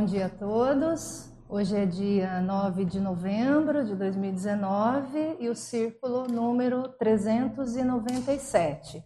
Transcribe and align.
Bom 0.00 0.06
dia 0.06 0.26
a 0.26 0.30
todos. 0.30 1.30
Hoje 1.46 1.76
é 1.76 1.84
dia 1.84 2.40
9 2.40 2.86
de 2.86 2.98
novembro 2.98 3.84
de 3.84 3.94
2019 3.94 5.36
e 5.38 5.50
o 5.50 5.54
círculo 5.54 6.26
número 6.26 6.88
397. 6.98 9.04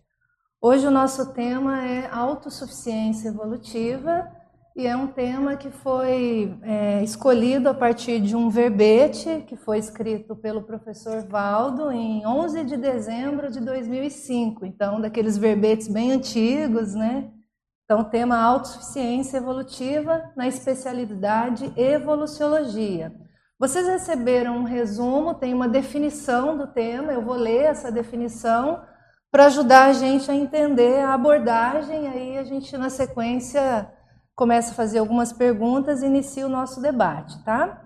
Hoje 0.60 0.86
o 0.86 0.92
nosso 0.92 1.32
tema 1.32 1.84
é 1.84 2.08
autossuficiência 2.08 3.26
evolutiva 3.26 4.30
e 4.76 4.86
é 4.86 4.96
um 4.96 5.08
tema 5.08 5.56
que 5.56 5.68
foi 5.68 6.56
é, 6.62 7.02
escolhido 7.02 7.68
a 7.68 7.74
partir 7.74 8.20
de 8.20 8.36
um 8.36 8.48
verbete 8.48 9.42
que 9.48 9.56
foi 9.56 9.78
escrito 9.78 10.36
pelo 10.36 10.62
professor 10.62 11.26
Valdo 11.26 11.90
em 11.90 12.24
11 12.24 12.62
de 12.62 12.76
dezembro 12.76 13.50
de 13.50 13.58
2005. 13.58 14.64
Então, 14.64 15.00
daqueles 15.00 15.36
verbetes 15.36 15.88
bem 15.88 16.12
antigos, 16.12 16.94
né? 16.94 17.33
Então, 17.84 18.02
tema 18.02 18.38
autossuficiência 18.38 19.36
evolutiva 19.36 20.32
na 20.34 20.48
especialidade 20.48 21.70
evoluciologia. 21.76 23.12
Vocês 23.58 23.86
receberam 23.86 24.56
um 24.56 24.64
resumo, 24.64 25.34
tem 25.34 25.52
uma 25.52 25.68
definição 25.68 26.56
do 26.56 26.66
tema, 26.66 27.12
eu 27.12 27.22
vou 27.22 27.36
ler 27.36 27.64
essa 27.64 27.92
definição 27.92 28.82
para 29.30 29.46
ajudar 29.46 29.84
a 29.84 29.92
gente 29.92 30.30
a 30.30 30.34
entender 30.34 31.00
a 31.00 31.12
abordagem, 31.12 32.08
aí 32.08 32.38
a 32.38 32.44
gente 32.44 32.76
na 32.78 32.88
sequência 32.88 33.92
começa 34.34 34.72
a 34.72 34.74
fazer 34.74 34.98
algumas 34.98 35.32
perguntas 35.32 36.02
e 36.02 36.06
inicia 36.06 36.46
o 36.46 36.50
nosso 36.50 36.80
debate, 36.80 37.42
tá? 37.44 37.82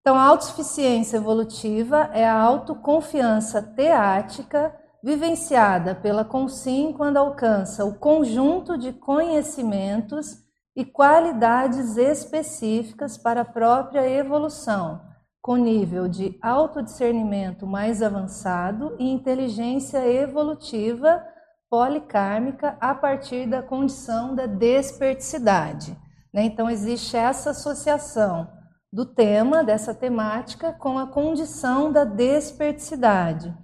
Então, 0.00 0.16
a 0.16 0.24
autossuficiência 0.24 1.16
evolutiva 1.16 2.08
é 2.12 2.26
a 2.26 2.40
autoconfiança 2.40 3.60
teática 3.60 4.74
vivenciada 5.02 5.94
pela 5.94 6.24
Consim 6.24 6.92
quando 6.92 7.16
alcança 7.16 7.84
o 7.84 7.94
conjunto 7.94 8.76
de 8.76 8.92
conhecimentos 8.92 10.38
e 10.76 10.84
qualidades 10.84 11.96
específicas 11.96 13.18
para 13.18 13.40
a 13.40 13.44
própria 13.44 14.08
evolução, 14.08 15.00
com 15.42 15.56
nível 15.56 16.06
de 16.06 16.38
autodiscernimento 16.42 17.66
mais 17.66 18.02
avançado 18.02 18.94
e 18.98 19.10
inteligência 19.10 20.06
evolutiva 20.06 21.24
policármica 21.68 22.76
a 22.80 22.94
partir 22.94 23.46
da 23.46 23.62
condição 23.62 24.34
da 24.34 24.46
desperticidade. 24.46 25.96
Né? 26.32 26.44
Então, 26.44 26.68
existe 26.68 27.16
essa 27.16 27.50
associação 27.50 28.48
do 28.92 29.06
tema, 29.06 29.62
dessa 29.62 29.94
temática, 29.94 30.72
com 30.72 30.98
a 30.98 31.06
condição 31.06 31.92
da 31.92 32.04
desperticidade. 32.04 33.54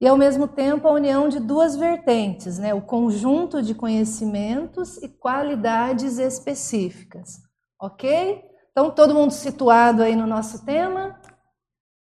E, 0.00 0.06
ao 0.06 0.16
mesmo 0.16 0.46
tempo, 0.46 0.86
a 0.86 0.92
união 0.92 1.28
de 1.28 1.40
duas 1.40 1.76
vertentes, 1.76 2.58
né? 2.58 2.74
o 2.74 2.82
conjunto 2.82 3.62
de 3.62 3.74
conhecimentos 3.74 4.98
e 4.98 5.08
qualidades 5.08 6.18
específicas. 6.18 7.40
Ok? 7.80 8.42
Então, 8.70 8.90
todo 8.90 9.14
mundo 9.14 9.32
situado 9.32 10.02
aí 10.02 10.14
no 10.14 10.26
nosso 10.26 10.64
tema? 10.66 11.18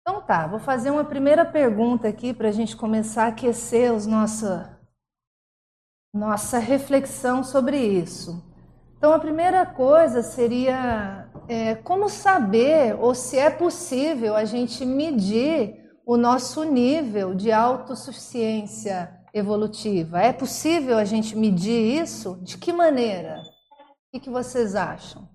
Então 0.08 0.22
tá, 0.22 0.46
vou 0.46 0.58
fazer 0.58 0.90
uma 0.90 1.04
primeira 1.04 1.44
pergunta 1.44 2.08
aqui 2.08 2.32
para 2.32 2.48
a 2.48 2.52
gente 2.52 2.74
começar 2.74 3.24
a 3.24 3.28
aquecer 3.28 3.92
os 3.92 4.06
nossos 4.06 4.66
nossa 6.14 6.58
reflexão 6.58 7.44
sobre 7.44 7.76
isso. 7.76 8.42
Então, 8.96 9.12
a 9.12 9.18
primeira 9.18 9.66
coisa 9.66 10.22
seria 10.22 11.28
é, 11.46 11.74
como 11.74 12.08
saber 12.08 12.96
ou 12.98 13.14
se 13.14 13.38
é 13.38 13.50
possível 13.50 14.34
a 14.34 14.46
gente 14.46 14.84
medir 14.84 15.77
o 16.08 16.16
nosso 16.16 16.64
nível 16.64 17.34
de 17.34 17.52
autossuficiência 17.52 19.14
evolutiva. 19.34 20.22
É 20.22 20.32
possível 20.32 20.96
a 20.96 21.04
gente 21.04 21.36
medir 21.36 22.00
isso? 22.02 22.40
De 22.42 22.56
que 22.56 22.72
maneira? 22.72 23.42
O 24.10 24.18
que, 24.18 24.30
vocês 24.30 24.74
acham? 24.74 25.28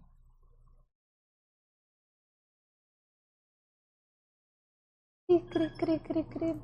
Cri, 5.30 5.70
cri, 5.78 6.00
cri, 6.00 6.24
cri. 6.24 6.56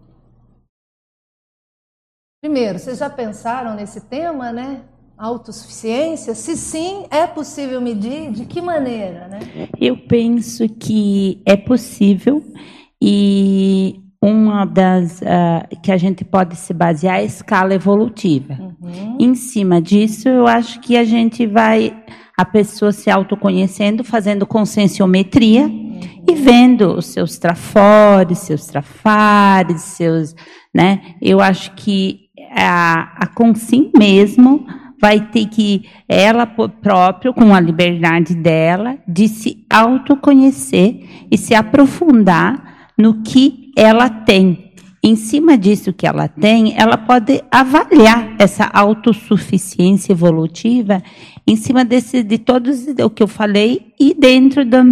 Primeiro, 2.41 2.79
vocês 2.79 2.97
já 2.97 3.11
pensaram 3.11 3.75
nesse 3.75 4.01
tema, 4.01 4.51
né? 4.51 4.89
Autossuficiência? 5.15 6.33
Se 6.33 6.57
sim, 6.57 7.05
é 7.11 7.27
possível 7.27 7.79
medir? 7.79 8.31
De 8.31 8.47
que 8.47 8.59
maneira, 8.59 9.27
né? 9.27 9.39
Eu 9.79 10.07
penso 10.07 10.67
que 10.67 11.43
é 11.45 11.55
possível 11.55 12.43
e 13.01 14.01
uma 14.21 14.65
das 14.65 15.21
uh, 15.21 15.81
que 15.81 15.91
a 15.91 15.97
gente 15.97 16.25
pode 16.25 16.55
se 16.55 16.73
basear 16.73 17.17
é 17.17 17.21
a 17.21 17.23
escala 17.23 17.73
evolutiva. 17.73 18.57
Uhum. 18.81 19.17
Em 19.19 19.33
cima 19.33 19.81
disso, 19.81 20.27
eu 20.27 20.45
acho 20.45 20.79
que 20.81 20.97
a 20.97 21.05
gente 21.05 21.47
vai 21.47 21.95
a 22.37 22.45
pessoa 22.45 22.91
se 22.91 23.09
autoconhecendo, 23.09 24.03
fazendo 24.03 24.45
conscienciometria 24.45 25.65
uhum. 25.65 25.99
e 26.27 26.35
vendo 26.35 26.97
os 26.97 27.07
seus 27.07 27.37
trafores, 27.37 28.39
seus 28.39 28.65
trafares, 28.65 29.81
seus, 29.81 30.35
né? 30.73 31.15
Eu 31.21 31.39
acho 31.39 31.71
que 31.75 32.29
a, 32.51 33.23
a 33.23 33.27
Consim 33.27 33.91
mesmo 33.97 34.65
vai 35.01 35.27
ter 35.27 35.47
que, 35.47 35.85
ela 36.07 36.45
própria, 36.45 37.31
com 37.31 37.53
a 37.55 37.59
liberdade 37.59 38.35
dela, 38.35 38.97
de 39.07 39.29
se 39.29 39.65
autoconhecer 39.69 41.27
e 41.31 41.37
se 41.37 41.55
aprofundar 41.55 42.68
no 42.99 43.23
que 43.23 43.71
ela 43.75 44.09
tem. 44.09 44.73
Em 45.01 45.15
cima 45.15 45.57
disso 45.57 45.93
que 45.93 46.05
ela 46.05 46.27
tem, 46.27 46.77
ela 46.77 46.97
pode 46.97 47.41
avaliar 47.49 48.35
essa 48.37 48.65
autossuficiência 48.65 50.11
evolutiva 50.11 51.01
em 51.47 51.55
cima 51.55 51.85
desse, 51.85 52.21
de 52.21 52.37
todos 52.37 52.85
o 52.87 53.09
que 53.09 53.23
eu 53.23 53.27
falei 53.27 53.93
e 53.97 54.13
dentro 54.13 54.65
da, 54.65 54.83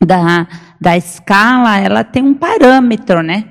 da, 0.00 0.48
da 0.80 0.96
escala, 0.96 1.76
ela 1.78 2.04
tem 2.04 2.22
um 2.22 2.34
parâmetro, 2.34 3.20
né? 3.20 3.50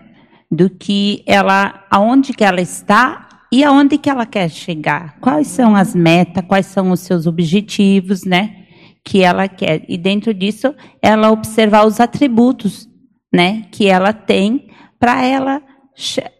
do 0.51 0.69
que 0.69 1.23
ela, 1.25 1.85
aonde 1.91 2.33
que 2.33 2.43
ela 2.43 2.61
está 2.61 3.27
e 3.51 3.63
aonde 3.63 3.97
que 3.97 4.09
ela 4.09 4.25
quer 4.25 4.49
chegar. 4.49 5.17
Quais 5.19 5.47
são 5.47 5.75
as 5.75 5.93
metas, 5.93 6.43
quais 6.47 6.65
são 6.65 6.91
os 6.91 7.01
seus 7.01 7.27
objetivos, 7.27 8.23
né? 8.23 8.65
Que 9.03 9.21
ela 9.21 9.47
quer. 9.47 9.85
E 9.87 9.97
dentro 9.97 10.33
disso, 10.33 10.73
ela 11.01 11.31
observar 11.31 11.85
os 11.85 11.99
atributos, 11.99 12.87
né? 13.33 13.65
Que 13.71 13.87
ela 13.87 14.13
tem 14.13 14.69
para 14.99 15.25
ela 15.25 15.61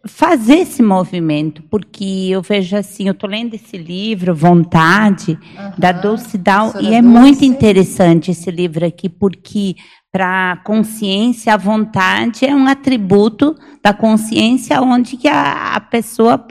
fazer 0.07 0.59
esse 0.59 0.81
movimento, 0.81 1.61
porque 1.63 2.29
eu 2.29 2.41
vejo 2.41 2.77
assim, 2.77 3.07
eu 3.07 3.11
estou 3.11 3.29
lendo 3.29 3.55
esse 3.55 3.77
livro, 3.77 4.33
Vontade, 4.33 5.31
uhum. 5.31 5.71
da 5.77 5.91
Dulce 5.91 6.37
Down, 6.37 6.71
e 6.79 6.93
é 6.93 7.01
Dulce. 7.01 7.19
muito 7.19 7.43
interessante 7.43 8.31
esse 8.31 8.49
livro 8.49 8.85
aqui, 8.85 9.09
porque 9.09 9.75
para 10.11 10.53
a 10.53 10.57
consciência, 10.57 11.53
a 11.53 11.57
vontade 11.57 12.45
é 12.45 12.55
um 12.55 12.67
atributo 12.67 13.55
da 13.83 13.93
consciência 13.93 14.81
onde 14.81 15.17
que 15.17 15.27
a, 15.27 15.75
a 15.75 15.79
pessoa, 15.81 16.43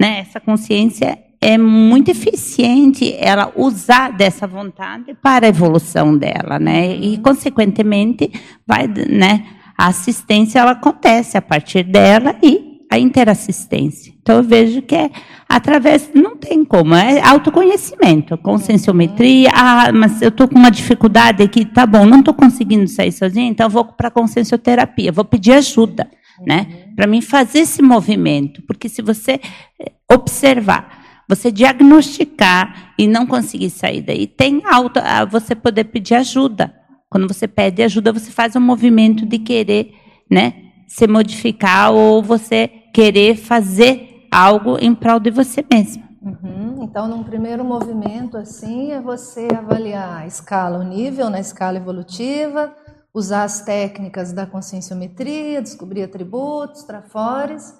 né, 0.00 0.20
essa 0.20 0.38
consciência 0.38 1.18
é 1.40 1.58
muito 1.58 2.12
eficiente 2.12 3.12
ela 3.18 3.52
usar 3.56 4.12
dessa 4.12 4.46
vontade 4.46 5.14
para 5.20 5.46
a 5.46 5.48
evolução 5.48 6.16
dela, 6.16 6.56
né? 6.60 6.94
E 6.94 7.18
consequentemente 7.18 8.30
vai, 8.64 8.86
né, 8.86 9.44
a 9.76 9.88
assistência 9.88 10.60
ela 10.60 10.72
acontece 10.72 11.36
a 11.36 11.42
partir 11.42 11.82
dela 11.84 12.36
e 12.42 12.72
a 12.92 12.98
interassistência. 12.98 14.12
Então 14.20 14.36
eu 14.36 14.42
vejo 14.42 14.82
que 14.82 14.94
é 14.94 15.10
através, 15.48 16.10
não 16.14 16.36
tem 16.36 16.62
como, 16.62 16.94
é 16.94 17.20
autoconhecimento, 17.20 18.36
conscienciometria, 18.36 19.50
ah, 19.54 19.90
mas 19.92 20.20
eu 20.20 20.28
estou 20.28 20.46
com 20.46 20.58
uma 20.58 20.70
dificuldade 20.70 21.42
aqui, 21.42 21.64
tá 21.64 21.86
bom, 21.86 22.04
não 22.04 22.18
estou 22.20 22.34
conseguindo 22.34 22.86
sair 22.88 23.12
sozinha, 23.12 23.48
então 23.48 23.68
vou 23.68 23.84
para 23.84 24.08
a 24.08 24.10
consciencioterapia, 24.10 25.10
vou 25.10 25.24
pedir 25.24 25.52
ajuda, 25.52 26.10
né? 26.46 26.66
Para 26.94 27.06
mim 27.06 27.22
fazer 27.22 27.60
esse 27.60 27.80
movimento, 27.80 28.62
porque 28.66 28.88
se 28.90 29.00
você 29.00 29.40
eh, 29.80 29.92
observar, 30.10 31.02
você 31.26 31.50
diagnosticar 31.50 32.92
e 32.98 33.06
não 33.06 33.26
conseguir 33.26 33.70
sair 33.70 34.02
daí, 34.02 34.26
tem 34.26 34.60
auto, 34.64 35.00
ah, 35.02 35.24
você 35.24 35.54
poder 35.54 35.84
pedir 35.84 36.14
ajuda. 36.14 36.81
Quando 37.12 37.28
você 37.28 37.46
pede 37.46 37.82
ajuda, 37.82 38.10
você 38.10 38.30
faz 38.30 38.56
um 38.56 38.60
movimento 38.60 39.26
de 39.26 39.38
querer, 39.38 39.92
né, 40.30 40.54
se 40.88 41.06
modificar 41.06 41.92
ou 41.92 42.22
você 42.22 42.66
querer 42.94 43.36
fazer 43.36 44.26
algo 44.32 44.78
em 44.78 44.94
prol 44.94 45.20
de 45.20 45.30
você 45.30 45.62
mesmo. 45.70 46.02
Uhum. 46.22 46.82
Então, 46.82 47.06
num 47.06 47.22
primeiro 47.22 47.62
movimento 47.62 48.38
assim, 48.38 48.92
é 48.92 49.00
você 49.02 49.46
avaliar 49.54 50.22
a 50.22 50.26
escala, 50.26 50.78
o 50.78 50.82
nível 50.82 51.28
na 51.28 51.38
escala 51.38 51.76
evolutiva, 51.76 52.74
usar 53.12 53.44
as 53.44 53.60
técnicas 53.60 54.32
da 54.32 54.46
conscienciometria, 54.46 55.60
descobrir 55.60 56.04
atributos, 56.04 56.82
trafores, 56.84 57.74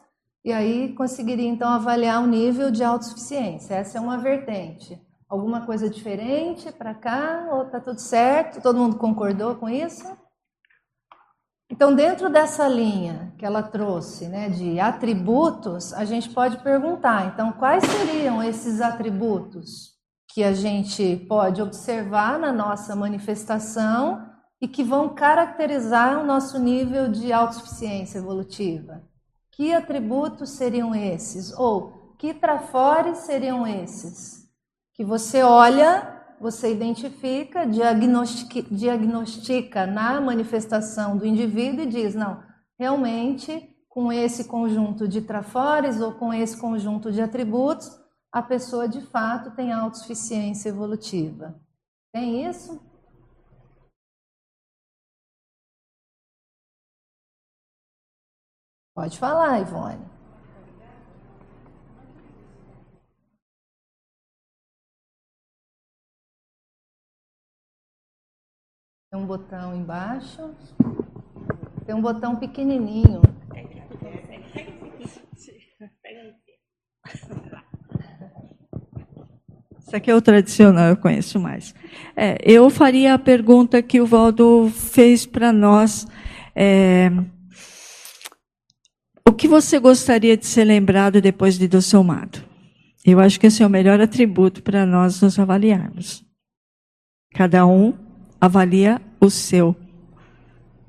e 0.44 0.52
aí 0.52 0.92
conseguiria 0.94 1.48
então 1.48 1.70
avaliar 1.70 2.22
o 2.22 2.26
nível 2.26 2.70
de 2.70 2.84
autossuficiência. 2.84 3.76
Essa 3.76 3.96
é 3.96 4.00
uma 4.00 4.18
vertente. 4.18 5.00
Alguma 5.32 5.64
coisa 5.64 5.88
diferente 5.88 6.70
para 6.70 6.94
cá 6.94 7.48
ou 7.52 7.64
tá 7.64 7.80
tudo 7.80 7.98
certo? 7.98 8.60
Todo 8.60 8.78
mundo 8.78 8.96
concordou 8.96 9.54
com 9.54 9.68
isso? 9.68 10.04
Então, 11.70 11.94
dentro 11.94 12.28
dessa 12.28 12.68
linha 12.68 13.32
que 13.38 13.46
ela 13.46 13.62
trouxe, 13.62 14.28
né, 14.28 14.50
de 14.50 14.78
atributos, 14.78 15.94
a 15.94 16.04
gente 16.04 16.28
pode 16.28 16.58
perguntar, 16.58 17.28
então, 17.28 17.50
quais 17.52 17.82
seriam 17.82 18.42
esses 18.42 18.82
atributos? 18.82 19.92
que 20.34 20.42
a 20.42 20.54
gente 20.54 21.16
pode 21.28 21.60
observar 21.60 22.38
na 22.38 22.50
nossa 22.50 22.96
manifestação 22.96 24.26
e 24.60 24.66
que 24.66 24.82
vão 24.82 25.10
caracterizar 25.10 26.18
o 26.18 26.26
nosso 26.26 26.58
nível 26.58 27.10
de 27.10 27.32
autossuficiência 27.32 28.18
evolutiva. 28.18 29.02
Que 29.50 29.74
atributos 29.74 30.50
seriam 30.50 30.94
esses? 30.94 31.52
Ou 31.52 32.14
que 32.18 32.32
trafores 32.32 33.18
seriam 33.18 33.66
esses? 33.66 34.41
Que 34.94 35.04
você 35.04 35.42
olha, 35.42 36.22
você 36.40 36.72
identifica, 36.72 37.64
diagnostica, 37.64 38.62
diagnostica 38.70 39.86
na 39.86 40.20
manifestação 40.20 41.16
do 41.16 41.24
indivíduo 41.24 41.84
e 41.84 41.86
diz: 41.86 42.14
não, 42.14 42.42
realmente, 42.78 43.74
com 43.88 44.12
esse 44.12 44.44
conjunto 44.44 45.06
de 45.06 45.22
trafores 45.22 46.00
ou 46.00 46.12
com 46.14 46.32
esse 46.32 46.60
conjunto 46.60 47.12
de 47.12 47.20
atributos, 47.20 47.90
a 48.32 48.42
pessoa 48.42 48.88
de 48.88 49.00
fato 49.02 49.54
tem 49.54 49.72
autossuficiência 49.72 50.70
evolutiva. 50.70 51.60
Tem 52.12 52.46
isso? 52.48 52.80
Pode 58.94 59.18
falar, 59.18 59.60
Ivone. 59.60 60.11
Tem 69.12 69.20
um 69.20 69.26
botão 69.26 69.76
embaixo. 69.76 70.54
Tem 71.84 71.94
um 71.94 72.00
botão 72.00 72.34
pequenininho. 72.34 73.20
Esse 79.78 79.96
aqui 79.96 80.10
é 80.10 80.16
o 80.16 80.22
tradicional, 80.22 80.88
eu 80.88 80.96
conheço 80.96 81.38
mais. 81.38 81.74
É, 82.16 82.38
eu 82.42 82.70
faria 82.70 83.12
a 83.12 83.18
pergunta 83.18 83.82
que 83.82 84.00
o 84.00 84.06
Valdo 84.06 84.70
fez 84.70 85.26
para 85.26 85.52
nós. 85.52 86.06
É, 86.56 87.10
o 89.28 89.32
que 89.34 89.46
você 89.46 89.78
gostaria 89.78 90.38
de 90.38 90.46
ser 90.46 90.64
lembrado 90.64 91.20
depois 91.20 91.58
de 91.58 91.68
dossomado? 91.68 92.42
Eu 93.04 93.20
acho 93.20 93.38
que 93.38 93.48
esse 93.48 93.62
é 93.62 93.66
o 93.66 93.70
melhor 93.70 94.00
atributo 94.00 94.62
para 94.62 94.86
nós 94.86 95.20
nos 95.20 95.38
avaliarmos. 95.38 96.24
Cada 97.34 97.66
um 97.66 98.01
avalia 98.42 99.00
o 99.20 99.30
seu. 99.30 99.76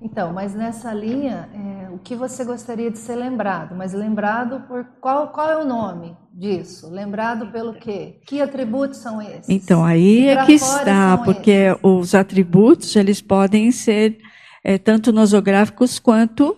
Então, 0.01 0.33
mas 0.33 0.55
nessa 0.55 0.91
linha, 0.91 1.47
é, 1.53 1.89
o 1.93 1.99
que 1.99 2.15
você 2.15 2.43
gostaria 2.43 2.89
de 2.89 2.97
ser 2.97 3.15
lembrado? 3.15 3.75
Mas 3.75 3.93
lembrado 3.93 4.61
por 4.67 4.83
qual, 4.99 5.27
qual 5.27 5.49
é 5.51 5.57
o 5.57 5.63
nome 5.63 6.17
disso? 6.33 6.89
Lembrado 6.89 7.51
pelo 7.51 7.75
quê? 7.75 8.19
Que 8.25 8.41
atributos 8.41 8.97
são 8.97 9.21
esses? 9.21 9.47
Então, 9.47 9.85
aí 9.85 10.29
é 10.29 10.43
que 10.45 10.53
está, 10.53 11.15
porque 11.19 11.51
esses? 11.51 11.79
os 11.83 12.15
atributos, 12.15 12.95
eles 12.95 13.21
podem 13.21 13.71
ser 13.71 14.17
é, 14.63 14.79
tanto 14.79 15.13
nosográficos 15.13 15.99
quanto 15.99 16.57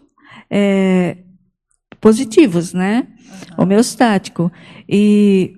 é, 0.49 1.17
positivos, 1.99 2.73
né? 2.73 3.05
Uhum. 3.57 3.65
Homeostático. 3.65 4.49
E 4.87 5.57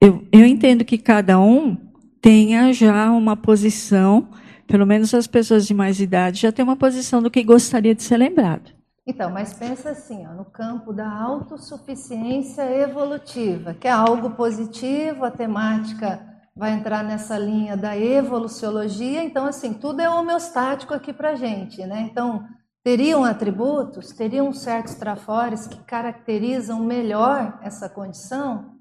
eu, 0.00 0.26
eu 0.32 0.44
entendo 0.44 0.84
que 0.84 0.98
cada 0.98 1.38
um 1.38 1.76
tenha 2.20 2.72
já 2.72 3.12
uma 3.12 3.36
posição 3.36 4.28
pelo 4.66 4.86
menos 4.86 5.14
as 5.14 5.26
pessoas 5.26 5.66
de 5.66 5.74
mais 5.74 6.00
idade 6.00 6.40
já 6.42 6.52
têm 6.52 6.64
uma 6.64 6.76
posição 6.76 7.22
do 7.22 7.30
que 7.30 7.42
gostaria 7.42 7.94
de 7.94 8.02
ser 8.02 8.16
lembrado. 8.16 8.76
Então, 9.06 9.30
mas 9.30 9.54
pensa 9.54 9.90
assim, 9.90 10.26
ó, 10.26 10.32
no 10.32 10.44
campo 10.44 10.92
da 10.92 11.08
autossuficiência 11.08 12.62
evolutiva, 12.62 13.72
que 13.72 13.86
é 13.86 13.90
algo 13.90 14.30
positivo, 14.30 15.24
a 15.24 15.30
temática 15.30 16.20
vai 16.56 16.72
entrar 16.72 17.04
nessa 17.04 17.38
linha 17.38 17.76
da 17.76 17.96
evoluciologia, 17.96 19.22
então 19.22 19.46
assim, 19.46 19.74
tudo 19.74 20.00
é 20.00 20.10
homeostático 20.10 20.92
aqui 20.92 21.12
para 21.12 21.36
gente, 21.36 21.84
né? 21.86 22.00
Então, 22.00 22.44
teriam 22.82 23.24
atributos, 23.24 24.12
teriam 24.12 24.52
certos 24.52 24.94
trafores 24.94 25.66
que 25.66 25.78
caracterizam 25.84 26.80
melhor 26.82 27.58
essa 27.62 27.88
condição? 27.88 28.76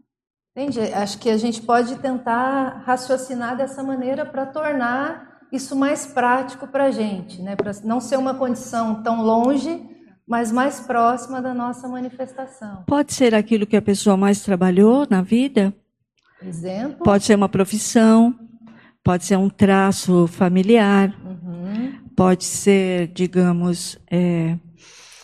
Entende? 0.55 0.79
Acho 0.93 1.19
que 1.19 1.29
a 1.29 1.37
gente 1.37 1.61
pode 1.61 1.97
tentar 1.97 2.81
raciocinar 2.85 3.57
dessa 3.57 3.83
maneira 3.83 4.25
para 4.25 4.45
tornar 4.45 5.34
isso 5.51 5.75
mais 5.75 6.05
prático 6.05 6.67
para 6.67 6.85
a 6.85 6.91
gente, 6.91 7.41
né? 7.41 7.55
para 7.55 7.71
não 7.83 7.99
ser 7.99 8.17
uma 8.17 8.33
condição 8.33 9.01
tão 9.03 9.21
longe, 9.23 9.81
mas 10.27 10.51
mais 10.51 10.79
próxima 10.79 11.41
da 11.41 11.53
nossa 11.53 11.87
manifestação. 11.87 12.83
Pode 12.87 13.13
ser 13.13 13.35
aquilo 13.35 13.65
que 13.65 13.77
a 13.77 13.81
pessoa 13.81 14.17
mais 14.17 14.41
trabalhou 14.41 15.07
na 15.09 15.21
vida? 15.21 15.73
Exemplo? 16.41 17.03
Pode 17.03 17.23
ser 17.23 17.35
uma 17.35 17.49
profissão, 17.49 18.33
pode 19.03 19.25
ser 19.25 19.37
um 19.37 19.49
traço 19.49 20.27
familiar, 20.27 21.15
uhum. 21.23 21.93
pode 22.15 22.43
ser, 22.43 23.07
digamos, 23.09 23.99
é, 24.09 24.57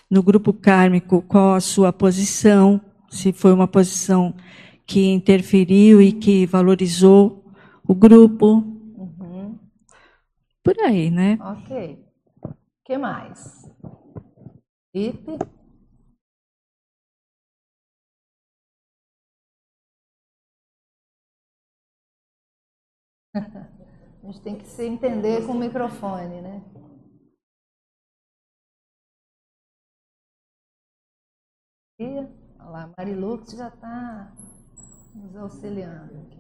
no 0.10 0.22
grupo 0.22 0.54
kármico, 0.54 1.22
qual 1.22 1.56
a 1.56 1.60
sua 1.60 1.92
posição, 1.92 2.80
se 3.10 3.32
foi 3.32 3.52
uma 3.52 3.68
posição 3.68 4.34
que 4.86 5.10
interferiu 5.10 6.02
e 6.02 6.12
que 6.12 6.46
valorizou 6.46 7.44
o 7.88 7.96
grupo. 7.96 8.64
Por 10.64 10.80
aí, 10.80 11.10
né? 11.10 11.38
Ok. 11.42 12.06
O 12.44 12.54
que 12.86 12.98
mais? 12.98 13.68
IP. 14.94 15.38
A 24.24 24.28
gente 24.28 24.42
tem 24.42 24.56
que 24.56 24.68
se 24.68 24.86
entender 24.86 25.46
com 25.48 25.54
o 25.54 25.60
microfone, 25.60 26.42
né? 26.42 26.64
E, 32.00 32.06
olha 32.06 32.70
lá, 32.70 32.94
Marilux 32.98 33.52
já 33.52 33.68
está 33.70 34.32
nos 35.16 35.36
auxiliando 35.36 36.18
aqui. 36.20 36.40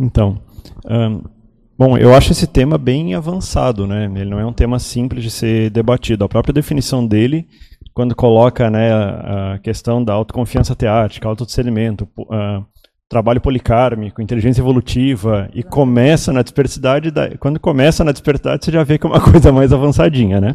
Então, 0.00 0.42
um, 0.84 1.43
Bom, 1.76 1.98
eu 1.98 2.14
acho 2.14 2.32
esse 2.32 2.46
tema 2.46 2.78
bem 2.78 3.14
avançado, 3.14 3.86
né? 3.86 4.04
Ele 4.04 4.30
não 4.30 4.38
é 4.38 4.46
um 4.46 4.52
tema 4.52 4.78
simples 4.78 5.24
de 5.24 5.30
ser 5.30 5.70
debatido. 5.70 6.24
A 6.24 6.28
própria 6.28 6.54
definição 6.54 7.04
dele, 7.04 7.48
quando 7.92 8.14
coloca 8.14 8.70
né, 8.70 8.92
a 8.92 9.58
questão 9.62 10.02
da 10.02 10.12
autoconfiança 10.12 10.76
teática, 10.76 11.28
autodiscernimento, 11.28 12.08
uh, 12.18 12.64
trabalho 13.08 13.40
policármico, 13.40 14.22
inteligência 14.22 14.60
evolutiva, 14.60 15.48
e 15.52 15.62
começa 15.62 16.32
na 16.32 16.42
dispersidade, 16.42 17.10
da, 17.10 17.36
quando 17.38 17.58
começa 17.58 18.04
na 18.04 18.12
dispersidade, 18.12 18.64
você 18.64 18.72
já 18.72 18.84
vê 18.84 18.96
que 18.96 19.06
é 19.06 19.10
uma 19.10 19.20
coisa 19.32 19.50
mais 19.50 19.72
avançadinha, 19.72 20.40
né? 20.40 20.54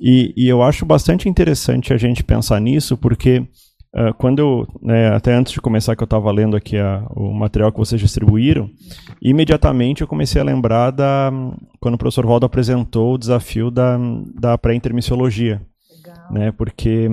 E, 0.00 0.32
e 0.36 0.48
eu 0.48 0.62
acho 0.62 0.86
bastante 0.86 1.28
interessante 1.28 1.92
a 1.92 1.96
gente 1.98 2.24
pensar 2.24 2.58
nisso, 2.58 2.96
porque 2.96 3.46
Uh, 3.94 4.14
quando 4.14 4.38
eu, 4.38 4.68
né, 4.80 5.14
até 5.14 5.34
antes 5.34 5.52
de 5.52 5.60
começar 5.60 5.94
que 5.94 6.02
eu 6.02 6.06
estava 6.06 6.30
lendo 6.32 6.56
aqui 6.56 6.78
a, 6.78 7.04
o 7.14 7.30
material 7.30 7.70
que 7.70 7.78
vocês 7.78 8.00
distribuíram, 8.00 8.70
imediatamente 9.20 10.00
eu 10.00 10.06
comecei 10.06 10.40
a 10.40 10.44
lembrar 10.44 10.90
da 10.90 11.30
quando 11.78 11.96
o 11.96 11.98
professor 11.98 12.24
Waldo 12.24 12.46
apresentou 12.46 13.12
o 13.12 13.18
desafio 13.18 13.70
da, 13.70 13.98
da 14.34 14.56
pré-intermissiologia, 14.56 15.60
né, 16.30 16.50
porque 16.52 17.08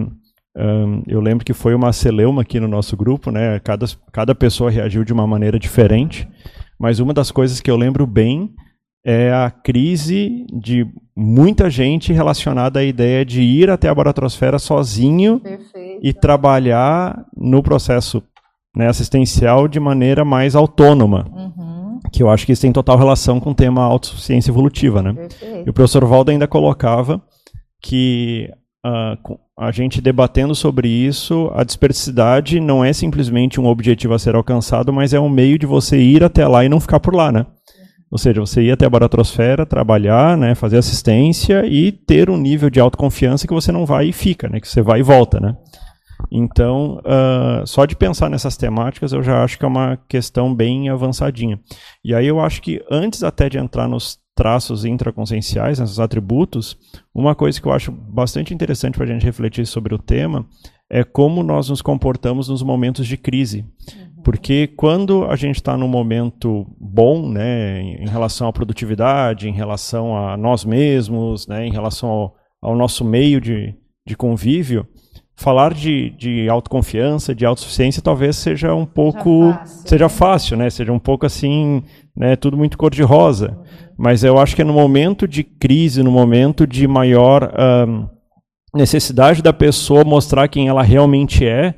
um, 0.55 1.03
eu 1.05 1.19
lembro 1.19 1.43
que 1.43 1.53
foi 1.53 1.75
uma 1.75 1.91
celeuma 1.91 2.43
aqui 2.43 2.61
no 2.61 2.67
nosso 2.67 2.95
grupo, 2.95 3.29
né, 3.29 3.59
cada, 3.59 3.85
cada 4.09 4.33
pessoa 4.33 4.71
reagiu 4.71 5.03
de 5.03 5.11
uma 5.11 5.27
maneira 5.27 5.59
diferente, 5.59 6.29
mas 6.79 7.01
uma 7.01 7.13
das 7.13 7.29
coisas 7.29 7.59
que 7.59 7.69
eu 7.69 7.75
lembro 7.75 8.07
bem 8.07 8.53
é 9.11 9.33
a 9.33 9.49
crise 9.49 10.45
de 10.53 10.85
muita 11.15 11.67
gente 11.67 12.13
relacionada 12.13 12.79
à 12.79 12.83
ideia 12.83 13.25
de 13.25 13.41
ir 13.41 13.67
até 13.67 13.89
a 13.89 13.95
baratrosfera 13.95 14.59
sozinho 14.59 15.39
Perfeito. 15.39 15.99
e 16.03 16.13
trabalhar 16.13 17.25
no 17.35 17.63
processo 17.63 18.21
né, 18.75 18.87
assistencial 18.87 19.67
de 19.67 19.79
maneira 19.79 20.23
mais 20.23 20.55
autônoma. 20.55 21.25
Uhum. 21.33 21.99
Que 22.13 22.21
eu 22.21 22.29
acho 22.29 22.45
que 22.45 22.51
isso 22.51 22.61
tem 22.61 22.71
total 22.71 22.99
relação 22.99 23.39
com 23.39 23.49
o 23.49 23.55
tema 23.55 23.81
autossuficiência 23.81 24.51
evolutiva. 24.51 25.01
Né? 25.01 25.15
E 25.65 25.67
o 25.67 25.73
professor 25.73 26.05
Valdo 26.05 26.29
ainda 26.29 26.47
colocava 26.47 27.19
que 27.81 28.47
uh, 28.85 29.39
a 29.57 29.71
gente 29.71 29.99
debatendo 30.01 30.53
sobre 30.53 30.87
isso, 30.87 31.49
a 31.55 31.63
dispersidade 31.63 32.59
não 32.59 32.85
é 32.85 32.93
simplesmente 32.93 33.59
um 33.59 33.65
objetivo 33.65 34.13
a 34.13 34.19
ser 34.19 34.35
alcançado, 34.35 34.93
mas 34.93 35.15
é 35.15 35.19
um 35.19 35.29
meio 35.29 35.57
de 35.57 35.65
você 35.65 35.97
ir 35.97 36.23
até 36.23 36.47
lá 36.47 36.63
e 36.63 36.69
não 36.69 36.79
ficar 36.79 36.99
por 36.99 37.15
lá, 37.15 37.31
né? 37.31 37.47
Ou 38.11 38.17
seja, 38.17 38.41
você 38.41 38.63
ir 38.63 38.71
até 38.71 38.85
a 38.85 38.89
baratrosfera, 38.89 39.65
trabalhar, 39.65 40.35
né, 40.37 40.55
fazer 40.55 40.77
assistência 40.77 41.65
e 41.65 41.91
ter 41.91 42.29
um 42.29 42.37
nível 42.37 42.69
de 42.69 42.79
autoconfiança 42.79 43.47
que 43.47 43.53
você 43.53 43.71
não 43.71 43.85
vai 43.85 44.07
e 44.07 44.13
fica, 44.13 44.49
né, 44.49 44.59
que 44.59 44.67
você 44.67 44.81
vai 44.81 44.99
e 44.99 45.03
volta, 45.03 45.39
né. 45.39 45.55
Então, 46.31 46.99
uh, 46.99 47.65
só 47.65 47.85
de 47.85 47.95
pensar 47.95 48.29
nessas 48.29 48.57
temáticas, 48.57 49.13
eu 49.13 49.23
já 49.23 49.43
acho 49.43 49.57
que 49.57 49.63
é 49.63 49.67
uma 49.67 49.97
questão 50.07 50.53
bem 50.53 50.89
avançadinha. 50.89 51.59
E 52.03 52.13
aí 52.13 52.27
eu 52.27 52.39
acho 52.39 52.61
que 52.61 52.83
antes 52.91 53.23
até 53.23 53.47
de 53.47 53.57
entrar 53.57 53.87
nos 53.87 54.19
traços 54.35 54.85
intraconscienciais, 54.85 55.79
nesses 55.79 55.99
atributos, 55.99 56.77
uma 57.13 57.35
coisa 57.35 57.59
que 57.59 57.67
eu 57.67 57.73
acho 57.73 57.91
bastante 57.91 58.53
interessante 58.53 58.95
para 58.95 59.05
a 59.05 59.07
gente 59.07 59.25
refletir 59.25 59.65
sobre 59.65 59.93
o 59.93 59.97
tema 59.99 60.45
é 60.89 61.03
como 61.03 61.43
nós 61.43 61.69
nos 61.69 61.81
comportamos 61.81 62.49
nos 62.49 62.63
momentos 62.63 63.05
de 63.05 63.15
crise. 63.15 63.59
Uhum. 63.59 64.08
Porque 64.23 64.67
quando 64.67 65.25
a 65.25 65.35
gente 65.35 65.55
está 65.55 65.77
num 65.77 65.87
momento 65.87 66.67
bom, 66.79 67.27
né, 67.29 67.81
em 67.81 68.07
relação 68.07 68.47
à 68.47 68.53
produtividade, 68.53 69.47
em 69.47 69.53
relação 69.53 70.15
a 70.15 70.37
nós 70.37 70.65
mesmos, 70.65 71.47
né, 71.47 71.65
em 71.65 71.71
relação 71.71 72.09
ao, 72.09 72.35
ao 72.61 72.75
nosso 72.75 73.05
meio 73.05 73.39
de, 73.39 73.73
de 74.05 74.15
convívio, 74.15 74.85
falar 75.39 75.73
de, 75.73 76.09
de 76.11 76.49
autoconfiança, 76.49 77.33
de 77.33 77.45
autossuficiência, 77.45 78.01
talvez 78.01 78.35
seja 78.35 78.75
um 78.75 78.85
pouco 78.85 79.53
seja 79.53 79.57
fácil, 79.57 79.87
seja 79.87 80.09
fácil 80.09 80.57
né? 80.57 80.69
Seja 80.69 80.91
um 80.91 80.99
pouco 80.99 81.25
assim, 81.25 81.81
né? 82.15 82.35
Tudo 82.35 82.57
muito 82.57 82.77
cor 82.77 82.91
de 82.91 83.01
rosa. 83.01 83.51
Uhum. 83.51 83.89
Mas 83.97 84.23
eu 84.23 84.37
acho 84.37 84.53
que 84.53 84.61
é 84.61 84.65
no 84.65 84.73
momento 84.73 85.25
de 85.25 85.43
crise, 85.43 86.03
no 86.03 86.11
momento 86.11 86.67
de 86.67 86.87
maior 86.87 87.53
um, 87.87 88.07
necessidade 88.75 89.41
da 89.41 89.53
pessoa 89.53 90.03
mostrar 90.03 90.47
quem 90.49 90.67
ela 90.67 90.83
realmente 90.83 91.45
é, 91.45 91.73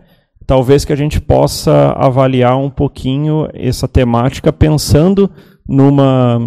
talvez 0.45 0.85
que 0.85 0.93
a 0.93 0.95
gente 0.95 1.19
possa 1.19 1.93
avaliar 1.93 2.57
um 2.57 2.69
pouquinho 2.69 3.47
essa 3.53 3.87
temática 3.87 4.51
pensando 4.51 5.29
numa 5.67 6.39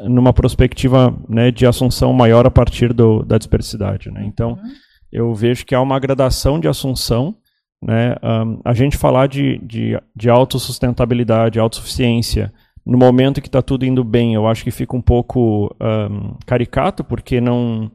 numa 0.00 0.32
perspectiva 0.32 1.16
né, 1.28 1.50
de 1.50 1.66
assunção 1.66 2.12
maior 2.12 2.46
a 2.46 2.50
partir 2.50 2.92
do, 2.92 3.22
da 3.22 3.38
dispersidade. 3.38 4.10
Né? 4.10 4.24
Então, 4.26 4.50
uhum. 4.50 4.72
eu 5.12 5.34
vejo 5.34 5.64
que 5.64 5.74
há 5.74 5.80
uma 5.80 5.98
gradação 5.98 6.58
de 6.58 6.68
assunção. 6.68 7.36
Né? 7.82 8.16
Um, 8.22 8.60
a 8.64 8.74
gente 8.74 8.96
falar 8.96 9.28
de, 9.28 9.58
de, 9.58 9.98
de 10.14 10.28
autossustentabilidade, 10.28 11.60
autossuficiência, 11.60 12.52
no 12.84 12.98
momento 12.98 13.40
que 13.40 13.48
está 13.48 13.62
tudo 13.62 13.86
indo 13.86 14.04
bem, 14.04 14.34
eu 14.34 14.46
acho 14.46 14.62
que 14.62 14.70
fica 14.70 14.96
um 14.96 15.00
pouco 15.00 15.74
um, 15.80 16.36
caricato, 16.44 17.02
porque 17.02 17.40
não 17.40 17.90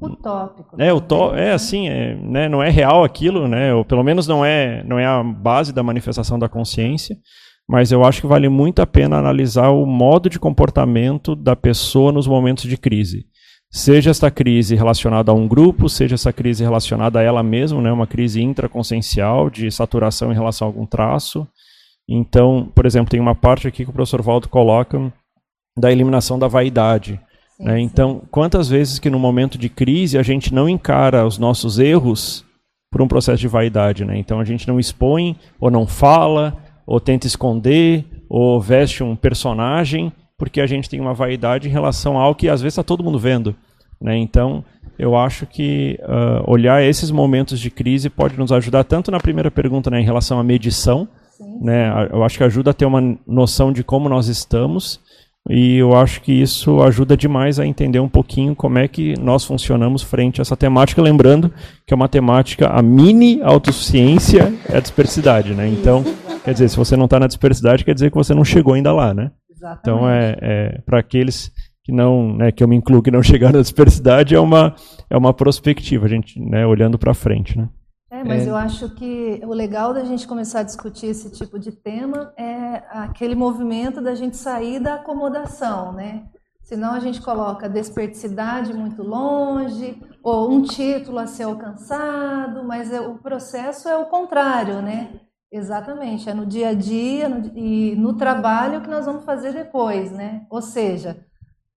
utópico. 0.00 0.80
É, 0.80 0.92
utó 0.92 1.34
é 1.34 1.52
assim, 1.52 1.88
é, 1.88 2.14
né, 2.14 2.48
não 2.48 2.62
é 2.62 2.70
real 2.70 3.04
aquilo, 3.04 3.46
né, 3.46 3.74
ou 3.74 3.84
pelo 3.84 4.02
menos 4.02 4.26
não 4.26 4.44
é, 4.44 4.82
não 4.84 4.98
é 4.98 5.06
a 5.06 5.22
base 5.22 5.72
da 5.72 5.82
manifestação 5.82 6.38
da 6.38 6.48
consciência, 6.48 7.16
mas 7.68 7.92
eu 7.92 8.04
acho 8.04 8.20
que 8.20 8.26
vale 8.26 8.48
muito 8.48 8.82
a 8.82 8.86
pena 8.86 9.18
analisar 9.18 9.70
o 9.70 9.86
modo 9.86 10.28
de 10.28 10.38
comportamento 10.38 11.34
da 11.34 11.54
pessoa 11.54 12.12
nos 12.12 12.26
momentos 12.26 12.64
de 12.64 12.76
crise. 12.76 13.26
Seja 13.70 14.10
esta 14.10 14.30
crise 14.30 14.74
relacionada 14.74 15.32
a 15.32 15.34
um 15.34 15.48
grupo, 15.48 15.88
seja 15.88 16.14
essa 16.14 16.32
crise 16.32 16.62
relacionada 16.62 17.20
a 17.20 17.22
ela 17.22 17.42
mesma, 17.42 17.80
né, 17.80 17.90
uma 17.90 18.06
crise 18.06 18.42
intraconsciencial 18.42 19.48
de 19.48 19.70
saturação 19.70 20.30
em 20.30 20.34
relação 20.34 20.66
a 20.66 20.70
algum 20.70 20.84
traço. 20.84 21.46
Então, 22.06 22.70
por 22.74 22.84
exemplo, 22.84 23.10
tem 23.10 23.20
uma 23.20 23.34
parte 23.34 23.66
aqui 23.66 23.84
que 23.84 23.90
o 23.90 23.92
professor 23.92 24.20
Waldo 24.20 24.48
coloca 24.48 25.12
da 25.78 25.90
eliminação 25.90 26.38
da 26.38 26.48
vaidade. 26.48 27.18
Né? 27.62 27.80
Então, 27.80 28.22
quantas 28.30 28.68
vezes 28.68 28.98
que 28.98 29.08
no 29.08 29.20
momento 29.20 29.56
de 29.56 29.68
crise 29.68 30.18
a 30.18 30.22
gente 30.22 30.52
não 30.52 30.68
encara 30.68 31.24
os 31.24 31.38
nossos 31.38 31.78
erros 31.78 32.44
por 32.90 33.00
um 33.00 33.08
processo 33.08 33.40
de 33.40 33.48
vaidade, 33.48 34.04
né? 34.04 34.18
Então 34.18 34.38
a 34.38 34.44
gente 34.44 34.68
não 34.68 34.78
expõe, 34.78 35.34
ou 35.58 35.70
não 35.70 35.86
fala, 35.86 36.54
ou 36.86 37.00
tenta 37.00 37.26
esconder, 37.26 38.04
ou 38.28 38.60
veste 38.60 39.02
um 39.02 39.16
personagem, 39.16 40.12
porque 40.36 40.60
a 40.60 40.66
gente 40.66 40.90
tem 40.90 41.00
uma 41.00 41.14
vaidade 41.14 41.68
em 41.68 41.70
relação 41.70 42.18
ao 42.18 42.34
que 42.34 42.50
às 42.50 42.60
vezes 42.60 42.74
está 42.74 42.82
todo 42.82 43.02
mundo 43.02 43.18
vendo, 43.18 43.54
né? 43.98 44.18
Então 44.18 44.62
eu 44.98 45.16
acho 45.16 45.46
que 45.46 45.98
uh, 46.02 46.50
olhar 46.50 46.82
esses 46.82 47.10
momentos 47.10 47.58
de 47.58 47.70
crise 47.70 48.10
pode 48.10 48.38
nos 48.38 48.52
ajudar 48.52 48.84
tanto 48.84 49.10
na 49.10 49.18
primeira 49.18 49.50
pergunta, 49.50 49.90
né, 49.90 50.00
em 50.00 50.04
relação 50.04 50.38
à 50.38 50.44
medição, 50.44 51.08
né? 51.60 52.08
Eu 52.12 52.22
acho 52.22 52.36
que 52.36 52.44
ajuda 52.44 52.72
a 52.72 52.74
ter 52.74 52.84
uma 52.84 53.16
noção 53.26 53.72
de 53.72 53.82
como 53.82 54.08
nós 54.08 54.28
estamos 54.28 55.00
e 55.50 55.78
eu 55.78 55.96
acho 55.96 56.20
que 56.20 56.32
isso 56.32 56.80
ajuda 56.82 57.16
demais 57.16 57.58
a 57.58 57.66
entender 57.66 57.98
um 57.98 58.08
pouquinho 58.08 58.54
como 58.54 58.78
é 58.78 58.86
que 58.86 59.18
nós 59.20 59.44
funcionamos 59.44 60.02
frente 60.02 60.40
a 60.40 60.42
essa 60.42 60.56
temática, 60.56 61.02
lembrando 61.02 61.52
que 61.84 61.92
é 61.92 61.96
uma 61.96 62.08
temática, 62.08 62.68
a 62.68 62.80
mini 62.80 63.42
autossuficiência 63.42 64.54
é 64.68 64.76
a 64.76 64.80
dispersidade, 64.80 65.52
né? 65.52 65.66
Então, 65.68 66.04
quer 66.44 66.52
dizer, 66.52 66.68
se 66.68 66.76
você 66.76 66.96
não 66.96 67.06
está 67.06 67.18
na 67.18 67.26
dispersidade, 67.26 67.84
quer 67.84 67.94
dizer 67.94 68.10
que 68.10 68.16
você 68.16 68.34
não 68.34 68.44
chegou 68.44 68.74
ainda 68.74 68.92
lá, 68.92 69.12
né? 69.12 69.32
Exatamente. 69.50 69.80
Então, 69.80 70.08
é, 70.08 70.36
é 70.40 70.80
para 70.86 71.00
aqueles 71.00 71.50
que 71.84 71.90
não, 71.90 72.36
né, 72.36 72.52
que 72.52 72.62
eu 72.62 72.68
me 72.68 72.76
incluo, 72.76 73.02
que 73.02 73.10
não 73.10 73.22
chegaram 73.22 73.56
na 73.56 73.62
dispersidade, 73.62 74.36
é 74.36 74.40
uma, 74.40 74.76
é 75.10 75.16
uma 75.16 75.34
perspectiva, 75.34 76.06
a 76.06 76.08
gente, 76.08 76.38
né, 76.40 76.64
olhando 76.64 76.96
para 76.96 77.14
frente, 77.14 77.58
né? 77.58 77.68
É, 78.12 78.22
mas 78.22 78.46
é. 78.46 78.50
eu 78.50 78.54
acho 78.54 78.90
que 78.90 79.40
o 79.42 79.54
legal 79.54 79.94
da 79.94 80.04
gente 80.04 80.28
começar 80.28 80.60
a 80.60 80.64
discutir 80.64 81.06
esse 81.06 81.30
tipo 81.30 81.58
de 81.58 81.72
tema 81.72 82.30
é 82.36 82.82
aquele 82.90 83.34
movimento 83.34 84.02
da 84.02 84.14
gente 84.14 84.36
sair 84.36 84.78
da 84.78 84.96
acomodação, 84.96 85.92
né? 85.92 86.26
Senão 86.62 86.92
a 86.92 87.00
gente 87.00 87.22
coloca 87.22 87.70
desperticidade 87.70 88.74
muito 88.74 89.02
longe, 89.02 89.98
ou 90.22 90.52
um 90.52 90.62
título 90.62 91.20
a 91.20 91.26
ser 91.26 91.44
alcançado, 91.44 92.62
mas 92.62 92.92
é, 92.92 93.00
o 93.00 93.16
processo 93.16 93.88
é 93.88 93.96
o 93.96 94.04
contrário, 94.04 94.82
né? 94.82 95.18
Exatamente, 95.50 96.28
é 96.28 96.34
no 96.34 96.44
dia 96.44 96.68
a 96.68 96.74
dia 96.74 97.30
no, 97.30 97.50
e 97.56 97.96
no 97.96 98.12
trabalho 98.14 98.82
que 98.82 98.90
nós 98.90 99.06
vamos 99.06 99.24
fazer 99.24 99.54
depois, 99.54 100.12
né? 100.12 100.46
Ou 100.50 100.60
seja, 100.60 101.24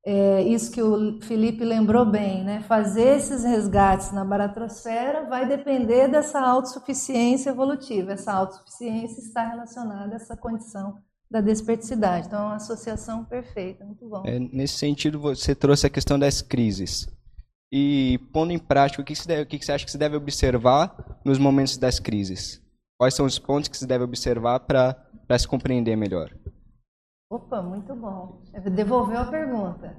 é, 0.06 0.44
isso 0.44 0.72
que 0.72 0.84
o 0.84 1.20
Felipe 1.22 1.64
lembrou 1.64 2.06
bem, 2.06 2.44
né? 2.44 2.62
fazer 2.68 3.18
esses 3.18 3.44
resgates 3.44 4.12
na 4.12 4.24
baratrosfera 4.24 5.26
vai 5.28 5.48
depender 5.48 6.08
dessa 6.08 6.40
autossuficiência 6.40 7.50
evolutiva. 7.50 8.14
Essa 8.14 8.32
autossuficiência 8.32 9.20
está 9.20 9.48
relacionada 9.48 10.14
a 10.14 10.16
essa 10.18 10.38
condição 10.38 11.00
da 11.30 11.42
desperticidade. 11.42 12.28
Então, 12.28 12.40
é 12.40 12.44
uma 12.44 12.56
associação 12.58 13.26
perfeita, 13.26 13.84
muito 13.84 14.08
bom. 14.08 14.22
É, 14.28 14.38
nesse 14.38 14.78
sentido, 14.78 15.20
você 15.20 15.56
trouxe 15.56 15.88
a 15.88 15.90
questão 15.90 16.20
das 16.20 16.40
crises. 16.40 17.08
E, 17.72 18.20
pondo 18.32 18.54
em 18.54 18.60
prática, 18.60 19.02
o 19.02 19.06
que, 19.06 19.16
deve, 19.28 19.42
o 19.42 19.46
que 19.48 19.66
você 19.66 19.72
acha 19.72 19.86
que 19.86 19.92
se 19.92 19.98
deve 19.98 20.16
observar 20.16 21.20
nos 21.26 21.40
momentos 21.40 21.78
das 21.78 22.00
crises? 22.00 22.62
Quais 22.96 23.16
são 23.16 23.26
os 23.26 23.40
pontos 23.40 23.70
que 23.70 23.76
se 23.76 23.88
deve 23.88 24.04
observar 24.04 24.60
para 24.60 25.40
se 25.40 25.48
compreender 25.48 25.96
melhor? 25.96 26.30
Opa, 27.36 27.62
muito 27.62 27.94
bom. 27.94 28.40
Devolveu 28.72 29.20
a 29.20 29.26
pergunta. 29.26 29.94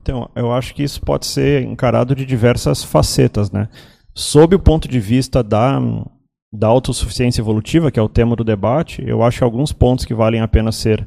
Então, 0.00 0.30
eu 0.36 0.52
acho 0.52 0.72
que 0.72 0.84
isso 0.84 1.00
pode 1.00 1.26
ser 1.26 1.64
encarado 1.64 2.14
de 2.14 2.24
diversas 2.24 2.84
facetas, 2.84 3.50
né? 3.50 3.68
Sob 4.14 4.54
o 4.54 4.60
ponto 4.60 4.86
de 4.86 5.00
vista 5.00 5.42
da, 5.42 5.80
da 6.52 6.68
autossuficiência 6.68 7.40
evolutiva, 7.40 7.90
que 7.90 7.98
é 7.98 8.02
o 8.02 8.08
tema 8.08 8.36
do 8.36 8.44
debate, 8.44 9.02
eu 9.04 9.20
acho 9.24 9.44
alguns 9.44 9.72
pontos 9.72 10.04
que 10.04 10.14
valem 10.14 10.40
a 10.40 10.46
pena 10.46 10.70
ser 10.70 11.00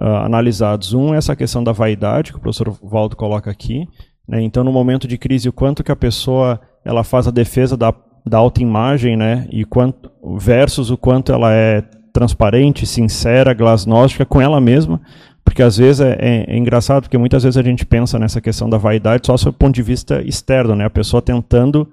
uh, 0.00 0.04
analisados. 0.24 0.94
Um 0.94 1.12
é 1.12 1.16
essa 1.16 1.34
questão 1.34 1.64
da 1.64 1.72
vaidade, 1.72 2.30
que 2.30 2.38
o 2.38 2.40
professor 2.40 2.70
Valdo 2.70 3.16
coloca 3.16 3.50
aqui. 3.50 3.88
Né? 4.28 4.42
Então, 4.42 4.62
no 4.62 4.70
momento 4.70 5.08
de 5.08 5.18
crise, 5.18 5.48
o 5.48 5.52
quanto 5.52 5.82
que 5.82 5.90
a 5.90 5.96
pessoa 5.96 6.60
ela 6.84 7.02
faz 7.02 7.26
a 7.26 7.32
defesa 7.32 7.76
da 7.76 7.92
da 8.24 8.38
autoimagem, 8.38 9.16
né? 9.16 9.46
E 9.50 9.64
quanto, 9.64 10.10
versus 10.38 10.90
o 10.90 10.96
quanto 10.96 11.32
ela 11.32 11.52
é 11.52 11.82
transparente, 12.12 12.86
sincera, 12.86 13.54
glasnóstica 13.54 14.24
com 14.24 14.40
ela 14.40 14.60
mesma, 14.60 15.00
porque 15.44 15.62
às 15.62 15.76
vezes 15.76 16.00
é, 16.00 16.16
é, 16.20 16.44
é, 16.48 16.56
engraçado, 16.56 17.04
porque 17.04 17.18
muitas 17.18 17.42
vezes 17.42 17.56
a 17.56 17.62
gente 17.62 17.84
pensa 17.84 18.18
nessa 18.18 18.40
questão 18.40 18.68
da 18.68 18.78
vaidade 18.78 19.26
só 19.26 19.36
sob 19.36 19.54
o 19.54 19.58
ponto 19.58 19.74
de 19.74 19.82
vista 19.82 20.22
externo, 20.22 20.76
né? 20.76 20.84
A 20.84 20.90
pessoa 20.90 21.22
tentando 21.22 21.88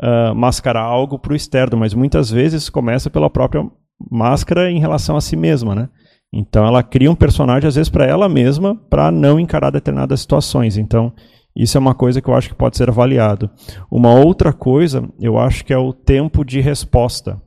uh, 0.00 0.34
mascarar 0.34 0.82
algo 0.82 1.18
para 1.18 1.32
o 1.32 1.36
externo, 1.36 1.76
mas 1.76 1.94
muitas 1.94 2.30
vezes 2.30 2.68
começa 2.68 3.10
pela 3.10 3.28
própria 3.28 3.66
máscara 4.10 4.70
em 4.70 4.78
relação 4.78 5.16
a 5.16 5.20
si 5.20 5.36
mesma, 5.36 5.74
né? 5.74 5.88
Então 6.32 6.64
ela 6.64 6.82
cria 6.82 7.10
um 7.10 7.14
personagem 7.14 7.68
às 7.68 7.74
vezes 7.74 7.90
para 7.90 8.06
ela 8.06 8.28
mesma 8.28 8.74
para 8.88 9.10
não 9.10 9.38
encarar 9.38 9.70
determinadas 9.70 10.20
situações. 10.20 10.78
Então 10.78 11.12
isso 11.54 11.76
é 11.76 11.80
uma 11.80 11.94
coisa 11.94 12.20
que 12.20 12.28
eu 12.28 12.34
acho 12.34 12.48
que 12.48 12.54
pode 12.54 12.76
ser 12.76 12.88
avaliado. 12.88 13.50
Uma 13.90 14.14
outra 14.14 14.52
coisa, 14.52 15.08
eu 15.20 15.38
acho 15.38 15.64
que 15.64 15.72
é 15.72 15.78
o 15.78 15.92
tempo 15.92 16.44
de 16.44 16.60
resposta. 16.60 17.40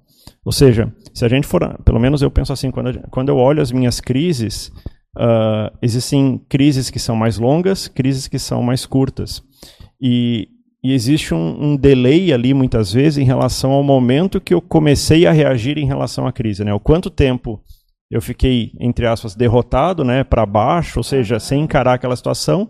Ou 0.44 0.52
seja, 0.52 0.94
se 1.14 1.26
a 1.26 1.28
gente 1.28 1.48
for, 1.48 1.76
pelo 1.84 2.00
menos 2.00 2.22
eu 2.22 2.30
penso 2.30 2.54
assim, 2.54 2.70
quando, 2.70 3.00
quando 3.10 3.30
eu 3.30 3.38
olho 3.38 3.62
as 3.62 3.72
minhas 3.72 4.00
crises, 4.00 4.72
uh, 5.18 5.76
existem 5.82 6.40
crises 6.48 6.92
que 6.92 7.00
são 7.00 7.16
mais 7.16 7.40
longas, 7.40 7.88
crises 7.88 8.28
que 8.28 8.38
são 8.38 8.62
mais 8.62 8.86
curtas. 8.86 9.42
E, 10.00 10.48
e 10.84 10.94
existe 10.94 11.34
um, 11.34 11.72
um, 11.72 11.76
delay 11.76 12.32
ali, 12.32 12.54
muitas 12.54 12.94
vezes, 12.94 13.18
em 13.18 13.26
relação 13.26 13.72
ao 13.72 13.84
momento 13.84 14.40
que 14.40 14.54
eu 14.54 14.62
comecei 14.62 15.26
a 15.26 15.32
reagir 15.32 15.80
em 15.80 15.88
relação 15.88 16.28
à 16.28 16.32
crise. 16.32 16.64
Né? 16.64 16.72
O 16.72 16.80
quanto 16.80 17.10
tempo 17.10 17.60
eu 18.12 18.22
fiquei, 18.22 18.72
entre 18.80 19.08
aspas, 19.08 19.34
derrotado, 19.36 20.04
né, 20.04 20.24
para 20.24 20.46
baixo, 20.46 21.00
ou 21.00 21.04
seja, 21.04 21.40
sem 21.40 21.64
encarar 21.64 21.96
aquela 21.96 22.16
situação, 22.16 22.70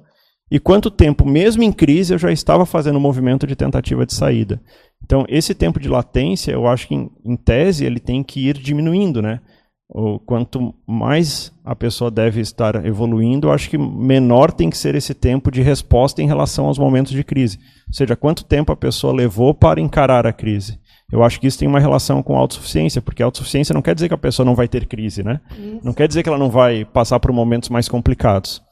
e 0.50 0.60
quanto 0.60 0.92
tempo, 0.92 1.26
mesmo 1.26 1.64
em 1.64 1.72
crise, 1.72 2.14
eu 2.14 2.20
já 2.20 2.32
estava 2.32 2.66
fazendo 2.66 2.98
um 2.98 3.02
movimento 3.02 3.48
de 3.48 3.56
tentativa 3.56 4.06
de 4.06 4.14
saída. 4.14 4.62
Então, 5.04 5.26
esse 5.28 5.56
tempo 5.56 5.80
de 5.80 5.90
latência, 5.90 6.52
eu 6.52 6.68
acho 6.68 6.88
que, 6.88 6.96
em, 6.96 7.10
em 7.24 7.36
tese, 7.36 7.86
ele 7.86 8.00
tem 8.00 8.24
que 8.24 8.48
ir 8.48 8.58
diminuindo, 8.58 9.22
né? 9.22 9.40
Ou 9.88 10.20
quanto 10.20 10.74
mais 10.88 11.52
a 11.64 11.76
pessoa 11.76 12.10
deve 12.10 12.42
estar 12.42 12.84
evoluindo, 12.86 13.48
eu 13.48 13.52
acho 13.52 13.70
que 13.70 13.78
menor 13.78 14.52
tem 14.52 14.70
que 14.70 14.78
ser 14.78 14.96
esse 14.96 15.14
tempo 15.14 15.52
de 15.52 15.62
resposta 15.62 16.22
em 16.22 16.28
relação 16.28 16.66
aos 16.66 16.80
momentos 16.80 17.12
de 17.12 17.24
crise. 17.24 17.60
Ou 17.88 17.94
seja, 17.94 18.16
quanto 18.16 18.46
tempo 18.46 18.72
a 18.72 18.76
pessoa 18.76 19.14
levou 19.14 19.54
para 19.54 19.80
encarar 19.80 20.26
a 20.26 20.34
crise. 20.34 20.80
Eu 21.12 21.24
acho 21.24 21.40
que 21.40 21.46
isso 21.46 21.60
tem 21.60 21.68
uma 21.68 21.80
relação 21.80 22.24
com 22.24 22.36
a 22.36 22.40
autossuficiência, 22.40 23.00
porque 23.00 23.22
a 23.22 23.28
autossuficiência 23.28 23.74
não 23.74 23.82
quer 23.82 23.94
dizer 23.94 24.08
que 24.08 24.16
a 24.16 24.18
pessoa 24.18 24.44
não 24.44 24.56
vai 24.56 24.68
ter 24.68 24.88
crise, 24.88 25.24
né? 25.24 25.40
Isso. 25.52 25.82
Não 25.84 25.94
quer 25.94 26.08
dizer 26.08 26.24
que 26.24 26.30
ela 26.30 26.38
não 26.38 26.50
vai 26.50 26.84
passar 26.84 27.20
por 27.20 27.32
momentos 27.32 27.70
mais 27.70 27.88
complicados. 27.88 28.65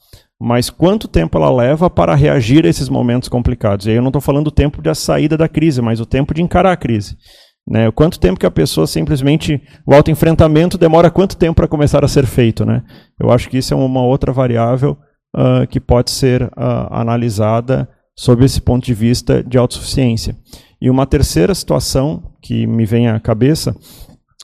Mas 0.44 0.70
quanto 0.70 1.08
tempo 1.08 1.38
ela 1.38 1.50
leva 1.50 1.90
para 1.90 2.14
reagir 2.14 2.66
a 2.66 2.70
esses 2.70 2.90
momentos 2.90 3.30
complicados. 3.30 3.86
E 3.86 3.92
aí 3.92 3.96
eu 3.96 4.02
não 4.02 4.10
estou 4.10 4.22
falando 4.22 4.46
do 4.46 4.52
tempo 4.52 4.82
da 4.82 4.94
saída 4.94 5.38
da 5.38 5.48
crise, 5.48 5.82
mas 5.82 6.02
o 6.02 6.06
tempo 6.06 6.34
de 6.34 6.42
encarar 6.42 6.74
a 6.74 6.76
crise. 6.76 7.16
Né? 7.66 7.90
Quanto 7.92 8.20
tempo 8.20 8.38
que 8.38 8.46
a 8.46 8.52
pessoa 8.52 8.86
simplesmente. 8.86 9.62
O 9.88 9.94
autoenfrentamento 9.94 10.78
demora 10.78 11.10
quanto 11.10 11.38
tempo 11.38 11.56
para 11.56 11.68
começar 11.68 12.04
a 12.04 12.10
ser 12.10 12.26
feito? 12.26 12.66
Né? 12.66 12.84
Eu 13.18 13.32
acho 13.32 13.50
que 13.50 13.58
isso 13.58 13.74
é 13.74 13.78
uma 13.78 14.04
outra 14.04 14.34
variável 14.34 14.98
uh, 15.34 15.66
que 15.66 15.80
pode 15.80 16.12
ser 16.12 16.44
uh, 16.44 16.52
analisada 16.92 17.88
sob 18.14 18.44
esse 18.44 18.60
ponto 18.60 18.86
de 18.86 18.94
vista 18.94 19.42
de 19.42 19.58
autossuficiência. 19.58 20.36
E 20.82 20.90
uma 20.90 21.06
terceira 21.06 21.56
situação 21.56 22.34
que 22.42 22.68
me 22.68 22.86
vem 22.86 23.08
à 23.08 23.18
cabeça 23.18 23.74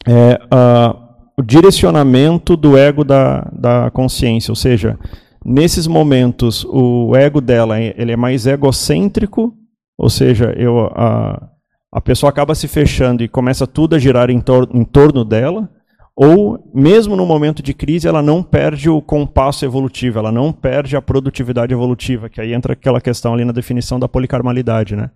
é 0.08 0.39
uh, 0.46 0.98
o 1.38 1.41
direcionamento 1.41 2.56
do 2.56 2.77
ego 2.77 3.03
da, 3.03 3.41
da 3.51 3.91
consciência, 3.91 4.50
ou 4.50 4.56
seja, 4.56 4.98
nesses 5.46 5.88
momentos 5.88 6.65
o 6.65 7.15
ego 7.15 7.41
dela 7.41 7.79
ele 7.79 8.12
é 8.12 8.17
mais 8.17 8.46
egocêntrico, 8.46 9.53
ou 9.98 10.10
seja, 10.10 10.53
eu, 10.58 10.79
a, 10.96 11.50
a 11.91 12.01
pessoa 12.01 12.29
acaba 12.29 12.55
se 12.55 12.67
fechando 12.67 13.24
e 13.24 13.27
começa 13.27 13.67
tudo 13.67 13.96
a 13.96 14.00
girar 14.00 14.29
em, 14.29 14.39
tor 14.39 14.69
em 14.74 14.84
torno 14.84 15.25
dela, 15.25 15.69
ou 16.15 16.60
mesmo 16.74 17.15
no 17.15 17.25
momento 17.25 17.63
de 17.63 17.74
crise 17.74 18.08
ela 18.08 18.22
não 18.22 18.43
perde 18.43 18.89
o 18.89 19.01
compasso 19.01 19.65
evolutivo, 19.65 20.19
ela 20.19 20.31
não 20.31 20.51
perde 20.51 20.96
a 20.96 21.01
produtividade 21.01 21.74
evolutiva, 21.74 22.29
que 22.29 22.41
aí 22.41 22.53
entra 22.53 22.74
aquela 22.74 23.01
questão 23.01 23.34
ali 23.34 23.46
na 23.46 23.51
definição 23.51 24.00
da 24.00 24.08
policarmalidade, 24.08 24.96
né? 24.96 25.10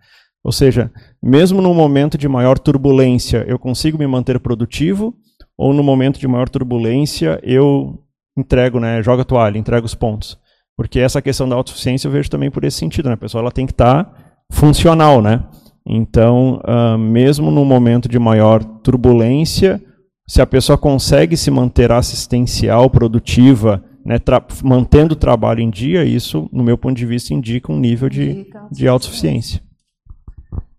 Ou 0.43 0.51
seja, 0.51 0.91
mesmo 1.21 1.61
no 1.61 1.73
momento 1.73 2.17
de 2.17 2.27
maior 2.27 2.59
turbulência 2.59 3.45
eu 3.47 3.57
consigo 3.57 3.97
me 3.97 4.07
manter 4.07 4.39
produtivo, 4.39 5.13
ou 5.57 5.73
no 5.73 5.83
momento 5.83 6.19
de 6.19 6.27
maior 6.27 6.49
turbulência 6.49 7.39
eu 7.43 8.02
entrego, 8.37 8.79
né, 8.79 9.01
jogo 9.01 9.21
a 9.21 9.25
toalha, 9.25 9.57
entrego 9.57 9.85
os 9.85 9.95
pontos. 9.95 10.37
Porque 10.75 10.99
essa 10.99 11.21
questão 11.21 11.47
da 11.47 11.55
autossuficiência 11.55 12.07
eu 12.07 12.11
vejo 12.11 12.29
também 12.29 12.49
por 12.49 12.63
esse 12.63 12.77
sentido, 12.77 13.07
né? 13.07 13.13
A 13.13 13.17
pessoa 13.17 13.41
ela 13.41 13.51
tem 13.51 13.65
que 13.65 13.73
estar 13.73 14.05
tá 14.05 14.13
funcional, 14.51 15.21
né? 15.21 15.43
Então, 15.85 16.61
uh, 16.65 16.97
mesmo 16.97 17.51
no 17.51 17.63
momento 17.63 18.09
de 18.09 18.17
maior 18.17 18.63
turbulência, 18.63 19.81
se 20.27 20.41
a 20.41 20.47
pessoa 20.47 20.77
consegue 20.77 21.35
se 21.35 21.51
manter 21.51 21.91
assistencial, 21.91 22.89
produtiva, 22.89 23.83
né, 24.05 24.15
mantendo 24.63 25.13
o 25.13 25.17
trabalho 25.17 25.59
em 25.59 25.69
dia, 25.69 26.03
isso, 26.03 26.49
no 26.51 26.63
meu 26.63 26.77
ponto 26.77 26.95
de 26.95 27.05
vista, 27.05 27.33
indica 27.33 27.71
um 27.71 27.79
nível 27.79 28.09
de, 28.09 28.47
de 28.71 28.87
autossuficiência. 28.87 29.61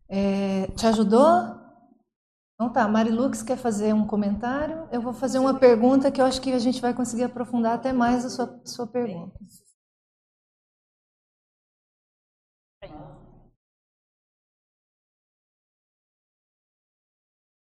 É, 0.09 0.69
te 0.75 0.87
ajudou? 0.87 1.64
Então 2.55 2.73
tá, 2.73 2.87
Marilux 2.87 3.43
quer 3.43 3.57
fazer 3.57 3.93
um 3.93 4.07
comentário. 4.07 4.89
Eu 4.93 5.01
vou 5.01 5.13
fazer 5.13 5.39
uma 5.39 5.59
pergunta 5.59 6.11
que 6.11 6.21
eu 6.21 6.25
acho 6.25 6.41
que 6.41 6.53
a 6.53 6.59
gente 6.59 6.81
vai 6.81 6.95
conseguir 6.95 7.25
aprofundar 7.25 7.75
até 7.75 7.93
mais 7.93 8.25
a 8.25 8.31
sua, 8.31 8.61
sua 8.65 8.87
pergunta. 8.87 9.37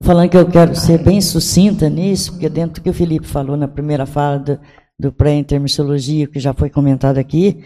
Falando 0.05 0.31
que 0.31 0.37
eu 0.37 0.49
quero 0.49 0.77
ser 0.77 1.03
bem 1.03 1.21
sucinta 1.21 1.89
nisso, 1.91 2.33
porque 2.33 2.49
dentro 2.49 2.81
do 2.81 2.85
que 2.85 2.91
o 2.91 2.95
Felipe 2.95 3.27
falou 3.27 3.57
na 3.57 3.67
primeira 3.67 4.07
fala 4.07 4.39
do, 4.39 4.61
do 4.97 5.13
pré-intermissiologia, 5.13 6.29
que 6.29 6.39
já 6.39 6.55
foi 6.55 6.71
comentado 6.71 7.19
aqui, 7.19 7.65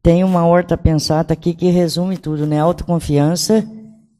tem 0.00 0.22
uma 0.22 0.46
horta 0.46 0.76
pensada 0.76 1.32
aqui 1.32 1.52
que 1.52 1.68
resume 1.70 2.16
tudo, 2.16 2.46
né? 2.46 2.60
Autoconfiança 2.60 3.66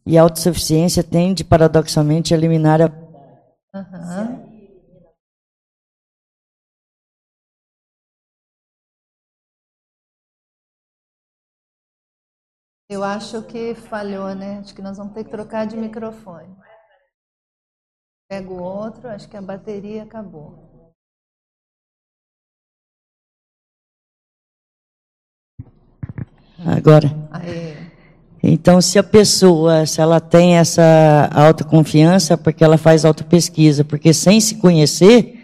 e 0.07 0.19
autossuficiência 0.19 1.03
tende, 1.03 1.45
paradoxalmente, 1.45 2.35
a 2.35 2.37
eliminar 2.37 2.81
a. 2.83 2.87
Uhum. 3.75 4.55
Eu 12.89 13.03
acho 13.03 13.43
que 13.45 13.75
falhou, 13.75 14.35
né? 14.35 14.59
Acho 14.59 14.75
que 14.75 14.83
nós 14.83 14.99
vamos 14.99 15.15
ter 15.15 15.25
que 15.25 15.31
trocar 15.31 15.67
de 15.67 15.77
microfone. 15.77 16.55
Pego 18.29 18.63
outro, 18.63 19.09
acho 19.09 19.29
que 19.29 19.37
a 19.37 19.43
bateria 19.43 20.03
acabou. 20.03 20.93
Agora. 26.59 27.09
Aê. 27.33 27.84
Então, 28.47 28.79
se 28.79 28.99
a 28.99 29.03
pessoa, 29.03 29.87
se 29.87 30.03
ela 30.03 30.21
tem 30.21 30.59
essa 30.59 31.31
autoconfiança, 31.33 32.37
porque 32.37 32.63
ela 32.63 32.77
faz 32.77 33.03
autopesquisa, 33.07 33.83
porque 33.85 34.13
sem 34.13 34.39
se 34.39 34.57
conhecer, 34.57 35.37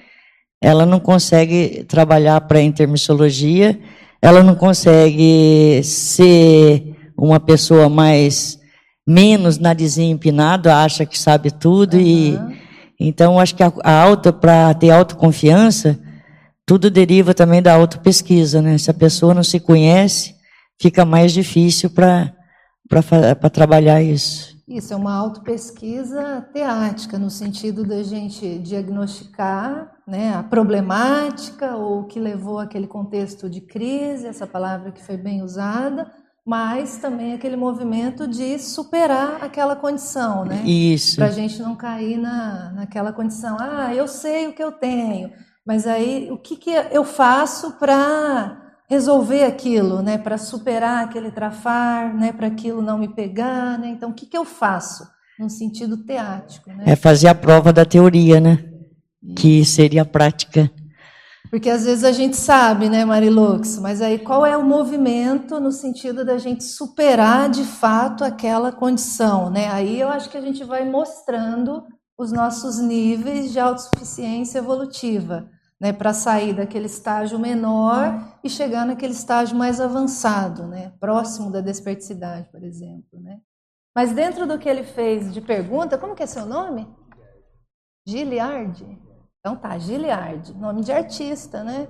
ela 0.63 0.85
não 0.85 1.01
consegue 1.01 1.83
trabalhar 1.89 2.39
para 2.43 2.59
a 2.59 2.63
intermissologia, 2.63 3.81
ela 4.21 4.43
não 4.43 4.55
consegue 4.55 5.81
ser 5.83 6.95
uma 7.17 7.41
pessoa 7.41 7.89
mais 7.89 8.61
menos 9.09 9.59
narizinho 9.59 10.13
empinado, 10.13 10.71
acha 10.71 11.07
que 11.07 11.19
sabe 11.19 11.51
tudo 11.51 11.95
uhum. 11.95 12.03
e 12.03 12.39
então, 13.03 13.39
acho 13.39 13.55
que 13.55 13.63
a, 13.63 13.73
a 13.83 14.03
auto, 14.03 14.31
para 14.31 14.75
ter 14.75 14.91
autoconfiança, 14.91 15.99
tudo 16.67 16.91
deriva 16.91 17.33
também 17.33 17.63
da 17.63 17.73
autopesquisa, 17.73 18.61
né? 18.61 18.77
Se 18.77 18.91
a 18.91 18.95
pessoa 18.95 19.33
não 19.33 19.43
se 19.43 19.59
conhece, 19.59 20.35
fica 20.79 21.07
mais 21.07 21.33
difícil 21.33 21.89
para 21.89 22.31
trabalhar 23.51 24.03
isso. 24.03 24.61
Isso, 24.67 24.93
é 24.95 24.97
uma 24.97 25.15
autopesquisa 25.17 26.47
teática, 26.53 27.19
no 27.19 27.29
sentido 27.29 27.85
da 27.85 28.05
gente 28.05 28.59
diagnosticar 28.61 29.93
né, 30.07 30.35
a 30.35 30.45
problemática 30.45 31.75
ou 31.75 32.01
o 32.01 32.05
que 32.05 32.21
levou 32.21 32.61
aquele 32.61 32.87
contexto 32.87 33.51
de 33.51 33.61
crise, 33.61 34.29
essa 34.29 34.47
palavra 34.47 34.93
que 34.93 35.03
foi 35.03 35.17
bem 35.17 35.43
usada, 35.43 36.09
mas 36.47 36.99
também 36.99 37.33
aquele 37.33 37.57
movimento 37.57 38.29
de 38.29 38.61
superar 38.61 39.43
aquela 39.43 39.75
condição, 39.75 40.45
né? 40.45 40.63
Isso. 40.65 41.17
Para 41.17 41.27
a 41.27 41.33
gente 41.33 41.61
não 41.61 41.75
cair 41.75 42.17
na, 42.17 42.71
naquela 42.73 43.13
condição, 43.13 43.57
ah, 43.59 43.93
eu 43.93 44.07
sei 44.07 44.47
o 44.47 44.53
que 44.53 44.63
eu 44.63 44.71
tenho, 44.71 45.33
mas 45.67 45.85
aí 45.87 46.31
o 46.31 46.39
que, 46.39 46.57
que 46.57 46.71
eu 46.71 47.05
faço 47.05 47.73
para 47.73 48.70
resolver 48.91 49.45
aquilo, 49.45 50.03
né? 50.03 50.19
Para 50.19 50.37
superar 50.37 51.05
aquele 51.05 51.31
trafar, 51.31 52.13
né? 52.13 52.33
Para 52.33 52.49
aquilo 52.49 52.83
não 52.83 52.99
me 52.99 53.07
pegar, 53.07 53.79
né? 53.79 53.89
Então, 53.89 54.11
o 54.11 54.13
que, 54.13 54.27
que 54.27 54.37
eu 54.37 54.45
faço? 54.45 55.05
No 55.39 55.49
sentido 55.49 56.05
teático, 56.05 56.69
né? 56.69 56.85
É 56.87 56.97
fazer 56.97 57.29
a 57.29 57.35
prova 57.35 57.73
da 57.73 57.85
teoria, 57.85 58.41
né? 58.41 58.59
Que 59.37 59.65
seria 59.65 60.03
a 60.03 60.05
prática. 60.05 60.69
Porque 61.51 61.71
às 61.71 61.85
vezes 61.85 62.05
a 62.05 62.13
gente 62.13 62.37
sabe, 62.37 62.89
né, 62.89 63.05
Marilux, 63.05 63.79
mas 63.79 64.01
aí 64.03 64.19
qual 64.19 64.45
é 64.47 64.57
o 64.57 64.65
movimento 64.65 65.59
no 65.59 65.73
sentido 65.73 66.25
da 66.25 66.39
gente 66.39 66.63
superar 66.63 67.49
de 67.49 67.65
fato 67.65 68.23
aquela 68.23 68.71
condição, 68.71 69.51
né? 69.51 69.69
Aí 69.69 70.01
eu 70.01 70.09
acho 70.09 70.29
que 70.29 70.37
a 70.37 70.41
gente 70.41 70.63
vai 70.63 70.85
mostrando 70.89 71.83
os 72.17 72.31
nossos 72.31 72.79
níveis 72.79 73.51
de 73.51 73.59
autossuficiência 73.59 74.59
evolutiva, 74.59 75.49
né, 75.81 75.93
para 75.93 76.13
sair 76.13 76.53
daquele 76.53 76.87
estágio 76.87 77.39
menor 77.39 78.37
e 78.45 78.51
chegar 78.51 78.85
naquele 78.85 79.15
estágio 79.15 79.57
mais 79.57 79.81
avançado, 79.81 80.67
né, 80.67 80.93
próximo 81.01 81.51
da 81.51 81.61
desperticidade, 81.61 82.49
por 82.51 82.63
exemplo, 82.63 83.19
né? 83.21 83.41
Mas 83.95 84.13
dentro 84.13 84.47
do 84.47 84.59
que 84.59 84.69
ele 84.69 84.85
fez 84.85 85.33
de 85.33 85.41
pergunta, 85.41 85.99
como 85.99 86.15
que 86.15 86.23
é 86.23 86.27
seu 86.27 86.47
nome? 86.47 86.87
Giliard. 88.07 88.87
Então 89.41 89.57
tá, 89.57 89.77
Giliard, 89.79 90.55
nome 90.55 90.83
de 90.83 90.93
artista, 90.93 91.65
né? 91.65 91.89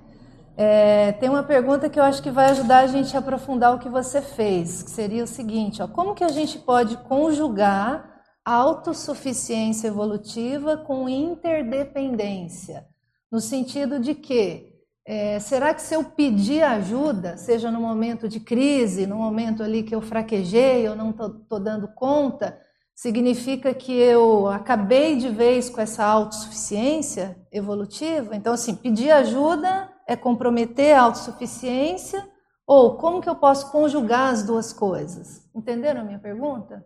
É, 0.57 1.13
tem 1.13 1.29
uma 1.29 1.43
pergunta 1.43 1.89
que 1.89 1.99
eu 1.99 2.05
acho 2.05 2.23
que 2.23 2.31
vai 2.31 2.51
ajudar 2.51 2.81
a 2.81 2.87
gente 2.87 3.17
a 3.17 3.21
aprofundar 3.21 3.75
o 3.75 3.79
que 3.79 3.89
você 3.89 4.21
fez, 4.23 4.83
que 4.83 4.91
seria 4.91 5.25
o 5.25 5.27
seguinte: 5.27 5.83
ó, 5.83 5.89
como 5.89 6.15
que 6.15 6.25
a 6.25 6.29
gente 6.29 6.59
pode 6.59 6.97
conjugar 6.99 8.23
autossuficiência 8.45 9.89
evolutiva 9.89 10.77
com 10.77 11.09
interdependência? 11.09 12.87
No 13.31 13.41
sentido 13.41 14.01
de 14.01 14.15
que, 14.15 14.73
é, 15.07 15.39
será 15.39 15.73
que 15.73 15.83
se 15.83 15.95
eu 15.95 16.03
pedir 16.03 16.63
ajuda, 16.63 17.37
seja 17.37 17.71
no 17.71 17.81
momento 17.81 18.29
de 18.29 18.41
crise, 18.41 19.07
no 19.07 19.17
momento 19.17 19.63
ali 19.63 19.83
que 19.83 19.95
eu 19.95 20.01
fraquejei, 20.01 20.87
eu 20.87 20.97
não 20.97 21.11
estou 21.11 21.61
dando 21.61 21.87
conta, 21.95 22.61
significa 22.95 23.73
que 23.73 23.93
eu 23.93 24.47
acabei 24.49 25.17
de 25.17 25.29
vez 25.29 25.71
com 25.71 25.81
essa 25.81 26.05
autossuficiência 26.05 27.41
evolutiva. 27.53 28.35
Então, 28.35 28.53
assim, 28.53 28.75
pedir 28.75 29.11
ajuda 29.11 29.91
é 30.07 30.17
comprometer 30.17 30.95
a 30.95 31.03
autossuficiência 31.03 32.29
ou 32.67 32.97
como 32.97 33.21
que 33.21 33.29
eu 33.29 33.37
posso 33.37 33.71
conjugar 33.71 34.33
as 34.33 34.43
duas 34.43 34.73
coisas? 34.73 35.49
Entenderam 35.55 36.03
a 36.03 36.05
minha 36.05 36.19
pergunta? 36.19 36.85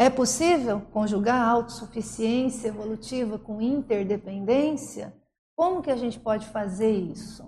É 0.00 0.08
possível 0.08 0.80
conjugar 0.92 1.44
autossuficiência 1.44 2.68
evolutiva 2.68 3.36
com 3.36 3.60
interdependência? 3.60 5.12
Como 5.56 5.82
que 5.82 5.90
a 5.90 5.96
gente 5.96 6.20
pode 6.20 6.46
fazer 6.50 6.92
isso 6.92 7.42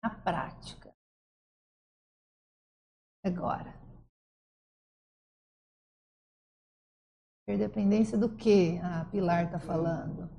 na 0.00 0.08
prática? 0.08 0.94
Agora. 3.24 3.76
Interdependência 7.48 8.16
do 8.16 8.36
que 8.36 8.78
a 8.78 9.04
Pilar 9.06 9.46
está 9.46 9.58
falando? 9.58 10.30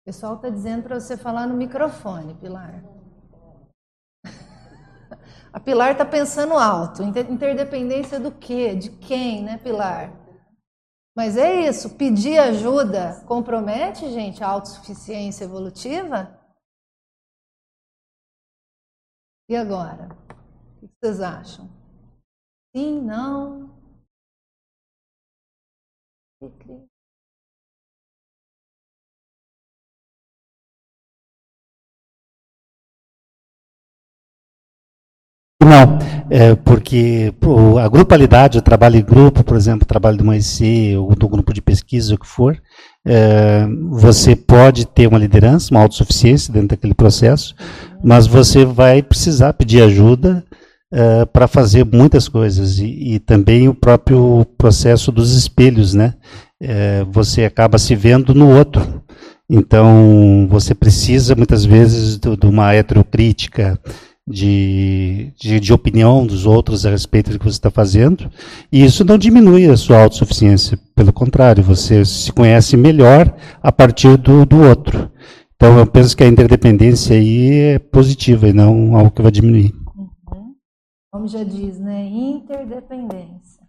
O 0.00 0.04
pessoal 0.04 0.36
está 0.36 0.48
dizendo 0.48 0.84
para 0.84 1.00
você 1.00 1.16
falar 1.16 1.48
no 1.48 1.56
microfone, 1.56 2.38
Pilar. 2.38 2.84
A 5.56 5.58
Pilar 5.58 5.92
está 5.92 6.04
pensando 6.04 6.52
alto. 6.52 7.02
Interdependência 7.02 8.20
do 8.20 8.30
quê? 8.30 8.74
De 8.74 8.90
quem, 8.90 9.42
né, 9.42 9.56
Pilar? 9.56 10.12
Mas 11.16 11.38
é 11.38 11.66
isso. 11.66 11.96
Pedir 11.96 12.38
ajuda 12.38 13.24
compromete, 13.24 14.10
gente, 14.10 14.44
a 14.44 14.48
autossuficiência 14.48 15.44
evolutiva? 15.44 16.38
E 19.48 19.56
agora? 19.56 20.14
O 20.82 20.88
que 20.88 20.94
vocês 21.00 21.22
acham? 21.22 21.70
Sim, 22.76 23.00
não? 23.00 23.74
Não, 35.66 35.98
é 36.30 36.54
porque 36.54 37.34
a 37.82 37.88
grupalidade, 37.88 38.56
o 38.56 38.62
trabalho 38.62 38.96
em 38.96 39.02
grupo, 39.02 39.42
por 39.42 39.56
exemplo, 39.56 39.82
o 39.82 39.86
trabalho 39.86 40.16
do 40.16 40.24
MAIC 40.24 40.94
ou 40.96 41.12
do 41.16 41.28
grupo 41.28 41.52
de 41.52 41.60
pesquisa, 41.60 42.14
o 42.14 42.18
que 42.18 42.26
for, 42.26 42.56
é, 43.04 43.66
você 43.90 44.36
pode 44.36 44.86
ter 44.86 45.08
uma 45.08 45.18
liderança, 45.18 45.72
uma 45.72 45.80
autossuficiência 45.80 46.52
dentro 46.52 46.68
daquele 46.68 46.94
processo, 46.94 47.52
mas 48.04 48.28
você 48.28 48.64
vai 48.64 49.02
precisar 49.02 49.54
pedir 49.54 49.82
ajuda 49.82 50.44
é, 50.92 51.24
para 51.24 51.48
fazer 51.48 51.84
muitas 51.84 52.28
coisas 52.28 52.78
e, 52.78 53.14
e, 53.14 53.18
também 53.18 53.68
o 53.68 53.74
próprio 53.74 54.46
processo 54.56 55.10
dos 55.10 55.36
espelhos, 55.36 55.94
né? 55.94 56.14
É, 56.62 57.04
você 57.10 57.44
acaba 57.44 57.76
se 57.76 57.94
vendo 57.96 58.32
no 58.32 58.56
outro. 58.56 59.02
Então, 59.50 60.46
você 60.48 60.74
precisa 60.74 61.34
muitas 61.34 61.64
vezes 61.64 62.18
de, 62.18 62.36
de 62.36 62.46
uma 62.46 62.72
heterocrítica, 62.72 63.78
de, 64.26 65.32
de, 65.36 65.60
de, 65.60 65.72
opinião 65.72 66.26
dos 66.26 66.46
outros 66.46 66.84
a 66.84 66.90
respeito 66.90 67.30
do 67.30 67.38
que 67.38 67.44
você 67.44 67.50
está 67.56 67.70
fazendo, 67.70 68.28
e 68.72 68.84
isso 68.84 69.04
não 69.04 69.16
diminui 69.16 69.66
a 69.66 69.76
sua 69.76 70.02
autossuficiência, 70.02 70.78
pelo 70.94 71.12
contrário, 71.12 71.62
você 71.62 72.04
se 72.04 72.32
conhece 72.32 72.76
melhor 72.76 73.32
a 73.62 73.70
partir 73.70 74.16
do, 74.16 74.44
do 74.44 74.62
outro. 74.62 75.10
Então, 75.54 75.78
eu 75.78 75.86
penso 75.86 76.16
que 76.16 76.24
a 76.24 76.28
interdependência 76.28 77.16
aí 77.16 77.50
é 77.50 77.78
positiva 77.78 78.48
e 78.48 78.52
não 78.52 78.94
algo 78.96 79.10
que 79.10 79.22
vai 79.22 79.30
diminuir. 79.30 79.72
Uhum. 79.96 80.54
Como 81.10 81.28
já 81.28 81.44
diz, 81.44 81.78
né? 81.78 82.04
Interdependência. 82.06 83.64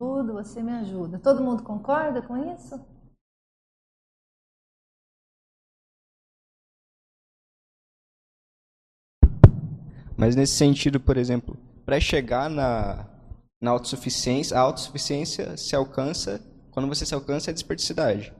Tudo 0.00 0.32
você 0.32 0.60
me 0.60 0.72
ajuda. 0.72 1.20
Todo 1.20 1.44
mundo 1.44 1.62
concorda 1.62 2.22
com 2.22 2.36
isso? 2.52 2.74
Mas 10.22 10.36
nesse 10.36 10.52
sentido, 10.52 11.00
por 11.00 11.16
exemplo, 11.16 11.56
para 11.84 11.98
chegar 11.98 12.48
na, 12.48 13.06
na 13.60 13.72
autossuficiência, 13.72 14.56
a 14.56 14.60
autossuficiência 14.60 15.56
se 15.56 15.74
alcança 15.74 16.40
quando 16.70 16.86
você 16.86 17.04
se 17.04 17.12
alcança 17.12 17.50
a 17.50 17.52
desperdicidade. 17.52 18.32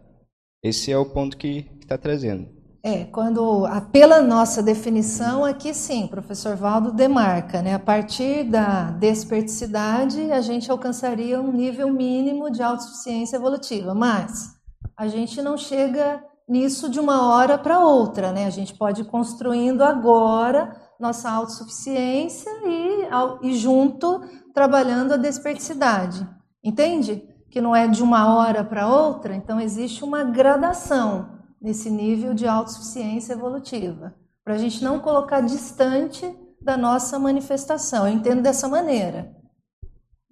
Esse 0.62 0.92
é 0.92 0.97
o 0.97 1.05
ponto 1.05 1.37
que 1.37 1.68
está 1.81 1.99
trazendo. 1.99 2.49
É, 2.85 3.03
quando, 3.07 3.64
pela 3.90 4.23
nossa 4.23 4.62
definição, 4.62 5.45
aqui 5.45 5.75
sim, 5.75 6.07
professor 6.07 6.55
Valdo 6.55 6.92
demarca, 6.92 7.61
né? 7.61 7.75
A 7.75 7.81
partir 7.81 8.45
da 8.45 8.92
desperticidade, 8.92 10.31
a 10.31 10.40
gente 10.40 10.71
alcançaria 10.71 11.40
um 11.40 11.51
nível 11.51 11.92
mínimo 11.92 12.49
de 12.49 12.62
autossuficiência 12.62 13.35
evolutiva, 13.35 13.92
mas 13.92 14.55
a 14.97 15.09
gente 15.09 15.42
não 15.42 15.57
chega 15.59 16.23
nisso 16.49 16.88
de 16.88 17.01
uma 17.01 17.35
hora 17.35 17.59
para 17.59 17.81
outra, 17.81 18.31
né? 18.31 18.47
A 18.47 18.51
gente 18.51 18.73
pode 18.73 19.01
ir 19.01 19.07
construindo 19.07 19.83
agora 19.83 20.81
nossa 21.02 21.28
autossuficiência 21.28 22.48
e, 22.64 23.48
e 23.48 23.56
junto 23.56 24.20
trabalhando 24.54 25.12
a 25.12 25.16
desperticidade. 25.16 26.24
Entende? 26.62 27.28
Que 27.50 27.60
não 27.60 27.74
é 27.74 27.88
de 27.88 28.04
uma 28.04 28.32
hora 28.32 28.62
para 28.62 28.88
outra, 28.88 29.34
então 29.34 29.60
existe 29.60 30.04
uma 30.04 30.22
gradação 30.22 31.40
nesse 31.60 31.90
nível 31.90 32.32
de 32.32 32.46
autossuficiência 32.46 33.32
evolutiva, 33.32 34.14
para 34.44 34.54
a 34.54 34.58
gente 34.58 34.82
não 34.82 35.00
colocar 35.00 35.40
distante 35.40 36.24
da 36.60 36.76
nossa 36.76 37.18
manifestação. 37.18 38.06
Eu 38.06 38.14
entendo 38.14 38.40
dessa 38.40 38.68
maneira. 38.68 39.36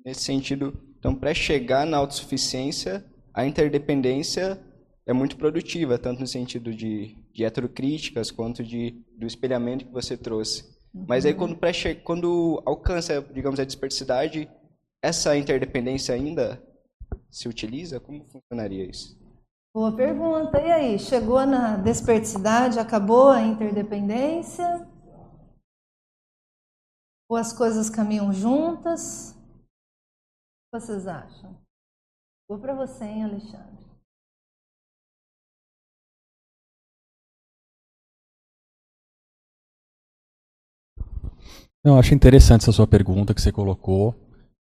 Nesse 0.05 0.23
sentido, 0.23 0.73
então, 0.99 1.15
para 1.15 1.35
chegar 1.35 1.85
na 1.85 1.97
autossuficiência, 1.97 3.05
a 3.35 3.45
interdependência 3.45 4.61
é 5.05 5.13
muito 5.13 5.37
produtiva, 5.37 5.99
tanto 5.99 6.21
no 6.21 6.27
sentido 6.27 6.73
de, 6.73 7.17
de 7.35 7.45
heterocríticas 7.45 8.31
quanto 8.31 8.63
de, 8.63 9.05
do 9.21 9.27
espelhamento 9.27 9.85
que 9.85 9.93
você 9.93 10.17
trouxe. 10.17 10.65
Uhum. 10.95 11.05
Mas 11.07 11.25
aí 11.25 11.35
quando, 11.35 11.57
quando 12.03 12.63
alcança, 12.67 13.23
digamos, 13.23 13.61
a 13.61 13.65
dispersidade, 13.65 14.51
essa 15.03 15.37
interdependência 15.37 16.15
ainda 16.15 16.61
se 17.31 17.49
utiliza? 17.49 18.01
Como 18.01 18.25
funcionaria 18.25 18.85
isso? 18.85 19.19
Boa 19.73 19.95
pergunta. 19.95 20.61
E 20.61 20.71
aí, 20.73 20.99
chegou 20.99 21.47
na 21.47 21.77
desperticidade, 21.77 22.79
acabou 22.79 23.29
a 23.29 23.41
interdependência? 23.41 24.89
Ou 27.29 27.37
as 27.37 27.53
coisas 27.53 27.89
caminham 27.89 28.33
juntas? 28.33 29.33
O 29.33 30.77
que 30.77 30.81
vocês 30.81 31.07
acham? 31.07 31.57
Vou 32.49 32.59
para 32.59 32.75
você, 32.75 33.05
hein, 33.05 33.25
Alexandre? 33.25 33.90
Eu 41.85 41.99
acho 41.99 42.15
interessante 42.15 42.63
essa 42.63 42.73
sua 42.73 42.87
pergunta 42.87 43.33
que 43.33 43.41
você 43.41 43.51
colocou. 43.51 44.15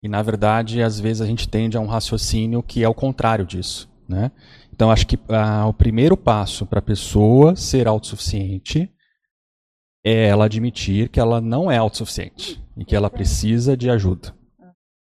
E, 0.04 0.08
na 0.08 0.22
verdade, 0.22 0.82
às 0.82 1.00
vezes 1.00 1.22
a 1.22 1.26
gente 1.26 1.48
tende 1.48 1.78
a 1.78 1.80
um 1.80 1.88
raciocínio 1.88 2.62
que 2.62 2.84
é 2.84 2.90
o 2.90 2.94
contrário 2.94 3.46
disso. 3.46 3.90
Né? 4.08 4.32
Então, 4.74 4.92
acho 4.92 5.08
que 5.08 5.18
ah, 5.30 5.66
o 5.66 5.74
primeiro 5.74 6.18
passo 6.18 6.66
para 6.66 6.80
a 6.80 6.82
pessoa 6.82 7.56
ser 7.56 7.88
autossuficiente 7.88 8.92
é 10.06 10.28
ela 10.28 10.46
admitir 10.46 11.10
que 11.10 11.20
ela 11.20 11.42
não 11.42 11.72
é 11.72 11.78
autossuficiente 11.78 12.62
e 12.78 12.86
que 12.86 12.96
ela 12.96 13.10
precisa 13.10 13.76
de 13.76 13.90
ajuda. 13.90 14.36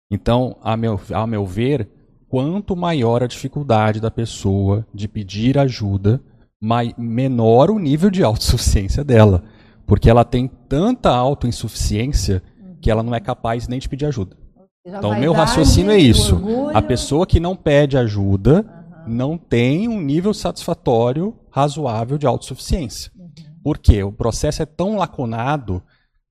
Então, 0.10 0.58
a 0.64 0.76
meu, 0.78 1.00
a 1.14 1.28
meu 1.28 1.46
ver, 1.46 1.88
quanto 2.28 2.76
maior 2.76 3.22
a 3.22 3.28
dificuldade 3.28 4.00
da 4.00 4.10
pessoa 4.10 4.88
de 4.94 5.08
pedir 5.08 5.58
ajuda, 5.58 6.22
mai, 6.60 6.94
menor 6.98 7.70
o 7.70 7.78
nível 7.78 8.10
de 8.10 8.24
autossuficiência 8.24 9.04
dela. 9.04 9.44
Porque 9.86 10.10
ela 10.10 10.26
tem 10.26 10.48
tanta 10.48 11.10
autoinsuficiência 11.10 12.42
que 12.82 12.90
ela 12.90 13.04
não 13.04 13.14
é 13.16 13.20
capaz 13.20 13.68
nem 13.68 13.80
de 13.80 13.90
pedir 13.90 14.06
ajuda. 14.06 14.38
Então, 14.86 15.12
o 15.12 15.20
meu 15.20 15.34
raciocínio 15.34 15.92
é 15.92 15.98
isso. 15.98 16.36
Orgulho. 16.36 16.78
A 16.78 16.82
pessoa 16.82 17.26
que 17.26 17.40
não 17.40 17.56
pede 17.56 17.98
ajuda 17.98 18.64
uhum. 19.08 19.14
não 19.16 19.38
tem 19.38 19.88
um 19.88 20.00
nível 20.00 20.34
satisfatório 20.34 21.36
razoável 21.50 22.18
de 22.18 22.28
autossuficiência. 22.28 23.12
Uhum. 23.18 23.30
Por 23.64 23.80
quê? 23.80 24.04
O 24.04 24.12
processo 24.12 24.62
é 24.62 24.66
tão 24.66 24.96
laconado, 24.96 25.82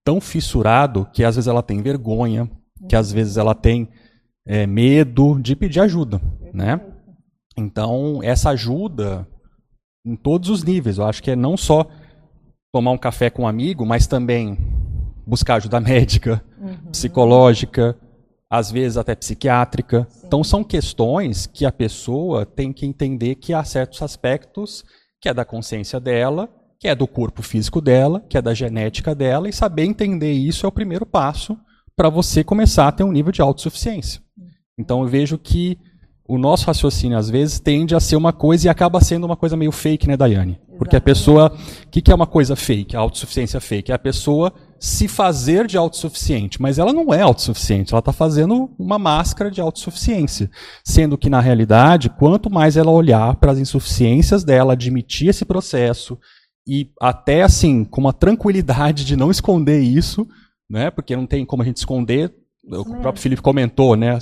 tão 0.04 0.20
fissurado, 0.20 1.08
que 1.12 1.24
às 1.24 1.34
vezes 1.34 1.48
ela 1.48 1.62
tem 1.62 1.82
vergonha, 1.82 2.44
uhum. 2.44 2.86
que 2.86 2.94
às 2.94 3.10
vezes 3.10 3.36
ela 3.36 3.56
tem 3.56 3.88
é, 4.46 4.66
medo 4.66 5.40
de 5.40 5.56
pedir 5.56 5.80
ajuda. 5.80 6.20
Né? 6.52 6.80
Então, 7.56 8.20
essa 8.22 8.50
ajuda 8.50 9.26
em 10.06 10.14
todos 10.14 10.48
os 10.48 10.62
níveis, 10.62 10.98
eu 10.98 11.04
acho 11.06 11.20
que 11.20 11.32
é 11.32 11.36
não 11.36 11.56
só 11.56 11.88
tomar 12.74 12.90
um 12.90 12.98
café 12.98 13.30
com 13.30 13.42
um 13.42 13.46
amigo, 13.46 13.86
mas 13.86 14.08
também 14.08 14.58
buscar 15.24 15.54
ajuda 15.54 15.78
médica, 15.78 16.42
uhum. 16.60 16.90
psicológica, 16.90 17.96
às 18.50 18.68
vezes 18.68 18.96
até 18.96 19.14
psiquiátrica. 19.14 20.08
Sim. 20.10 20.26
Então 20.26 20.42
são 20.42 20.64
questões 20.64 21.46
que 21.46 21.64
a 21.64 21.70
pessoa 21.70 22.44
tem 22.44 22.72
que 22.72 22.84
entender 22.84 23.36
que 23.36 23.54
há 23.54 23.62
certos 23.62 24.02
aspectos 24.02 24.84
que 25.20 25.28
é 25.28 25.32
da 25.32 25.44
consciência 25.44 26.00
dela, 26.00 26.48
que 26.80 26.88
é 26.88 26.96
do 26.96 27.06
corpo 27.06 27.42
físico 27.42 27.80
dela, 27.80 28.20
que 28.28 28.36
é 28.36 28.42
da 28.42 28.52
genética 28.52 29.14
dela, 29.14 29.48
e 29.48 29.52
saber 29.52 29.84
entender 29.84 30.32
isso 30.32 30.66
é 30.66 30.68
o 30.68 30.72
primeiro 30.72 31.06
passo 31.06 31.56
para 31.94 32.10
você 32.10 32.42
começar 32.42 32.88
a 32.88 32.92
ter 32.92 33.04
um 33.04 33.12
nível 33.12 33.30
de 33.30 33.40
autossuficiência. 33.40 34.20
Uhum. 34.36 34.48
Então 34.76 35.02
eu 35.02 35.06
vejo 35.06 35.38
que 35.38 35.78
o 36.26 36.38
nosso 36.38 36.66
raciocínio, 36.66 37.18
às 37.18 37.28
vezes, 37.28 37.60
tende 37.60 37.94
a 37.94 38.00
ser 38.00 38.16
uma 38.16 38.32
coisa 38.32 38.66
e 38.66 38.70
acaba 38.70 39.00
sendo 39.00 39.24
uma 39.24 39.36
coisa 39.36 39.56
meio 39.56 39.70
fake, 39.70 40.08
né, 40.08 40.16
Daiane? 40.16 40.52
Exatamente. 40.52 40.78
Porque 40.78 40.96
a 40.96 41.00
pessoa. 41.00 41.52
O 41.86 41.90
que, 41.90 42.00
que 42.00 42.10
é 42.10 42.14
uma 42.14 42.26
coisa 42.26 42.56
fake? 42.56 42.96
A 42.96 43.00
autossuficiência 43.00 43.60
fake? 43.60 43.92
É 43.92 43.94
a 43.94 43.98
pessoa 43.98 44.52
se 44.78 45.06
fazer 45.06 45.66
de 45.66 45.76
autossuficiente. 45.76 46.60
Mas 46.60 46.78
ela 46.78 46.92
não 46.92 47.12
é 47.12 47.20
autossuficiente, 47.20 47.92
ela 47.92 47.98
está 47.98 48.12
fazendo 48.12 48.70
uma 48.78 48.98
máscara 48.98 49.50
de 49.50 49.60
autossuficiência. 49.60 50.50
Sendo 50.82 51.18
que, 51.18 51.28
na 51.28 51.40
realidade, 51.40 52.08
quanto 52.08 52.50
mais 52.50 52.76
ela 52.76 52.90
olhar 52.90 53.36
para 53.36 53.52
as 53.52 53.58
insuficiências 53.58 54.44
dela, 54.44 54.72
admitir 54.72 55.28
esse 55.28 55.44
processo, 55.44 56.18
e 56.66 56.90
até 57.00 57.42
assim, 57.42 57.84
com 57.84 58.00
uma 58.00 58.12
tranquilidade 58.12 59.04
de 59.04 59.16
não 59.16 59.30
esconder 59.30 59.80
isso, 59.80 60.26
né? 60.70 60.90
Porque 60.90 61.14
não 61.14 61.26
tem 61.26 61.44
como 61.44 61.62
a 61.62 61.66
gente 61.66 61.76
esconder. 61.76 62.32
o 62.66 62.84
próprio 62.84 63.22
Felipe 63.22 63.42
comentou, 63.42 63.94
né? 63.94 64.18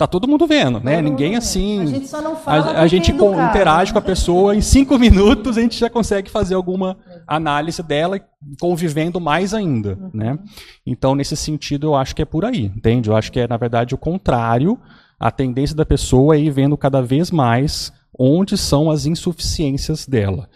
Tá 0.00 0.06
todo 0.06 0.26
mundo 0.26 0.46
vendo, 0.46 0.80
né? 0.80 1.02
Ninguém 1.02 1.36
assim. 1.36 1.82
A 1.82 1.84
gente 1.84 2.08
só 2.08 2.22
não 2.22 2.34
fala. 2.34 2.70
A, 2.70 2.80
a 2.80 2.86
gente 2.86 3.12
interage 3.12 3.92
com 3.92 3.98
a 3.98 4.02
pessoa, 4.02 4.56
em 4.56 4.62
cinco 4.62 4.96
minutos 4.98 5.58
a 5.58 5.60
gente 5.60 5.78
já 5.78 5.90
consegue 5.90 6.30
fazer 6.30 6.54
alguma, 6.54 6.96
análise 7.26 7.82
dela 7.82 8.18
convivendo 8.58 9.20
mais 9.20 9.52
ainda, 9.52 9.98
uhum. 10.00 10.10
né? 10.14 10.38
Então, 10.86 11.14
nesse 11.14 11.36
sentido, 11.36 11.88
eu 11.88 11.94
acho 11.94 12.16
que 12.16 12.22
é 12.22 12.24
por 12.24 12.46
aí, 12.46 12.72
entende? 12.74 13.10
Eu 13.10 13.14
acho 13.14 13.30
que 13.30 13.40
é, 13.40 13.46
na 13.46 13.58
verdade, 13.58 13.94
o 13.94 13.98
contrário. 13.98 14.78
A 15.18 15.30
tendência 15.30 15.76
da 15.76 15.84
pessoa 15.84 16.34
é 16.34 16.38
ir 16.38 16.50
vendo 16.50 16.78
cada 16.78 17.02
vez 17.02 17.30
mais 17.30 17.92
onde 18.18 18.56
são 18.56 18.90
as 18.90 19.04
insuficiências 19.04 20.06
dela. 20.06 20.48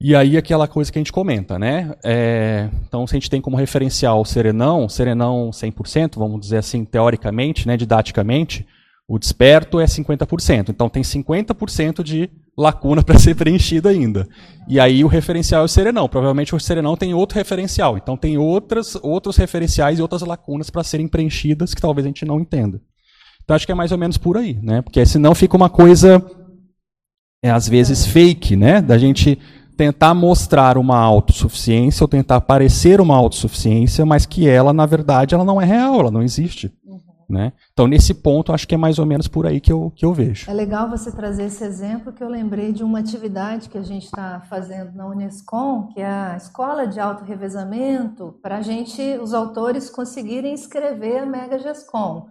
E 0.00 0.14
aí 0.14 0.36
aquela 0.36 0.68
coisa 0.68 0.92
que 0.92 0.98
a 0.98 1.00
gente 1.00 1.12
comenta, 1.12 1.58
né? 1.58 1.94
É, 2.04 2.68
então, 2.86 3.06
se 3.06 3.14
a 3.14 3.18
gente 3.18 3.30
tem 3.30 3.40
como 3.40 3.56
referencial 3.56 4.20
o 4.20 4.26
serenão, 4.26 4.88
serenão 4.88 5.50
100%, 5.50 6.16
vamos 6.16 6.40
dizer 6.40 6.58
assim, 6.58 6.84
teoricamente, 6.84 7.66
né, 7.66 7.78
didaticamente, 7.78 8.66
o 9.08 9.18
desperto 9.18 9.80
é 9.80 9.86
50%. 9.86 10.68
Então, 10.68 10.90
tem 10.90 11.02
50% 11.02 12.02
de 12.02 12.28
lacuna 12.58 13.00
para 13.04 13.18
ser 13.18 13.34
preenchida 13.34 13.88
ainda. 13.88 14.28
E 14.68 14.78
aí 14.78 15.02
o 15.02 15.08
referencial 15.08 15.62
é 15.62 15.64
o 15.64 15.68
serenão. 15.68 16.08
Provavelmente 16.08 16.54
o 16.54 16.60
serenão 16.60 16.94
tem 16.94 17.14
outro 17.14 17.38
referencial. 17.38 17.96
Então, 17.96 18.18
tem 18.18 18.36
outras, 18.36 18.96
outros 18.96 19.38
referenciais 19.38 19.98
e 19.98 20.02
outras 20.02 20.20
lacunas 20.20 20.68
para 20.68 20.84
serem 20.84 21.08
preenchidas 21.08 21.72
que 21.72 21.80
talvez 21.80 22.04
a 22.04 22.08
gente 22.08 22.26
não 22.26 22.38
entenda. 22.38 22.82
Então, 23.42 23.56
acho 23.56 23.64
que 23.64 23.72
é 23.72 23.76
mais 23.76 23.92
ou 23.92 23.98
menos 23.98 24.18
por 24.18 24.36
aí, 24.36 24.58
né? 24.60 24.82
Porque 24.82 25.06
senão 25.06 25.34
fica 25.34 25.56
uma 25.56 25.70
coisa 25.70 26.22
é 27.42 27.50
às 27.50 27.68
vezes 27.68 28.04
fake, 28.06 28.56
né? 28.56 28.80
Da 28.80 28.98
gente 28.98 29.38
tentar 29.76 30.14
mostrar 30.14 30.78
uma 30.78 30.98
autossuficiência 30.98 32.02
ou 32.04 32.08
tentar 32.08 32.40
parecer 32.40 33.00
uma 33.00 33.16
autossuficiência, 33.16 34.06
mas 34.06 34.24
que 34.24 34.48
ela, 34.48 34.72
na 34.72 34.86
verdade, 34.86 35.34
ela 35.34 35.44
não 35.44 35.60
é 35.60 35.64
real, 35.64 36.00
ela 36.00 36.10
não 36.10 36.22
existe. 36.22 36.72
Uhum. 36.84 37.00
Né? 37.28 37.52
Então, 37.72 37.88
nesse 37.88 38.14
ponto, 38.14 38.52
acho 38.52 38.68
que 38.68 38.74
é 38.74 38.78
mais 38.78 39.00
ou 39.00 39.04
menos 39.04 39.26
por 39.26 39.46
aí 39.46 39.60
que 39.60 39.72
eu, 39.72 39.92
que 39.94 40.06
eu 40.06 40.14
vejo. 40.14 40.48
É 40.48 40.54
legal 40.54 40.88
você 40.88 41.10
trazer 41.10 41.44
esse 41.44 41.64
exemplo, 41.64 42.12
que 42.12 42.22
eu 42.22 42.28
lembrei 42.28 42.72
de 42.72 42.84
uma 42.84 43.00
atividade 43.00 43.68
que 43.68 43.76
a 43.76 43.82
gente 43.82 44.04
está 44.04 44.40
fazendo 44.48 44.92
na 44.94 45.08
Unescom, 45.08 45.88
que 45.88 46.00
é 46.00 46.06
a 46.06 46.36
Escola 46.36 46.86
de 46.86 47.00
Auto-Revezamento, 47.00 48.36
para 48.40 48.58
a 48.58 48.62
gente, 48.62 49.02
os 49.20 49.34
autores, 49.34 49.90
conseguirem 49.90 50.54
escrever 50.54 51.18
a 51.18 51.26
Mega 51.26 51.58
GESCOM. 51.58 52.28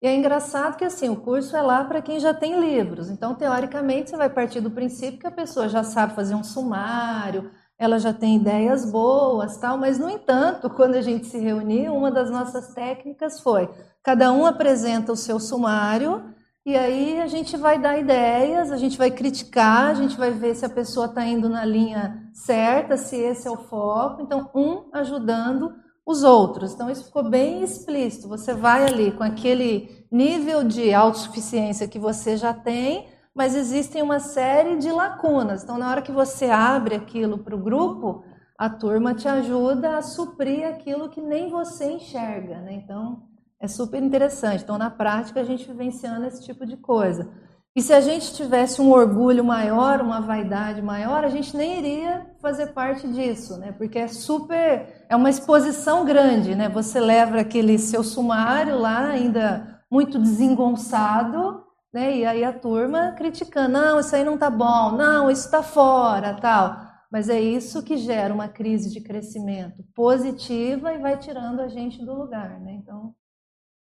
E 0.00 0.06
é 0.06 0.14
engraçado 0.14 0.76
que 0.76 0.84
assim, 0.84 1.08
o 1.08 1.16
curso 1.16 1.56
é 1.56 1.62
lá 1.62 1.84
para 1.84 2.00
quem 2.00 2.20
já 2.20 2.32
tem 2.32 2.60
livros. 2.60 3.10
Então, 3.10 3.34
teoricamente, 3.34 4.10
você 4.10 4.16
vai 4.16 4.30
partir 4.30 4.60
do 4.60 4.70
princípio 4.70 5.18
que 5.18 5.26
a 5.26 5.30
pessoa 5.30 5.68
já 5.68 5.82
sabe 5.82 6.14
fazer 6.14 6.34
um 6.34 6.44
sumário, 6.44 7.50
ela 7.76 7.98
já 7.98 8.12
tem 8.12 8.36
ideias 8.36 8.90
boas, 8.90 9.56
tal, 9.56 9.78
mas 9.78 9.98
no 9.98 10.08
entanto, 10.08 10.70
quando 10.74 10.94
a 10.94 11.02
gente 11.02 11.26
se 11.26 11.38
reuniu, 11.38 11.94
uma 11.94 12.10
das 12.10 12.30
nossas 12.30 12.74
técnicas 12.74 13.40
foi: 13.40 13.68
cada 14.02 14.32
um 14.32 14.46
apresenta 14.46 15.12
o 15.12 15.16
seu 15.16 15.40
sumário 15.40 16.34
e 16.68 16.76
aí 16.76 17.18
a 17.18 17.26
gente 17.26 17.56
vai 17.56 17.78
dar 17.78 17.98
ideias, 17.98 18.70
a 18.70 18.76
gente 18.76 18.98
vai 18.98 19.10
criticar, 19.10 19.86
a 19.86 19.94
gente 19.94 20.18
vai 20.18 20.30
ver 20.30 20.54
se 20.54 20.66
a 20.66 20.68
pessoa 20.68 21.06
está 21.06 21.24
indo 21.24 21.48
na 21.48 21.64
linha 21.64 22.28
certa, 22.32 22.96
se 22.96 23.16
esse 23.16 23.48
é 23.48 23.50
o 23.50 23.56
foco. 23.56 24.20
Então, 24.20 24.50
um 24.54 24.84
ajudando 24.92 25.72
os 26.08 26.24
outros. 26.24 26.72
Então, 26.72 26.88
isso 26.88 27.04
ficou 27.04 27.22
bem 27.22 27.62
explícito. 27.62 28.28
Você 28.28 28.54
vai 28.54 28.82
ali 28.86 29.12
com 29.12 29.22
aquele 29.22 30.06
nível 30.10 30.64
de 30.64 30.94
autossuficiência 30.94 31.86
que 31.86 31.98
você 31.98 32.34
já 32.34 32.54
tem, 32.54 33.06
mas 33.34 33.54
existem 33.54 34.00
uma 34.00 34.18
série 34.18 34.78
de 34.78 34.90
lacunas. 34.90 35.62
Então, 35.62 35.76
na 35.76 35.90
hora 35.90 36.00
que 36.00 36.10
você 36.10 36.46
abre 36.46 36.94
aquilo 36.94 37.36
para 37.36 37.54
o 37.54 37.62
grupo, 37.62 38.24
a 38.56 38.70
turma 38.70 39.12
te 39.12 39.28
ajuda 39.28 39.98
a 39.98 40.02
suprir 40.02 40.66
aquilo 40.66 41.10
que 41.10 41.20
nem 41.20 41.50
você 41.50 41.92
enxerga. 41.92 42.58
Né? 42.62 42.72
Então, 42.72 43.24
é 43.60 43.68
super 43.68 44.02
interessante. 44.02 44.64
Então, 44.64 44.78
na 44.78 44.88
prática, 44.88 45.40
a 45.40 45.44
gente 45.44 45.66
vivenciando 45.66 46.24
esse 46.24 46.42
tipo 46.42 46.64
de 46.64 46.78
coisa. 46.78 47.30
E 47.78 47.80
se 47.80 47.92
a 47.92 48.00
gente 48.00 48.34
tivesse 48.34 48.82
um 48.82 48.90
orgulho 48.90 49.44
maior, 49.44 50.00
uma 50.00 50.20
vaidade 50.20 50.82
maior, 50.82 51.22
a 51.22 51.28
gente 51.28 51.56
nem 51.56 51.78
iria 51.78 52.26
fazer 52.42 52.72
parte 52.72 53.06
disso, 53.06 53.56
né? 53.56 53.70
Porque 53.70 54.00
é 54.00 54.08
super, 54.08 55.04
é 55.08 55.14
uma 55.14 55.30
exposição 55.30 56.04
grande, 56.04 56.56
né? 56.56 56.68
Você 56.68 56.98
leva 56.98 57.38
aquele 57.38 57.78
seu 57.78 58.02
sumário 58.02 58.80
lá 58.80 59.06
ainda 59.10 59.80
muito 59.88 60.18
desengonçado, 60.18 61.62
né? 61.94 62.16
E 62.16 62.26
aí 62.26 62.42
a 62.42 62.52
turma 62.52 63.12
criticando, 63.12 63.74
não, 63.74 64.00
isso 64.00 64.16
aí 64.16 64.24
não 64.24 64.36
tá 64.36 64.50
bom, 64.50 64.96
não, 64.96 65.30
isso 65.30 65.44
está 65.44 65.62
fora, 65.62 66.34
tal. 66.34 66.76
Mas 67.12 67.28
é 67.28 67.40
isso 67.40 67.84
que 67.84 67.96
gera 67.96 68.34
uma 68.34 68.48
crise 68.48 68.90
de 68.90 69.00
crescimento 69.00 69.84
positiva 69.94 70.92
e 70.92 70.98
vai 70.98 71.16
tirando 71.16 71.60
a 71.60 71.68
gente 71.68 72.04
do 72.04 72.12
lugar, 72.12 72.58
né? 72.58 72.72
Então, 72.72 73.14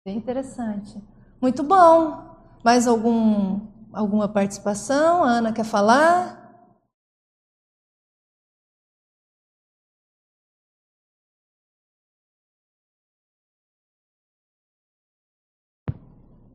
bem 0.05 0.17
interessante. 0.17 1.01
Muito 1.41 1.63
bom. 1.63 2.35
Mais 2.65 2.89
algum 2.89 3.76
alguma 3.97 4.29
participação? 4.29 5.25
A 5.25 5.31
Ana 5.31 5.53
quer 5.53 5.65
falar? 5.65 6.45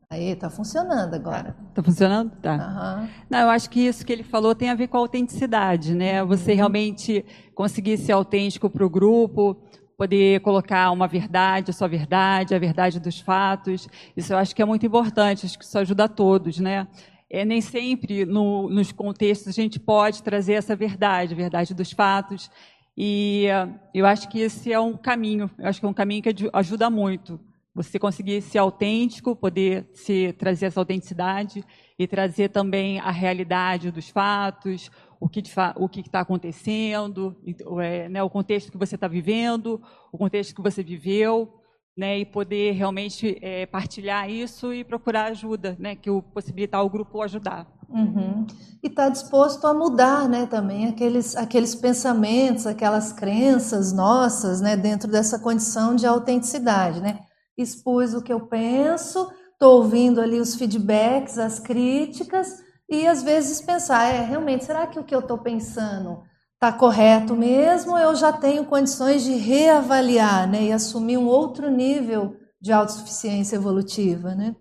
Aí, 0.10 0.36
tá 0.36 0.50
funcionando 0.50 1.14
agora. 1.14 1.56
Tá 1.74 1.82
funcionando? 1.82 2.32
Tá. 2.42 3.00
Uhum. 3.00 3.10
Não, 3.30 3.40
eu 3.40 3.50
acho 3.50 3.70
que 3.70 3.80
isso 3.80 4.06
que 4.06 4.12
ele 4.12 4.24
falou 4.24 4.54
tem 4.54 4.70
a 4.70 4.76
ver 4.76 4.88
com 4.88 4.98
a 4.98 5.00
autenticidade, 5.00 5.96
né? 5.96 6.22
Você 6.26 6.52
uhum. 6.52 6.58
realmente 6.58 7.26
conseguir 7.56 7.98
ser 7.98 8.12
autêntico 8.12 8.70
para 8.70 8.86
o 8.86 8.90
grupo, 8.90 9.56
poder 9.98 10.42
colocar 10.42 10.92
uma 10.92 11.08
verdade, 11.08 11.72
a 11.72 11.74
sua 11.74 11.88
verdade, 11.88 12.54
a 12.54 12.60
verdade 12.60 13.00
dos 13.00 13.22
fatos. 13.22 13.88
Isso 14.18 14.34
eu 14.34 14.38
acho 14.38 14.54
que 14.54 14.62
é 14.62 14.66
muito 14.66 14.86
importante, 14.86 15.46
acho 15.46 15.58
que 15.58 15.64
isso 15.64 15.78
ajuda 15.78 16.04
a 16.04 16.10
todos, 16.10 16.60
né? 16.60 16.88
É, 17.32 17.46
nem 17.46 17.62
sempre 17.62 18.26
no, 18.26 18.70
nos 18.70 18.92
contextos 18.92 19.48
a 19.48 19.52
gente 19.62 19.80
pode 19.80 20.22
trazer 20.22 20.54
essa 20.54 20.76
verdade, 20.76 21.34
a 21.34 21.38
verdade 21.38 21.74
dos 21.74 21.92
fatos. 21.94 22.52
E 22.96 23.48
uh, 23.48 23.74
eu 23.94 24.06
acho 24.06 24.28
que 24.28 24.42
esse 24.42 24.72
é 24.74 24.80
um 24.80 24.98
caminho, 24.98 25.50
eu 25.58 25.68
acho 25.68 25.80
que 25.80 25.86
é 25.86 25.90
um 25.90 25.94
caminho 25.94 26.22
que 26.22 26.36
ajuda 26.52 26.90
muito. 26.90 27.40
Você 27.74 27.98
conseguir 27.98 28.42
ser 28.42 28.58
autêntico, 28.58 29.34
poder 29.34 29.90
se, 29.94 30.34
trazer 30.34 30.66
essa 30.66 30.82
autenticidade 30.82 31.64
e 31.98 32.06
trazer 32.06 32.50
também 32.50 33.00
a 33.00 33.12
realidade 33.12 33.92
dos 33.92 34.10
fatos, 34.10 34.92
o 35.18 35.30
que 35.30 35.40
está 35.40 36.20
acontecendo, 36.20 37.38
é, 37.82 38.10
né, 38.10 38.22
o 38.22 38.30
contexto 38.30 38.74
que 38.74 38.78
você 38.78 38.96
está 38.96 39.08
vivendo, 39.08 39.82
o 40.12 40.18
contexto 40.18 40.54
que 40.54 40.62
você 40.62 40.84
viveu 40.84 41.61
né, 41.98 42.20
e 42.20 42.26
poder 42.26 42.72
realmente 42.72 43.38
é, 43.42 43.66
partilhar 43.66 44.30
isso 44.30 44.74
e 44.74 44.84
procurar 44.84 45.26
ajuda, 45.26 45.76
né, 45.80 45.96
que 45.96 46.10
o 46.10 46.22
possibilitar 46.22 46.84
o 46.84 46.90
grupo 46.90 47.22
ajudar. 47.22 47.68
Uhum. 47.90 48.48
E 48.82 48.88
estar 48.88 49.04
tá 49.04 49.10
disposto 49.10 49.68
a 49.68 49.74
mudar, 49.74 50.30
né, 50.30 50.46
também 50.46 50.88
aqueles 50.88 51.36
aqueles 51.36 51.76
pensamentos, 51.76 52.66
aquelas 52.66 53.12
crenças 53.12 53.92
nossas, 53.92 54.62
né, 54.62 54.78
dentro 54.78 55.12
dessa 55.12 55.38
condição 55.38 55.96
de 55.96 56.08
autenticidade, 56.08 57.02
né. 57.02 57.20
Expus 57.58 58.14
o 58.14 58.22
que 58.22 58.32
eu 58.32 58.48
penso, 58.48 59.30
estou 59.52 59.84
ouvindo 59.84 60.22
ali 60.22 60.40
os 60.40 60.56
feedbacks, 60.56 61.38
as 61.38 61.60
críticas 61.60 62.64
e 62.90 63.06
às 63.06 63.22
vezes 63.22 63.62
pensar, 63.62 64.06
é 64.06 64.22
realmente, 64.22 64.66
será 64.66 64.88
que 64.88 65.00
o 65.00 65.04
que 65.04 65.14
eu 65.14 65.20
estou 65.20 65.38
pensando 65.38 66.24
está 66.64 66.72
correto 66.72 67.36
mesmo, 67.36 67.98
eu 67.98 68.16
já 68.16 68.32
tenho 68.32 68.64
condições 68.66 69.24
de 69.24 69.34
reavaliar 69.34 70.48
né, 70.48 70.66
e 70.66 70.72
assumir 70.72 71.18
um 71.18 71.26
outro 71.26 71.72
nível 71.72 72.38
de 72.62 72.72
autossuficiência 72.72 73.56
evolutiva. 73.56 74.36
Né? 74.36 74.56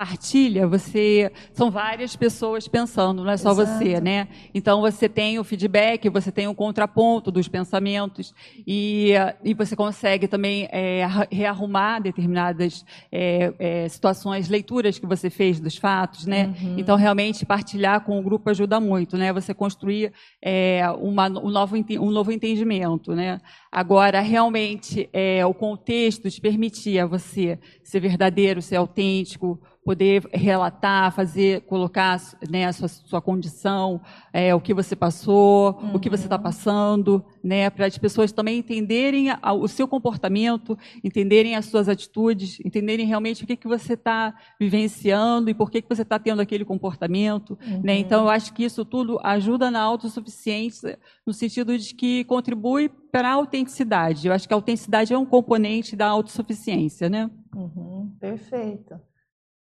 Partilha, 0.00 0.66
você 0.66 1.30
são 1.52 1.70
várias 1.70 2.16
pessoas 2.16 2.66
pensando, 2.66 3.22
não 3.22 3.30
é 3.30 3.36
só 3.36 3.50
Exato. 3.50 3.78
você, 3.78 4.00
né? 4.00 4.28
Então 4.54 4.80
você 4.80 5.10
tem 5.10 5.38
o 5.38 5.44
feedback, 5.44 6.08
você 6.08 6.32
tem 6.32 6.48
o 6.48 6.54
contraponto 6.54 7.30
dos 7.30 7.48
pensamentos 7.48 8.34
e, 8.66 9.12
e 9.44 9.52
você 9.52 9.76
consegue 9.76 10.26
também 10.26 10.66
é, 10.72 11.06
rearrumar 11.30 12.00
determinadas 12.00 12.82
é, 13.12 13.52
é, 13.58 13.88
situações, 13.90 14.48
leituras 14.48 14.98
que 14.98 15.04
você 15.04 15.28
fez 15.28 15.60
dos 15.60 15.76
fatos, 15.76 16.24
né? 16.24 16.46
Uhum. 16.46 16.78
Então 16.78 16.96
realmente 16.96 17.44
partilhar 17.44 18.00
com 18.00 18.18
o 18.18 18.22
grupo 18.22 18.48
ajuda 18.48 18.80
muito, 18.80 19.18
né? 19.18 19.34
Você 19.34 19.52
construir 19.52 20.14
é, 20.40 20.80
uma, 20.98 21.26
um, 21.26 21.50
novo, 21.50 21.76
um 21.76 22.10
novo 22.10 22.32
entendimento, 22.32 23.14
né? 23.14 23.38
Agora 23.70 24.20
realmente 24.20 25.10
é, 25.12 25.44
o 25.44 25.52
contexto 25.52 26.30
te 26.30 26.40
permitia 26.40 27.06
você 27.06 27.58
ser 27.84 28.00
verdadeiro, 28.00 28.62
ser 28.62 28.76
autêntico 28.76 29.60
poder 29.84 30.28
relatar, 30.32 31.12
fazer, 31.12 31.62
colocar 31.62 32.20
né, 32.50 32.66
a 32.66 32.72
sua, 32.72 32.88
sua 32.88 33.20
condição, 33.20 34.00
é, 34.32 34.54
o 34.54 34.60
que 34.60 34.74
você 34.74 34.94
passou, 34.94 35.78
uhum. 35.80 35.94
o 35.94 36.00
que 36.00 36.10
você 36.10 36.24
está 36.24 36.36
uhum. 36.36 36.42
passando, 36.42 37.24
né, 37.42 37.70
para 37.70 37.86
as 37.86 37.96
pessoas 37.96 38.30
também 38.30 38.58
entenderem 38.58 39.30
a, 39.30 39.52
o 39.52 39.66
seu 39.66 39.88
comportamento, 39.88 40.78
entenderem 41.02 41.56
as 41.56 41.66
suas 41.66 41.88
atitudes, 41.88 42.60
entenderem 42.64 43.06
realmente 43.06 43.42
o 43.42 43.46
que, 43.46 43.56
que 43.56 43.66
você 43.66 43.94
está 43.94 44.34
vivenciando 44.60 45.48
e 45.48 45.54
por 45.54 45.70
que, 45.70 45.80
que 45.80 45.88
você 45.88 46.02
está 46.02 46.18
tendo 46.18 46.42
aquele 46.42 46.64
comportamento. 46.64 47.58
Né. 47.60 47.74
Uhum. 47.74 47.82
Né? 47.82 47.98
Então, 47.98 48.24
eu 48.24 48.30
acho 48.30 48.52
que 48.52 48.64
isso 48.64 48.84
tudo 48.84 49.18
ajuda 49.22 49.70
na 49.70 49.80
autossuficiência, 49.80 50.98
no 51.26 51.32
sentido 51.32 51.76
de 51.76 51.94
que 51.94 52.24
contribui 52.24 52.88
para 53.10 53.30
a 53.30 53.32
autenticidade. 53.32 54.28
Eu 54.28 54.34
acho 54.34 54.46
que 54.46 54.54
a 54.54 54.56
autenticidade 54.56 55.12
é 55.12 55.18
um 55.18 55.26
componente 55.26 55.96
da 55.96 56.06
autossuficiência. 56.06 57.08
Né? 57.08 57.30
Uhum. 57.54 58.14
Perfeito. 58.20 59.09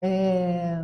É... 0.03 0.83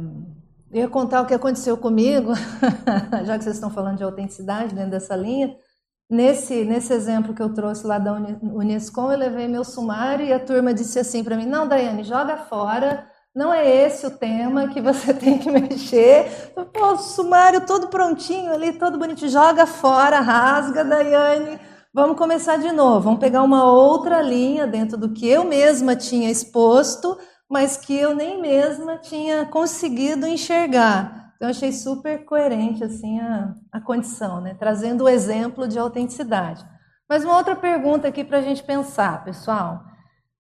Eu 0.72 0.82
ia 0.84 0.88
contar 0.88 1.22
o 1.22 1.26
que 1.26 1.34
aconteceu 1.34 1.76
comigo, 1.76 2.32
já 3.26 3.38
que 3.38 3.44
vocês 3.44 3.56
estão 3.56 3.70
falando 3.70 3.98
de 3.98 4.04
autenticidade 4.04 4.74
dentro 4.74 4.92
dessa 4.92 5.16
linha. 5.16 5.54
nesse, 6.10 6.64
nesse 6.64 6.94
exemplo 6.94 7.34
que 7.34 7.42
eu 7.42 7.54
trouxe 7.54 7.86
lá 7.86 8.00
da 8.00 8.14
Unescom, 8.14 9.12
eu 9.12 9.18
levei 9.18 9.48
meu 9.50 9.66
sumário 9.66 10.26
e 10.26 10.32
a 10.32 10.40
turma 10.40 10.74
disse 10.74 10.98
assim 10.98 11.24
para 11.24 11.36
mim: 11.36 11.46
Não, 11.46 11.68
Daiane, 11.68 12.04
joga 12.04 12.38
fora. 12.38 13.08
Não 13.34 13.54
é 13.54 13.66
esse 13.66 14.06
o 14.06 14.12
tema 14.12 14.68
que 14.68 14.82
você 14.82 15.14
tem 15.16 15.38
que 15.38 15.50
mexer. 15.50 16.54
Pô, 16.74 16.98
sumário 16.98 17.66
todo 17.66 17.88
prontinho 17.88 18.54
ali, 18.54 18.74
todo 18.74 18.98
bonitinho. 18.98 19.32
Joga 19.32 19.66
fora, 19.66 20.20
rasga, 20.20 20.84
Daiane. 20.84 21.60
Vamos 21.94 22.18
começar 22.18 22.58
de 22.58 22.72
novo. 22.72 23.02
Vamos 23.02 23.20
pegar 23.20 23.44
uma 23.44 23.70
outra 23.70 24.22
linha 24.22 24.66
dentro 24.66 24.98
do 24.98 25.14
que 25.14 25.28
eu 25.28 25.44
mesma 25.44 25.96
tinha 25.96 26.30
exposto, 26.30 27.18
mas 27.52 27.76
que 27.76 27.94
eu 27.94 28.16
nem 28.16 28.40
mesma 28.40 28.98
tinha 28.98 29.46
conseguido 29.46 30.26
enxergar. 30.26 31.34
Então, 31.36 31.50
achei 31.50 31.74
super 31.74 32.24
coerente 32.24 32.82
assim 32.82 33.20
a, 33.20 33.54
a 33.70 33.82
condição, 33.82 34.40
né? 34.40 34.56
trazendo 34.58 35.04
o 35.04 35.10
exemplo 35.10 35.68
de 35.68 35.78
autenticidade. 35.78 36.66
Mas 37.10 37.26
uma 37.26 37.36
outra 37.36 37.54
pergunta 37.54 38.08
aqui 38.08 38.24
para 38.24 38.38
a 38.38 38.42
gente 38.42 38.64
pensar, 38.64 39.26
pessoal. 39.26 39.84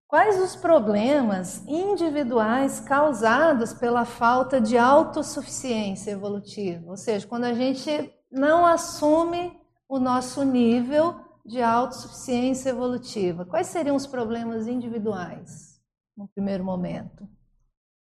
Quais 0.07 0.39
os 0.39 0.55
problemas 0.55 1.65
individuais 1.67 2.79
causados 2.79 3.73
pela 3.73 4.05
falta 4.05 4.61
de 4.61 4.77
autossuficiência 4.77 6.11
evolutiva? 6.11 6.89
Ou 6.91 6.97
seja, 6.97 7.27
quando 7.27 7.43
a 7.43 7.53
gente 7.53 8.09
não 8.31 8.65
assume 8.65 9.51
o 9.89 9.99
nosso 9.99 10.45
nível 10.45 11.19
de 11.45 11.61
autossuficiência 11.61 12.69
evolutiva. 12.69 13.43
Quais 13.43 13.67
seriam 13.67 13.95
os 13.97 14.07
problemas 14.07 14.65
individuais 14.67 15.70
no 16.15 16.27
primeiro 16.27 16.63
momento? 16.63 17.27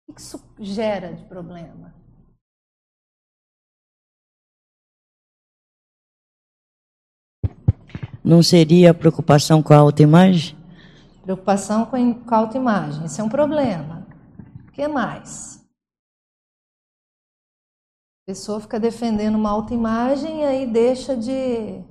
O 0.08 0.14
que 0.14 0.22
isso 0.22 0.44
gera 0.60 1.14
de 1.14 1.26
problema? 1.26 1.94
Não 8.24 8.42
seria 8.42 8.92
a 8.92 8.94
preocupação 8.94 9.62
com 9.62 9.74
a 9.74 9.78
autoimagem? 9.78 10.58
Preocupação 11.24 11.86
com 11.86 11.96
a 11.96 12.38
autoimagem, 12.38 13.06
isso 13.06 13.20
é 13.20 13.24
um 13.24 13.30
problema. 13.30 14.08
O 14.68 14.72
que 14.72 14.88
mais? 14.88 15.62
A 18.24 18.32
pessoa 18.32 18.62
fica 18.62 18.80
defendendo 18.80 19.36
uma 19.36 19.50
autoimagem 19.50 20.42
e 20.42 20.46
aí 20.46 20.66
deixa 20.66 21.16
de 21.18 21.84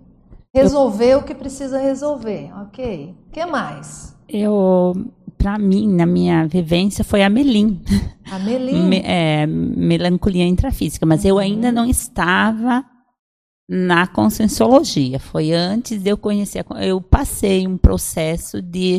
resolver 0.55 1.17
o 1.17 1.25
que 1.25 1.35
precisa 1.35 1.79
resolver, 1.79 2.51
ok? 2.63 3.15
O 3.27 3.31
que 3.31 3.45
mais? 3.45 4.17
Eu, 4.27 4.95
para 5.43 5.59
mim, 5.59 5.89
na 5.89 6.07
minha 6.07 6.47
vivência, 6.47 7.03
foi 7.03 7.25
a 7.25 7.29
Melim. 7.29 7.83
A 8.31 8.39
Melim? 8.39 8.85
Me, 8.85 8.99
é, 9.05 9.45
melancolia 9.45 10.47
intrafísica, 10.47 11.05
mas 11.05 11.25
uhum. 11.25 11.31
eu 11.31 11.39
ainda 11.39 11.73
não 11.73 11.85
estava 11.85 12.85
na 13.69 14.07
conscienciologia. 14.07 15.19
Foi 15.19 15.53
antes 15.53 16.01
de 16.01 16.09
eu 16.09 16.17
conhecer, 16.17 16.65
eu 16.81 17.01
passei 17.01 17.67
um 17.67 17.77
processo 17.77 18.63
de, 18.63 18.97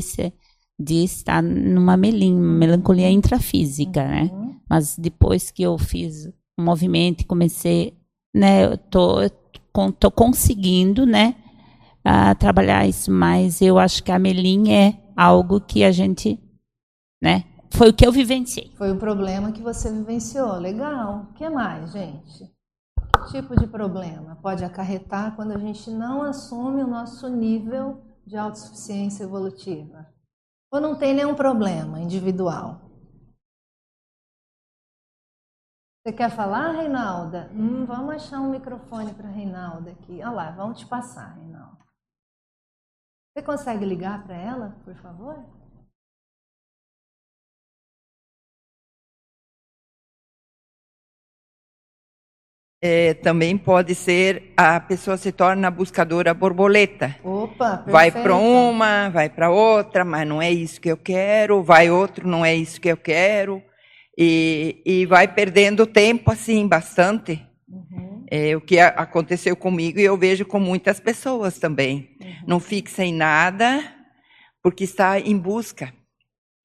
de 0.77 1.03
estar 1.05 1.41
numa 1.41 1.95
melim, 1.95 2.35
melancolia 2.35 3.09
intrafísica, 3.09 4.05
né? 4.05 4.29
uhum. 4.33 4.47
né? 4.47 4.55
Mas 4.69 4.97
depois 4.97 5.49
que 5.49 5.63
eu 5.63 5.77
fiz 5.77 6.25
o 6.59 6.61
movimento 6.61 7.21
e 7.21 7.25
comecei, 7.25 7.93
né, 8.35 8.65
eu 8.65 8.77
tô, 8.77 9.29
tô 9.97 10.11
conseguindo, 10.11 11.05
né, 11.05 11.35
a 12.03 12.35
trabalhar 12.35 12.85
isso, 12.85 13.09
mas 13.09 13.61
eu 13.61 13.79
acho 13.79 14.03
que 14.03 14.11
a 14.11 14.19
Melim 14.19 14.73
é 14.73 15.02
algo 15.15 15.59
que 15.61 15.83
a 15.83 15.91
gente, 15.91 16.39
né? 17.21 17.43
Foi 17.71 17.89
o 17.89 17.93
que 17.93 18.05
eu 18.05 18.11
vivenciei. 18.11 18.71
Foi 18.77 18.91
o 18.91 18.99
problema 18.99 19.51
que 19.51 19.61
você 19.61 19.91
vivenciou. 19.91 20.53
Legal. 20.59 21.27
O 21.29 21.33
que 21.33 21.49
mais, 21.49 21.91
gente? 21.91 22.51
Que 22.95 23.31
tipo 23.31 23.55
de 23.59 23.65
problema 23.65 24.35
pode 24.41 24.63
acarretar 24.63 25.35
quando 25.35 25.53
a 25.53 25.57
gente 25.57 25.89
não 25.89 26.21
assume 26.21 26.83
o 26.83 26.87
nosso 26.87 27.27
nível 27.29 28.03
de 28.25 28.37
autossuficiência 28.37 29.23
evolutiva? 29.23 30.07
Ou 30.71 30.79
não 30.79 30.95
tem 30.95 31.13
nenhum 31.13 31.33
problema 31.33 31.99
individual? 31.99 32.81
Você 36.05 36.13
quer 36.13 36.29
falar, 36.29 36.71
Reinalda? 36.71 37.49
Hum, 37.53 37.85
vamos 37.85 38.15
achar 38.15 38.41
um 38.41 38.51
microfone 38.51 39.13
para 39.13 39.29
Reinalda 39.29 39.91
aqui. 39.91 40.15
Olha 40.21 40.31
lá, 40.31 40.51
vamos 40.51 40.79
te 40.79 40.85
passar, 40.85 41.33
Reinalda. 41.35 41.82
Você 43.33 43.43
consegue 43.43 43.83
ligar 43.83 44.23
para 44.23 44.35
ela, 44.35 44.77
por 44.85 44.93
favor? 44.97 45.43
É, 52.79 53.15
também 53.15 53.57
pode 53.57 53.95
ser 53.95 54.53
a 54.55 54.79
pessoa 54.79 55.17
se 55.17 55.31
torna 55.31 55.71
buscadora 55.71 56.31
borboleta. 56.31 57.15
Opa, 57.23 57.77
perfeito. 57.77 57.91
Vai 57.91 58.11
para 58.11 58.35
uma, 58.35 59.09
vai 59.09 59.29
para 59.29 59.49
outra, 59.49 60.05
mas 60.05 60.27
não 60.27 60.39
é 60.39 60.51
isso 60.51 60.79
que 60.79 60.91
eu 60.91 60.97
quero. 60.97 61.63
Vai 61.63 61.89
outro, 61.89 62.27
não 62.27 62.45
é 62.45 62.53
isso 62.53 62.79
que 62.79 62.89
eu 62.89 62.97
quero. 62.97 63.63
E, 64.15 64.79
e 64.85 65.05
vai 65.07 65.27
perdendo 65.27 65.87
tempo 65.87 66.29
assim 66.29 66.67
bastante. 66.67 67.43
Uhum. 67.67 68.12
É 68.35 68.55
o 68.55 68.61
que 68.61 68.79
aconteceu 68.79 69.55
comigo 69.55 69.99
e 69.99 70.03
eu 70.03 70.17
vejo 70.17 70.43
com 70.43 70.59
muitas 70.59 70.99
pessoas 70.99 71.59
também. 71.59 72.17
Uhum. 72.19 72.33
Não 72.47 72.59
fixa 72.59 73.03
em 73.03 73.13
nada 73.13 73.79
porque 74.59 74.85
está 74.85 75.19
em 75.19 75.37
busca. 75.37 75.93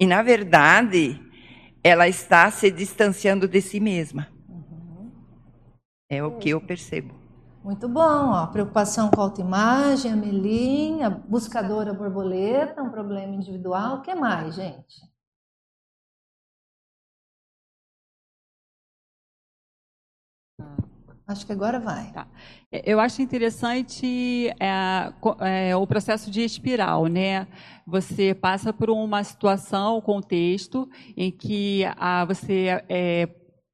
E, 0.00 0.06
na 0.06 0.22
verdade, 0.22 1.20
ela 1.84 2.08
está 2.08 2.50
se 2.50 2.70
distanciando 2.70 3.46
de 3.46 3.60
si 3.60 3.80
mesma. 3.80 4.28
Uhum. 4.48 5.10
É 6.08 6.24
o 6.24 6.38
que 6.38 6.48
eu 6.48 6.58
percebo. 6.58 7.14
Muito 7.62 7.86
bom. 7.86 8.30
Ó. 8.30 8.46
Preocupação 8.46 9.10
com 9.10 9.20
a 9.20 9.24
autoimagem, 9.24 10.10
a 10.10 10.16
melinha, 10.16 11.10
buscadora 11.10 11.92
borboleta, 11.92 12.82
um 12.82 12.88
problema 12.88 13.34
individual. 13.34 13.96
O 13.96 14.00
que 14.00 14.14
mais, 14.14 14.54
gente? 14.54 15.02
Acho 21.28 21.44
que 21.44 21.52
agora 21.52 21.78
vai. 21.78 22.10
Tá. 22.10 22.26
É, 22.72 22.90
eu 22.90 22.98
acho 22.98 23.20
interessante 23.20 24.48
é, 24.58 25.12
é, 25.40 25.76
o 25.76 25.86
processo 25.86 26.30
de 26.30 26.40
espiral, 26.40 27.06
né? 27.06 27.46
Você 27.86 28.34
passa 28.34 28.72
por 28.72 28.88
uma 28.88 29.22
situação, 29.22 29.98
um 29.98 30.00
contexto, 30.00 30.88
em 31.14 31.30
que 31.30 31.84
a, 31.98 32.24
você 32.24 32.82
é, 32.88 33.28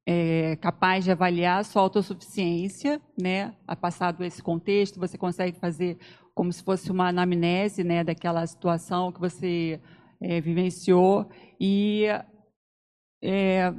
é, 0.05 0.57
capaz 0.57 1.05
de 1.05 1.11
avaliar 1.11 1.61
a 1.61 1.63
sua 1.63 1.81
autossuficiência, 1.81 3.01
né? 3.17 3.53
A 3.65 3.73
passado 3.73 4.25
esse 4.25 4.43
contexto, 4.43 4.99
você 4.99 5.17
consegue 5.17 5.57
fazer 5.57 5.97
como 6.33 6.51
se 6.51 6.61
fosse 6.61 6.91
uma 6.91 7.07
anamnese, 7.07 7.85
né? 7.85 8.03
Daquela 8.03 8.45
situação 8.45 9.13
que 9.13 9.19
você 9.21 9.79
é, 10.19 10.41
vivenciou 10.41 11.29
e 11.57 12.07
é, 13.23 13.73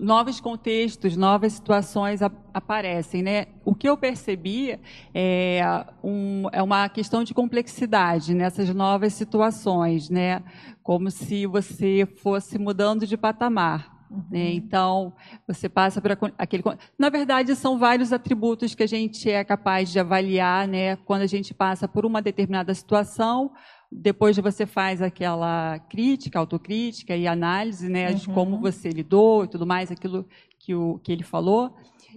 novos 0.00 0.40
contextos, 0.40 1.16
novas 1.16 1.52
situações 1.52 2.20
aparecem, 2.54 3.22
né? 3.22 3.46
O 3.64 3.74
que 3.74 3.88
eu 3.88 3.96
percebi 3.96 4.78
é, 5.14 5.62
um, 6.02 6.44
é 6.52 6.62
uma 6.62 6.88
questão 6.88 7.22
de 7.22 7.34
complexidade 7.34 8.34
nessas 8.34 8.74
novas 8.74 9.12
situações, 9.12 10.08
né? 10.08 10.42
Como 10.82 11.10
se 11.10 11.46
você 11.46 12.08
fosse 12.22 12.58
mudando 12.58 13.06
de 13.06 13.16
patamar. 13.16 14.00
Né? 14.10 14.16
Uhum. 14.16 14.24
Né? 14.30 14.52
Então, 14.54 15.12
você 15.46 15.68
passa 15.68 16.00
por 16.00 16.12
aquele. 16.36 16.64
Na 16.98 17.10
verdade, 17.10 17.54
são 17.54 17.78
vários 17.78 18.12
atributos 18.12 18.74
que 18.74 18.82
a 18.82 18.88
gente 18.88 19.30
é 19.30 19.44
capaz 19.44 19.90
de 19.90 20.00
avaliar, 20.00 20.66
né? 20.66 20.96
Quando 20.96 21.22
a 21.22 21.26
gente 21.26 21.54
passa 21.54 21.86
por 21.86 22.04
uma 22.04 22.20
determinada 22.20 22.74
situação, 22.74 23.52
depois 23.90 24.36
você 24.36 24.66
faz 24.66 25.02
aquela 25.02 25.78
crítica, 25.78 26.38
autocrítica 26.38 27.16
e 27.16 27.26
análise 27.26 27.88
né, 27.88 28.10
uhum. 28.10 28.14
de 28.14 28.28
como 28.28 28.60
você 28.60 28.90
lidou 28.90 29.44
e 29.44 29.48
tudo 29.48 29.66
mais, 29.66 29.90
aquilo 29.90 30.26
que, 30.58 30.74
o, 30.74 30.98
que 31.02 31.10
ele 31.10 31.24
falou. 31.24 31.74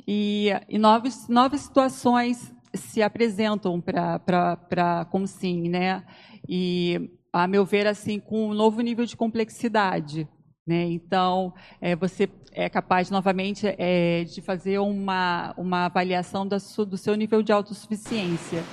E, 0.08 0.50
e 0.70 0.78
novas, 0.78 1.28
novas 1.28 1.62
situações 1.62 2.54
se 2.74 3.02
apresentam 3.02 3.82
para 3.82 5.06
como 5.12 5.28
sim, 5.28 5.70
né? 5.70 6.04
E, 6.48 7.10
a 7.32 7.48
meu 7.48 7.66
ver, 7.66 7.88
assim, 7.88 8.20
com 8.20 8.50
um 8.50 8.54
novo 8.54 8.82
nível 8.82 9.06
de 9.06 9.16
complexidade. 9.16 10.28
Né? 10.66 10.84
Então, 10.86 11.54
é, 11.82 11.96
você 11.96 12.30
é 12.54 12.70
capaz 12.70 13.10
novamente 13.10 13.68
é, 13.78 14.24
de 14.24 14.42
fazer 14.42 14.80
uma, 14.80 15.54
uma 15.58 15.86
avaliação 15.86 16.48
do, 16.48 16.58
do 16.86 16.98
seu 16.98 17.16
nível 17.16 17.44
de 17.44 17.52
autossuficiência. 17.52 18.64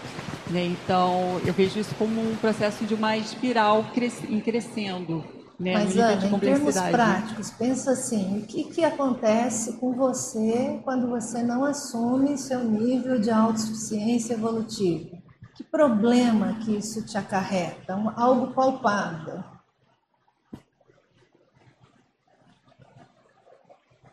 Né? 0.49 0.67
Então, 0.67 1.41
eu 1.45 1.53
vejo 1.53 1.81
isso 1.81 1.95
como 1.97 2.21
um 2.21 2.37
processo 2.37 2.85
de 2.85 2.95
uma 2.95 3.17
espiral 3.17 3.85
cres, 3.93 4.21
crescendo. 4.45 5.25
Né, 5.59 5.75
Mas, 5.75 5.95
Ana, 5.95 6.27
em 6.27 6.39
termos 6.39 6.75
práticos, 6.75 7.51
pensa 7.51 7.91
assim, 7.91 8.39
o 8.39 8.47
que, 8.47 8.65
que 8.65 8.83
acontece 8.83 9.75
com 9.75 9.93
você 9.93 10.81
quando 10.83 11.07
você 11.09 11.43
não 11.43 11.65
assume 11.67 12.39
seu 12.39 12.65
nível 12.65 13.21
de 13.21 13.31
autossuficiência 13.31 14.35
evolutiva? 14.35 15.19
Que 15.55 15.63
problema 15.63 16.55
que 16.61 16.75
isso 16.75 17.05
te 17.05 17.19
acarreta? 17.19 17.95
Um, 17.95 18.09
algo 18.17 18.55
palpável. 18.55 19.45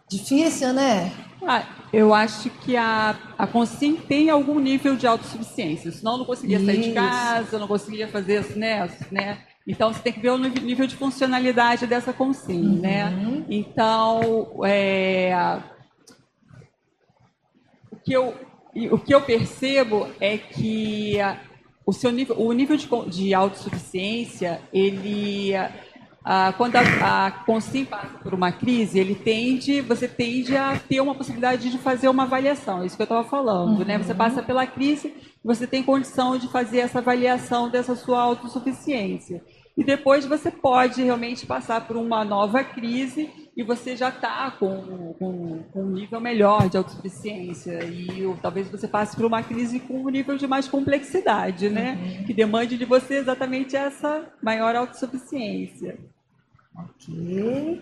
Difícil, 0.09 0.73
né? 0.73 1.11
Ah, 1.45 1.65
eu 1.91 2.13
acho 2.13 2.49
que 2.49 2.75
a, 2.75 3.17
a 3.37 3.45
Consim 3.45 3.95
tem 3.95 4.29
algum 4.29 4.59
nível 4.59 4.95
de 4.95 5.05
autossuficiência, 5.05 5.91
senão 5.91 6.13
eu 6.13 6.17
não 6.19 6.25
conseguia 6.25 6.59
sair 6.59 6.81
de 6.81 6.93
casa, 6.93 7.59
não 7.59 7.67
conseguia 7.67 8.07
fazer 8.07 8.55
né, 8.55 8.89
né? 9.11 9.39
Então, 9.67 9.93
você 9.93 10.01
tem 10.01 10.13
que 10.13 10.21
ver 10.21 10.29
o 10.29 10.37
nível 10.37 10.87
de 10.87 10.95
funcionalidade 10.95 11.85
dessa 11.85 12.13
Consim, 12.13 12.79
né? 12.79 13.05
uhum. 13.05 13.39
né? 13.39 13.45
Então, 13.49 14.61
é, 14.65 15.61
o, 17.91 17.97
que 17.97 18.13
eu, 18.13 18.33
o 18.91 18.97
que 18.97 19.13
eu 19.13 19.21
percebo 19.21 20.07
é 20.21 20.37
que 20.37 21.17
o 21.85 21.91
seu 21.91 22.11
nível, 22.11 22.39
o 22.39 22.51
nível 22.53 22.77
de, 22.77 22.87
de 23.09 23.33
autossuficiência, 23.33 24.61
ele 24.71 25.51
ah, 26.29 26.53
quando 26.57 26.75
a, 26.75 26.81
a 27.27 27.31
Consim 27.31 27.85
passa 27.85 28.17
por 28.21 28.33
uma 28.33 28.51
crise, 28.51 28.99
ele 28.99 29.15
tende, 29.15 29.79
você 29.79 30.09
tende 30.09 30.57
a 30.57 30.77
ter 30.77 30.99
uma 30.99 31.15
possibilidade 31.15 31.71
de 31.71 31.77
fazer 31.77 32.09
uma 32.09 32.23
avaliação, 32.23 32.83
é 32.83 32.85
isso 32.85 32.97
que 32.97 33.01
eu 33.01 33.05
estava 33.05 33.23
falando, 33.23 33.79
uhum. 33.79 33.85
né? 33.85 33.97
Você 33.97 34.13
passa 34.13 34.43
pela 34.43 34.67
crise, 34.67 35.13
você 35.41 35.65
tem 35.65 35.81
condição 35.81 36.37
de 36.37 36.49
fazer 36.49 36.79
essa 36.79 36.99
avaliação 36.99 37.69
dessa 37.69 37.95
sua 37.95 38.19
autossuficiência. 38.19 39.41
E 39.77 39.85
depois 39.85 40.25
você 40.25 40.51
pode 40.51 41.01
realmente 41.01 41.45
passar 41.45 41.87
por 41.87 41.95
uma 41.95 42.25
nova 42.25 42.61
crise 42.61 43.29
e 43.55 43.63
você 43.63 43.95
já 43.95 44.09
está 44.09 44.51
com, 44.51 45.13
com, 45.17 45.63
com, 45.71 45.81
um 45.81 45.91
nível 45.91 46.19
melhor 46.19 46.67
de 46.67 46.75
autossuficiência. 46.75 47.85
E 47.85 48.25
ou, 48.25 48.35
talvez 48.35 48.69
você 48.69 48.85
passe 48.85 49.15
por 49.15 49.23
uma 49.23 49.41
crise 49.41 49.79
com 49.79 50.03
um 50.03 50.09
nível 50.09 50.35
de 50.35 50.45
mais 50.45 50.67
complexidade, 50.67 51.69
né? 51.69 51.97
Uhum. 52.01 52.25
Que 52.25 52.33
demande 52.33 52.77
de 52.77 52.83
você 52.83 53.13
exatamente 53.13 53.77
essa 53.77 54.25
maior 54.43 54.75
autossuficiência. 54.75 55.97
Ok. 56.77 57.81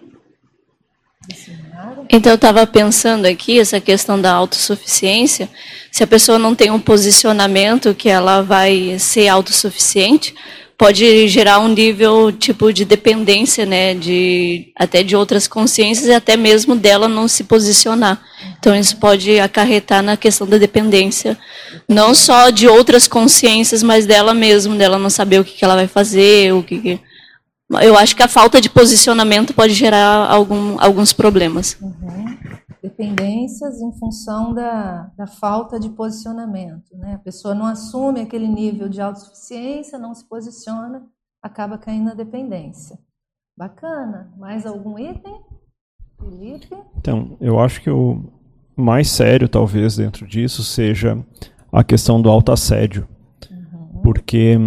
Então 2.09 2.31
eu 2.31 2.35
estava 2.35 2.65
pensando 2.67 3.25
aqui 3.25 3.59
essa 3.59 3.79
questão 3.79 4.19
da 4.19 4.31
autossuficiência. 4.31 5.49
Se 5.91 6.03
a 6.03 6.07
pessoa 6.07 6.37
não 6.37 6.53
tem 6.53 6.69
um 6.71 6.79
posicionamento 6.79 7.95
que 7.95 8.09
ela 8.09 8.41
vai 8.41 8.97
ser 8.99 9.27
autossuficiente, 9.27 10.35
pode 10.77 11.27
gerar 11.27 11.59
um 11.59 11.69
nível 11.69 12.31
tipo 12.31 12.71
de 12.71 12.83
dependência, 12.85 13.65
né, 13.65 13.93
de 13.93 14.71
até 14.75 15.01
de 15.03 15.15
outras 15.15 15.47
consciências 15.47 16.07
e 16.07 16.13
até 16.13 16.35
mesmo 16.35 16.75
dela 16.75 17.07
não 17.07 17.27
se 17.27 17.45
posicionar. 17.45 18.21
Então 18.59 18.75
isso 18.75 18.97
pode 18.97 19.39
acarretar 19.39 20.03
na 20.03 20.17
questão 20.17 20.45
da 20.45 20.57
dependência, 20.57 21.37
não 21.87 22.13
só 22.13 22.49
de 22.49 22.67
outras 22.67 23.07
consciências, 23.07 23.81
mas 23.81 24.05
dela 24.05 24.33
mesma, 24.33 24.75
dela 24.75 24.99
não 24.99 25.09
saber 25.09 25.39
o 25.39 25.45
que, 25.45 25.53
que 25.53 25.63
ela 25.63 25.75
vai 25.75 25.87
fazer, 25.87 26.53
o 26.53 26.61
que, 26.61 26.79
que... 26.79 26.99
eu 27.81 27.97
acho 27.97 28.15
que 28.15 28.23
a 28.23 28.27
falta 28.27 28.61
de 28.61 28.69
posicionamento 28.69 29.53
pode 29.53 29.73
gerar 29.73 30.29
algum, 30.29 30.79
alguns 30.79 31.13
problemas. 31.13 31.77
Uhum 31.81 32.25
dependências 32.85 33.81
em 33.81 33.91
função 33.93 34.53
da, 34.53 35.11
da 35.17 35.25
falta 35.25 35.79
de 35.79 35.89
posicionamento. 35.89 36.95
Né? 36.95 37.15
A 37.15 37.19
pessoa 37.19 37.55
não 37.55 37.65
assume 37.65 38.21
aquele 38.21 38.47
nível 38.47 38.87
de 38.87 39.01
autossuficiência, 39.01 39.97
não 39.97 40.13
se 40.13 40.27
posiciona, 40.27 41.03
acaba 41.41 41.77
caindo 41.77 42.05
na 42.05 42.13
dependência. 42.13 42.97
Bacana. 43.57 44.31
Mais 44.37 44.65
algum 44.65 44.99
item? 44.99 45.41
Felipe? 46.19 46.75
Então, 46.97 47.37
eu 47.41 47.59
acho 47.59 47.81
que 47.81 47.89
o 47.89 48.23
mais 48.75 49.09
sério, 49.09 49.49
talvez, 49.49 49.95
dentro 49.95 50.27
disso 50.27 50.63
seja 50.63 51.23
a 51.71 51.83
questão 51.83 52.21
do 52.21 52.29
autoassédio. 52.29 53.07
Uhum. 53.49 54.01
Porque 54.01 54.57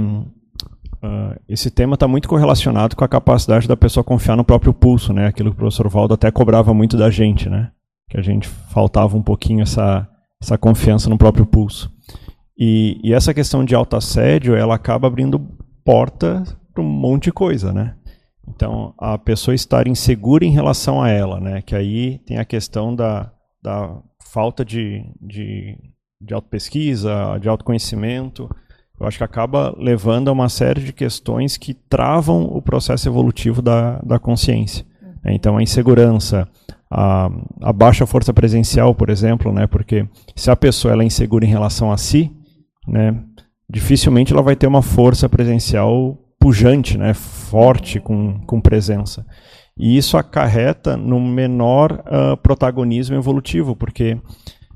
uh, 1.03 1.41
esse 1.49 1.71
tema 1.71 1.95
está 1.95 2.07
muito 2.07 2.29
correlacionado 2.29 2.95
com 2.95 3.05
a 3.05 3.09
capacidade 3.09 3.67
da 3.67 3.77
pessoa 3.77 4.05
confiar 4.05 4.37
no 4.37 4.45
próprio 4.45 4.73
pulso, 4.73 5.13
né? 5.13 5.27
Aquilo 5.27 5.51
que 5.51 5.57
o 5.57 5.59
professor 5.59 5.89
Valdo 5.89 6.15
até 6.15 6.31
cobrava 6.31 6.73
muito 6.73 6.97
da 6.97 7.11
gente, 7.11 7.49
né? 7.49 7.71
que 8.09 8.17
a 8.17 8.23
gente 8.23 8.49
faltava 8.49 9.17
um 9.17 9.23
pouquinho 9.23 9.63
essa, 9.63 10.09
essa 10.43 10.57
confiança 10.57 11.11
no 11.11 11.19
próprio 11.19 11.45
pulso. 11.45 11.93
E, 12.57 12.99
e 13.05 13.13
essa 13.13 13.35
questão 13.35 13.65
de 13.65 13.75
autoassédio, 13.75 14.57
ela 14.57 14.75
acaba 14.75 15.07
abrindo 15.07 15.39
porta 15.85 16.43
para 16.73 16.83
um 16.83 16.89
monte 16.89 17.25
de 17.25 17.33
coisa, 17.33 17.73
né? 17.73 17.95
Então, 18.49 18.95
a 18.99 19.19
pessoa 19.19 19.55
estar 19.55 19.87
insegura 19.87 20.45
em 20.45 20.51
relação 20.51 21.03
a 21.03 21.11
ela, 21.11 21.39
né? 21.39 21.61
Que 21.61 21.77
aí 21.77 22.19
tem 22.21 22.39
a 22.39 22.45
questão 22.45 22.97
da, 22.97 23.31
da 23.63 24.01
falta 24.33 24.65
de, 24.65 25.05
de, 25.21 25.77
de 26.21 26.35
autopesquisa, 26.35 27.39
de 27.41 27.49
autoconhecimento. 27.49 28.49
Eu 29.01 29.07
acho 29.07 29.19
que 29.19 29.25
acaba 29.25 29.75
levando 29.79 30.29
a 30.29 30.33
uma 30.33 30.49
série 30.49 30.83
de 30.83 30.93
questões 30.93 31.57
que 31.57 31.73
travam 31.73 32.43
o 32.43 32.61
processo 32.61 33.09
evolutivo 33.09 33.63
da, 33.63 34.01
da 34.01 34.19
consciência. 34.19 34.85
Então, 35.25 35.57
a 35.57 35.63
insegurança, 35.63 36.49
a, 36.91 37.31
a, 37.61 37.73
baixa 37.73 38.07
força 38.07 38.33
presencial, 38.33 38.95
por 38.95 39.11
exemplo, 39.11 39.53
né? 39.53 39.67
Porque 39.67 40.07
se 40.35 40.51
a 40.51 40.57
pessoa 40.57 40.93
ela 40.93 41.03
é 41.03 41.07
insegura 41.07 41.45
em 41.45 41.49
relação 41.49 41.93
a 41.93 41.97
si, 41.97 42.33
né? 42.87 43.15
Dificilmente 43.71 44.33
ela 44.33 44.43
vai 44.43 44.57
ter 44.57 44.67
uma 44.67 44.83
força 44.83 45.29
presencial 45.29 46.17
pujante, 46.41 46.97
né? 46.97 47.15
Forte 47.15 48.01
com, 48.01 48.41
com 48.47 48.61
presença. 48.61 49.27
E 49.77 49.97
isso 49.97 50.17
acarreta 50.17 50.97
no 50.97 51.21
menor 51.21 52.03
uh, 52.07 52.37
protagonismo 52.39 53.15
evolutivo, 53.17 53.77
porque 53.77 54.19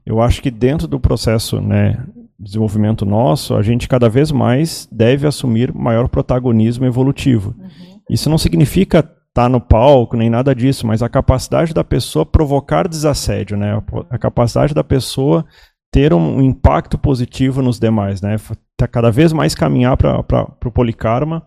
eu 0.04 0.20
acho 0.20 0.42
que 0.42 0.50
dentro 0.50 0.86
do 0.86 1.00
processo, 1.00 1.60
né? 1.60 2.04
Desenvolvimento 2.42 3.06
nosso, 3.06 3.54
a 3.54 3.62
gente 3.62 3.88
cada 3.88 4.08
vez 4.08 4.32
mais 4.32 4.88
deve 4.90 5.26
assumir 5.26 5.72
maior 5.72 6.08
protagonismo 6.08 6.84
evolutivo. 6.84 7.54
Uhum. 7.56 8.00
Isso 8.10 8.28
não 8.28 8.36
significa 8.36 8.98
estar 8.98 9.14
tá 9.32 9.48
no 9.48 9.60
palco, 9.60 10.16
nem 10.16 10.28
nada 10.28 10.54
disso, 10.54 10.86
mas 10.86 11.02
a 11.02 11.08
capacidade 11.08 11.72
da 11.72 11.84
pessoa 11.84 12.26
provocar 12.26 12.88
desassédio, 12.88 13.56
né? 13.56 13.80
A 14.10 14.18
capacidade 14.18 14.74
da 14.74 14.82
pessoa 14.82 15.44
ter 15.92 16.12
um 16.12 16.40
impacto 16.42 16.98
positivo 16.98 17.62
nos 17.62 17.78
demais, 17.78 18.20
né? 18.20 18.36
Tá 18.76 18.88
cada 18.88 19.10
vez 19.10 19.32
mais 19.32 19.54
caminhar 19.54 19.96
para 19.96 20.56
o 20.64 20.72
polikarma 20.72 21.46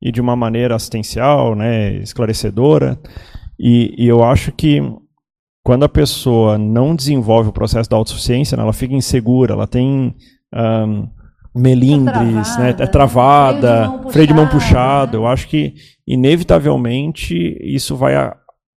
e 0.00 0.12
de 0.12 0.20
uma 0.20 0.36
maneira 0.36 0.76
assistencial, 0.76 1.54
né? 1.54 1.94
Esclarecedora. 1.96 2.98
E, 3.58 3.94
e, 3.98 4.06
eu 4.06 4.22
acho 4.22 4.52
que 4.52 4.82
quando 5.64 5.84
a 5.84 5.88
pessoa 5.88 6.56
não 6.56 6.94
desenvolve 6.94 7.48
o 7.48 7.52
processo 7.52 7.88
da 7.90 7.96
autossuficiência, 7.96 8.56
né, 8.56 8.62
ela 8.62 8.72
fica 8.72 8.94
insegura, 8.94 9.54
ela 9.54 9.66
tem 9.66 10.14
um, 10.54 11.08
melindres, 11.56 12.58
é 12.58 12.72
travada, 12.72 12.78
né? 12.78 12.84
é 12.84 12.86
travada, 12.86 13.84
freio 13.84 14.04
de, 14.04 14.12
freio 14.12 14.26
de 14.28 14.34
mão 14.34 14.46
puxado. 14.46 15.12
Né? 15.12 15.24
Eu 15.24 15.26
acho 15.26 15.48
que 15.48 15.74
inevitavelmente 16.06 17.34
isso 17.62 17.96
vai 17.96 18.14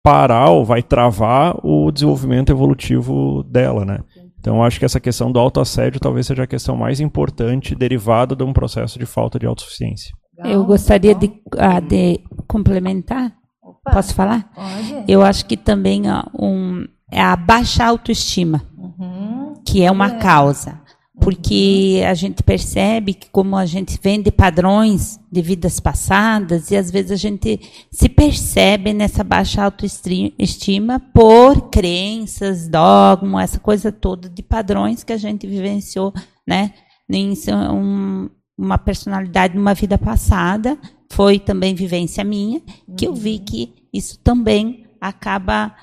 parar 0.02 0.50
ou 0.50 0.64
vai 0.64 0.82
travar 0.82 1.56
o 1.64 1.92
desenvolvimento 1.92 2.52
evolutivo 2.52 3.44
dela, 3.44 3.84
né? 3.84 4.00
Então 4.40 4.64
acho 4.64 4.80
que 4.80 4.86
essa 4.86 5.02
questão 5.02 5.32
do 5.32 5.38
autoassédio 5.38 6.00
talvez 6.00 6.26
seja 6.26 6.44
a 6.44 6.48
questão 6.48 6.76
mais 6.78 7.02
importante 7.02 7.76
derivada 7.76 8.36
de 8.36 8.44
um 8.44 8.54
processo 8.54 8.98
de 8.98 9.06
falta 9.06 9.38
de 9.38 9.46
autossuficiência. 9.46 10.14
Eu 10.46 10.64
gostaria 10.64 11.14
de, 11.14 11.26
uh, 11.26 11.82
de 11.86 12.22
complementar. 12.48 13.34
Opa, 13.62 13.92
Posso 13.92 14.16
falar? 14.16 14.50
Pode. 14.56 15.04
Eu 15.06 15.22
acho 15.22 15.46
que 15.46 15.58
também 15.58 16.04
um, 16.40 16.86
é 17.12 17.22
a 17.22 17.36
baixa 17.36 17.86
autoestima, 17.86 18.62
uhum, 18.78 19.56
que 19.68 19.84
é 19.84 19.92
uma 19.92 20.08
é. 20.08 20.18
causa 20.20 20.80
porque 21.20 22.02
a 22.08 22.14
gente 22.14 22.42
percebe 22.42 23.14
que 23.14 23.30
como 23.30 23.56
a 23.56 23.66
gente 23.66 24.00
vem 24.02 24.22
de 24.22 24.32
padrões 24.32 25.20
de 25.32 25.42
vidas 25.42 25.80
passadas 25.80 26.72
e 26.72 26.76
às 26.76 26.90
vezes 26.90 27.12
a 27.12 27.16
gente 27.16 27.60
se 27.92 28.08
percebe 28.10 28.94
nessa 28.94 29.24
baixa 29.24 29.64
autoestima 29.64 31.00
por 31.14 31.70
crenças, 31.70 32.68
dogma, 32.68 33.44
essa 33.44 33.60
coisa 33.60 33.92
toda 33.92 34.30
de 34.30 34.42
padrões 34.42 35.04
que 35.04 35.14
a 35.14 35.18
gente 35.18 35.46
vivenciou, 35.46 36.14
né? 36.48 36.74
Em 37.10 37.34
um, 37.72 38.30
uma 38.58 38.78
personalidade 38.78 39.56
numa 39.56 39.74
vida 39.74 39.98
passada, 39.98 40.78
foi 41.12 41.40
também 41.40 41.74
vivência 41.74 42.24
minha, 42.24 42.62
que 42.96 43.08
eu 43.08 43.14
vi 43.14 43.40
que 43.40 43.74
isso 43.94 44.20
também 44.20 44.86
acaba 45.02 45.76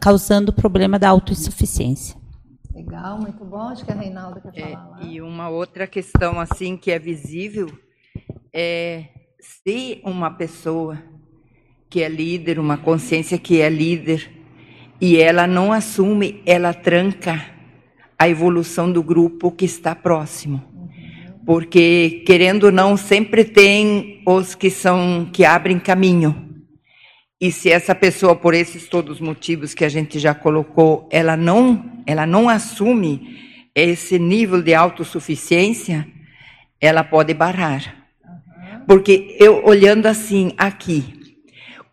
causando 0.00 0.50
o 0.50 0.54
problema 0.54 0.98
da 0.98 1.08
autossuficiência. 1.08 2.21
Legal, 2.74 3.18
muito 3.18 3.44
bom. 3.44 3.68
Acho 3.68 3.84
que 3.84 3.92
a 3.92 3.94
Reinalda 3.94 4.40
quer 4.40 4.60
é, 4.60 4.72
falar. 4.72 5.00
É, 5.02 5.06
e 5.06 5.20
uma 5.20 5.48
outra 5.48 5.86
questão 5.86 6.40
assim 6.40 6.76
que 6.76 6.90
é 6.90 6.98
visível 6.98 7.70
é 8.52 9.04
se 9.38 10.00
uma 10.04 10.30
pessoa 10.30 10.98
que 11.90 12.02
é 12.02 12.08
líder, 12.08 12.58
uma 12.58 12.78
consciência 12.78 13.38
que 13.38 13.60
é 13.60 13.68
líder, 13.68 14.30
e 15.00 15.18
ela 15.18 15.46
não 15.46 15.72
assume, 15.72 16.42
ela 16.46 16.72
tranca 16.72 17.44
a 18.18 18.28
evolução 18.28 18.90
do 18.90 19.02
grupo 19.02 19.50
que 19.50 19.64
está 19.64 19.94
próximo. 19.94 20.62
Porque 21.44 22.22
querendo 22.24 22.64
ou 22.64 22.72
não, 22.72 22.96
sempre 22.96 23.44
tem 23.44 24.22
os 24.24 24.54
que 24.54 24.70
são 24.70 25.28
que 25.32 25.44
abrem 25.44 25.78
caminho. 25.78 26.51
E 27.42 27.50
se 27.50 27.72
essa 27.72 27.92
pessoa, 27.92 28.36
por 28.36 28.54
esses 28.54 28.86
todos 28.86 29.16
os 29.16 29.20
motivos 29.20 29.74
que 29.74 29.84
a 29.84 29.88
gente 29.88 30.16
já 30.16 30.32
colocou, 30.32 31.08
ela 31.10 31.36
não, 31.36 31.84
ela 32.06 32.24
não 32.24 32.48
assume 32.48 33.36
esse 33.74 34.16
nível 34.16 34.62
de 34.62 34.72
autossuficiência, 34.72 36.06
ela 36.80 37.02
pode 37.02 37.34
barrar. 37.34 37.96
Porque 38.86 39.36
eu 39.40 39.66
olhando 39.66 40.06
assim 40.06 40.52
aqui, 40.56 41.34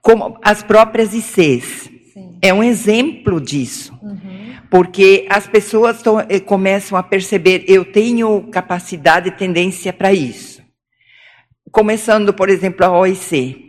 como 0.04 0.38
as 0.44 0.62
próprias 0.62 1.16
ICs, 1.16 1.90
Sim. 2.14 2.38
é 2.44 2.54
um 2.54 2.64
exemplo 2.64 3.42
disso. 3.42 3.98
Uhum. 4.04 4.54
Porque 4.70 5.26
as 5.32 5.48
pessoas 5.48 6.00
eh, 6.30 6.40
começam 6.40 6.96
a 6.96 7.02
perceber, 7.02 7.66
eu 7.68 7.84
tenho 7.84 8.44
capacidade 8.52 9.30
e 9.30 9.32
tendência 9.32 9.92
para 9.92 10.14
isso. 10.14 10.62
Começando, 11.72 12.36
por 12.36 12.50
exemplo, 12.50 12.86
a 12.86 12.92
OIC. 12.92 13.69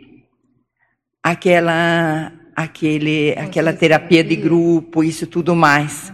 Aquela, 1.23 2.31
aquele, 2.55 3.31
aquela 3.37 3.73
terapia 3.73 4.23
de 4.23 4.35
grupo, 4.35 5.03
isso 5.03 5.27
tudo 5.27 5.55
mais. 5.55 6.11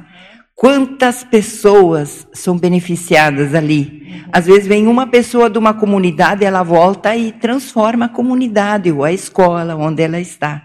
Quantas 0.56 1.24
pessoas 1.24 2.28
são 2.34 2.58
beneficiadas 2.58 3.54
ali? 3.54 4.26
Às 4.32 4.48
vezes 4.48 4.68
vem 4.68 4.88
uma 4.88 5.06
pessoa 5.08 5.50
de 5.50 5.58
uma 5.58 5.74
comunidade, 5.74 6.44
ela 6.44 6.64
volta 6.64 7.16
e 7.16 7.32
transforma 7.32 8.06
a 8.06 8.10
comunidade 8.10 8.92
ou 8.92 9.04
a 9.04 9.14
escola 9.14 9.76
onde 9.76 10.02
ela 10.02 10.20
está. 10.20 10.64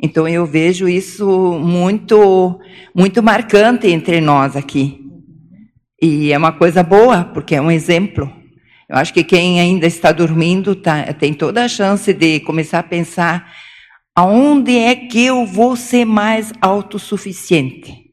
Então 0.00 0.28
eu 0.28 0.44
vejo 0.44 0.88
isso 0.88 1.58
muito 1.58 2.58
muito 2.94 3.22
marcante 3.22 3.88
entre 3.88 4.20
nós 4.20 4.56
aqui. 4.56 5.00
E 6.00 6.32
é 6.32 6.38
uma 6.38 6.52
coisa 6.52 6.82
boa, 6.82 7.24
porque 7.24 7.54
é 7.54 7.60
um 7.60 7.70
exemplo. 7.70 8.30
Eu 8.88 8.96
acho 8.96 9.12
que 9.12 9.24
quem 9.24 9.60
ainda 9.60 9.86
está 9.86 10.12
dormindo 10.12 10.74
tá, 10.74 11.12
tem 11.12 11.34
toda 11.34 11.64
a 11.64 11.68
chance 11.68 12.12
de 12.12 12.40
começar 12.40 12.78
a 12.78 12.82
pensar 12.84 13.52
aonde 14.18 14.76
é 14.76 14.96
que 14.96 15.26
eu 15.26 15.46
vou 15.46 15.76
ser 15.76 16.04
mais 16.04 16.52
autossuficiente. 16.60 18.12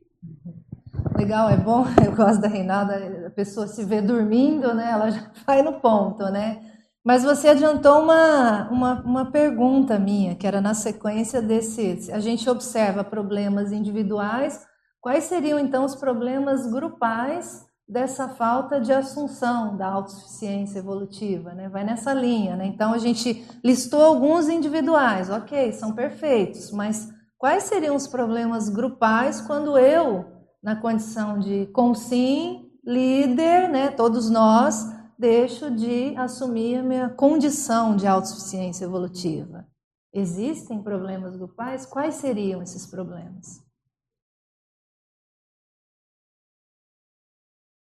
Legal, 1.17 1.49
é 1.49 1.57
bom. 1.57 1.83
Eu 2.05 2.15
gosto 2.15 2.39
da 2.39 2.47
Reinalda. 2.47 3.25
A 3.25 3.31
pessoa 3.31 3.65
se 3.65 3.83
vê 3.83 4.03
dormindo, 4.03 4.71
né? 4.75 4.91
Ela 4.91 5.09
já 5.09 5.31
vai 5.47 5.63
no 5.63 5.79
ponto, 5.79 6.23
né? 6.25 6.61
Mas 7.03 7.23
você 7.23 7.47
adiantou 7.47 8.03
uma, 8.03 8.69
uma, 8.69 9.01
uma 9.01 9.31
pergunta 9.31 9.97
minha, 9.97 10.35
que 10.35 10.45
era 10.45 10.61
na 10.61 10.75
sequência 10.75 11.41
desse. 11.41 12.11
A 12.11 12.19
gente 12.19 12.47
observa 12.47 13.03
problemas 13.03 13.71
individuais. 13.71 14.63
Quais 15.01 15.23
seriam 15.23 15.57
então 15.57 15.85
os 15.85 15.95
problemas 15.95 16.67
grupais 16.67 17.64
dessa 17.87 18.27
falta 18.29 18.81
de 18.81 18.91
assunção 18.91 19.77
da 19.77 19.87
autossuficiência 19.87 20.79
evolutiva, 20.79 21.53
né? 21.53 21.69
Vai 21.69 21.83
nessa 21.83 22.13
linha, 22.13 22.55
né? 22.55 22.65
Então 22.65 22.93
a 22.93 22.97
gente 22.97 23.45
listou 23.63 24.01
alguns 24.01 24.49
individuais, 24.49 25.29
ok, 25.29 25.71
são 25.71 25.93
perfeitos, 25.93 26.71
mas 26.71 27.13
quais 27.37 27.63
seriam 27.65 27.95
os 27.95 28.07
problemas 28.07 28.69
grupais 28.69 29.39
quando 29.41 29.77
eu 29.77 30.25
na 30.63 30.75
condição 30.75 31.37
de 31.37 31.67
consim, 31.67 32.71
líder, 32.83 33.69
né, 33.69 33.89
todos 33.89 34.29
nós, 34.31 34.91
deixo 35.17 35.69
de 35.69 36.15
assumir 36.17 36.77
a 36.77 36.83
minha 36.83 37.09
condição 37.09 37.95
de 37.95 38.07
autossuficiência 38.07 38.85
evolutiva. 38.85 39.67
Existem 40.13 40.81
problemas 40.81 41.35
grupais? 41.35 41.85
Quais 41.85 42.15
seriam 42.15 42.61
esses 42.61 42.85
problemas? 42.85 43.64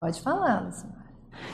Pode 0.03 0.20
falar, 0.20 0.64
Lucimar. 0.66 0.96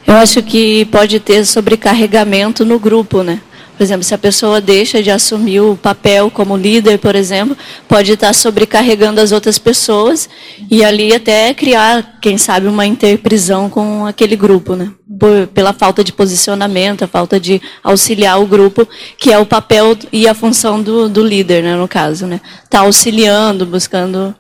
Eu 0.07 0.14
acho 0.14 0.42
que 0.42 0.86
pode 0.86 1.20
ter 1.20 1.44
sobrecarregamento 1.44 2.64
no 2.64 2.78
grupo, 2.78 3.22
né? 3.22 3.42
Por 3.76 3.82
exemplo, 3.82 4.03
se 4.03 4.14
a 4.14 4.18
pessoa 4.18 4.59
deixa 4.59 5.03
de 5.03 5.11
assumir 5.11 5.61
o 5.61 5.76
papel 5.76 6.30
como 6.30 6.57
líder, 6.57 6.99
por 6.99 7.14
exemplo, 7.14 7.55
pode 7.86 8.12
estar 8.12 8.34
sobrecarregando 8.34 9.20
as 9.20 9.32
outras 9.32 9.59
pessoas 9.59 10.30
e 10.70 10.82
ali 10.82 11.14
até 11.14 11.53
criar, 11.53 12.18
quem 12.22 12.38
sabe, 12.38 12.66
uma 12.66 12.86
interprisão 12.86 13.68
com 13.68 14.07
aquele 14.07 14.34
grupo, 14.34 14.74
né? 14.74 14.92
Por, 15.20 15.49
pela 15.49 15.74
falta 15.74 16.03
de 16.03 16.14
posicionamento, 16.14 17.05
a 17.05 17.07
falta 17.07 17.38
de 17.38 17.61
auxiliar 17.84 18.40
o 18.40 18.46
grupo, 18.46 18.88
que 19.18 19.30
é 19.30 19.38
o 19.38 19.44
papel 19.44 19.94
e 20.11 20.26
a 20.26 20.32
função 20.32 20.82
do, 20.82 21.07
do 21.07 21.22
líder, 21.22 21.62
né, 21.62 21.76
no 21.76 21.86
caso, 21.86 22.26
né? 22.26 22.40
Tá 22.70 22.80
auxiliando, 22.80 23.66
buscando, 23.66 24.34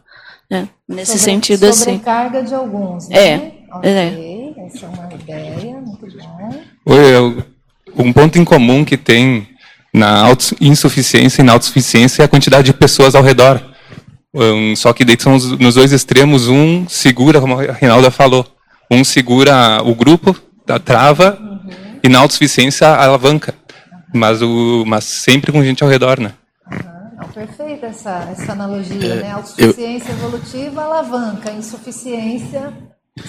né, 0.50 0.66
nesse 0.88 1.18
Sobre, 1.18 1.24
sentido 1.24 1.64
assim. 1.64 1.98
Sobrecarga 1.98 2.42
de 2.42 2.54
alguns, 2.54 3.06
né? 3.10 3.18
É. 3.18 3.57
Ok, 3.72 3.90
é. 3.90 4.66
essa 4.66 4.86
é 4.86 4.88
uma 4.88 5.14
ideia, 5.14 5.80
muito 5.80 6.06
bom. 6.18 6.62
Eu 6.86 7.44
um 7.96 8.12
ponto 8.12 8.38
em 8.38 8.44
comum 8.44 8.84
que 8.84 8.96
tem 8.96 9.48
na 9.92 10.28
insuficiência 10.60 11.42
e 11.42 11.44
na 11.44 11.52
autossuficiência 11.52 12.22
é 12.22 12.24
a 12.24 12.28
quantidade 12.28 12.66
de 12.66 12.72
pessoas 12.72 13.14
ao 13.14 13.22
redor. 13.22 13.60
Um, 14.34 14.76
só 14.76 14.92
que 14.92 15.04
daí 15.04 15.16
são 15.18 15.32
nos 15.32 15.74
dois 15.74 15.92
extremos, 15.92 16.48
um 16.48 16.86
segura, 16.88 17.40
como 17.40 17.58
a 17.58 17.72
Reinalda 17.72 18.10
falou, 18.10 18.46
um 18.90 19.02
segura 19.02 19.82
o 19.82 19.94
grupo, 19.94 20.36
a 20.68 20.78
trava, 20.78 21.38
uhum. 21.40 21.98
e 22.04 22.08
na 22.08 22.20
autossuficiência 22.20 22.86
alavanca. 22.88 23.54
Mas, 24.14 24.40
o, 24.42 24.84
mas 24.86 25.04
sempre 25.04 25.50
com 25.50 25.62
gente 25.62 25.82
ao 25.82 25.90
redor, 25.90 26.20
né? 26.20 26.32
Uhum. 26.70 27.28
perfeita 27.34 27.86
essa, 27.86 28.28
essa 28.30 28.52
analogia, 28.52 29.12
é, 29.12 29.22
né? 29.22 29.32
Autossuficiência 29.32 30.10
eu... 30.10 30.16
evolutiva 30.16 30.82
alavanca, 30.82 31.50
insuficiência 31.50 32.72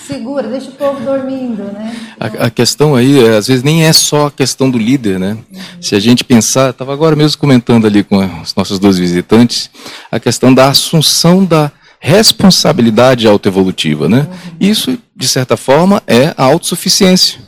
Segura, 0.05 0.47
deixa 0.47 0.69
o 0.69 0.73
povo 0.73 0.99
dormindo, 1.03 1.63
né? 1.63 1.95
A, 2.19 2.45
a, 2.45 2.49
questão 2.49 2.95
aí, 2.95 3.23
é, 3.23 3.37
às 3.37 3.47
vezes, 3.47 3.63
nem 3.63 3.85
é 3.85 3.93
só 3.93 4.27
a 4.27 4.31
questão 4.31 4.69
do 4.69 4.77
líder, 4.77 5.19
né? 5.19 5.37
Uhum. 5.51 5.61
Se 5.81 5.95
a 5.95 5.99
gente 5.99 6.23
pensar, 6.23 6.71
estava 6.71 6.93
agora 6.93 7.15
mesmo 7.15 7.39
comentando 7.39 7.85
ali 7.85 8.03
com 8.03 8.17
os 8.41 8.55
nossos 8.55 8.79
dois 8.79 8.97
visitantes, 8.97 9.69
a 10.11 10.19
questão 10.19 10.53
da 10.53 10.69
assunção 10.69 11.43
da 11.43 11.71
responsabilidade 11.99 13.27
autoevolutiva, 13.27 14.07
né? 14.07 14.27
Uhum. 14.29 14.57
Isso, 14.59 14.97
de 15.15 15.27
certa 15.27 15.57
forma, 15.57 16.01
é 16.07 16.33
a 16.37 16.43
autossuficiência. 16.43 17.39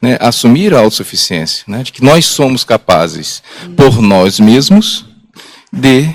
Né? 0.00 0.16
Assumir 0.20 0.74
a 0.74 0.78
autossuficiência, 0.78 1.64
né? 1.66 1.82
De 1.82 1.92
que 1.92 2.04
nós 2.04 2.26
somos 2.26 2.64
capazes, 2.64 3.42
uhum. 3.64 3.74
por 3.74 4.00
nós 4.00 4.38
mesmos, 4.38 5.04
de 5.72 6.08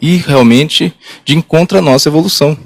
ir 0.00 0.24
realmente 0.26 0.92
de 1.24 1.36
encontro 1.36 1.78
à 1.78 1.80
nossa 1.80 2.08
evolução. 2.08 2.56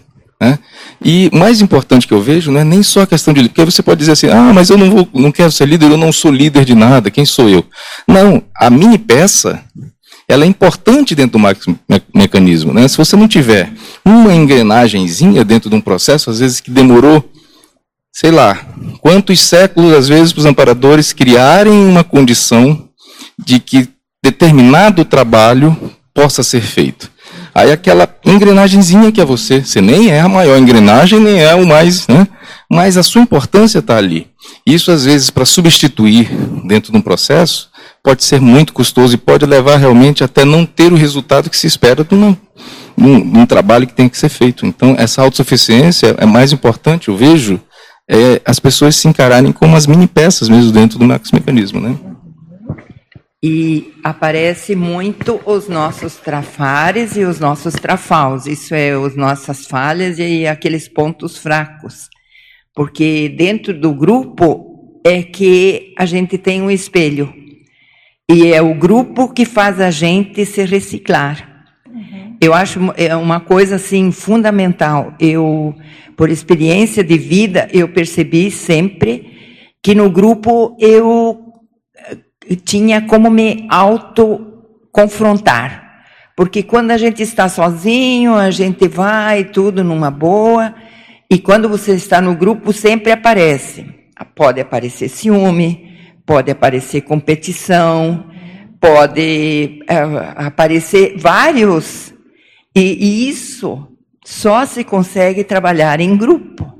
Né? 0.40 0.58
E 1.04 1.30
mais 1.32 1.60
importante 1.60 2.06
que 2.06 2.14
eu 2.14 2.20
vejo 2.20 2.50
não 2.50 2.60
é 2.60 2.64
nem 2.64 2.82
só 2.82 3.02
a 3.02 3.06
questão 3.06 3.32
de 3.32 3.48
porque 3.48 3.64
você 3.64 3.82
pode 3.82 4.00
dizer 4.00 4.12
assim, 4.12 4.28
ah, 4.28 4.52
mas 4.52 4.68
eu 4.68 4.76
não, 4.76 4.90
vou, 4.90 5.08
não 5.14 5.30
quero 5.30 5.52
ser 5.52 5.66
líder, 5.66 5.90
eu 5.90 5.96
não 5.96 6.10
sou 6.10 6.30
líder 6.30 6.64
de 6.64 6.74
nada, 6.74 7.10
quem 7.10 7.24
sou 7.24 7.48
eu? 7.48 7.64
Não, 8.06 8.42
a 8.56 8.68
mini 8.68 8.98
peça 8.98 9.62
ela 10.28 10.44
é 10.44 10.46
importante 10.46 11.14
dentro 11.14 11.38
do 11.38 11.98
mecanismo. 12.14 12.74
Né? 12.74 12.86
Se 12.86 12.98
você 12.98 13.16
não 13.16 13.26
tiver 13.26 13.72
uma 14.04 14.34
engrenagemzinha 14.34 15.42
dentro 15.42 15.70
de 15.70 15.76
um 15.76 15.80
processo, 15.80 16.28
às 16.28 16.40
vezes 16.40 16.60
que 16.60 16.70
demorou, 16.70 17.24
sei 18.12 18.30
lá, 18.30 18.66
quantos 19.00 19.40
séculos, 19.40 19.94
às 19.94 20.06
vezes, 20.06 20.32
para 20.34 20.40
os 20.40 20.46
amparadores 20.46 21.14
criarem 21.14 21.72
uma 21.72 22.04
condição 22.04 22.88
de 23.42 23.58
que 23.58 23.88
determinado 24.22 25.02
trabalho 25.02 25.74
possa 26.12 26.42
ser 26.42 26.60
feito. 26.60 27.10
Aí 27.54 27.72
aquela 27.72 28.08
engrenagemzinha 28.24 29.10
que 29.10 29.20
é 29.20 29.24
você, 29.24 29.60
você 29.60 29.80
nem 29.80 30.10
é 30.10 30.20
a 30.20 30.28
maior 30.28 30.58
engrenagem, 30.58 31.20
nem 31.20 31.40
é 31.40 31.54
o 31.54 31.66
mais, 31.66 32.06
né? 32.06 32.26
Mas 32.70 32.96
a 32.96 33.02
sua 33.02 33.22
importância 33.22 33.78
está 33.78 33.96
ali. 33.96 34.26
Isso, 34.66 34.90
às 34.90 35.04
vezes, 35.04 35.30
para 35.30 35.44
substituir 35.44 36.28
dentro 36.66 36.92
de 36.92 36.98
um 36.98 37.00
processo, 37.00 37.70
pode 38.02 38.24
ser 38.24 38.40
muito 38.40 38.72
custoso 38.72 39.14
e 39.14 39.18
pode 39.18 39.46
levar 39.46 39.76
realmente 39.76 40.22
até 40.22 40.44
não 40.44 40.64
ter 40.64 40.92
o 40.92 40.96
resultado 40.96 41.50
que 41.50 41.56
se 41.56 41.66
espera 41.66 42.04
de, 42.04 42.14
uma, 42.14 42.38
de, 42.96 43.04
um, 43.04 43.32
de 43.32 43.38
um, 43.38 43.46
trabalho 43.46 43.86
que 43.86 43.94
tem 43.94 44.08
que 44.08 44.18
ser 44.18 44.28
feito. 44.28 44.66
Então, 44.66 44.94
essa 44.98 45.22
autossuficiência 45.22 46.14
é 46.18 46.26
mais 46.26 46.52
importante, 46.52 47.08
eu 47.08 47.16
vejo, 47.16 47.60
é, 48.08 48.40
as 48.44 48.58
pessoas 48.58 48.96
se 48.96 49.08
encararem 49.08 49.52
como 49.52 49.76
as 49.76 49.86
mini 49.86 50.06
peças 50.06 50.48
mesmo 50.48 50.72
dentro 50.72 50.98
do 50.98 51.04
mecanismo, 51.04 51.80
né? 51.80 51.96
E 53.42 53.94
aparece 54.02 54.74
muito 54.74 55.40
os 55.46 55.68
nossos 55.68 56.16
trafares 56.16 57.16
e 57.16 57.22
os 57.22 57.38
nossos 57.38 57.74
trafaus, 57.74 58.46
isso 58.46 58.74
é, 58.74 58.90
as 58.90 59.14
nossas 59.14 59.64
falhas 59.64 60.18
e 60.18 60.44
aqueles 60.44 60.88
pontos 60.88 61.38
fracos. 61.38 62.08
Porque 62.74 63.28
dentro 63.28 63.72
do 63.78 63.94
grupo 63.94 65.00
é 65.04 65.22
que 65.22 65.94
a 65.96 66.04
gente 66.04 66.36
tem 66.36 66.60
um 66.60 66.70
espelho. 66.70 67.32
E 68.28 68.52
é 68.52 68.60
o 68.60 68.74
grupo 68.74 69.32
que 69.32 69.44
faz 69.44 69.80
a 69.80 69.90
gente 69.90 70.44
se 70.44 70.64
reciclar. 70.64 71.66
Uhum. 71.88 72.36
Eu 72.40 72.52
acho 72.52 72.92
é 72.96 73.14
uma 73.14 73.38
coisa 73.38 73.76
assim 73.76 74.10
fundamental. 74.10 75.14
Eu, 75.20 75.76
por 76.16 76.28
experiência 76.28 77.04
de 77.04 77.16
vida, 77.16 77.68
eu 77.72 77.88
percebi 77.88 78.50
sempre 78.50 79.62
que 79.80 79.94
no 79.94 80.10
grupo 80.10 80.76
eu 80.80 81.48
tinha 82.56 83.02
como 83.02 83.30
me 83.30 83.66
auto-confrontar. 83.68 85.86
Porque 86.36 86.62
quando 86.62 86.92
a 86.92 86.96
gente 86.96 87.22
está 87.22 87.48
sozinho, 87.48 88.34
a 88.34 88.50
gente 88.50 88.86
vai 88.86 89.44
tudo 89.44 89.82
numa 89.82 90.10
boa, 90.10 90.74
e 91.30 91.38
quando 91.38 91.68
você 91.68 91.94
está 91.94 92.20
no 92.20 92.34
grupo, 92.34 92.72
sempre 92.72 93.12
aparece. 93.12 93.86
Pode 94.34 94.60
aparecer 94.60 95.08
ciúme, 95.08 95.96
pode 96.24 96.50
aparecer 96.50 97.02
competição, 97.02 98.24
pode 98.80 99.80
é, 99.88 99.98
aparecer 100.36 101.16
vários. 101.18 102.14
E, 102.74 102.80
e 102.80 103.28
isso 103.28 103.88
só 104.24 104.64
se 104.64 104.84
consegue 104.84 105.42
trabalhar 105.42 106.00
em 106.00 106.16
grupo. 106.16 106.72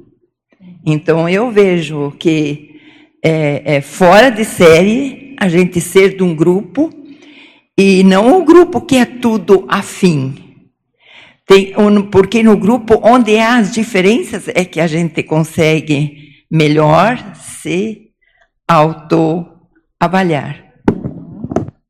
Então 0.86 1.28
eu 1.28 1.50
vejo 1.50 2.12
que 2.18 2.80
é, 3.22 3.76
é 3.76 3.80
fora 3.80 4.30
de 4.30 4.44
série 4.44 5.27
a 5.38 5.48
gente 5.48 5.80
ser 5.80 6.16
de 6.16 6.22
um 6.22 6.34
grupo 6.34 6.90
e 7.76 8.02
não 8.02 8.38
um 8.40 8.44
grupo 8.44 8.80
que 8.80 8.96
é 8.96 9.04
tudo 9.04 9.64
afim. 9.68 10.66
Tem, 11.46 11.72
porque 12.10 12.42
no 12.42 12.56
grupo 12.56 13.00
onde 13.02 13.38
há 13.38 13.56
as 13.56 13.72
diferenças 13.72 14.48
é 14.48 14.64
que 14.64 14.80
a 14.80 14.86
gente 14.86 15.22
consegue 15.22 16.44
melhor 16.50 17.34
se 17.34 18.10
autoavaliar. 18.66 20.64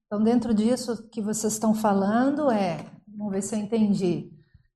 Então, 0.06 0.22
dentro 0.22 0.54
disso 0.54 1.08
que 1.10 1.20
vocês 1.20 1.54
estão 1.54 1.74
falando 1.74 2.50
é, 2.50 2.78
vamos 3.18 3.32
ver 3.32 3.42
se 3.42 3.54
eu 3.54 3.58
entendi, 3.58 4.30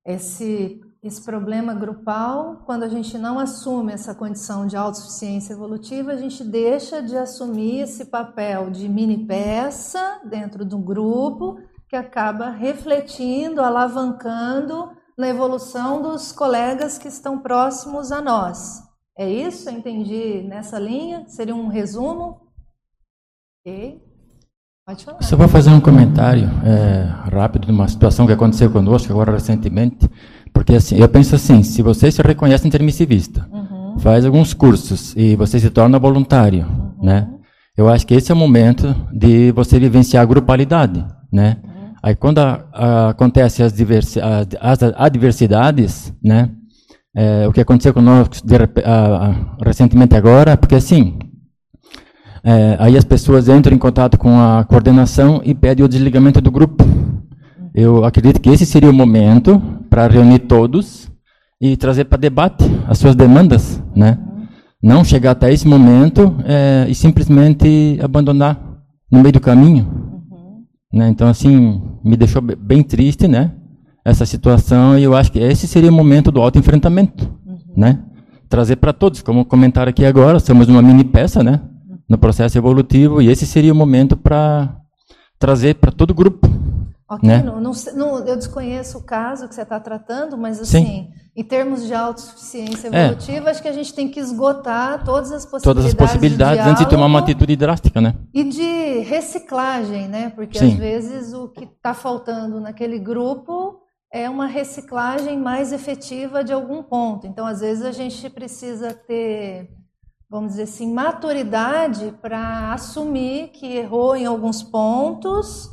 esse, 0.04 0.80
esse 1.02 1.20
problema 1.24 1.74
grupal, 1.74 2.62
quando 2.64 2.84
a 2.84 2.88
gente 2.88 3.18
não 3.18 3.38
assume 3.38 3.92
essa 3.92 4.14
condição 4.14 4.66
de 4.66 4.76
autossuficiência 4.76 5.52
evolutiva, 5.52 6.12
a 6.12 6.16
gente 6.16 6.44
deixa 6.44 7.02
de 7.02 7.16
assumir 7.16 7.80
esse 7.80 8.04
papel 8.04 8.70
de 8.70 8.88
mini 8.88 9.26
peça 9.26 10.20
dentro 10.24 10.64
do 10.64 10.78
grupo 10.78 11.58
que 11.88 11.96
acaba 11.96 12.50
refletindo, 12.50 13.60
alavancando 13.60 14.92
na 15.18 15.28
evolução 15.28 16.00
dos 16.00 16.30
colegas 16.30 16.98
que 16.98 17.08
estão 17.08 17.38
próximos 17.40 18.12
a 18.12 18.20
nós. 18.20 18.80
É 19.18 19.28
isso? 19.28 19.68
Eu 19.68 19.74
entendi 19.74 20.42
nessa 20.42 20.78
linha? 20.78 21.24
Seria 21.26 21.54
um 21.54 21.66
resumo? 21.66 22.40
Ok. 23.60 24.00
Pode 24.86 25.04
falar. 25.04 25.22
Só 25.22 25.36
vou 25.36 25.48
fazer 25.48 25.70
um 25.70 25.80
comentário 25.80 26.48
é, 26.64 27.04
rápido 27.30 27.66
de 27.66 27.72
uma 27.72 27.86
situação 27.88 28.26
que 28.26 28.32
aconteceu 28.32 28.70
conosco 28.72 29.12
agora 29.12 29.32
recentemente, 29.32 30.08
porque 30.52 30.74
assim, 30.74 30.96
eu 30.96 31.08
penso 31.08 31.34
assim, 31.34 31.62
se 31.62 31.82
você 31.82 32.10
se 32.10 32.22
reconhece 32.22 32.66
intermissivista, 32.66 33.46
uhum. 33.52 33.98
faz 33.98 34.24
alguns 34.24 34.52
cursos 34.54 35.14
e 35.16 35.34
você 35.36 35.58
se 35.58 35.70
torna 35.70 35.98
voluntário, 35.98 36.66
uhum. 36.66 37.04
né? 37.04 37.28
Eu 37.76 37.88
acho 37.88 38.06
que 38.06 38.14
esse 38.14 38.30
é 38.30 38.34
o 38.34 38.38
momento 38.38 38.94
de 39.12 39.50
você 39.52 39.78
vivenciar 39.78 40.22
a 40.22 40.26
grupalidade, 40.26 41.04
né? 41.32 41.56
Aí 42.02 42.14
quando 42.14 42.38
a, 42.38 42.64
a, 42.72 43.08
acontece 43.10 43.62
as, 43.62 43.72
diversi, 43.72 44.20
a, 44.20 44.46
as 44.60 44.82
adversidades, 44.82 46.12
né? 46.22 46.50
É, 47.14 47.46
o 47.46 47.52
que 47.52 47.60
aconteceu 47.60 47.92
conosco 47.92 48.36
de, 48.44 48.56
recentemente 49.64 50.16
agora, 50.16 50.56
porque 50.56 50.74
assim, 50.74 51.18
é, 52.42 52.76
aí 52.78 52.96
as 52.96 53.04
pessoas 53.04 53.48
entram 53.48 53.74
em 53.74 53.78
contato 53.78 54.18
com 54.18 54.38
a 54.40 54.64
coordenação 54.64 55.40
e 55.44 55.54
pedem 55.54 55.84
o 55.84 55.88
desligamento 55.88 56.40
do 56.40 56.50
grupo. 56.50 56.84
Eu 57.74 58.04
acredito 58.04 58.40
que 58.40 58.50
esse 58.50 58.66
seria 58.66 58.90
o 58.90 58.94
momento 58.94 59.62
para 59.92 60.06
reunir 60.06 60.38
todos 60.38 61.12
e 61.60 61.76
trazer 61.76 62.06
para 62.06 62.16
debate 62.16 62.64
as 62.88 62.96
suas 62.96 63.14
demandas, 63.14 63.78
né? 63.94 64.18
Não 64.82 65.04
chegar 65.04 65.32
até 65.32 65.52
esse 65.52 65.68
momento 65.68 66.34
é, 66.46 66.86
e 66.88 66.94
simplesmente 66.94 67.98
abandonar 68.02 68.58
no 69.10 69.20
meio 69.20 69.34
do 69.34 69.40
caminho. 69.40 69.86
Né? 70.90 71.10
Então, 71.10 71.28
assim, 71.28 71.82
me 72.02 72.16
deixou 72.16 72.40
bem 72.40 72.82
triste, 72.82 73.28
né? 73.28 73.52
Essa 74.02 74.24
situação, 74.24 74.98
e 74.98 75.02
eu 75.02 75.14
acho 75.14 75.30
que 75.30 75.38
esse 75.38 75.68
seria 75.68 75.90
o 75.90 75.94
momento 75.94 76.32
do 76.32 76.40
autoenfrentamento, 76.40 77.30
uhum. 77.46 77.58
né? 77.76 78.02
Trazer 78.48 78.76
para 78.76 78.94
todos, 78.94 79.20
como 79.20 79.44
comentaram 79.44 79.90
aqui 79.90 80.06
agora, 80.06 80.40
somos 80.40 80.68
uma 80.68 80.80
mini 80.80 81.04
peça, 81.04 81.42
né? 81.42 81.60
No 82.08 82.16
processo 82.16 82.56
evolutivo, 82.56 83.20
e 83.20 83.28
esse 83.28 83.46
seria 83.46 83.74
o 83.74 83.76
momento 83.76 84.16
para 84.16 84.74
trazer 85.38 85.74
para 85.74 85.92
todo 85.92 86.12
o 86.12 86.14
grupo. 86.14 86.48
Ok, 87.12 87.28
né? 87.28 87.42
não, 87.42 87.60
não, 87.60 87.72
não, 87.94 88.26
eu 88.26 88.36
desconheço 88.36 88.96
o 88.96 89.02
caso 89.02 89.46
que 89.46 89.54
você 89.54 89.60
está 89.60 89.78
tratando, 89.78 90.38
mas 90.38 90.58
assim, 90.58 90.86
Sim. 90.86 91.08
em 91.36 91.44
termos 91.44 91.86
de 91.86 91.92
autossuficiência 91.92 92.88
é. 92.90 93.04
evolutiva, 93.04 93.48
é. 93.48 93.50
acho 93.50 93.60
que 93.60 93.68
a 93.68 93.72
gente 93.72 93.92
tem 93.92 94.08
que 94.08 94.18
esgotar 94.18 95.04
todas 95.04 95.30
as 95.30 95.44
possibilidades. 95.44 95.62
Todas 95.62 95.84
as 95.84 95.94
possibilidades 95.94 96.64
de 96.64 96.70
antes 96.70 96.84
de 96.84 96.88
tomar 96.88 97.04
uma 97.04 97.18
atitude 97.18 97.54
drástica, 97.54 98.00
né? 98.00 98.14
E 98.32 98.44
de 98.44 99.00
reciclagem, 99.00 100.08
né? 100.08 100.32
Porque 100.34 100.58
Sim. 100.58 100.72
às 100.72 100.78
vezes 100.78 101.34
o 101.34 101.48
que 101.48 101.64
está 101.64 101.92
faltando 101.92 102.58
naquele 102.58 102.98
grupo 102.98 103.82
é 104.10 104.30
uma 104.30 104.46
reciclagem 104.46 105.38
mais 105.38 105.70
efetiva 105.70 106.42
de 106.42 106.52
algum 106.54 106.82
ponto. 106.82 107.26
Então, 107.26 107.46
às 107.46 107.60
vezes, 107.60 107.84
a 107.84 107.92
gente 107.92 108.30
precisa 108.30 108.94
ter, 108.94 109.68
vamos 110.30 110.52
dizer 110.52 110.62
assim, 110.62 110.90
maturidade 110.90 112.14
para 112.22 112.72
assumir 112.72 113.48
que 113.48 113.66
errou 113.66 114.16
em 114.16 114.24
alguns 114.24 114.62
pontos 114.62 115.70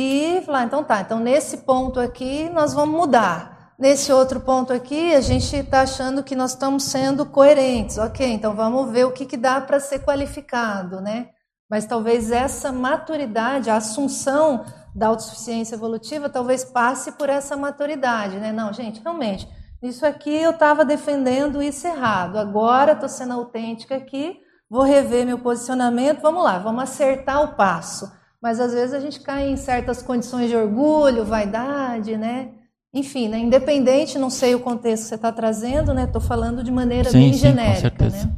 e 0.00 0.40
falar, 0.42 0.62
então 0.62 0.84
tá, 0.84 1.00
então 1.00 1.18
nesse 1.18 1.58
ponto 1.58 1.98
aqui 1.98 2.48
nós 2.50 2.72
vamos 2.72 2.96
mudar. 2.96 3.72
Nesse 3.76 4.12
outro 4.12 4.38
ponto 4.40 4.72
aqui, 4.72 5.12
a 5.12 5.20
gente 5.20 5.56
está 5.56 5.80
achando 5.80 6.22
que 6.22 6.36
nós 6.36 6.52
estamos 6.52 6.84
sendo 6.84 7.26
coerentes. 7.26 7.98
Ok, 7.98 8.24
então 8.24 8.54
vamos 8.54 8.92
ver 8.92 9.06
o 9.06 9.12
que, 9.12 9.26
que 9.26 9.36
dá 9.36 9.60
para 9.60 9.80
ser 9.80 10.00
qualificado, 10.00 11.00
né? 11.00 11.30
Mas 11.68 11.84
talvez 11.84 12.30
essa 12.30 12.70
maturidade, 12.70 13.70
a 13.70 13.76
assunção 13.76 14.64
da 14.94 15.08
autossuficiência 15.08 15.74
evolutiva, 15.74 16.28
talvez 16.28 16.64
passe 16.64 17.12
por 17.12 17.28
essa 17.28 17.56
maturidade, 17.56 18.38
né? 18.38 18.52
Não, 18.52 18.72
gente, 18.72 19.00
realmente, 19.00 19.48
isso 19.82 20.06
aqui 20.06 20.34
eu 20.34 20.52
estava 20.52 20.84
defendendo 20.84 21.60
isso 21.60 21.86
errado. 21.88 22.36
Agora 22.36 22.92
estou 22.92 23.08
sendo 23.08 23.34
autêntica 23.34 23.96
aqui, 23.96 24.36
vou 24.70 24.82
rever 24.82 25.26
meu 25.26 25.38
posicionamento. 25.40 26.20
Vamos 26.20 26.44
lá, 26.44 26.58
vamos 26.58 26.84
acertar 26.84 27.42
o 27.42 27.54
passo 27.56 28.17
mas 28.40 28.60
às 28.60 28.72
vezes 28.72 28.94
a 28.94 29.00
gente 29.00 29.20
cai 29.20 29.48
em 29.48 29.56
certas 29.56 30.02
condições 30.02 30.48
de 30.48 30.56
orgulho, 30.56 31.24
vaidade, 31.24 32.16
né? 32.16 32.50
Enfim, 32.94 33.28
né? 33.28 33.38
independente, 33.38 34.18
não 34.18 34.30
sei 34.30 34.54
o 34.54 34.60
contexto 34.60 35.02
que 35.02 35.08
você 35.10 35.14
está 35.16 35.30
trazendo, 35.30 35.92
né? 35.92 36.04
Estou 36.04 36.20
falando 36.20 36.64
de 36.64 36.70
maneira 36.70 37.10
sim, 37.10 37.18
bem 37.18 37.32
sim, 37.32 37.40
genérica, 37.40 38.08
né? 38.08 38.34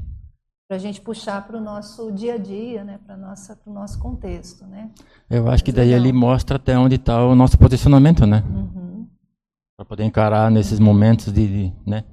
Para 0.67 0.77
a 0.77 0.81
gente 0.81 1.01
puxar 1.01 1.47
para 1.47 1.57
o 1.57 1.61
nosso 1.61 2.11
dia 2.13 2.35
a 2.35 2.39
dia, 2.39 2.83
né? 2.83 2.99
Para 3.07 3.17
o 3.17 3.73
nosso 3.73 3.99
contexto, 3.99 4.67
né? 4.67 4.91
Eu 5.29 5.49
acho 5.49 5.65
que 5.65 5.73
daí 5.73 5.93
ele 5.93 6.13
mostra 6.13 6.57
até 6.57 6.77
onde 6.79 6.97
está 6.97 7.25
o 7.25 7.35
nosso 7.35 7.59
posicionamento, 7.59 8.27
né? 8.27 8.43
Uhum. 8.49 9.07
Para 9.77 9.85
poder 9.85 10.05
encarar 10.05 10.51
nesses 10.51 10.81
momentos 10.81 11.33
de, 11.33 11.47
de 11.47 11.73
né? 11.87 12.05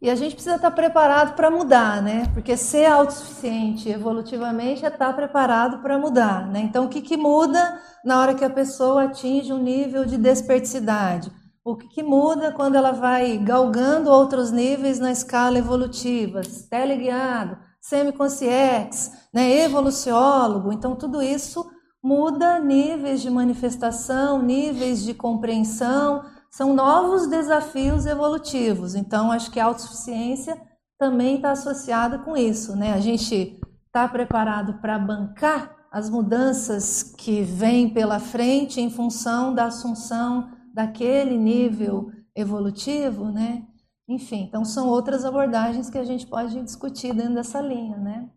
E 0.00 0.08
a 0.08 0.14
gente 0.14 0.34
precisa 0.34 0.56
estar 0.56 0.70
preparado 0.70 1.34
para 1.34 1.50
mudar, 1.50 2.00
né? 2.00 2.30
Porque 2.32 2.56
ser 2.56 2.86
autossuficiente 2.86 3.88
evolutivamente 3.88 4.84
é 4.84 4.88
estar 4.88 5.12
preparado 5.12 5.78
para 5.78 5.98
mudar, 5.98 6.46
né? 6.46 6.60
Então, 6.60 6.84
o 6.84 6.88
que, 6.88 7.00
que 7.00 7.16
muda 7.16 7.80
na 8.04 8.20
hora 8.20 8.34
que 8.34 8.44
a 8.44 8.50
pessoa 8.50 9.04
atinge 9.04 9.52
um 9.52 9.62
nível 9.62 10.04
de 10.04 10.16
desperticidade? 10.16 11.32
O 11.64 11.76
que, 11.76 11.88
que 11.88 12.02
muda 12.02 12.52
quando 12.52 12.76
ela 12.76 12.92
vai 12.92 13.36
galgando 13.38 14.10
outros 14.10 14.52
níveis 14.52 15.00
na 15.00 15.10
escala 15.10 15.58
evolutiva? 15.58 16.42
Teleguiado, 16.70 17.58
semiconsciex, 17.80 19.10
né? 19.34 19.64
evoluciólogo. 19.64 20.72
Então, 20.72 20.94
tudo 20.94 21.20
isso 21.20 21.68
muda 22.02 22.60
níveis 22.60 23.20
de 23.20 23.28
manifestação, 23.28 24.40
níveis 24.40 25.02
de 25.02 25.12
compreensão, 25.12 26.22
são 26.50 26.74
novos 26.74 27.26
desafios 27.26 28.06
evolutivos. 28.06 28.94
Então, 28.94 29.30
acho 29.30 29.50
que 29.50 29.60
a 29.60 29.66
autossuficiência 29.66 30.60
também 30.98 31.36
está 31.36 31.52
associada 31.52 32.18
com 32.18 32.36
isso. 32.36 32.74
Né? 32.76 32.92
A 32.92 33.00
gente 33.00 33.60
está 33.86 34.08
preparado 34.08 34.74
para 34.80 34.98
bancar 34.98 35.76
as 35.90 36.10
mudanças 36.10 37.02
que 37.02 37.42
vêm 37.42 37.88
pela 37.88 38.18
frente 38.18 38.80
em 38.80 38.90
função 38.90 39.54
da 39.54 39.66
assunção 39.66 40.50
daquele 40.74 41.36
nível 41.38 42.10
evolutivo, 42.36 43.30
né? 43.30 43.66
Enfim, 44.06 44.42
então 44.42 44.64
são 44.64 44.88
outras 44.88 45.24
abordagens 45.24 45.90
que 45.90 45.98
a 45.98 46.04
gente 46.04 46.26
pode 46.26 46.62
discutir 46.62 47.12
dentro 47.12 47.34
dessa 47.34 47.60
linha, 47.60 47.96
né? 47.96 48.30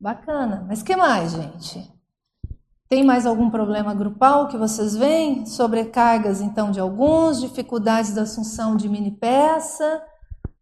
Bacana. 0.00 0.64
Mas 0.68 0.82
que 0.82 0.94
mais, 0.94 1.32
gente? 1.32 1.95
Tem 2.88 3.04
mais 3.04 3.26
algum 3.26 3.50
problema 3.50 3.92
grupal 3.94 4.46
que 4.46 4.56
vocês 4.56 4.94
veem? 4.96 5.44
Sobrecargas, 5.44 6.40
então, 6.40 6.70
de 6.70 6.78
alguns, 6.78 7.40
dificuldades 7.40 8.14
da 8.14 8.22
assunção 8.22 8.76
de 8.76 8.88
mini 8.88 9.10
peça. 9.10 10.04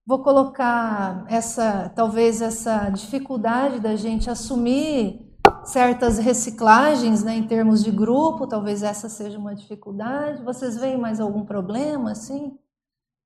Vou 0.06 0.22
colocar 0.22 1.26
essa, 1.28 1.92
talvez 1.94 2.40
essa 2.40 2.88
dificuldade 2.88 3.78
da 3.78 3.94
gente 3.94 4.30
assumir 4.30 5.20
certas 5.64 6.18
reciclagens, 6.18 7.22
né, 7.22 7.36
em 7.36 7.46
termos 7.46 7.84
de 7.84 7.90
grupo, 7.90 8.46
talvez 8.46 8.82
essa 8.82 9.08
seja 9.10 9.38
uma 9.38 9.54
dificuldade. 9.54 10.42
Vocês 10.42 10.78
veem 10.78 10.96
mais 10.96 11.20
algum 11.20 11.44
problema 11.44 12.12
assim? 12.12 12.58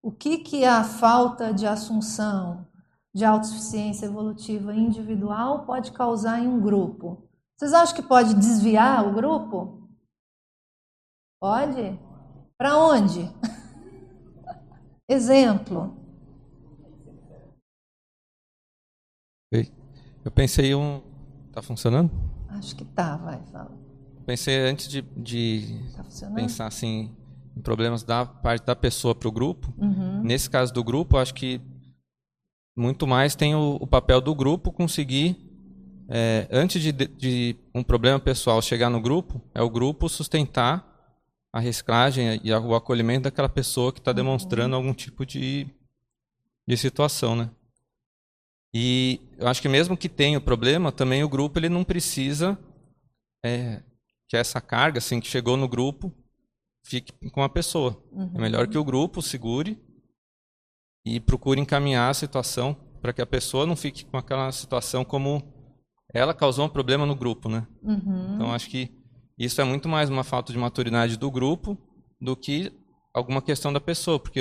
O 0.02 0.10
que 0.10 0.38
que 0.38 0.64
a 0.64 0.82
falta 0.82 1.52
de 1.52 1.68
assunção 1.68 2.66
de 3.14 3.24
autossuficiência 3.24 4.06
evolutiva 4.06 4.74
individual 4.74 5.64
pode 5.64 5.92
causar 5.92 6.40
em 6.40 6.48
um 6.48 6.60
grupo? 6.60 7.27
Vocês 7.58 7.72
acham 7.72 7.96
que 7.96 8.02
pode 8.02 8.34
desviar 8.34 9.04
o 9.04 9.12
grupo? 9.12 9.82
Pode? 11.40 11.98
Para 12.56 12.78
onde? 12.78 13.28
Exemplo. 15.10 15.96
Eu 20.24 20.30
pensei 20.30 20.72
um. 20.72 21.02
Tá 21.52 21.60
funcionando? 21.60 22.12
Acho 22.50 22.76
que 22.76 22.84
tá, 22.84 23.16
vai, 23.16 23.42
fala. 23.46 23.76
Pensei 24.24 24.60
antes 24.60 24.88
de, 24.88 25.02
de 25.02 25.80
tá 25.96 26.30
pensar 26.34 26.66
assim 26.66 27.16
em 27.56 27.60
problemas 27.60 28.04
da 28.04 28.24
parte 28.24 28.64
da 28.64 28.76
pessoa 28.76 29.16
para 29.16 29.28
o 29.28 29.32
grupo. 29.32 29.74
Uhum. 29.76 30.22
Nesse 30.22 30.48
caso 30.48 30.72
do 30.72 30.84
grupo, 30.84 31.16
acho 31.16 31.34
que 31.34 31.60
muito 32.76 33.04
mais 33.04 33.34
tem 33.34 33.56
o, 33.56 33.78
o 33.80 33.86
papel 33.86 34.20
do 34.20 34.32
grupo 34.32 34.70
conseguir 34.70 35.47
é, 36.08 36.48
antes 36.50 36.80
de, 36.82 36.92
de, 36.92 37.56
um 37.74 37.82
problema 37.82 38.18
pessoal 38.18 38.62
chegar 38.62 38.88
no 38.88 39.00
grupo, 39.00 39.42
é 39.54 39.60
o 39.60 39.68
grupo 39.68 40.08
sustentar 40.08 40.86
a 41.52 41.60
reciclagem 41.60 42.40
e 42.42 42.50
o 42.52 42.74
acolhimento 42.74 43.24
daquela 43.24 43.48
pessoa 43.48 43.92
que 43.92 43.98
está 43.98 44.12
demonstrando 44.12 44.74
algum 44.74 44.94
tipo 44.94 45.26
de, 45.26 45.66
de 46.66 46.76
situação, 46.76 47.36
né? 47.36 47.50
E 48.72 49.20
eu 49.38 49.48
acho 49.48 49.60
que 49.60 49.68
mesmo 49.68 49.96
que 49.96 50.08
tenha 50.08 50.38
o 50.38 50.42
problema, 50.42 50.92
também 50.92 51.22
o 51.22 51.28
grupo 51.28 51.58
ele 51.58 51.68
não 51.68 51.84
precisa 51.84 52.58
é, 53.44 53.82
que 54.28 54.36
essa 54.36 54.60
carga, 54.60 54.98
assim, 54.98 55.20
que 55.20 55.26
chegou 55.26 55.56
no 55.56 55.68
grupo, 55.68 56.12
fique 56.82 57.12
com 57.30 57.42
a 57.42 57.48
pessoa. 57.48 58.02
Uhum. 58.12 58.30
É 58.34 58.38
melhor 58.40 58.66
que 58.66 58.78
o 58.78 58.84
grupo 58.84 59.20
segure 59.20 59.78
e 61.04 61.20
procure 61.20 61.60
encaminhar 61.60 62.10
a 62.10 62.14
situação 62.14 62.74
para 63.00 63.12
que 63.12 63.22
a 63.22 63.26
pessoa 63.26 63.66
não 63.66 63.76
fique 63.76 64.04
com 64.04 64.16
aquela 64.16 64.50
situação 64.52 65.04
como 65.04 65.57
ela 66.12 66.34
causou 66.34 66.66
um 66.66 66.68
problema 66.68 67.04
no 67.04 67.14
grupo, 67.14 67.48
né? 67.48 67.66
Uhum. 67.82 68.34
Então 68.34 68.52
acho 68.52 68.68
que 68.68 68.90
isso 69.38 69.60
é 69.60 69.64
muito 69.64 69.88
mais 69.88 70.08
uma 70.10 70.24
falta 70.24 70.52
de 70.52 70.58
maturidade 70.58 71.16
do 71.16 71.30
grupo 71.30 71.78
do 72.20 72.36
que 72.36 72.72
alguma 73.14 73.42
questão 73.42 73.72
da 73.72 73.80
pessoa, 73.80 74.18
porque 74.18 74.40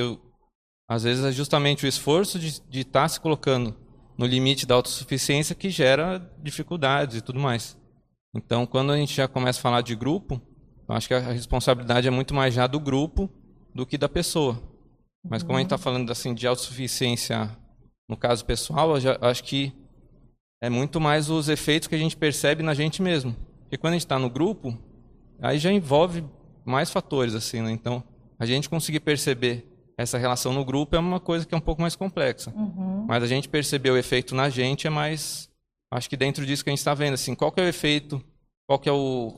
às 0.90 1.04
vezes 1.04 1.26
é 1.26 1.32
justamente 1.32 1.86
o 1.86 1.88
esforço 1.88 2.40
de 2.40 2.62
estar 2.80 3.02
tá 3.02 3.08
se 3.08 3.20
colocando 3.20 3.76
no 4.18 4.26
limite 4.26 4.66
da 4.66 4.76
autossuficiência 4.76 5.54
que 5.54 5.70
gera 5.70 6.20
dificuldades 6.42 7.18
e 7.18 7.22
tudo 7.22 7.40
mais. 7.40 7.78
Então, 8.36 8.66
quando 8.66 8.92
a 8.92 8.98
gente 8.98 9.14
já 9.14 9.28
começa 9.28 9.60
a 9.60 9.62
falar 9.62 9.82
de 9.82 9.96
grupo, 9.96 10.42
eu 10.88 10.96
acho 10.96 11.08
que 11.08 11.14
a 11.14 11.20
responsabilidade 11.20 12.08
é 12.08 12.12
muito 12.12 12.34
mais 12.34 12.54
já 12.54 12.66
do 12.66 12.80
grupo 12.80 13.30
do 13.76 13.86
que 13.86 13.98
da 13.98 14.10
pessoa. 14.10 14.62
Mas 15.30 15.44
como 15.44 15.58
a 15.58 15.60
gente 15.60 15.68
está 15.68 15.78
falando 15.78 16.10
assim 16.12 16.34
de 16.34 16.48
autossuficiência 16.48 17.56
no 18.10 18.16
caso 18.16 18.46
pessoal, 18.46 18.92
eu 18.92 19.00
já, 19.00 19.18
acho 19.22 19.44
que 19.44 19.74
é 20.62 20.70
muito 20.70 21.00
mais 21.00 21.30
os 21.30 21.50
efeitos 21.50 21.88
que 21.88 21.96
a 21.96 21.98
gente 21.98 22.18
percebe 22.18 22.64
na 22.64 22.74
gente 22.74 23.02
mesmo. 23.02 23.36
Porque 23.62 23.78
quando 23.78 23.94
a 23.94 23.96
gente 23.96 24.06
está 24.06 24.18
no 24.18 24.30
grupo, 24.30 24.78
aí 25.42 25.60
já 25.60 25.72
envolve 25.72 26.24
mais 26.66 26.90
fatores 26.90 27.36
assim, 27.36 27.62
né? 27.62 27.72
Então, 27.72 28.04
a 28.40 28.46
gente 28.46 28.70
conseguir 28.70 29.00
perceber 29.00 29.66
essa 29.98 30.18
relação 30.18 30.54
no 30.54 30.64
grupo 30.64 30.96
é 30.96 31.00
uma 31.00 31.20
coisa 31.20 31.46
que 31.46 31.54
é 31.54 31.58
um 31.58 31.62
pouco 31.62 31.82
mais 31.82 31.96
complexa. 31.96 32.54
Uhum. 32.56 33.06
Mas 33.08 33.24
a 33.24 33.28
gente 33.28 33.50
perceber 33.50 33.90
o 33.90 33.98
efeito 33.98 34.36
na 34.36 34.50
gente 34.50 34.86
é 34.86 34.90
mais, 34.90 35.50
acho 35.92 36.10
que 36.10 36.16
dentro 36.16 36.46
disso 36.46 36.64
que 36.64 36.70
a 36.70 36.72
gente 36.72 36.80
está 36.80 36.94
vendo, 36.94 37.16
assim, 37.16 37.34
qual 37.34 37.52
que 37.52 37.60
é 37.60 37.64
o 37.64 37.68
efeito, 37.68 38.22
qual 38.68 38.78
que 38.78 38.88
é 38.88 38.92
o, 38.92 39.34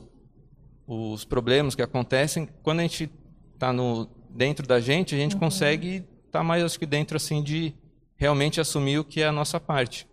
os 0.86 1.24
problemas 1.24 1.74
que 1.74 1.82
acontecem 1.82 2.48
quando 2.62 2.80
a 2.80 2.82
gente 2.82 3.10
está 3.54 3.72
no 3.72 4.06
dentro 4.28 4.66
da 4.66 4.80
gente, 4.80 5.14
a 5.14 5.18
gente 5.18 5.34
uhum. 5.34 5.40
consegue 5.40 5.96
estar 6.26 6.40
tá 6.40 6.42
mais 6.42 6.62
acho 6.62 6.78
que 6.78 6.86
dentro 6.86 7.16
assim 7.16 7.42
de 7.42 7.74
realmente 8.16 8.60
assumir 8.60 8.98
o 8.98 9.04
que 9.04 9.22
é 9.22 9.26
a 9.26 9.32
nossa 9.32 9.58
parte. 9.58 10.06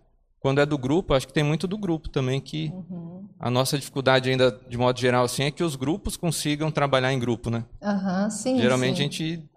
Quando 0.48 0.60
é 0.62 0.64
do 0.64 0.78
grupo, 0.78 1.12
acho 1.12 1.26
que 1.26 1.32
tem 1.34 1.44
muito 1.44 1.66
do 1.66 1.76
grupo 1.76 2.08
também 2.08 2.40
que 2.40 2.72
uhum. 2.72 3.28
a 3.38 3.50
nossa 3.50 3.76
dificuldade 3.76 4.30
ainda 4.30 4.50
de 4.66 4.78
modo 4.78 4.98
geral 4.98 5.26
assim 5.26 5.42
é 5.42 5.50
que 5.50 5.62
os 5.62 5.76
grupos 5.76 6.16
consigam 6.16 6.70
trabalhar 6.70 7.12
em 7.12 7.18
grupo, 7.18 7.50
né? 7.50 7.66
Uhum, 7.82 8.30
sim, 8.30 8.58
Geralmente 8.58 8.96
sim. 8.96 9.02
a 9.02 9.04
gente 9.04 9.50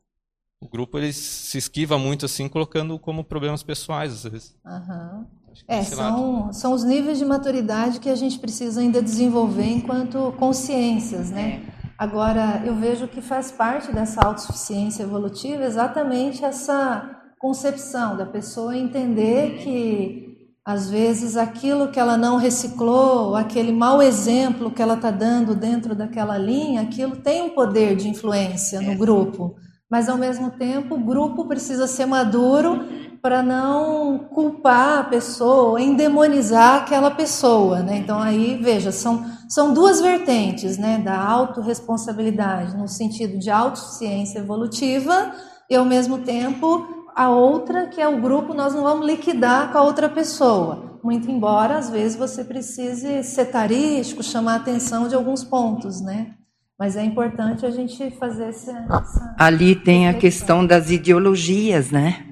o 0.62 0.68
grupo 0.68 0.98
ele 0.98 1.14
se 1.14 1.58
esquiva 1.58 1.98
muito 1.98 2.26
assim, 2.26 2.50
colocando 2.50 3.00
como 3.00 3.24
problemas 3.24 3.64
pessoais 3.64 4.12
às 4.12 4.24
vezes. 4.30 4.56
Uhum. 4.66 5.26
É, 5.66 5.82
são, 5.82 6.52
são 6.52 6.74
os 6.74 6.84
níveis 6.84 7.18
de 7.18 7.24
maturidade 7.24 8.02
que 8.02 8.10
a 8.10 8.16
gente 8.16 8.38
precisa 8.38 8.82
ainda 8.82 9.02
desenvolver 9.02 9.72
enquanto 9.72 10.34
consciências, 10.38 11.32
né? 11.32 11.64
É. 11.66 11.94
Agora, 11.98 12.64
eu 12.66 12.76
vejo 12.76 13.08
que 13.08 13.22
faz 13.22 13.50
parte 13.50 13.94
dessa 13.94 14.20
autossuficiência 14.26 15.04
evolutiva 15.04 15.64
exatamente 15.64 16.44
essa 16.44 17.18
concepção 17.40 18.18
da 18.18 18.26
pessoa 18.26 18.76
entender 18.76 19.60
que 19.64 20.31
às 20.66 20.90
vezes 20.90 21.36
aquilo 21.36 21.92
que 21.92 22.00
ela 22.00 22.18
não 22.18 22.38
reciclou, 22.38 23.36
aquele 23.36 23.72
mau 23.72 24.02
exemplo 24.02 24.72
que 24.72 24.82
ela 24.82 24.94
está 24.94 25.10
dando 25.10 25.56
dentro 25.56 25.96
daquela 25.96 26.38
linha, 26.38 26.82
aquilo 26.82 27.16
tem 27.16 27.42
um 27.42 27.50
poder 27.50 27.96
de 27.96 28.08
influência 28.08 28.80
no 28.80 28.96
grupo. 28.96 29.56
Mas 29.90 30.08
ao 30.08 30.18
mesmo 30.18 30.52
tempo, 30.52 30.96
o 30.96 31.04
grupo 31.04 31.46
precisa 31.46 31.88
ser 31.88 32.06
maduro 32.06 32.86
para 33.22 33.44
não 33.44 34.20
culpar 34.34 35.00
a 35.00 35.04
pessoa, 35.04 35.82
endemonizar 35.82 36.84
aquela 36.84 37.12
pessoa, 37.12 37.82
né? 37.82 37.98
Então 37.98 38.20
aí, 38.20 38.58
veja, 38.62 38.92
são, 38.92 39.24
são 39.50 39.74
duas 39.74 40.00
vertentes, 40.00 40.78
né, 40.78 40.98
da 40.98 41.20
autorresponsabilidade, 41.20 42.78
no 42.78 42.88
sentido 42.88 43.38
de 43.38 43.50
autossuficiência 43.50 44.40
evolutiva 44.40 45.34
e 45.70 45.76
ao 45.76 45.86
mesmo 45.86 46.20
tempo 46.20 47.01
a 47.16 47.30
outra 47.30 47.88
que 47.88 48.02
é 48.02 48.08
o 48.08 48.22
grupo 48.22 48.54
nós 48.54 48.74
não 48.74 48.84
vamos 48.84 49.06
liquidar 49.06 49.72
com 49.72 49.78
a 49.78 49.84
outra 49.84 50.10
pessoa. 50.10 51.00
Muito 51.04 51.30
embora 51.30 51.78
às 51.78 51.90
vezes 51.90 52.18
você 52.18 52.44
precise 52.44 53.24
ser 53.24 53.46
tarístico, 53.46 54.24
chamar 54.24 54.54
a 54.54 54.58
atenção 54.58 55.08
de 55.08 55.16
alguns 55.16 55.44
pontos, 55.44 56.02
né? 56.02 56.36
Mas 56.78 56.96
é 56.96 57.04
importante 57.04 57.66
a 57.66 57.70
gente 57.70 58.10
fazer 58.12 58.46
essa. 58.46 58.72
essa 58.72 59.36
Ali 59.38 59.76
tem 59.76 60.08
a 60.08 60.14
questão 60.14 60.66
das 60.66 60.90
ideologias, 60.90 61.92
né? 61.92 62.26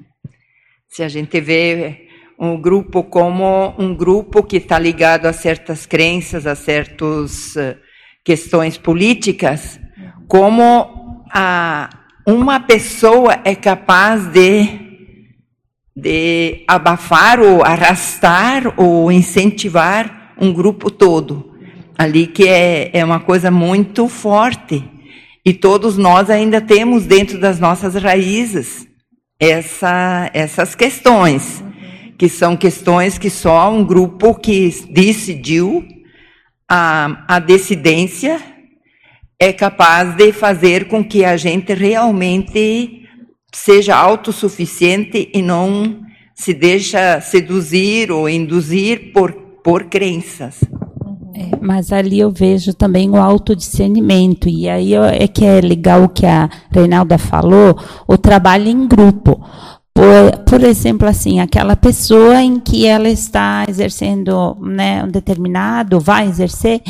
Se 0.87 1.03
a 1.03 1.07
gente 1.07 1.39
vê 1.39 2.07
um 2.39 2.59
grupo 2.59 3.03
como 3.03 3.75
um 3.77 3.93
grupo 3.93 4.41
que 4.41 4.57
está 4.57 4.79
ligado 4.79 5.27
a 5.27 5.33
certas 5.33 5.85
crenças, 5.85 6.47
a 6.47 6.55
certas 6.55 7.55
eh, 7.57 7.77
questões 8.23 8.77
políticas, 8.77 9.79
como 10.27 11.25
a, 11.31 11.89
uma 12.33 12.59
pessoa 12.59 13.39
é 13.43 13.55
capaz 13.55 14.25
de, 14.27 14.67
de 15.95 16.63
abafar 16.67 17.39
ou 17.39 17.63
arrastar 17.63 18.73
ou 18.77 19.11
incentivar 19.11 20.33
um 20.39 20.53
grupo 20.53 20.91
todo. 20.91 21.55
Ali 21.97 22.27
que 22.27 22.47
é, 22.47 22.91
é 22.93 23.03
uma 23.03 23.19
coisa 23.19 23.49
muito 23.49 24.07
forte. 24.07 24.83
E 25.43 25.53
todos 25.53 25.97
nós 25.97 26.29
ainda 26.29 26.61
temos 26.61 27.05
dentro 27.05 27.39
das 27.39 27.59
nossas 27.59 27.95
raízes 27.95 28.87
essa, 29.39 30.29
essas 30.33 30.75
questões, 30.75 31.63
que 32.17 32.29
são 32.29 32.55
questões 32.55 33.17
que 33.17 33.29
só 33.29 33.71
um 33.71 33.83
grupo 33.83 34.35
que 34.35 34.69
decidiu 34.91 35.85
a, 36.69 37.25
a 37.27 37.39
dissidência 37.39 38.39
é 39.39 39.53
capaz 39.53 40.15
de 40.15 40.33
fazer 40.33 40.89
com 40.89 41.03
que 41.03 41.23
a 41.23 41.37
gente 41.37 41.73
realmente 41.73 43.03
seja 43.53 43.95
autossuficiente 43.95 45.31
e 45.33 45.41
não 45.41 46.01
se 46.35 46.53
deixa 46.53 47.19
seduzir 47.21 48.11
ou 48.11 48.29
induzir 48.29 49.11
por, 49.13 49.31
por 49.63 49.85
crenças. 49.85 50.59
É, 51.33 51.57
mas 51.61 51.91
ali 51.91 52.19
eu 52.19 52.31
vejo 52.31 52.73
também 52.73 53.09
o 53.09 53.15
autodiscernimento, 53.15 54.49
e 54.49 54.67
aí 54.67 54.93
é 54.93 55.27
que 55.27 55.45
é 55.45 55.61
legal 55.61 56.03
o 56.03 56.09
que 56.09 56.25
a 56.25 56.49
Reinalda 56.69 57.17
falou, 57.17 57.77
o 58.07 58.17
trabalho 58.17 58.67
em 58.67 58.87
grupo. 58.87 59.41
Por, 59.93 60.43
por 60.45 60.63
exemplo, 60.63 61.07
assim, 61.07 61.39
aquela 61.39 61.75
pessoa 61.75 62.41
em 62.41 62.59
que 62.59 62.87
ela 62.87 63.09
está 63.09 63.65
exercendo 63.67 64.55
né, 64.61 65.03
um 65.03 65.09
determinado, 65.09 65.99
vai 65.99 66.27
exercer, 66.27 66.81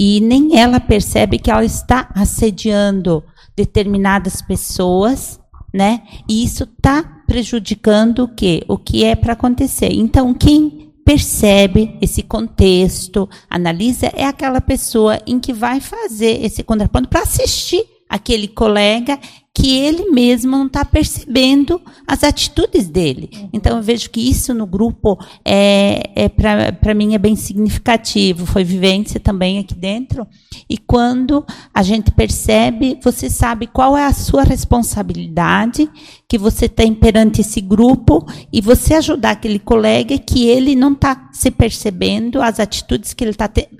e 0.00 0.20
nem 0.20 0.56
ela 0.56 0.78
percebe 0.78 1.40
que 1.40 1.50
ela 1.50 1.64
está 1.64 2.08
assediando 2.14 3.20
determinadas 3.56 4.40
pessoas, 4.40 5.40
né? 5.74 6.02
E 6.28 6.44
isso 6.44 6.62
está 6.62 7.02
prejudicando 7.26 8.20
o 8.20 8.28
quê? 8.28 8.62
O 8.68 8.78
que 8.78 9.02
é 9.02 9.16
para 9.16 9.32
acontecer. 9.32 9.92
Então, 9.92 10.32
quem 10.32 10.92
percebe 11.04 11.98
esse 12.00 12.22
contexto, 12.22 13.28
analisa, 13.50 14.06
é 14.14 14.24
aquela 14.24 14.60
pessoa 14.60 15.18
em 15.26 15.40
que 15.40 15.52
vai 15.52 15.80
fazer 15.80 16.44
esse 16.44 16.62
contraponto 16.62 17.08
para 17.08 17.22
assistir 17.22 17.84
aquele 18.08 18.46
colega 18.46 19.18
que 19.58 19.76
ele 19.76 20.10
mesmo 20.12 20.52
não 20.52 20.66
está 20.66 20.84
percebendo 20.84 21.80
as 22.06 22.22
atitudes 22.22 22.88
dele. 22.88 23.28
Uhum. 23.34 23.48
Então 23.52 23.76
eu 23.76 23.82
vejo 23.82 24.08
que 24.08 24.20
isso 24.20 24.54
no 24.54 24.64
grupo 24.64 25.18
é, 25.44 26.10
é 26.14 26.28
para 26.28 26.94
mim 26.94 27.14
é 27.14 27.18
bem 27.18 27.34
significativo. 27.34 28.46
Foi 28.46 28.62
vivência 28.62 29.18
também 29.18 29.58
aqui 29.58 29.74
dentro. 29.74 30.24
E 30.70 30.78
quando 30.78 31.44
a 31.74 31.82
gente 31.82 32.12
percebe, 32.12 33.00
você 33.02 33.28
sabe 33.28 33.66
qual 33.66 33.96
é 33.96 34.04
a 34.04 34.12
sua 34.12 34.44
responsabilidade 34.44 35.90
que 36.28 36.38
você 36.38 36.68
tem 36.68 36.94
perante 36.94 37.40
esse 37.40 37.60
grupo 37.60 38.24
e 38.52 38.60
você 38.60 38.94
ajudar 38.94 39.32
aquele 39.32 39.58
colega 39.58 40.16
que 40.18 40.46
ele 40.46 40.76
não 40.76 40.92
está 40.92 41.30
se 41.32 41.50
percebendo 41.50 42.40
as 42.40 42.60
atitudes 42.60 43.12
que 43.12 43.24
ele 43.24 43.32
está 43.32 43.48
tendo. 43.48 43.70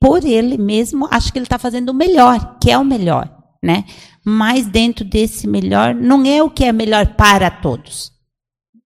Por 0.00 0.24
ele 0.24 0.58
mesmo, 0.58 1.06
acho 1.12 1.32
que 1.32 1.38
ele 1.38 1.46
está 1.46 1.60
fazendo 1.60 1.90
o 1.90 1.94
melhor, 1.94 2.58
que 2.60 2.72
é 2.72 2.76
o 2.76 2.84
melhor 2.84 3.42
né? 3.62 3.84
Mas 4.24 4.66
dentro 4.66 5.04
desse 5.04 5.46
melhor, 5.46 5.94
não 5.94 6.24
é 6.24 6.42
o 6.42 6.50
que 6.50 6.64
é 6.64 6.72
melhor 6.72 7.14
para 7.14 7.50
todos. 7.50 8.12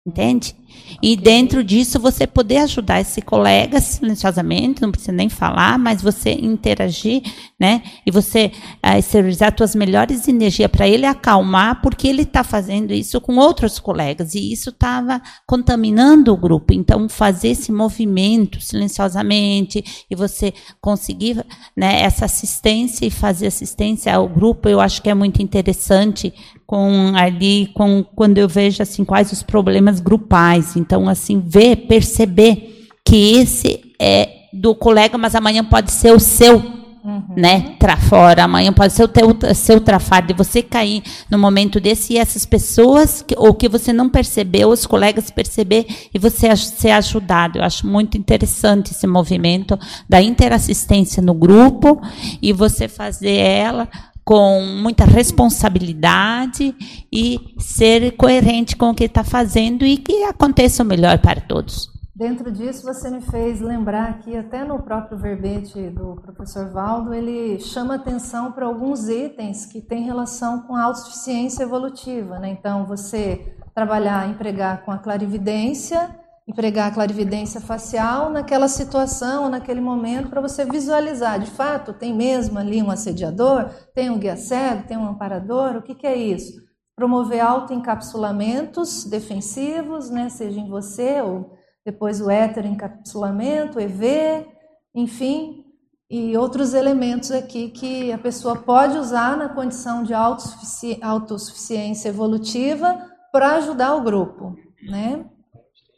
Entende? 0.06 0.54
E 1.02 1.16
dentro 1.16 1.62
disso 1.62 2.00
você 2.00 2.26
poder 2.26 2.58
ajudar 2.58 3.00
esse 3.00 3.20
colega 3.20 3.80
silenciosamente, 3.80 4.82
não 4.82 4.90
precisa 4.90 5.12
nem 5.12 5.28
falar, 5.28 5.78
mas 5.78 6.02
você 6.02 6.32
interagir, 6.32 7.22
né? 7.58 7.82
E 8.04 8.10
você 8.10 8.50
uh, 8.84 8.98
exteriorizar 8.98 9.54
suas 9.56 9.74
melhores 9.74 10.26
energias 10.28 10.70
para 10.70 10.88
ele 10.88 11.06
acalmar, 11.06 11.80
porque 11.82 12.08
ele 12.08 12.22
está 12.22 12.42
fazendo 12.42 12.92
isso 12.92 13.20
com 13.20 13.36
outros 13.36 13.78
colegas 13.78 14.34
e 14.34 14.52
isso 14.52 14.70
estava 14.70 15.20
contaminando 15.46 16.32
o 16.32 16.36
grupo. 16.36 16.72
Então 16.72 17.08
fazer 17.08 17.48
esse 17.48 17.70
movimento 17.70 18.60
silenciosamente 18.60 20.06
e 20.10 20.14
você 20.14 20.52
conseguir, 20.80 21.44
né? 21.76 22.02
Essa 22.02 22.24
assistência 22.24 23.06
e 23.06 23.10
fazer 23.10 23.46
assistência 23.46 24.14
ao 24.14 24.28
grupo, 24.28 24.68
eu 24.68 24.80
acho 24.80 25.02
que 25.02 25.10
é 25.10 25.14
muito 25.14 25.42
interessante 25.42 26.32
com 26.66 27.12
ali 27.14 27.68
com 27.68 28.02
quando 28.02 28.38
eu 28.38 28.48
vejo 28.48 28.82
assim 28.82 29.04
quais 29.04 29.30
os 29.30 29.42
problemas 29.42 30.00
grupais. 30.00 30.65
Então 30.74 31.08
assim 31.08 31.40
ver, 31.40 31.76
perceber 31.86 32.88
que 33.04 33.34
esse 33.34 33.94
é 34.00 34.36
do 34.52 34.74
colega, 34.74 35.18
mas 35.18 35.34
amanhã 35.34 35.62
pode 35.62 35.92
ser 35.92 36.12
o 36.12 36.18
seu, 36.18 36.56
uhum. 36.56 37.22
né? 37.36 37.76
Tra 37.78 37.96
fora, 37.96 38.44
amanhã 38.44 38.72
pode 38.72 38.92
ser 38.92 39.04
o 39.04 39.08
teu, 39.08 39.36
seu 39.54 39.80
trafar 39.80 40.26
de 40.26 40.32
você 40.32 40.62
cair 40.62 41.02
no 41.30 41.38
momento 41.38 41.78
desse 41.78 42.14
e 42.14 42.18
essas 42.18 42.46
pessoas 42.46 43.22
que, 43.22 43.34
ou 43.38 43.52
que 43.54 43.68
você 43.68 43.92
não 43.92 44.08
percebeu, 44.08 44.70
os 44.70 44.86
colegas 44.86 45.30
perceber 45.30 45.86
e 46.12 46.18
você 46.18 46.54
ser 46.56 46.90
ajudado. 46.90 47.58
Eu 47.58 47.64
acho 47.64 47.86
muito 47.86 48.16
interessante 48.16 48.92
esse 48.92 49.06
movimento 49.06 49.78
da 50.08 50.22
interassistência 50.22 51.22
no 51.22 51.34
grupo 51.34 52.00
e 52.40 52.52
você 52.52 52.88
fazer 52.88 53.36
ela 53.36 53.88
com 54.26 54.60
muita 54.60 55.04
responsabilidade 55.04 56.74
e 57.12 57.54
ser 57.60 58.16
coerente 58.16 58.76
com 58.76 58.90
o 58.90 58.94
que 58.94 59.04
está 59.04 59.22
fazendo 59.22 59.86
e 59.86 59.96
que 59.96 60.24
aconteça 60.24 60.82
o 60.82 60.86
melhor 60.86 61.18
para 61.18 61.40
todos. 61.40 61.88
Dentro 62.12 62.50
disso, 62.50 62.82
você 62.82 63.08
me 63.08 63.20
fez 63.20 63.60
lembrar 63.60 64.18
que 64.20 64.36
até 64.36 64.64
no 64.64 64.82
próprio 64.82 65.16
verbete 65.16 65.90
do 65.90 66.16
professor 66.16 66.70
Valdo, 66.70 67.14
ele 67.14 67.60
chama 67.60 67.94
atenção 67.94 68.50
para 68.50 68.66
alguns 68.66 69.08
itens 69.08 69.64
que 69.64 69.80
têm 69.80 70.02
relação 70.02 70.62
com 70.62 70.74
a 70.74 70.82
autossuficiência 70.82 71.62
evolutiva. 71.62 72.40
Né? 72.40 72.48
Então, 72.48 72.84
você 72.84 73.54
trabalhar, 73.72 74.28
empregar 74.28 74.84
com 74.84 74.90
a 74.90 74.98
clarividência, 74.98 76.18
empregar 76.46 76.88
a 76.88 76.94
clarividência 76.94 77.60
facial 77.60 78.30
naquela 78.30 78.68
situação, 78.68 79.48
naquele 79.48 79.80
momento, 79.80 80.28
para 80.28 80.40
você 80.40 80.64
visualizar. 80.64 81.40
De 81.40 81.50
fato, 81.50 81.92
tem 81.92 82.14
mesmo 82.14 82.58
ali 82.58 82.82
um 82.82 82.90
assediador, 82.90 83.68
tem 83.94 84.10
um 84.10 84.18
guia 84.18 84.36
cego, 84.36 84.86
tem 84.86 84.96
um 84.96 85.08
amparador, 85.08 85.76
o 85.76 85.82
que, 85.82 85.94
que 85.94 86.06
é 86.06 86.16
isso? 86.16 86.64
Promover 86.94 87.40
autoencapsulamentos 87.40 89.04
defensivos, 89.04 90.08
né, 90.08 90.28
seja 90.28 90.60
em 90.60 90.68
você 90.68 91.20
ou 91.20 91.56
depois 91.84 92.20
o 92.20 92.30
heteroencapsulamento, 92.30 93.80
EV, 93.80 94.46
enfim, 94.94 95.64
e 96.08 96.36
outros 96.36 96.74
elementos 96.74 97.32
aqui 97.32 97.70
que 97.70 98.12
a 98.12 98.18
pessoa 98.18 98.56
pode 98.56 98.96
usar 98.96 99.36
na 99.36 99.48
condição 99.48 100.04
de 100.04 100.14
autossuficiência 100.14 102.08
evolutiva 102.08 103.04
para 103.32 103.56
ajudar 103.56 103.94
o 103.94 104.02
grupo, 104.02 104.56
né? 104.88 105.26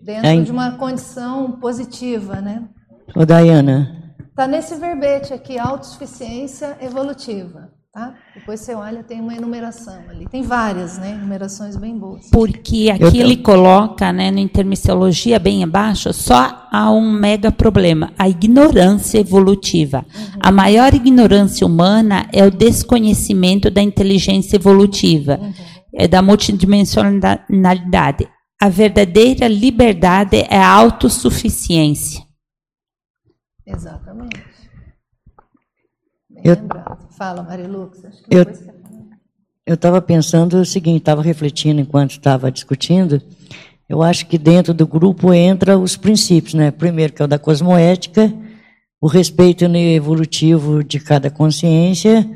Dentro 0.00 0.26
é, 0.26 0.40
de 0.40 0.50
uma 0.50 0.72
condição 0.72 1.52
positiva, 1.52 2.40
né? 2.40 2.64
Ô, 3.14 3.24
Dayana. 3.24 3.96
Está 4.30 4.46
nesse 4.46 4.74
verbete 4.76 5.32
aqui, 5.32 5.58
autossuficiência 5.58 6.76
evolutiva. 6.80 7.70
Tá? 7.92 8.14
Depois 8.32 8.60
você 8.60 8.74
olha, 8.74 9.02
tem 9.02 9.20
uma 9.20 9.34
enumeração 9.34 9.98
ali. 10.08 10.28
Tem 10.28 10.42
várias, 10.42 10.98
né? 10.98 11.12
Enumerações 11.12 11.74
bem 11.74 11.98
boas. 11.98 12.30
Porque 12.30 12.90
aqui 12.92 13.18
Eu, 13.18 13.24
ele 13.24 13.38
coloca, 13.38 14.12
né, 14.12 14.30
no 14.30 14.38
intermissiologia, 14.38 15.40
bem 15.40 15.64
abaixo, 15.64 16.12
só 16.12 16.68
há 16.70 16.92
um 16.92 17.10
mega 17.10 17.50
problema: 17.50 18.12
a 18.16 18.28
ignorância 18.28 19.18
evolutiva. 19.18 20.06
Uhum. 20.14 20.38
A 20.38 20.52
maior 20.52 20.94
ignorância 20.94 21.66
humana 21.66 22.28
é 22.32 22.46
o 22.46 22.52
desconhecimento 22.52 23.68
da 23.68 23.82
inteligência 23.82 24.54
evolutiva, 24.54 25.40
uhum. 25.42 25.52
é 25.94 26.06
da 26.06 26.22
multidimensionalidade. 26.22 28.28
A 28.60 28.68
verdadeira 28.68 29.46
liberdade 29.46 30.36
é 30.50 30.58
a 30.58 30.68
autossuficiência. 30.68 32.26
Exatamente. 33.64 34.42
Bem 36.28 36.42
eu, 36.44 36.54
lembrado. 36.54 37.08
Fala, 37.10 37.42
Marilux. 37.42 38.02
eu 38.30 38.44
eu 39.68 39.74
estava 39.74 40.00
pensando 40.00 40.54
o 40.54 40.64
seguinte, 40.64 41.00
estava 41.00 41.20
refletindo 41.20 41.78
enquanto 41.78 42.12
estava 42.12 42.50
discutindo. 42.50 43.20
Eu 43.86 44.02
acho 44.02 44.26
que 44.26 44.38
dentro 44.38 44.72
do 44.72 44.86
grupo 44.86 45.30
entra 45.34 45.78
os 45.78 45.94
princípios, 45.94 46.54
né? 46.54 46.70
Primeiro 46.70 47.12
que 47.12 47.20
é 47.20 47.26
o 47.26 47.28
da 47.28 47.38
cosmoética, 47.38 48.32
o 48.98 49.06
respeito 49.06 49.66
evolutivo 49.66 50.82
de 50.82 50.98
cada 50.98 51.30
consciência 51.30 52.26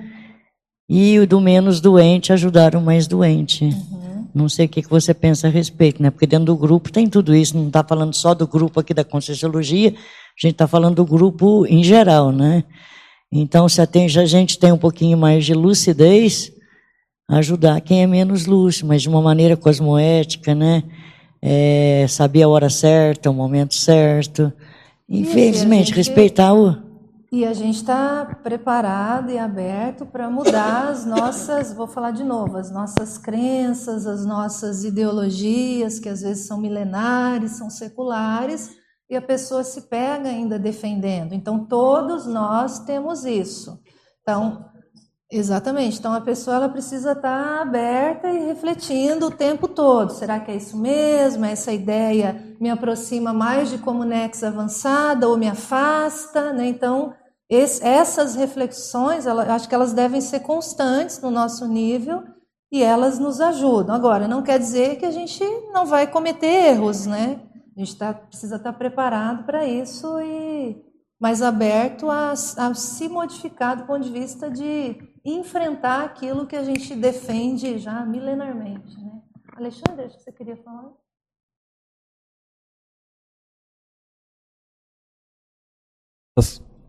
e 0.86 1.18
o 1.18 1.26
do 1.26 1.40
menos 1.40 1.80
doente 1.80 2.34
ajudar 2.34 2.76
o 2.76 2.82
mais 2.82 3.06
doente. 3.06 3.64
Uhum. 3.64 4.01
Não 4.34 4.48
sei 4.48 4.66
o 4.66 4.68
que 4.68 4.82
você 4.88 5.12
pensa 5.12 5.46
a 5.46 5.50
respeito, 5.50 6.02
né? 6.02 6.10
Porque 6.10 6.26
dentro 6.26 6.46
do 6.46 6.56
grupo 6.56 6.90
tem 6.90 7.06
tudo 7.08 7.34
isso. 7.34 7.56
Não 7.56 7.66
está 7.66 7.84
falando 7.84 8.14
só 8.14 8.34
do 8.34 8.46
grupo 8.46 8.80
aqui 8.80 8.94
da 8.94 9.04
Conscienciologia, 9.04 9.90
a 9.90 10.46
gente 10.46 10.54
está 10.54 10.66
falando 10.66 10.96
do 10.96 11.04
grupo 11.04 11.66
em 11.66 11.84
geral, 11.84 12.32
né? 12.32 12.64
Então, 13.30 13.68
se 13.68 13.80
a 13.80 14.26
gente 14.26 14.58
tem 14.58 14.72
um 14.72 14.78
pouquinho 14.78 15.16
mais 15.16 15.44
de 15.44 15.54
lucidez, 15.54 16.52
ajudar 17.28 17.80
quem 17.80 18.02
é 18.02 18.06
menos 18.06 18.46
lúcido, 18.46 18.88
mas 18.88 19.02
de 19.02 19.08
uma 19.08 19.22
maneira 19.22 19.56
cosmoética, 19.56 20.54
né? 20.54 20.82
É, 21.40 22.06
saber 22.08 22.42
a 22.42 22.48
hora 22.48 22.68
certa, 22.68 23.30
o 23.30 23.34
momento 23.34 23.74
certo. 23.74 24.52
Infelizmente, 25.08 25.88
gente... 25.88 25.96
respeitar 25.96 26.52
o 26.54 26.91
e 27.32 27.46
a 27.46 27.54
gente 27.54 27.76
está 27.76 28.26
preparado 28.42 29.30
e 29.30 29.38
aberto 29.38 30.04
para 30.04 30.28
mudar 30.28 30.90
as 30.90 31.06
nossas, 31.06 31.72
vou 31.72 31.86
falar 31.86 32.10
de 32.10 32.22
novo, 32.22 32.58
as 32.58 32.70
nossas 32.70 33.16
crenças, 33.16 34.06
as 34.06 34.26
nossas 34.26 34.84
ideologias, 34.84 35.98
que 35.98 36.10
às 36.10 36.20
vezes 36.20 36.46
são 36.46 36.60
milenares, 36.60 37.52
são 37.52 37.70
seculares, 37.70 38.76
e 39.08 39.16
a 39.16 39.22
pessoa 39.22 39.64
se 39.64 39.88
pega 39.88 40.28
ainda 40.28 40.58
defendendo. 40.58 41.32
Então, 41.32 41.64
todos 41.64 42.26
nós 42.26 42.80
temos 42.80 43.24
isso. 43.24 43.80
Então, 44.20 44.66
exatamente. 45.30 45.98
Então, 45.98 46.12
a 46.12 46.20
pessoa 46.20 46.56
ela 46.56 46.68
precisa 46.68 47.12
estar 47.12 47.22
tá 47.22 47.62
aberta 47.62 48.28
e 48.28 48.44
refletindo 48.44 49.28
o 49.28 49.30
tempo 49.30 49.68
todo. 49.68 50.12
Será 50.12 50.38
que 50.38 50.50
é 50.50 50.56
isso 50.56 50.76
mesmo? 50.76 51.46
Essa 51.46 51.72
ideia 51.72 52.54
me 52.60 52.68
aproxima 52.68 53.32
mais 53.32 53.70
de 53.70 53.78
comunex 53.78 54.44
avançada 54.44 55.26
ou 55.26 55.38
me 55.38 55.48
afasta? 55.48 56.52
Né? 56.52 56.66
Então, 56.66 57.14
esse, 57.54 57.84
essas 57.84 58.34
reflexões, 58.34 59.26
ela, 59.26 59.54
acho 59.54 59.68
que 59.68 59.74
elas 59.74 59.92
devem 59.92 60.22
ser 60.22 60.40
constantes 60.40 61.20
no 61.20 61.30
nosso 61.30 61.68
nível 61.68 62.24
e 62.70 62.82
elas 62.82 63.18
nos 63.18 63.42
ajudam. 63.42 63.94
Agora, 63.94 64.26
não 64.26 64.42
quer 64.42 64.58
dizer 64.58 64.96
que 64.96 65.04
a 65.04 65.10
gente 65.10 65.44
não 65.70 65.84
vai 65.84 66.06
cometer 66.06 66.46
erros, 66.46 67.04
né? 67.04 67.42
A 67.76 67.80
gente 67.80 67.96
tá, 67.96 68.14
precisa 68.14 68.56
estar 68.56 68.72
preparado 68.72 69.44
para 69.44 69.66
isso 69.66 70.18
e 70.20 70.82
mais 71.20 71.42
aberto 71.42 72.10
a, 72.10 72.32
a 72.32 72.74
se 72.74 73.06
modificar 73.06 73.76
do 73.76 73.84
ponto 73.84 74.00
de 74.02 74.10
vista 74.10 74.50
de 74.50 74.96
enfrentar 75.22 76.04
aquilo 76.04 76.46
que 76.46 76.56
a 76.56 76.64
gente 76.64 76.96
defende 76.96 77.78
já 77.78 78.04
milenarmente. 78.06 78.98
Né? 78.98 79.22
Alexandre, 79.56 80.06
acho 80.06 80.16
que 80.16 80.22
você 80.22 80.32
queria 80.32 80.56
falar. 80.56 80.90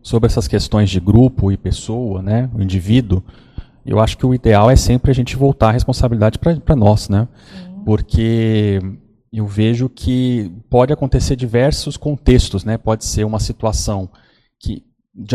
Sobre 0.04 0.26
essas 0.26 0.46
questões 0.46 0.90
de 0.90 1.00
grupo 1.00 1.50
e 1.50 1.56
pessoa, 1.56 2.20
né, 2.22 2.50
o 2.54 2.62
indivíduo, 2.62 3.24
eu 3.86 3.98
acho 3.98 4.18
que 4.18 4.26
o 4.26 4.34
ideal 4.34 4.70
é 4.70 4.76
sempre 4.76 5.10
a 5.10 5.14
gente 5.14 5.34
voltar 5.34 5.70
a 5.70 5.72
responsabilidade 5.72 6.38
para 6.38 6.76
nós, 6.76 7.08
né? 7.08 7.28
Porque 7.84 8.80
eu 9.32 9.46
vejo 9.46 9.90
que 9.90 10.50
pode 10.70 10.92
acontecer 10.92 11.36
diversos 11.36 11.96
contextos, 11.98 12.64
né? 12.64 12.78
Pode 12.78 13.04
ser 13.04 13.24
uma 13.24 13.38
situação 13.38 14.08
que 14.58 14.82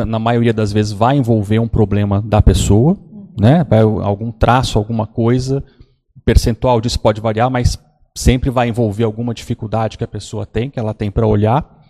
na 0.08 0.18
maioria 0.18 0.54
das 0.54 0.74
vezes 0.74 0.92
vai 0.92 1.16
envolver 1.16 1.60
um 1.60 1.68
problema 1.68 2.22
da 2.22 2.42
pessoa, 2.42 2.98
né? 3.40 3.64
Vai 3.70 3.82
algum 3.82 4.32
traço, 4.32 4.80
alguma 4.80 5.06
coisa, 5.06 5.64
o 6.18 6.20
percentual 6.22 6.82
disso 6.82 7.00
pode 7.00 7.22
variar, 7.22 7.52
mas 7.52 7.78
sempre 8.18 8.50
vai 8.50 8.68
envolver 8.68 9.04
alguma 9.04 9.34
dificuldade 9.34 9.96
que 9.96 10.04
a 10.04 10.08
pessoa 10.08 10.44
tem, 10.44 10.72
que 10.72 10.80
ela 10.80 10.94
tem 10.94 11.12
para 11.12 11.28
olhar. 11.28 11.86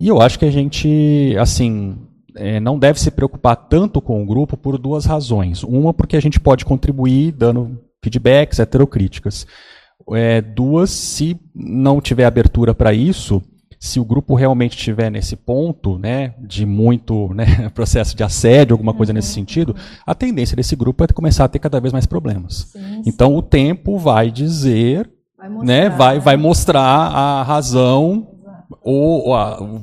E 0.00 0.08
eu 0.08 0.20
acho 0.20 0.36
que 0.36 0.44
a 0.44 0.50
gente, 0.50 1.36
assim, 1.38 1.96
é, 2.36 2.60
não 2.60 2.78
deve 2.78 3.00
se 3.00 3.10
preocupar 3.10 3.56
tanto 3.56 4.00
com 4.00 4.22
o 4.22 4.26
grupo 4.26 4.56
por 4.56 4.78
duas 4.78 5.04
razões. 5.04 5.62
Uma, 5.62 5.92
porque 5.92 6.16
a 6.16 6.20
gente 6.20 6.40
pode 6.40 6.64
contribuir 6.64 7.32
dando 7.32 7.80
feedbacks, 8.02 8.58
heterocríticas. 8.58 9.46
É, 10.12 10.40
duas, 10.40 10.90
se 10.90 11.38
não 11.54 12.00
tiver 12.00 12.24
abertura 12.24 12.74
para 12.74 12.92
isso, 12.92 13.42
se 13.78 13.98
o 13.98 14.04
grupo 14.04 14.34
realmente 14.34 14.76
estiver 14.76 15.10
nesse 15.10 15.34
ponto, 15.34 15.98
né, 15.98 16.34
de 16.38 16.64
muito 16.64 17.32
né, 17.34 17.68
processo 17.74 18.16
de 18.16 18.22
assédio, 18.22 18.74
alguma 18.74 18.94
coisa 18.94 19.12
uhum, 19.12 19.16
nesse 19.16 19.32
sentido, 19.32 19.74
a 20.06 20.14
tendência 20.14 20.56
desse 20.56 20.76
grupo 20.76 21.02
é 21.02 21.08
começar 21.08 21.44
a 21.44 21.48
ter 21.48 21.58
cada 21.58 21.80
vez 21.80 21.92
mais 21.92 22.06
problemas. 22.06 22.68
Sim, 22.72 22.78
sim. 22.78 23.02
Então, 23.06 23.34
o 23.34 23.42
tempo 23.42 23.98
vai 23.98 24.30
dizer 24.30 25.10
vai 25.36 25.48
mostrar, 25.48 25.66
né, 25.66 25.88
vai, 25.88 26.20
vai 26.20 26.36
mostrar 26.36 26.80
a 26.80 27.42
razão 27.42 28.31
ou, 28.84 29.28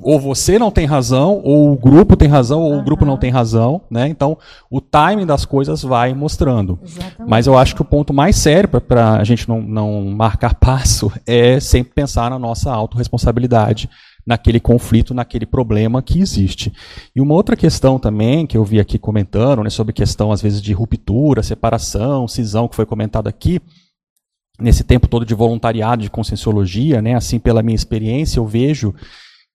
ou, 0.02 0.20
você 0.20 0.60
não 0.60 0.70
tem 0.70 0.86
razão, 0.86 1.41
ou 1.43 1.72
o 1.72 1.78
grupo 1.78 2.18
tem 2.18 2.28
razão, 2.28 2.62
ou 2.62 2.74
uhum. 2.74 2.80
o 2.80 2.84
grupo 2.84 3.06
não 3.06 3.18
tem 3.18 3.32
razão, 3.32 3.82
né? 3.89 4.08
Então, 4.08 4.38
o 4.70 4.82
timing 4.82 5.26
das 5.26 5.45
coisas 5.45 5.82
vai 5.82 6.14
mostrando. 6.14 6.78
Exatamente. 6.84 7.30
Mas 7.30 7.47
eu 7.47 7.58
acho 7.58 7.76
que 7.76 7.82
o 7.82 7.86
ponto 7.86 8.14
mais 8.14 8.36
sério 8.36 8.70
para 8.82 9.14
a 9.14 9.24
gente 9.24 9.47
não, 9.47 9.62
não 9.62 10.06
marcar 10.06 10.56
passo 10.60 11.12
é 11.26 11.60
sempre 11.60 11.93
pensar 11.93 12.30
na 12.30 12.38
nossa 12.38 12.72
autorresponsabilidade 12.72 13.89
naquele 14.26 14.60
conflito, 14.60 15.14
naquele 15.14 15.45
problema 15.45 16.02
que 16.02 16.20
existe. 16.20 16.72
E 17.16 17.22
uma 17.22 17.34
outra 17.34 17.56
questão 17.56 17.97
também 17.97 18.45
que 18.45 18.58
eu 18.58 18.64
vi 18.64 18.80
aqui 18.80 19.00
comentando, 19.00 19.64
né, 19.64 19.70
sobre 19.70 19.93
questão 19.93 20.32
às 20.32 20.41
vezes 20.41 20.62
de 20.62 20.74
ruptura, 20.74 21.41
separação, 21.41 22.28
cisão, 22.28 22.68
que 22.68 22.76
foi 22.76 22.86
comentado 22.86 23.28
aqui, 23.28 23.60
nesse 24.60 24.84
tempo 24.84 25.07
todo 25.07 25.26
de 25.26 25.34
voluntariado, 25.34 26.01
de 26.01 26.10
conscienciologia, 26.10 27.01
né, 27.01 27.16
assim 27.16 27.39
pela 27.39 27.64
minha 27.64 27.76
experiência, 27.76 28.39
eu 28.39 28.45
vejo 28.45 28.93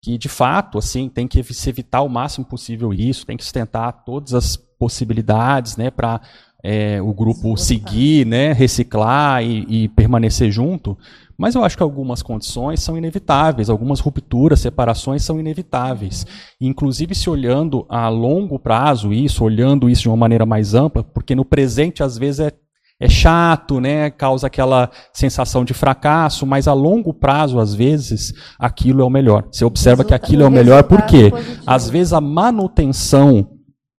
que 0.03 0.19
de 0.19 0.29
fato, 0.29 0.77
assim, 0.77 1.09
tem 1.09 1.27
que 1.27 1.43
se 1.43 1.69
evitar 1.71 2.03
o 2.03 2.09
máximo 2.09 2.45
possível 2.45 2.93
isso, 2.93 3.25
tem 3.25 3.37
que 3.37 3.45
sustentar 3.45 4.05
todas 4.05 4.35
as 4.35 4.57
possibilidades, 4.57 5.77
né, 5.77 5.91
para 5.91 6.21
é, 6.63 7.01
o 7.01 7.13
grupo 7.13 7.57
seguir, 7.57 8.27
né, 8.27 8.53
reciclar 8.53 9.43
e, 9.43 9.67
e, 9.69 9.89
permanecer 9.89 10.51
junto. 10.51 10.97
Mas 11.37 11.55
eu 11.55 11.65
acho 11.65 11.77
que 11.77 11.83
algumas 11.83 12.23
condições 12.23 12.81
são 12.81 12.97
inevitáveis, 12.97 13.69
algumas 13.69 14.01
rupturas, 14.01 14.61
separações 14.61 15.23
são 15.25 15.41
inevitáveis. 15.41 16.27
Inclusive, 16.61 17.15
se 17.15 17.29
olhando 17.29 17.85
a 17.89 18.09
longo 18.09 18.59
prazo 18.59 19.13
isso, 19.13 19.45
olhando 19.45 19.91
isso 19.91 20.03
de 20.03 20.09
uma 20.09 20.17
maneira 20.17 20.47
mais 20.47 20.75
ampla, 20.75 21.03
porque 21.03 21.35
no 21.35 21.45
presente 21.45 22.03
às 22.03 22.17
vezes 22.17 22.41
é 22.41 22.53
é 23.01 23.09
chato, 23.09 23.81
né? 23.81 24.11
Causa 24.11 24.47
aquela 24.47 24.91
sensação 25.13 25.65
de 25.65 25.75
fracasso, 25.75 26.47
mas 26.47 26.69
a 26.69 26.73
longo 26.73 27.13
prazo, 27.13 27.59
às 27.59 27.75
vezes, 27.75 28.33
aquilo 28.59 29.03
é 29.03 29.05
o 29.05 29.11
melhor. 29.11 29.47
Você 29.51 29.65
observa 29.65 30.03
Resulta, 30.03 30.19
que 30.19 30.25
aquilo 30.25 30.43
é 30.43 30.47
o 30.47 30.51
melhor 30.51 30.85
porque, 30.85 31.33
às 31.67 31.91
vezes, 31.91 32.13
a 32.13 32.21
manutenção 32.21 33.49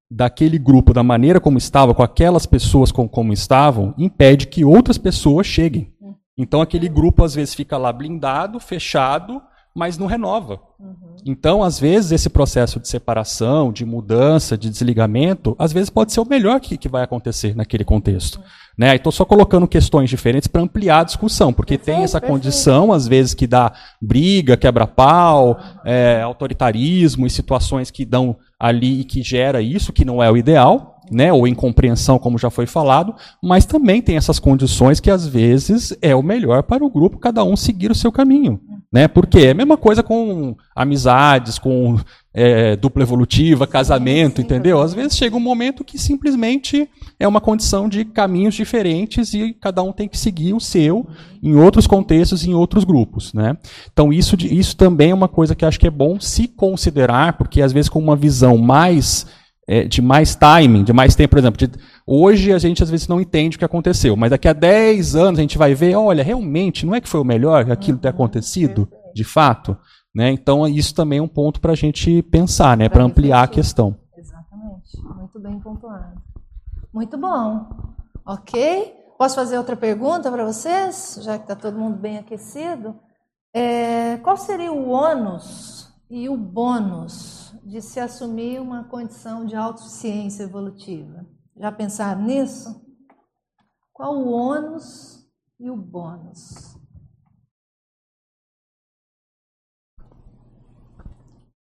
daquele 0.10 0.58
grupo 0.58 0.94
da 0.94 1.04
maneira 1.04 1.40
como 1.40 1.58
estava, 1.58 1.94
com 1.94 2.04
aquelas 2.04 2.46
pessoas 2.46 2.92
com, 2.92 3.08
como 3.08 3.34
estavam, 3.34 3.94
impede 3.98 4.48
que 4.48 4.64
outras 4.64 4.98
pessoas 4.98 5.46
cheguem. 5.46 5.94
Hum. 6.02 6.14
Então, 6.38 6.62
aquele 6.62 6.88
grupo, 6.88 7.24
às 7.24 7.36
vezes, 7.36 7.54
fica 7.54 7.78
lá 7.78 7.92
blindado, 7.92 8.60
fechado, 8.60 9.42
mas 9.76 9.98
não 9.98 10.08
renova. 10.08 10.62
Uhum. 10.80 11.16
Então, 11.26 11.62
às 11.62 11.78
vezes, 11.78 12.14
esse 12.14 12.30
processo 12.30 12.80
de 12.80 12.88
separação, 12.88 13.74
de 13.74 13.84
mudança, 13.84 14.58
de 14.58 14.70
desligamento, 14.70 15.54
às 15.60 15.74
vezes 15.74 15.90
pode 15.90 16.14
ser 16.14 16.22
o 16.22 16.26
melhor 16.26 16.62
que, 16.62 16.78
que 16.78 16.88
vai 16.88 17.04
acontecer 17.04 17.54
naquele 17.56 17.84
contexto. 17.84 18.38
Uhum. 18.38 18.44
Né? 18.78 18.96
Estou 18.96 19.12
só 19.12 19.24
colocando 19.24 19.68
questões 19.68 20.10
diferentes 20.10 20.48
para 20.48 20.62
ampliar 20.62 21.00
a 21.00 21.04
discussão, 21.04 21.54
porque 21.54 21.78
perfeito, 21.78 21.96
tem 21.96 22.04
essa 22.04 22.20
condição, 22.20 22.92
às 22.92 23.08
vezes, 23.08 23.34
que 23.34 23.48
dá 23.48 23.72
briga, 24.02 24.58
quebra-pau, 24.58 25.58
é, 25.86 26.22
autoritarismo 26.22 27.26
e 27.26 27.30
situações 27.30 27.90
que 27.90 28.04
dão 28.04 28.36
ali 28.60 29.02
e 29.02 29.04
que 29.06 29.24
gera 29.24 29.62
isso, 29.62 29.94
que 29.94 30.04
não 30.04 30.22
é 30.22 30.30
o 30.30 30.36
ideal, 30.36 31.00
né? 31.10 31.32
ou 31.32 31.48
incompreensão, 31.48 32.20
como 32.20 32.38
já 32.38 32.50
foi 32.50 32.66
falado, 32.66 33.16
mas 33.42 33.66
também 33.66 34.02
tem 34.02 34.18
essas 34.18 34.40
condições 34.40 35.00
que, 35.00 35.10
às 35.10 35.26
vezes, 35.26 35.96
é 36.02 36.16
o 36.16 36.24
melhor 36.24 36.64
para 36.64 36.84
o 36.84 36.90
grupo, 36.90 37.18
cada 37.18 37.44
um 37.44 37.56
seguir 37.56 37.92
o 37.92 37.96
seu 37.96 38.12
caminho. 38.12 38.60
Né? 38.92 39.08
Porque 39.08 39.40
é 39.40 39.52
a 39.52 39.56
mesma 39.56 39.78
coisa 39.78 40.02
com 40.04 40.56
amizades, 40.76 41.60
com 41.60 41.98
é, 42.38 42.76
dupla 42.76 43.02
evolutiva, 43.02 43.66
casamento, 43.66 44.42
entendeu? 44.42 44.82
Às 44.82 44.94
vezes 44.94 45.16
chega 45.16 45.38
um 45.38 45.40
momento 45.40 45.86
que 45.86 45.98
simplesmente 45.98 46.90
é 47.18 47.26
uma 47.26 47.40
condição 47.40 47.88
de 47.88 48.04
caminhos 48.04 48.54
diferentes 48.54 49.34
e 49.34 49.54
cada 49.54 49.82
um 49.82 49.94
tem 49.94 50.10
que 50.10 50.18
seguir 50.18 50.54
o 50.54 50.60
seu 50.60 51.08
em 51.42 51.56
outros 51.56 51.88
contextos, 51.88 52.46
em 52.46 52.54
outros 52.54 52.84
grupos, 52.84 53.34
né? 53.34 53.56
Então 53.92 54.12
isso, 54.12 54.36
isso 54.42 54.76
também 54.76 55.12
é 55.12 55.16
uma 55.16 55.30
coisa 55.30 55.56
que 55.56 55.64
acho 55.64 55.80
que 55.80 55.88
é 55.88 55.92
bom 55.92 56.20
se 56.20 56.46
considerar, 56.50 57.38
porque 57.38 57.62
às 57.62 57.72
vezes 57.72 57.88
com 57.88 58.00
uma 58.00 58.18
visão 58.18 58.58
mais 58.58 59.26
é, 59.66 59.86
de 59.86 60.02
mais 60.02 60.36
timing, 60.36 60.84
de 60.84 60.92
mais 60.92 61.16
tempo, 61.16 61.32
por 61.32 61.40
exemplo, 61.40 61.58
de, 61.58 61.72
hoje 62.06 62.52
a 62.52 62.60
gente 62.60 62.84
às 62.84 62.90
vezes 62.90 63.08
não 63.08 63.22
entende 63.22 63.56
o 63.56 63.60
que 63.60 63.66
aconteceu, 63.66 64.16
mas 64.18 64.32
daqui 64.32 64.50
a 64.50 64.54
10 64.54 65.16
anos 65.16 65.40
a 65.40 65.42
gente 65.42 65.58
vai 65.58 65.74
ver, 65.74 65.96
olha, 65.96 66.22
realmente, 66.22 66.86
não 66.86 66.94
é 66.94 67.00
que 67.00 67.08
foi 67.08 67.22
o 67.22 67.26
melhor 67.26 67.72
aquilo 67.72 67.98
ter 67.98 68.10
acontecido, 68.10 68.90
de 69.14 69.24
fato? 69.24 69.78
Né? 70.16 70.32
Então, 70.32 70.66
isso 70.66 70.96
também 70.96 71.20
é 71.20 71.22
um 71.22 71.28
ponto 71.28 71.60
para 71.60 71.74
a 71.74 71.76
gente 71.76 72.22
pensar, 72.24 72.78
né? 72.78 72.88
para 72.88 73.04
ampliar 73.04 73.44
a 73.44 73.48
questão. 73.48 73.98
Exatamente. 74.16 74.98
Muito 75.04 75.38
bem 75.38 75.60
pontuado. 75.60 76.22
Muito 76.94 77.18
bom. 77.18 77.68
Ok? 78.26 78.96
Posso 79.18 79.36
fazer 79.36 79.58
outra 79.58 79.76
pergunta 79.76 80.32
para 80.32 80.46
vocês, 80.46 81.20
já 81.22 81.38
que 81.38 81.44
está 81.44 81.56
todo 81.56 81.78
mundo 81.78 81.98
bem 81.98 82.18
aquecido? 82.18 82.96
É, 83.54 84.18
qual 84.18 84.38
seria 84.38 84.72
o 84.72 84.90
ônus 84.90 85.94
e 86.10 86.30
o 86.30 86.38
bônus 86.38 87.54
de 87.64 87.82
se 87.82 88.00
assumir 88.00 88.62
uma 88.62 88.86
condição 88.86 89.46
de 89.46 89.56
autossuficiência 89.56 90.44
evolutiva? 90.44 91.26
Já 91.58 91.72
pensaram 91.72 92.22
nisso? 92.22 92.82
Qual 93.94 94.18
o 94.18 94.32
ônus 94.32 95.26
e 95.60 95.70
o 95.70 95.76
bônus? 95.76 96.75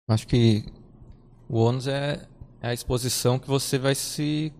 Acho 0.08 0.28
que 0.28 0.66
o 1.48 1.60
ônus 1.60 1.88
é, 1.88 2.28
é 2.62 2.70
a 2.70 2.74
exposição 2.74 3.40
que 3.40 3.48
você 3.48 3.78
vai 3.78 3.96
se 3.96 4.54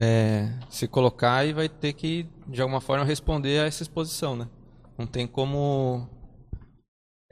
é, 0.00 0.58
se 0.68 0.88
colocar 0.88 1.44
e 1.44 1.52
vai 1.52 1.68
ter 1.68 1.92
que 1.92 2.28
de 2.46 2.60
alguma 2.60 2.80
forma 2.80 3.04
responder 3.04 3.60
a 3.60 3.66
essa 3.66 3.82
exposição, 3.82 4.36
né? 4.36 4.48
Não 4.98 5.06
tem 5.06 5.26
como 5.26 6.08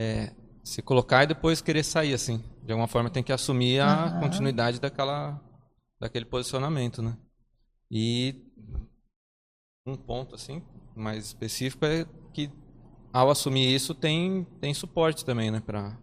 é, 0.00 0.32
se 0.62 0.82
colocar 0.82 1.24
e 1.24 1.28
depois 1.28 1.60
querer 1.60 1.82
sair 1.82 2.14
assim. 2.14 2.42
De 2.62 2.72
alguma 2.72 2.88
forma 2.88 3.10
tem 3.10 3.22
que 3.22 3.32
assumir 3.32 3.80
a 3.80 4.06
uhum. 4.06 4.20
continuidade 4.20 4.80
daquela 4.80 5.40
daquele 5.98 6.24
posicionamento, 6.24 7.00
né? 7.00 7.16
E 7.90 8.42
um 9.86 9.96
ponto 9.96 10.34
assim 10.34 10.62
mais 10.94 11.26
específico 11.26 11.84
é 11.84 12.06
que 12.32 12.50
ao 13.12 13.30
assumir 13.30 13.74
isso 13.74 13.94
tem 13.94 14.44
tem 14.60 14.72
suporte 14.74 15.24
também, 15.24 15.50
né, 15.50 15.60
para 15.60 15.96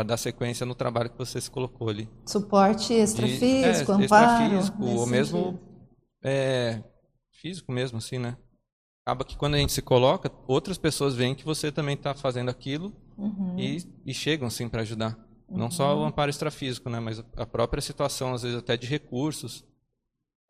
para 0.00 0.04
dar 0.04 0.16
sequência 0.16 0.64
no 0.64 0.74
trabalho 0.74 1.10
que 1.10 1.18
você 1.18 1.38
se 1.38 1.50
colocou 1.50 1.90
ali. 1.90 2.08
Suporte 2.24 2.94
extrafísico, 2.94 3.92
é, 3.92 3.94
amparo. 3.94 4.54
Extrafísico, 4.54 4.82
ou 4.82 5.06
mesmo 5.06 5.60
é, 6.24 6.82
físico 7.32 7.70
mesmo, 7.70 7.98
assim, 7.98 8.18
né? 8.18 8.34
Acaba 9.04 9.26
que 9.26 9.36
quando 9.36 9.56
a 9.56 9.58
gente 9.58 9.72
se 9.72 9.82
coloca, 9.82 10.32
outras 10.46 10.78
pessoas 10.78 11.14
veem 11.14 11.34
que 11.34 11.44
você 11.44 11.70
também 11.70 11.96
está 11.96 12.14
fazendo 12.14 12.48
aquilo 12.48 12.94
uhum. 13.18 13.58
e, 13.58 13.86
e, 14.06 14.14
chegam, 14.14 14.48
assim, 14.48 14.70
para 14.70 14.80
ajudar. 14.80 15.18
Não 15.50 15.70
só 15.70 15.94
o 15.94 16.00
uhum. 16.00 16.06
amparo 16.06 16.30
extrafísico, 16.30 16.88
né, 16.88 16.98
mas 16.98 17.22
a 17.36 17.44
própria 17.44 17.82
situação, 17.82 18.32
às 18.32 18.42
vezes 18.42 18.56
até 18.56 18.78
de 18.78 18.86
recursos 18.86 19.66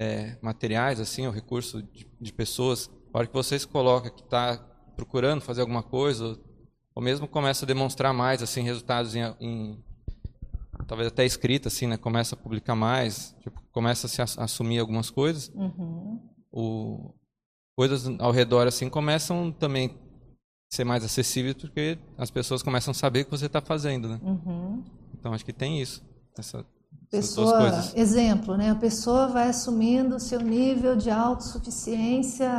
é, 0.00 0.38
materiais, 0.40 1.00
assim, 1.00 1.26
o 1.26 1.32
recurso 1.32 1.82
de, 1.82 2.08
de, 2.20 2.32
pessoas. 2.32 2.88
A 3.12 3.18
hora 3.18 3.26
que 3.26 3.34
você 3.34 3.58
se 3.58 3.66
coloca 3.66 4.10
que 4.10 4.22
está 4.22 4.58
procurando 4.94 5.40
fazer 5.40 5.62
alguma 5.62 5.82
coisa, 5.82 6.38
ou 6.94 7.02
mesmo 7.02 7.28
começa 7.28 7.64
a 7.64 7.68
demonstrar 7.68 8.12
mais 8.12 8.42
assim 8.42 8.62
resultados 8.62 9.14
em, 9.14 9.22
em 9.40 9.84
talvez 10.86 11.08
até 11.08 11.24
escrita, 11.24 11.68
assim, 11.68 11.86
né? 11.86 11.96
Começa 11.96 12.34
a 12.34 12.38
publicar 12.38 12.74
mais, 12.74 13.34
tipo, 13.40 13.60
começa 13.70 14.06
a 14.06 14.10
se 14.26 14.40
assumir 14.40 14.78
algumas 14.78 15.10
coisas. 15.10 15.50
Uhum. 15.54 16.20
O, 16.50 17.14
coisas 17.76 18.06
ao 18.18 18.32
redor 18.32 18.66
assim 18.66 18.88
começam 18.88 19.52
também 19.52 19.96
ser 20.72 20.84
mais 20.84 21.04
acessíveis 21.04 21.54
porque 21.54 21.98
as 22.18 22.30
pessoas 22.30 22.62
começam 22.62 22.92
a 22.92 22.94
saber 22.94 23.22
o 23.22 23.24
que 23.24 23.30
você 23.30 23.46
está 23.46 23.60
fazendo, 23.60 24.08
né? 24.08 24.20
Uhum. 24.22 24.84
Então 25.18 25.32
acho 25.32 25.44
que 25.44 25.52
tem 25.52 25.80
isso. 25.80 26.02
Essa, 26.38 26.64
pessoa, 27.10 27.68
exemplo, 27.94 28.56
né? 28.56 28.70
A 28.70 28.74
pessoa 28.74 29.28
vai 29.28 29.48
assumindo 29.48 30.16
o 30.16 30.20
seu 30.20 30.40
nível 30.40 30.96
de 30.96 31.10
autossuficiência 31.10 32.50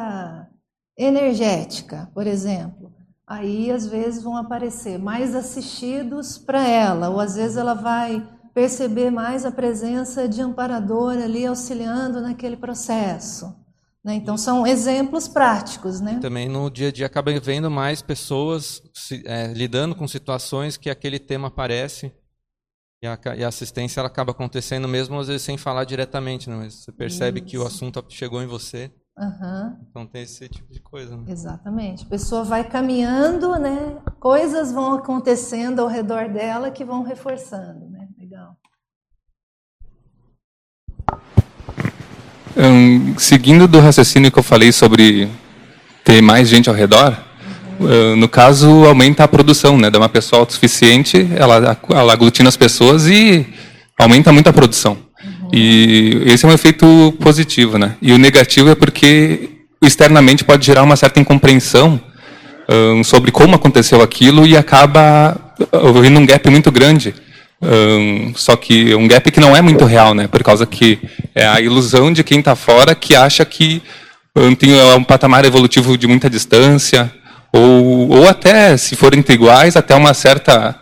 energética, 0.98 2.10
por 2.14 2.28
exemplo. 2.28 2.94
Aí 3.32 3.72
às 3.72 3.88
vezes 3.88 4.22
vão 4.22 4.36
aparecer 4.36 5.00
mais 5.00 5.34
assistidos 5.34 6.38
para 6.38 6.68
ela, 6.68 7.10
ou 7.10 7.18
às 7.18 7.36
vezes 7.36 7.56
ela 7.56 7.74
vai 7.74 8.28
perceber 8.54 9.10
mais 9.10 9.46
a 9.46 9.52
presença 9.54 10.28
de 10.28 10.42
amparador 10.42 11.14
ali 11.14 11.46
auxiliando 11.46 12.20
naquele 12.20 12.58
processo. 12.58 13.56
Né? 14.04 14.16
Então, 14.16 14.36
são 14.36 14.68
exemplos 14.68 15.30
práticos. 15.30 16.02
Né? 16.02 16.20
Também 16.22 16.50
no 16.50 16.70
dia 16.70 16.90
a 16.90 16.92
dia 16.92 17.06
acaba 17.06 17.32
vendo 17.40 17.72
mais 17.72 18.02
pessoas 18.02 18.84
se, 18.94 19.24
é, 19.26 19.48
lidando 19.54 19.96
com 19.96 20.06
situações 20.10 20.76
que 20.76 20.90
aquele 20.90 21.18
tema 21.18 21.48
aparece 21.48 22.12
e 23.02 23.08
a, 23.08 23.18
e 23.38 23.46
a, 23.46 23.48
assistência 23.48 24.02
ela 24.02 24.10
acaba 24.10 24.32
acontecendo 24.32 24.90
mesmo 24.90 25.18
às 25.18 25.30
vezes 25.30 25.44
sem 25.44 25.58
falar 25.58 25.86
diretamente, 25.86 26.50
né? 26.50 26.58
mas 26.58 26.74
você 26.74 26.92
percebe 26.92 27.40
Isso. 27.40 27.48
que 27.48 27.58
o 27.58 27.66
assunto 27.66 28.04
chegou 28.10 28.44
em 28.44 28.48
você. 28.48 28.92
Uhum. 29.22 29.76
Então 29.88 30.08
tem 30.08 30.24
esse 30.24 30.50
tipo 30.50 30.74
de 30.74 30.80
coisa. 30.80 31.16
Né? 31.16 31.26
Exatamente. 31.28 32.04
A 32.04 32.10
pessoa 32.10 32.44
vai 32.44 32.64
caminhando, 32.64 33.52
né? 33.60 33.98
Coisas 34.20 34.72
vão 34.72 34.96
acontecendo 34.96 35.80
ao 35.80 35.88
redor 35.88 36.28
dela 36.28 36.72
que 36.72 36.84
vão 36.84 37.04
reforçando, 37.04 37.88
né? 37.92 38.08
Legal. 38.18 38.58
Um, 42.58 43.18
seguindo 43.20 43.68
do 43.68 43.80
raciocínio 43.80 44.32
que 44.32 44.40
eu 44.40 44.44
falei 44.44 44.72
sobre 44.72 45.30
ter 46.04 46.20
mais 46.20 46.50
gente 46.50 46.68
ao 46.68 46.76
redor, 46.76 47.16
uh, 47.80 48.16
no 48.16 48.28
caso, 48.28 48.86
aumenta 48.86 49.24
a 49.24 49.28
produção, 49.28 49.78
né? 49.78 49.92
Dá 49.92 50.00
uma 50.00 50.10
pessoa 50.10 50.40
autossuficiente, 50.40 51.30
ela, 51.36 51.78
ela 51.90 52.12
aglutina 52.12 52.50
as 52.50 52.58
pessoas 52.58 53.06
e 53.08 53.46
aumenta 54.00 54.34
muito 54.34 54.50
a 54.50 54.54
produção. 54.54 54.98
E 55.52 56.24
esse 56.26 56.46
é 56.46 56.50
um 56.50 56.54
efeito 56.54 57.14
positivo, 57.20 57.78
né? 57.78 57.96
E 58.02 58.14
o 58.14 58.18
negativo 58.18 58.70
é 58.70 58.76
porque 58.76 59.50
externamente 59.82 60.44
pode 60.44 60.66
gerar 60.66 60.84
uma 60.84 60.96
certa 60.96 61.20
incompreensão 61.20 62.00
um, 62.70 63.04
sobre 63.04 63.32
como 63.32 63.56
aconteceu 63.56 64.02
aquilo 64.02 64.46
e 64.48 64.56
acaba 64.56 65.54
havendo 65.72 66.20
um 66.20 66.26
gap 66.26 66.50
muito 66.50 66.72
grande. 66.72 67.14
Um, 67.62 68.34
só 68.36 68.56
que 68.56 68.96
um 68.96 69.08
gap 69.08 69.30
que 69.30 69.40
não 69.40 69.56
é 69.56 69.62
muito 69.62 69.86
real, 69.86 70.14
né? 70.14 70.28
Por 70.28 70.44
causa 70.44 70.66
que 70.66 71.00
é 71.36 71.46
a 71.46 71.60
ilusão 71.60 72.12
de 72.12 72.24
quem 72.24 72.40
está 72.40 72.56
fora 72.56 72.96
que 72.96 73.16
acha 73.16 73.46
que 73.46 73.82
um, 74.36 74.56
tem 74.56 74.74
um 74.96 75.04
patamar 75.04 75.46
evolutivo 75.46 75.98
de 75.98 76.08
muita 76.08 76.30
distância, 76.30 77.12
ou, 77.54 78.10
ou 78.10 78.28
até, 78.28 78.78
se 78.78 78.96
forem 78.96 79.24
iguais, 79.28 79.76
até 79.76 79.94
uma 79.94 80.14
certa, 80.14 80.76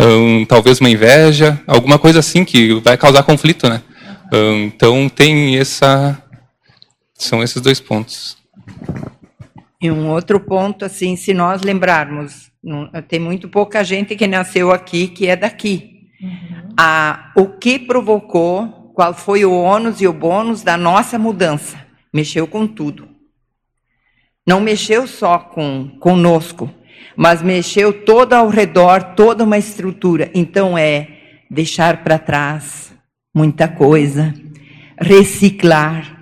um, 0.00 0.44
talvez 0.44 0.80
uma 0.80 0.90
inveja, 0.90 1.60
alguma 1.66 1.98
coisa 1.98 2.18
assim 2.18 2.44
que 2.44 2.74
vai 2.80 2.96
causar 2.96 3.22
conflito, 3.22 3.68
né? 3.68 3.82
Um, 4.32 4.64
então 4.64 5.08
tem 5.08 5.56
essa, 5.56 6.22
são 7.14 7.42
esses 7.42 7.60
dois 7.60 7.80
pontos. 7.80 8.36
E 9.80 9.90
um 9.90 10.08
outro 10.08 10.40
ponto, 10.40 10.84
assim, 10.84 11.14
se 11.14 11.34
nós 11.34 11.62
lembrarmos, 11.62 12.50
tem 13.08 13.20
muito 13.20 13.48
pouca 13.48 13.84
gente 13.84 14.16
que 14.16 14.26
nasceu 14.26 14.72
aqui 14.72 15.08
que 15.08 15.26
é 15.26 15.36
daqui. 15.36 16.08
Uhum. 16.20 16.72
Ah, 16.76 17.32
o 17.36 17.46
que 17.46 17.78
provocou, 17.78 18.90
qual 18.94 19.12
foi 19.12 19.44
o 19.44 19.52
ônus 19.52 20.00
e 20.00 20.08
o 20.08 20.12
bônus 20.12 20.62
da 20.62 20.76
nossa 20.76 21.18
mudança? 21.18 21.78
Mexeu 22.12 22.46
com 22.46 22.66
tudo. 22.66 23.08
Não 24.46 24.60
mexeu 24.60 25.06
só 25.06 25.38
com 25.38 25.88
conosco, 26.00 26.70
mas 27.16 27.42
mexeu 27.42 27.92
todo 27.92 28.32
ao 28.32 28.48
redor, 28.48 29.14
toda 29.14 29.44
uma 29.44 29.58
estrutura. 29.58 30.30
Então 30.34 30.76
é 30.76 31.08
deixar 31.50 32.02
para 32.02 32.18
trás 32.18 32.92
muita 33.34 33.68
coisa, 33.68 34.34
reciclar, 34.98 36.16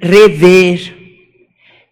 rever, 0.00 0.94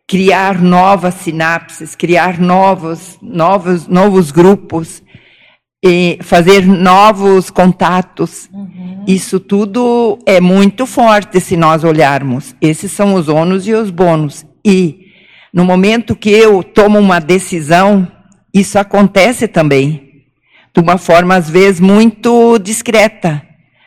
criar 0.07 0.61
novas 0.61 1.15
sinapses, 1.15 1.95
criar 1.95 2.39
novos, 2.39 3.19
novos, 3.23 3.87
novos 3.87 4.31
grupos, 4.31 5.03
e 5.85 6.19
fazer 6.23 6.67
novos 6.67 7.51
contatos. 7.51 8.49
Uhum. 8.51 9.05
Isso 9.07 9.39
tudo 9.39 10.19
é 10.25 10.41
muito 10.41 10.87
forte 10.87 11.39
se 11.41 11.59
nós 11.59 11.85
olharmos. 11.85 12.57
Esses 12.59 12.91
são 12.91 13.13
os 13.15 13.29
ônus 13.29 13.67
e 13.69 13.75
os 13.75 13.91
bônus. 13.91 14.47
E 14.65 15.04
no 15.55 15.65
momento 15.65 16.17
que 16.17 16.31
eu 16.31 16.63
tomo 16.63 16.99
uma 16.99 17.21
decisão, 17.21 18.07
isso 18.53 18.79
acontece 18.79 19.49
também. 19.49 20.25
De 20.75 20.81
uma 20.81 20.99
forma, 20.99 21.37
às 21.37 21.49
vezes, 21.49 21.81
muito 21.81 22.59
discreta. 22.59 23.41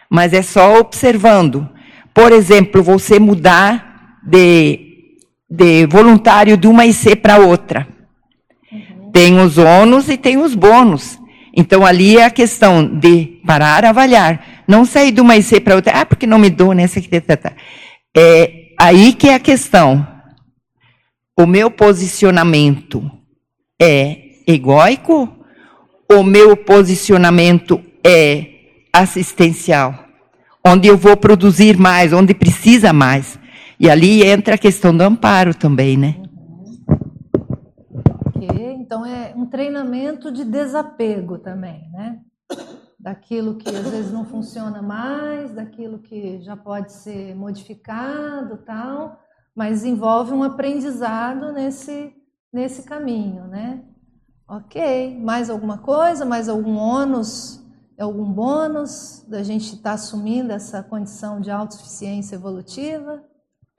Mas 0.09 0.31
é 0.33 0.41
só 0.41 0.79
observando. 0.79 1.69
Por 2.13 2.31
exemplo, 2.31 2.81
você 2.81 3.19
mudar 3.19 4.19
de 4.25 4.87
de 5.49 5.85
voluntário 5.85 6.57
de 6.57 6.67
uma 6.67 6.85
IC 6.85 7.15
para 7.15 7.39
outra. 7.39 7.87
Uhum. 8.71 9.11
Tem 9.11 9.39
os 9.39 9.57
ônus 9.57 10.09
e 10.09 10.17
tem 10.17 10.37
os 10.37 10.53
bônus. 10.53 11.17
Então 11.55 11.85
ali 11.85 12.17
é 12.17 12.25
a 12.25 12.29
questão 12.29 12.85
de 12.85 13.39
parar, 13.45 13.85
avaliar, 13.85 14.63
não 14.67 14.85
sair 14.85 15.11
de 15.11 15.21
uma 15.21 15.37
IC 15.37 15.61
para 15.61 15.75
outra, 15.75 16.01
ah, 16.01 16.05
porque 16.05 16.27
não 16.27 16.37
me 16.37 16.49
dou 16.49 16.73
nessa 16.73 17.01
tá. 17.37 17.53
É 18.15 18.67
aí 18.77 19.13
que 19.13 19.29
é 19.29 19.35
a 19.35 19.39
questão. 19.39 20.05
O 21.39 21.45
meu 21.45 21.69
posicionamento 21.69 23.11
é 23.79 24.41
egóico? 24.47 25.29
O 26.11 26.23
meu 26.23 26.57
posicionamento 26.57 27.81
é 28.05 28.47
assistencial? 28.91 29.93
Onde 30.65 30.87
eu 30.87 30.97
vou 30.97 31.15
produzir 31.15 31.77
mais, 31.77 32.11
onde 32.11 32.33
precisa 32.33 32.91
mais. 32.91 33.39
E 33.79 33.89
ali 33.89 34.23
entra 34.23 34.55
a 34.55 34.57
questão 34.57 34.95
do 34.95 35.03
amparo 35.03 35.53
também, 35.53 35.95
né? 35.95 36.15
Então 38.87 39.05
é 39.05 39.33
um 39.35 39.45
treinamento 39.45 40.31
de 40.31 40.45
desapego 40.45 41.37
também, 41.37 41.89
né? 41.91 42.19
Daquilo 42.97 43.57
que 43.57 43.67
às 43.67 43.89
vezes 43.89 44.13
não 44.13 44.23
funciona 44.23 44.81
mais, 44.81 45.51
daquilo 45.51 45.99
que 45.99 46.41
já 46.41 46.55
pode 46.55 46.93
ser 46.93 47.35
modificado, 47.35 48.55
tal, 48.65 49.19
mas 49.57 49.83
envolve 49.83 50.33
um 50.33 50.43
aprendizado 50.43 51.51
nesse 51.51 52.13
nesse 52.53 52.83
caminho, 52.83 53.45
né? 53.47 53.81
Ok, 54.47 55.19
mais 55.19 55.49
alguma 55.49 55.79
coisa, 55.79 56.23
mais 56.23 56.47
algum 56.47 56.77
ônus, 56.77 57.59
algum 57.99 58.31
bônus 58.31 59.25
da 59.27 59.43
gente 59.43 59.65
estar 59.65 59.89
tá 59.89 59.91
assumindo 59.93 60.53
essa 60.53 60.81
condição 60.81 61.41
de 61.41 61.51
autossuficiência 61.51 62.35
evolutiva? 62.35 63.21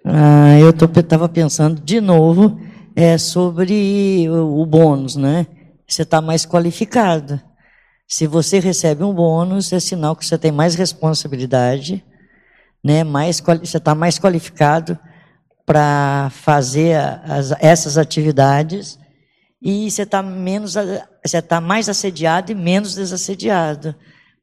Ah, 0.04 0.58
eu 0.58 0.70
estava 0.70 1.28
pensando 1.28 1.80
de 1.80 2.00
novo 2.00 2.60
é, 2.94 3.16
sobre 3.16 4.28
o, 4.28 4.60
o 4.60 4.66
bônus, 4.66 5.16
né? 5.16 5.46
Você 5.86 6.02
está 6.02 6.20
mais 6.20 6.44
qualificado. 6.44 7.40
Se 8.06 8.26
você 8.26 8.58
recebe 8.58 9.02
um 9.04 9.14
bônus, 9.14 9.72
é 9.72 9.80
sinal 9.80 10.14
que 10.14 10.26
você 10.26 10.36
tem 10.36 10.52
mais 10.52 10.74
responsabilidade, 10.74 12.04
né? 12.84 13.04
Mais, 13.04 13.40
você 13.40 13.78
está 13.78 13.94
mais 13.94 14.18
qualificado 14.18 14.98
para 15.68 16.30
fazer 16.30 16.96
as, 17.24 17.52
essas 17.60 17.98
atividades 17.98 18.98
e 19.60 19.90
você 19.90 20.04
está 20.04 20.22
menos, 20.22 20.76
você 21.22 21.36
está 21.36 21.60
mais 21.60 21.90
assediado 21.90 22.50
e 22.50 22.54
menos 22.54 22.94
desassediado. 22.94 23.94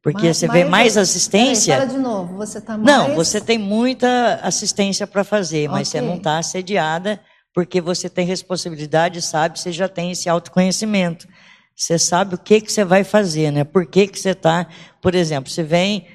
Porque 0.03 0.28
mas, 0.28 0.38
você 0.38 0.47
vê 0.47 0.63
mais 0.63 0.97
assistência. 0.97 1.73
Peraí, 1.73 1.88
fala 1.88 1.99
de 1.99 2.05
novo, 2.05 2.38
você 2.38 2.59
está 2.59 2.78
mais. 2.78 2.86
Não, 2.86 3.15
você 3.15 3.41
tem 3.41 3.57
muita 3.57 4.36
assistência 4.43 5.07
para 5.07 5.23
fazer, 5.23 5.67
mas 5.67 5.89
okay. 5.89 5.99
você 5.99 6.07
não 6.07 6.17
está 6.17 6.38
assediada 6.38 7.19
porque 7.51 7.82
você 7.82 8.07
tem 8.07 8.28
responsabilidade, 8.28 9.19
sabe, 9.19 9.59
você 9.59 9.71
já 9.71 9.88
tem 9.88 10.11
esse 10.11 10.30
autoconhecimento. 10.30 11.28
Você 11.76 11.97
sabe 11.97 12.36
o 12.36 12.38
que, 12.38 12.61
que 12.61 12.71
você 12.71 12.86
vai 12.86 13.03
fazer, 13.03 13.49
né? 13.49 13.63
Por 13.63 13.88
que, 13.88 14.05
que 14.05 14.19
você 14.19 14.30
está. 14.30 14.67
Por 15.01 15.15
exemplo, 15.15 15.49
se 15.49 15.63
vem 15.63 16.05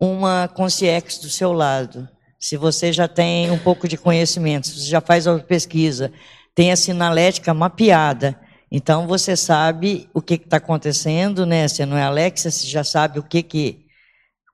uma 0.00 0.48
consciência 0.48 1.20
do 1.20 1.28
seu 1.28 1.52
lado, 1.52 2.08
se 2.44 2.58
você 2.58 2.92
já 2.92 3.08
tem 3.08 3.50
um 3.50 3.56
pouco 3.56 3.88
de 3.88 3.96
conhecimento, 3.96 4.66
se 4.66 4.78
você 4.78 4.90
já 4.90 5.00
faz 5.00 5.26
a 5.26 5.38
pesquisa, 5.38 6.12
tem 6.54 6.70
a 6.70 6.76
sinalética 6.76 7.54
mapeada, 7.54 8.38
então 8.70 9.06
você 9.06 9.34
sabe 9.34 10.10
o 10.12 10.20
que 10.20 10.34
está 10.34 10.58
acontecendo, 10.58 11.46
né? 11.46 11.66
Você 11.66 11.86
não 11.86 11.96
é 11.96 12.02
Alexa, 12.02 12.50
você 12.50 12.66
já 12.66 12.84
sabe 12.84 13.18
o 13.18 13.22
que 13.22 13.42
que 13.42 13.86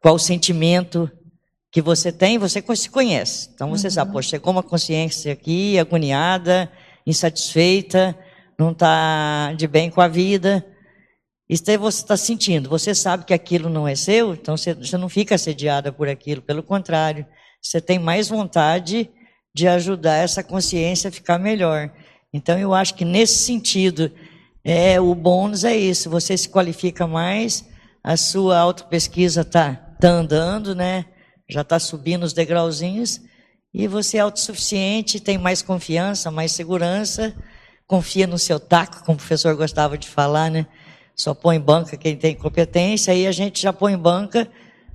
qual 0.00 0.14
o 0.14 0.20
sentimento 0.20 1.10
que 1.72 1.82
você 1.82 2.12
tem, 2.12 2.38
você 2.38 2.62
se 2.76 2.88
conhece. 2.88 3.50
Então 3.52 3.68
você 3.70 3.88
uhum. 3.88 3.90
sabe, 3.90 4.12
poxa, 4.12 4.28
chegou 4.28 4.52
uma 4.52 4.62
consciência 4.62 5.32
aqui, 5.32 5.76
agoniada, 5.76 6.70
insatisfeita, 7.04 8.16
não 8.56 8.70
está 8.70 9.52
de 9.54 9.66
bem 9.66 9.90
com 9.90 10.00
a 10.00 10.06
vida. 10.06 10.64
Isso 11.48 11.68
aí 11.68 11.76
você 11.76 12.02
está 12.02 12.16
sentindo. 12.16 12.70
Você 12.70 12.94
sabe 12.94 13.24
que 13.24 13.34
aquilo 13.34 13.68
não 13.68 13.88
é 13.88 13.96
seu, 13.96 14.32
então 14.34 14.56
você, 14.56 14.74
você 14.74 14.96
não 14.96 15.08
fica 15.08 15.34
assediada 15.34 15.90
por 15.90 16.08
aquilo. 16.08 16.40
Pelo 16.40 16.62
contrário, 16.62 17.26
você 17.62 17.80
tem 17.80 17.98
mais 17.98 18.28
vontade 18.28 19.10
de 19.54 19.68
ajudar 19.68 20.16
essa 20.16 20.42
consciência 20.42 21.08
a 21.08 21.12
ficar 21.12 21.38
melhor. 21.38 21.90
Então, 22.32 22.58
eu 22.58 22.72
acho 22.72 22.94
que 22.94 23.04
nesse 23.04 23.38
sentido, 23.44 24.10
é, 24.64 25.00
o 25.00 25.14
bônus 25.14 25.64
é 25.64 25.76
isso: 25.76 26.08
você 26.08 26.36
se 26.36 26.48
qualifica 26.48 27.06
mais, 27.06 27.64
a 28.02 28.16
sua 28.16 28.58
autopesquisa 28.58 29.42
está 29.42 29.74
tá 29.74 30.08
andando, 30.08 30.74
né? 30.74 31.04
já 31.50 31.62
está 31.62 31.78
subindo 31.78 32.22
os 32.22 32.32
degrauzinhos, 32.32 33.20
e 33.74 33.86
você 33.86 34.16
é 34.16 34.20
autossuficiente, 34.20 35.20
tem 35.20 35.36
mais 35.36 35.62
confiança, 35.62 36.30
mais 36.30 36.52
segurança, 36.52 37.34
confia 37.86 38.26
no 38.26 38.38
seu 38.38 38.58
taco, 38.58 39.04
como 39.04 39.14
o 39.14 39.18
professor 39.18 39.54
gostava 39.56 39.98
de 39.98 40.08
falar, 40.08 40.50
né? 40.50 40.66
Só 41.14 41.34
põe 41.34 41.56
em 41.56 41.60
banca 41.60 41.96
quem 41.96 42.16
tem 42.16 42.34
competência, 42.34 43.14
e 43.14 43.26
a 43.26 43.32
gente 43.32 43.60
já 43.60 43.72
põe 43.72 43.92
em 43.92 43.98
banca 43.98 44.48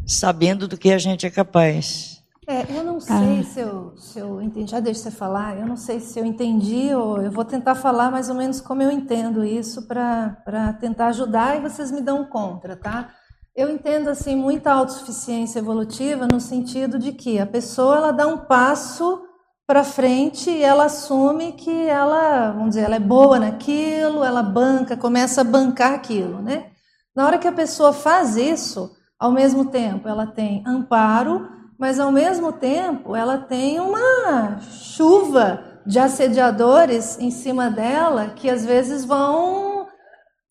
sabendo 0.05 0.67
do 0.67 0.77
que 0.77 0.91
a 0.91 0.97
gente 0.97 1.25
é 1.25 1.29
capaz. 1.29 2.14
É, 2.47 2.77
eu 2.77 2.83
não 2.83 2.99
sei 2.99 3.39
ah. 3.39 3.43
se, 3.43 3.59
eu, 3.59 3.97
se 3.97 4.19
eu 4.19 4.39
entendi, 4.39 4.69
já 4.69 4.79
deixa 4.79 5.01
você 5.01 5.11
falar, 5.11 5.57
eu 5.57 5.65
não 5.65 5.75
sei 5.75 5.99
se 5.99 6.19
eu 6.19 6.25
entendi 6.25 6.93
ou 6.93 7.19
eu 7.19 7.31
vou 7.31 7.43
tentar 7.43 7.73
falar 7.73 8.11
mais 8.11 8.29
ou 8.29 8.35
menos 8.35 8.61
como 8.61 8.83
eu 8.83 8.91
entendo 8.91 9.43
isso 9.43 9.87
para 9.87 10.73
tentar 10.79 11.07
ajudar 11.07 11.57
e 11.57 11.61
vocês 11.61 11.91
me 11.91 12.01
dão 12.01 12.23
contra, 12.25 12.75
tá? 12.75 13.09
Eu 13.55 13.69
entendo 13.69 14.09
assim 14.09 14.35
muita 14.35 14.71
autossuficiência 14.71 15.57
evolutiva 15.57 16.27
no 16.31 16.39
sentido 16.39 16.99
de 16.99 17.13
que 17.13 17.39
a 17.39 17.47
pessoa 17.47 17.97
ela 17.97 18.11
dá 18.11 18.27
um 18.27 18.37
passo 18.37 19.23
para 19.65 19.83
frente 19.83 20.51
e 20.51 20.61
ela 20.61 20.85
assume 20.85 21.53
que 21.53 21.87
ela, 21.87 22.51
vamos 22.51 22.69
dizer, 22.69 22.81
ela 22.81 22.97
é 22.97 22.99
boa 22.99 23.39
naquilo, 23.39 24.23
ela 24.23 24.43
banca, 24.43 24.95
começa 24.95 25.41
a 25.41 25.43
bancar 25.43 25.93
aquilo, 25.93 26.43
né? 26.43 26.67
Na 27.15 27.25
hora 27.25 27.39
que 27.39 27.47
a 27.47 27.51
pessoa 27.51 27.91
faz 27.91 28.35
isso, 28.35 28.91
ao 29.17 29.31
mesmo 29.31 29.65
tempo 29.65 30.07
ela 30.07 30.27
tem 30.27 30.61
amparo, 30.67 31.49
mas 31.77 31.99
ao 31.99 32.11
mesmo 32.11 32.51
tempo 32.51 33.15
ela 33.15 33.37
tem 33.37 33.79
uma 33.79 34.59
chuva 34.61 35.63
de 35.85 35.99
assediadores 35.99 37.19
em 37.19 37.29
cima 37.29 37.69
dela 37.69 38.29
que 38.35 38.49
às 38.49 38.65
vezes 38.65 39.05
vão 39.05 39.85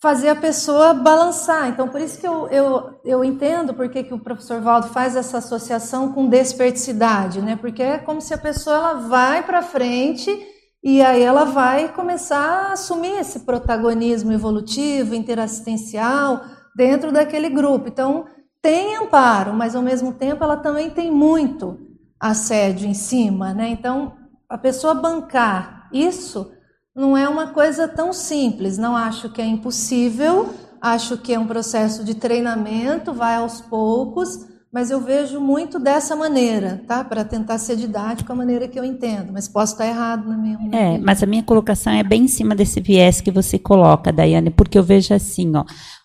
fazer 0.05 0.29
a 0.29 0.37
pessoa 0.37 0.93
balançar. 0.93 1.69
Então, 1.71 1.89
por 1.89 1.99
isso 1.99 2.21
que 2.21 2.29
eu, 2.29 2.47
eu, 2.49 3.01
eu 3.07 3.25
entendo 3.25 3.73
porque 3.73 4.05
que 4.05 4.13
o 4.13 4.19
professor 4.19 4.61
Valdo 4.61 4.89
faz 4.89 5.17
essa 5.17 5.39
associação 5.39 6.13
com 6.13 6.29
desperticidade, 6.29 7.41
né? 7.41 7.57
Porque 7.57 7.83
é 7.83 7.97
como 7.97 8.21
se 8.21 8.35
a 8.35 8.39
pessoa 8.39 8.77
ela 8.77 8.95
vai 8.95 9.43
para 9.43 9.63
frente 9.63 10.31
e 10.85 11.01
aí 11.01 11.23
ela 11.23 11.45
vai 11.45 11.91
começar 11.91 12.37
a 12.37 12.73
assumir 12.73 13.19
esse 13.19 13.41
protagonismo 13.41 14.31
evolutivo, 14.31 15.15
interassistencial 15.15 16.43
dentro 16.77 17.11
daquele 17.11 17.49
grupo. 17.49 17.89
Então, 17.89 18.27
tem 18.65 18.97
amparo, 18.97 19.53
mas 19.53 19.77
ao 19.77 19.83
mesmo 19.83 20.15
tempo 20.15 20.43
ela 20.43 20.57
também 20.57 20.89
tem 20.89 21.13
muito 21.13 21.79
assédio 22.19 22.89
em 22.89 22.95
cima, 22.95 23.53
né? 23.53 23.69
Então, 23.69 24.15
a 24.49 24.57
pessoa 24.57 24.95
bancar 24.95 25.87
isso 25.93 26.51
não 26.97 27.15
é 27.15 27.29
uma 27.29 27.49
coisa 27.49 27.87
tão 27.87 28.11
simples. 28.11 28.79
Não 28.79 28.97
acho 28.97 29.29
que 29.29 29.43
é 29.43 29.45
impossível, 29.45 30.55
acho 30.81 31.19
que 31.19 31.35
é 31.35 31.39
um 31.39 31.47
processo 31.47 32.03
de 32.03 32.15
treinamento, 32.15 33.13
vai 33.13 33.37
aos 33.37 33.61
poucos, 33.61 34.47
mas 34.73 34.91
eu 34.91 34.99
vejo 34.99 35.39
muito 35.41 35.79
dessa 35.79 36.17
maneira, 36.17 36.83
tá? 36.89 37.05
Para 37.05 37.23
tentar 37.23 37.59
ser 37.59 37.77
didático 37.77 38.33
a 38.33 38.35
maneira 38.35 38.67
que 38.67 38.79
eu 38.79 38.85
entendo, 38.85 39.31
mas 39.31 39.47
posso 39.47 39.75
estar 39.75 39.87
errado 39.87 40.27
na 40.27 40.39
minha. 40.39 40.59
É, 40.73 40.99
mas 40.99 41.23
a 41.23 41.27
minha 41.27 41.43
colocação 41.43 41.93
é 41.93 42.03
bem 42.03 42.25
em 42.25 42.29
cima 42.29 42.55
desse 42.55 42.81
viés 42.81 43.21
que 43.21 43.31
você 43.31 43.59
coloca, 43.59 44.11
Daiane, 44.11 44.51
porque 44.51 44.79
eu 44.79 44.83
vejo 44.83 45.13
assim, 45.13 45.55
ó, 45.55 45.65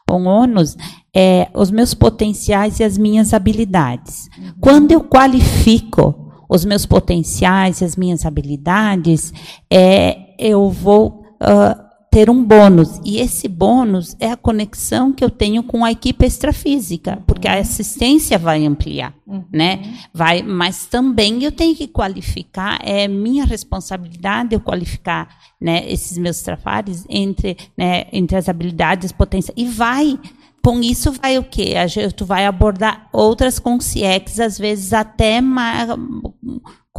o 0.10 0.26
ônus 0.26 0.76
é 1.16 1.48
os 1.54 1.72
meus 1.72 1.94
potenciais 1.94 2.80
e 2.80 2.84
as 2.84 2.98
minhas 2.98 3.34
habilidades. 3.34 4.30
Uhum. 4.38 4.54
Quando 4.60 4.92
eu 4.92 5.02
qualifico 5.02 6.32
os 6.50 6.66
meus 6.66 6.86
potenciais, 6.86 7.84
as 7.84 7.96
minhas 7.96 8.26
habilidades, 8.26 9.34
é, 9.72 10.18
eu 10.40 10.70
vou 10.70 11.24
uh, 11.42 11.89
ter 12.12 12.30
um 12.30 12.44
bônus. 12.44 13.00
E 13.04 13.20
esse 13.20 13.48
bônus 13.48 14.16
é 14.20 14.32
a 14.32 14.38
conexão 14.38 15.14
que 15.14 15.24
eu 15.24 15.30
tenho 15.30 15.62
com 15.64 15.86
a 15.86 15.92
equipe 15.92 16.26
extrafísica, 16.26 17.22
porque 17.28 17.48
a 17.48 17.60
assistência 17.60 18.38
vai 18.38 18.66
ampliar, 18.66 19.14
uhum. 19.28 19.44
né? 19.52 19.94
Vai, 20.14 20.42
mas 20.42 20.86
também 20.86 21.44
eu 21.44 21.52
tenho 21.52 21.76
que 21.76 21.88
qualificar, 21.88 22.80
é 22.84 23.08
minha 23.08 23.46
responsabilidade 23.46 24.54
eu 24.54 24.60
qualificar, 24.60 25.28
né, 25.62 25.84
esses 25.92 26.18
meus 26.18 26.42
trafares 26.42 27.06
entre, 27.10 27.58
né, 27.78 28.06
entre 28.12 28.38
as 28.38 28.48
habilidades, 28.50 29.12
potência 29.12 29.54
e 29.56 29.66
vai 29.66 30.18
com 30.64 30.82
isso 30.82 31.12
vai 31.12 31.38
o 31.38 31.44
quê? 31.44 31.74
Tu 32.16 32.26
vai 32.26 32.46
abordar 32.46 33.08
outras 33.14 33.60
consciências, 33.60 34.40
às 34.40 34.58
vezes 34.58 34.94
até 34.94 35.42
mais, 35.42 35.90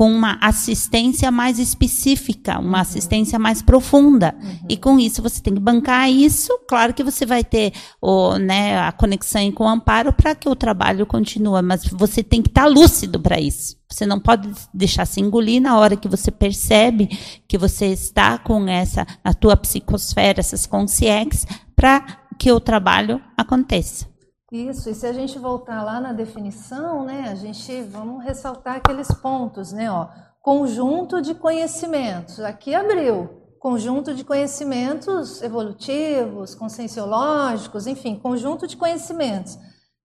com 0.01 0.11
uma 0.11 0.39
assistência 0.41 1.31
mais 1.31 1.59
específica, 1.59 2.59
uma 2.59 2.81
assistência 2.81 3.39
mais 3.39 3.61
profunda. 3.61 4.35
Uhum. 4.43 4.59
E 4.67 4.75
com 4.75 4.99
isso 4.99 5.21
você 5.21 5.43
tem 5.43 5.53
que 5.53 5.61
bancar 5.61 6.11
isso. 6.11 6.59
Claro 6.67 6.95
que 6.95 7.05
você 7.05 7.27
vai 7.27 7.45
ter 7.45 7.75
o, 8.01 8.39
né, 8.39 8.79
a 8.79 8.93
conexão 8.93 9.53
com 9.53 9.65
o 9.65 9.69
amparo 9.69 10.11
para 10.11 10.35
que 10.35 10.49
o 10.49 10.57
trabalho 10.57 11.05
continue, 11.05 11.61
mas 11.61 11.85
você 11.85 12.23
tem 12.23 12.41
que 12.41 12.49
estar 12.49 12.63
tá 12.63 12.67
lúcido 12.67 13.21
para 13.21 13.39
isso. 13.39 13.77
Você 13.91 14.07
não 14.07 14.19
pode 14.19 14.51
deixar 14.73 15.05
se 15.05 15.21
engolir 15.21 15.61
na 15.61 15.79
hora 15.79 15.95
que 15.95 16.09
você 16.09 16.31
percebe 16.31 17.07
que 17.47 17.59
você 17.59 17.89
está 17.89 18.39
com 18.39 18.67
essa, 18.67 19.07
a 19.23 19.35
tua 19.35 19.55
psicosfera, 19.55 20.41
essas 20.41 20.65
consciências, 20.65 21.45
para 21.77 22.01
que 22.39 22.51
o 22.51 22.59
trabalho 22.59 23.21
aconteça. 23.37 24.09
Isso, 24.51 24.91
e 24.91 24.95
se 24.95 25.07
a 25.07 25.13
gente 25.13 25.39
voltar 25.39 25.85
lá 25.85 26.01
na 26.01 26.13
definição, 26.13 27.05
né, 27.05 27.29
a 27.29 27.37
gente 27.37 27.83
vamos 27.83 28.25
ressaltar 28.25 28.77
aqueles 28.77 29.07
pontos, 29.21 29.71
né, 29.71 29.89
ó, 29.91 30.09
conjunto 30.43 31.23
de 31.23 31.35
conhecimentos. 31.35 32.41
Aqui 32.41 32.75
abriu 32.75 33.41
conjunto 33.61 34.15
de 34.15 34.25
conhecimentos 34.25 35.43
evolutivos, 35.43 36.55
conscienciológicos, 36.55 37.87
enfim, 37.87 38.19
conjunto 38.19 38.67
de 38.67 38.77
conhecimentos. 38.77 39.57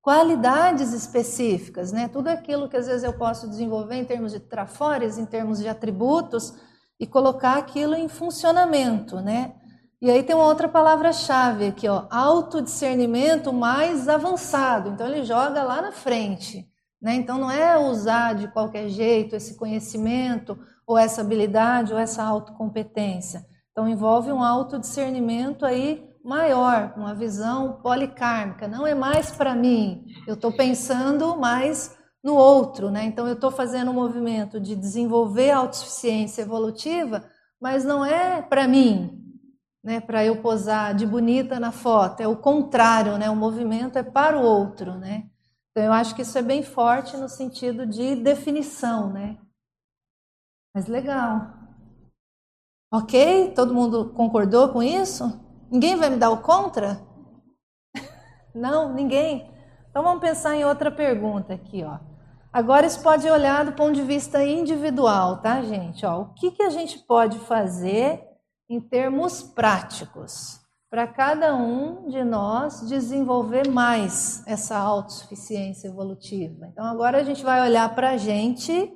Qualidades 0.02 0.94
específicas, 0.94 1.92
né? 1.92 2.08
Tudo 2.08 2.28
aquilo 2.28 2.70
que 2.70 2.78
às 2.78 2.86
vezes 2.86 3.04
eu 3.04 3.14
posso 3.14 3.50
desenvolver 3.50 3.96
em 3.96 4.06
termos 4.06 4.34
de 4.34 4.40
trafores, 4.40 5.18
em 5.18 5.26
termos 5.26 5.58
de 5.58 5.68
atributos 5.68 6.54
e 7.00 7.08
colocar 7.08 7.58
aquilo 7.58 7.96
em 7.96 8.08
funcionamento, 8.08 9.20
né? 9.22 9.56
E 10.02 10.12
aí 10.12 10.24
tem 10.24 10.36
uma 10.36 10.46
outra 10.46 10.68
palavra-chave 10.68 11.68
aqui, 11.68 11.88
ó, 11.88 12.06
autodiscernimento 12.10 13.54
mais 13.54 14.10
avançado. 14.10 14.90
Então 14.90 15.08
ele 15.08 15.24
joga 15.24 15.64
lá 15.64 15.82
na 15.82 15.92
frente. 15.92 16.68
Né? 17.02 17.16
Então 17.16 17.38
não 17.38 17.50
é 17.50 17.78
usar 17.78 18.34
de 18.34 18.48
qualquer 18.48 18.90
jeito 18.90 19.36
esse 19.36 19.56
conhecimento, 19.56 20.58
ou 20.86 20.98
essa 20.98 21.22
habilidade, 21.22 21.94
ou 21.94 22.00
essa 22.00 22.24
autocompetência. 22.24 23.46
Então 23.72 23.88
envolve 23.88 24.32
um 24.32 24.44
autodiscernimento 24.44 25.66
aí 25.66 26.04
maior, 26.24 26.94
uma 26.98 27.14
visão 27.14 27.74
policármica. 27.82 28.68
Não 28.68 28.86
é 28.86 28.96
mais 28.96 29.32
para 29.32 29.56
mim, 29.56 30.06
eu 30.28 30.34
estou 30.34 30.52
pensando 30.52 31.38
mais 31.38 31.96
no 32.24 32.36
outro. 32.36 32.90
Né? 32.90 33.06
Então 33.06 33.28
eu 33.28 33.34
estou 33.34 33.52
fazendo 33.52 33.92
um 33.92 33.94
movimento 33.94 34.60
de 34.60 34.76
desenvolver 34.76 35.52
a 35.52 35.58
autossuficiência 35.60 36.42
evolutiva, 36.42 37.24
mas 37.62 37.86
não 37.86 38.04
é 38.04 38.42
para 38.42 38.68
mim, 38.68 39.25
né, 39.86 40.00
para 40.00 40.26
eu 40.26 40.42
posar 40.42 40.96
de 40.96 41.06
bonita 41.06 41.60
na 41.60 41.72
foto. 41.72 42.20
É 42.20 42.28
o 42.28 42.36
contrário, 42.36 43.20
né? 43.20 43.30
O 43.30 43.36
movimento 43.36 44.00
é 44.00 44.04
para 44.04 44.36
o 44.36 44.42
outro, 44.42 44.96
né? 44.96 45.30
Então 45.70 45.84
eu 45.84 45.94
acho 45.94 46.16
que 46.16 46.24
isso 46.24 46.36
é 46.40 46.42
bem 46.42 46.64
forte 46.64 47.16
no 47.16 47.30
sentido 47.30 47.86
de 47.86 48.16
definição, 48.16 49.14
né? 49.14 49.38
Mas 50.74 50.88
legal. 50.88 51.54
Ok? 52.92 53.54
Todo 53.54 53.76
mundo 53.76 54.12
concordou 54.16 54.70
com 54.70 54.82
isso? 54.82 55.40
Ninguém 55.70 55.96
vai 55.96 56.10
me 56.10 56.18
dar 56.18 56.32
o 56.32 56.42
contra? 56.42 57.00
Não, 58.56 58.92
ninguém. 58.92 59.54
Então 59.92 60.02
vamos 60.02 60.20
pensar 60.20 60.56
em 60.56 60.66
outra 60.66 60.90
pergunta 60.90 61.54
aqui, 61.54 61.84
ó. 61.84 62.00
Agora 62.52 62.88
isso 62.88 63.04
pode 63.04 63.30
olhar 63.30 63.66
do 63.66 63.74
ponto 63.74 63.94
de 63.94 64.02
vista 64.02 64.44
individual, 64.44 65.42
tá, 65.42 65.62
gente? 65.62 66.04
Ó, 66.08 66.22
o 66.22 66.34
que, 66.34 66.50
que 66.50 66.64
a 66.64 66.72
gente 66.72 66.98
pode 67.00 67.38
fazer 67.40 68.35
em 68.70 68.80
termos 68.80 69.44
práticos, 69.44 70.60
para 70.90 71.08
cada 71.08 71.56
um 71.56 72.08
de 72.08 72.24
nós 72.24 72.88
desenvolver 72.88 73.68
mais 73.68 74.44
essa 74.48 74.78
autossuficiência 74.78 75.88
evolutiva. 75.88 76.68
Então, 76.68 76.86
agora 76.86 77.18
a 77.20 77.24
gente 77.24 77.44
vai 77.44 77.62
olhar 77.62 77.94
para 77.94 78.12
a 78.12 78.18
gente 78.18 78.94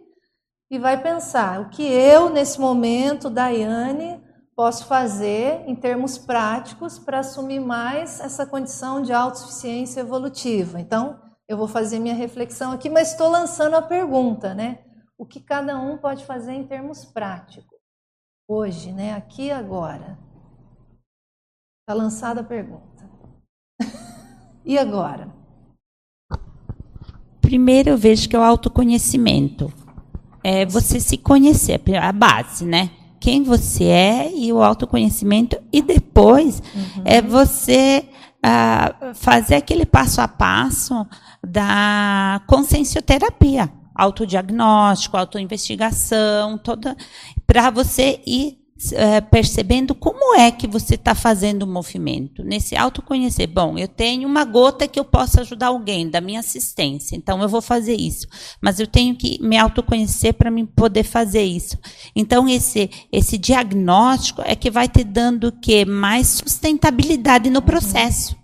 e 0.71 0.79
vai 0.79 1.01
pensar 1.01 1.61
o 1.61 1.69
que 1.69 1.83
eu, 1.83 2.29
nesse 2.29 2.59
momento, 2.59 3.29
Daiane, 3.29 4.23
posso 4.55 4.85
fazer 4.85 5.63
em 5.67 5.75
termos 5.75 6.17
práticos 6.17 6.99
para 6.99 7.19
assumir 7.19 7.59
mais 7.59 8.19
essa 8.19 8.45
condição 8.45 9.01
de 9.01 9.13
autossuficiência 9.13 10.01
evolutiva. 10.01 10.79
Então, 10.79 11.19
eu 11.47 11.57
vou 11.57 11.67
fazer 11.67 11.97
minha 11.97 12.13
reflexão 12.13 12.71
aqui, 12.71 12.89
mas 12.89 13.11
estou 13.11 13.29
lançando 13.29 13.75
a 13.75 13.81
pergunta, 13.81 14.53
né? 14.53 14.79
O 15.17 15.25
que 15.25 15.39
cada 15.39 15.79
um 15.79 15.97
pode 15.97 16.23
fazer 16.25 16.53
em 16.53 16.67
termos 16.67 17.03
práticos? 17.03 17.78
Hoje, 18.49 18.91
né? 18.91 19.13
Aqui 19.13 19.43
e 19.43 19.51
agora. 19.51 20.17
Está 21.81 21.93
lançada 21.93 22.41
a 22.41 22.43
pergunta. 22.43 23.07
e 24.65 24.77
agora? 24.77 25.31
Primeiro 27.39 27.91
eu 27.91 27.97
vejo 27.97 28.27
que 28.27 28.35
é 28.35 28.39
o 28.39 28.43
autoconhecimento. 28.43 29.71
É 30.43 30.65
você 30.65 30.99
se 30.99 31.17
conhecer, 31.17 31.79
a 32.01 32.11
base, 32.11 32.65
né? 32.65 32.89
Quem 33.19 33.43
você 33.43 33.83
é 33.83 34.31
e 34.33 34.51
o 34.51 34.63
autoconhecimento. 34.63 35.61
E 35.71 35.81
depois 35.81 36.63
uhum. 36.73 37.03
é 37.05 37.21
você 37.21 38.07
uh, 38.37 39.13
fazer 39.13 39.55
aquele 39.55 39.85
passo 39.85 40.21
a 40.21 40.27
passo 40.27 41.05
da 41.43 42.41
consciencioterapia 42.47 43.78
autodiagnóstico, 43.99 45.17
autoinvestigação, 45.17 46.57
toda 46.57 46.95
para 47.45 47.69
você 47.69 48.21
ir 48.25 48.57
é, 48.93 49.19
percebendo 49.19 49.93
como 49.93 50.35
é 50.35 50.49
que 50.51 50.65
você 50.65 50.95
está 50.95 51.13
fazendo 51.13 51.63
o 51.63 51.67
movimento. 51.67 52.43
Nesse 52.43 52.77
autoconhecer, 52.77 53.47
bom, 53.47 53.77
eu 53.77 53.89
tenho 53.89 54.27
uma 54.27 54.45
gota 54.45 54.87
que 54.87 54.97
eu 54.97 55.03
posso 55.03 55.41
ajudar 55.41 55.67
alguém 55.67 56.09
da 56.09 56.21
minha 56.21 56.39
assistência, 56.39 57.15
então 57.15 57.41
eu 57.41 57.49
vou 57.49 57.61
fazer 57.61 57.95
isso. 57.95 58.25
Mas 58.61 58.79
eu 58.79 58.87
tenho 58.87 59.15
que 59.15 59.37
me 59.41 59.57
autoconhecer 59.57 60.33
para 60.33 60.49
me 60.49 60.65
poder 60.65 61.03
fazer 61.03 61.43
isso. 61.43 61.77
Então 62.15 62.47
esse 62.47 62.89
esse 63.11 63.37
diagnóstico 63.37 64.41
é 64.45 64.55
que 64.55 64.71
vai 64.71 64.87
te 64.87 65.03
dando 65.03 65.47
o 65.49 65.51
quê? 65.51 65.83
Mais 65.83 66.27
sustentabilidade 66.27 67.49
no 67.49 67.61
processo. 67.61 68.38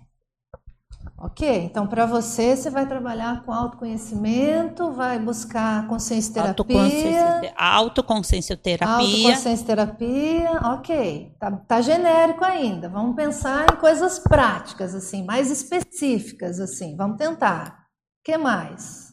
Ok, 1.18 1.48
então 1.64 1.86
para 1.86 2.04
você, 2.04 2.54
você 2.54 2.68
vai 2.68 2.86
trabalhar 2.86 3.42
com 3.42 3.52
autoconhecimento, 3.52 4.92
vai 4.92 5.18
buscar 5.18 5.88
consciência 5.88 6.34
terapia. 6.34 7.50
Autoconsciência 7.58 8.56
terapia. 8.56 8.94
Autoconsciência 8.96 9.66
terapia, 9.66 10.50
ok. 10.74 11.34
Tá, 11.40 11.50
tá 11.52 11.80
genérico 11.80 12.44
ainda. 12.44 12.90
Vamos 12.90 13.16
pensar 13.16 13.64
em 13.72 13.76
coisas 13.76 14.18
práticas, 14.18 14.94
assim, 14.94 15.24
mais 15.24 15.50
específicas, 15.50 16.60
assim. 16.60 16.94
Vamos 16.96 17.16
tentar. 17.16 17.86
O 18.20 18.24
que 18.24 18.36
mais? 18.36 19.06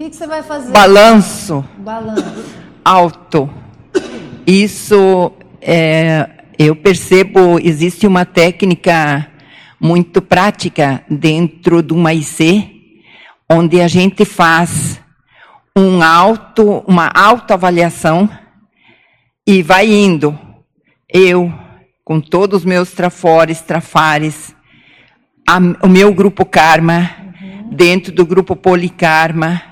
que, 0.00 0.08
que 0.10 0.16
você 0.16 0.26
vai 0.26 0.42
fazer? 0.42 0.72
Balanço. 0.72 1.62
Balanço. 1.78 2.24
Alto. 2.82 3.50
Isso 4.46 5.30
é, 5.60 6.28
eu 6.58 6.74
percebo, 6.74 7.58
existe 7.58 8.06
uma 8.06 8.24
técnica 8.24 9.28
muito 9.78 10.20
prática 10.20 11.02
dentro 11.08 11.82
de 11.82 11.92
uma 11.92 12.12
IC, 12.12 12.94
onde 13.48 13.80
a 13.80 13.88
gente 13.88 14.24
faz 14.24 15.00
um 15.76 16.02
auto, 16.02 16.84
uma 16.86 17.08
autoavaliação 17.08 18.28
e 19.46 19.62
vai 19.62 19.86
indo. 19.86 20.38
Eu, 21.08 21.52
com 22.04 22.20
todos 22.20 22.60
os 22.60 22.64
meus 22.64 22.92
trafores, 22.92 23.60
trafares, 23.60 24.54
a, 25.48 25.58
o 25.84 25.88
meu 25.88 26.12
grupo 26.14 26.44
Karma, 26.44 27.10
uhum. 27.40 27.70
dentro 27.70 28.12
do 28.12 28.24
grupo 28.24 28.54
Polikarma, 28.54 29.62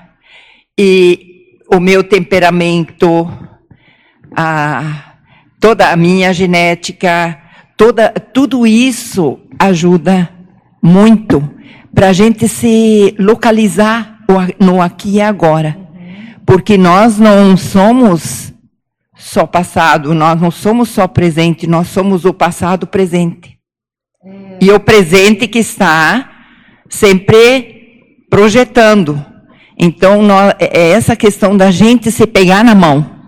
e 0.77 1.55
o 1.71 1.79
meu 1.79 2.03
temperamento, 2.03 3.31
a, 4.35 5.08
toda 5.59 5.89
a 5.89 5.95
minha 5.95 6.33
genética, 6.33 7.37
toda, 7.75 8.09
tudo 8.09 8.65
isso 8.65 9.39
ajuda 9.57 10.29
muito 10.81 11.49
para 11.93 12.09
a 12.09 12.13
gente 12.13 12.47
se 12.47 13.15
localizar 13.19 14.19
no 14.59 14.81
aqui 14.81 15.15
e 15.15 15.21
agora. 15.21 15.77
Porque 16.45 16.77
nós 16.77 17.17
não 17.19 17.57
somos 17.57 18.53
só 19.15 19.45
passado, 19.45 20.13
nós 20.13 20.39
não 20.39 20.49
somos 20.49 20.89
só 20.89 21.07
presente, 21.07 21.67
nós 21.67 21.87
somos 21.87 22.25
o 22.25 22.33
passado 22.33 22.87
presente. 22.87 23.59
E 24.61 24.71
o 24.71 24.79
presente 24.79 25.47
que 25.47 25.59
está 25.59 26.29
sempre 26.89 28.25
projetando. 28.29 29.23
Então, 29.77 30.21
nós, 30.21 30.53
é, 30.59 30.79
é 30.79 30.89
essa 30.91 31.15
questão 31.15 31.55
da 31.55 31.71
gente 31.71 32.11
se 32.11 32.25
pegar 32.25 32.63
na 32.63 32.75
mão. 32.75 33.18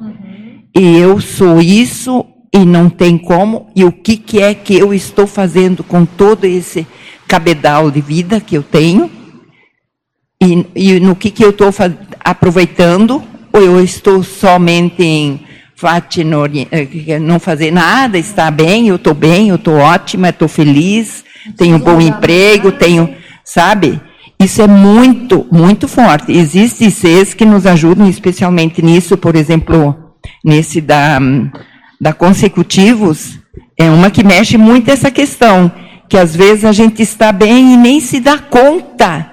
E 0.76 0.98
eu 0.98 1.20
sou 1.20 1.62
isso 1.62 2.26
e 2.54 2.66
não 2.66 2.90
tem 2.90 3.18
como. 3.18 3.70
E 3.76 3.84
o 3.84 3.92
que, 3.92 4.18
que 4.18 4.42
é 4.42 4.54
que 4.54 4.78
eu 4.78 4.94
estou 4.94 5.28
fazendo 5.28 5.84
com 5.84 6.06
todo 6.06 6.46
esse 6.46 6.88
cabedal 7.28 7.90
de 7.90 8.02
vida 8.02 8.40
que 8.40 8.56
eu 8.56 8.64
tenho? 8.64 9.10
E, 10.42 10.66
e 10.76 11.00
no 11.00 11.16
que, 11.16 11.30
que 11.30 11.44
eu 11.44 11.52
estou 11.52 11.70
aproveitando? 12.20 13.24
Ou 13.54 13.62
eu 13.62 13.84
estou 13.84 14.24
somente 14.24 15.04
em 15.04 15.42
eh, 16.72 17.20
não 17.20 17.40
fazer 17.40 17.72
nada, 17.72 18.18
está 18.18 18.50
bem, 18.50 18.88
eu 18.88 18.96
estou 18.96 19.14
bem, 19.14 19.50
eu 19.50 19.56
estou 19.56 19.76
ótima, 19.76 20.30
estou 20.30 20.48
feliz, 20.48 21.24
tenho 21.58 21.76
um 21.76 21.80
bom 21.80 22.00
emprego, 22.00 22.72
tenho, 22.72 23.14
sabe? 23.44 24.00
Isso 24.40 24.62
é 24.62 24.68
muito, 24.68 25.46
muito 25.52 25.88
forte. 25.88 26.32
Existem 26.32 26.88
ICs 26.88 27.34
que 27.34 27.46
nos 27.46 27.66
ajudam 27.66 28.08
especialmente 28.08 28.82
nisso, 28.82 29.18
por 29.18 29.36
exemplo, 29.36 29.96
nesse 30.44 30.82
da, 30.82 31.20
da 32.00 32.14
consecutivos, 32.14 33.40
é 33.78 33.90
uma 33.90 34.12
que 34.12 34.24
mexe 34.24 34.58
muito 34.58 34.90
essa 34.90 35.10
questão, 35.10 35.72
que 36.08 36.18
às 36.18 36.36
vezes 36.36 36.66
a 36.66 36.72
gente 36.72 37.02
está 37.02 37.32
bem 37.32 37.74
e 37.74 37.78
nem 37.78 38.00
se 38.00 38.20
dá 38.20 38.38
conta 38.38 39.30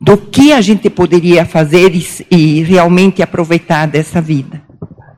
do 0.00 0.16
que 0.16 0.52
a 0.52 0.60
gente 0.60 0.88
poderia 0.88 1.44
fazer 1.44 1.94
e, 1.94 2.26
e 2.30 2.62
realmente 2.62 3.22
aproveitar 3.22 3.86
dessa 3.86 4.20
vida. 4.20 4.62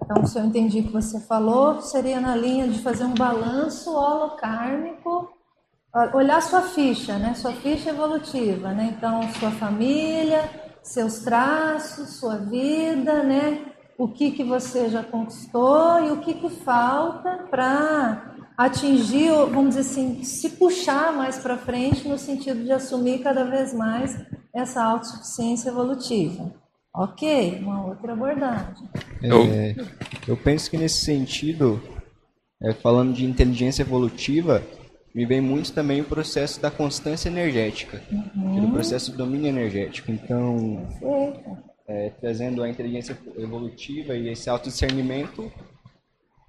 Então, 0.05 0.27
se 0.27 0.39
eu 0.39 0.45
entendi 0.45 0.81
o 0.81 0.85
que 0.85 0.93
você 0.93 1.21
falou, 1.21 1.81
seria 1.81 2.21
na 2.21 2.37
linha 2.37 2.69
de 2.69 2.81
fazer 2.81 3.05
um 3.05 3.15
balanço 3.15 3.91
holocármico, 3.91 5.31
olhar 6.13 6.43
sua 6.43 6.63
ficha, 6.63 7.17
né? 7.17 7.35
Sua 7.35 7.53
ficha 7.53 7.91
evolutiva, 7.91 8.73
né? 8.73 8.95
Então, 8.97 9.23
sua 9.39 9.51
família, 9.53 10.51
seus 10.83 11.21
traços, 11.21 12.17
sua 12.17 12.37
vida, 12.37 13.23
né? 13.23 13.61
O 13.99 14.09
que 14.09 14.31
que 14.33 14.43
você 14.43 14.89
já 14.89 15.03
conquistou 15.03 16.05
e 16.05 16.11
o 16.11 16.21
que 16.21 16.35
que 16.35 16.49
falta 16.49 17.47
para 17.51 18.35
atingir, 18.57 19.31
vamos 19.31 19.75
dizer 19.75 19.81
assim, 19.81 20.23
se 20.25 20.51
puxar 20.51 21.13
mais 21.13 21.39
para 21.39 21.57
frente 21.57 22.07
no 22.07 22.19
sentido 22.19 22.65
de 22.65 22.73
assumir 22.73 23.21
cada 23.21 23.45
vez 23.45 23.73
mais 23.75 24.19
essa 24.55 24.83
autossuficiência 24.83 25.71
evolutiva. 25.71 26.53
Ok, 26.95 27.59
uma 27.61 27.87
outra 27.87 28.13
abordagem. 28.13 28.87
É, 29.23 29.75
eu 30.29 30.37
penso 30.37 30.71
que 30.71 30.77
nesse 30.77 31.05
sentido, 31.05 31.83
é, 32.61 32.75
falando 32.75 33.15
de 33.15 33.25
inteligência 33.25 33.83
evolutiva, 33.83 34.63
me 35.15 35.25
vem 35.25 35.41
muito 35.41 35.73
também 35.73 36.03
o 36.03 36.05
processo 36.05 36.61
da 36.61 36.71
constância 36.71 37.29
energética, 37.29 38.03
uhum. 38.11 38.59
É 38.59 38.67
o 38.67 38.73
processo 38.73 39.11
do 39.11 39.19
domínio 39.19 39.49
energético. 39.49 40.11
Então, 40.11 40.87
é, 41.87 42.11
trazendo 42.11 42.63
a 42.63 42.69
inteligência 42.69 43.17
evolutiva 43.37 44.15
e 44.15 44.29
esse 44.29 44.49
autodiscernimento, 44.49 45.53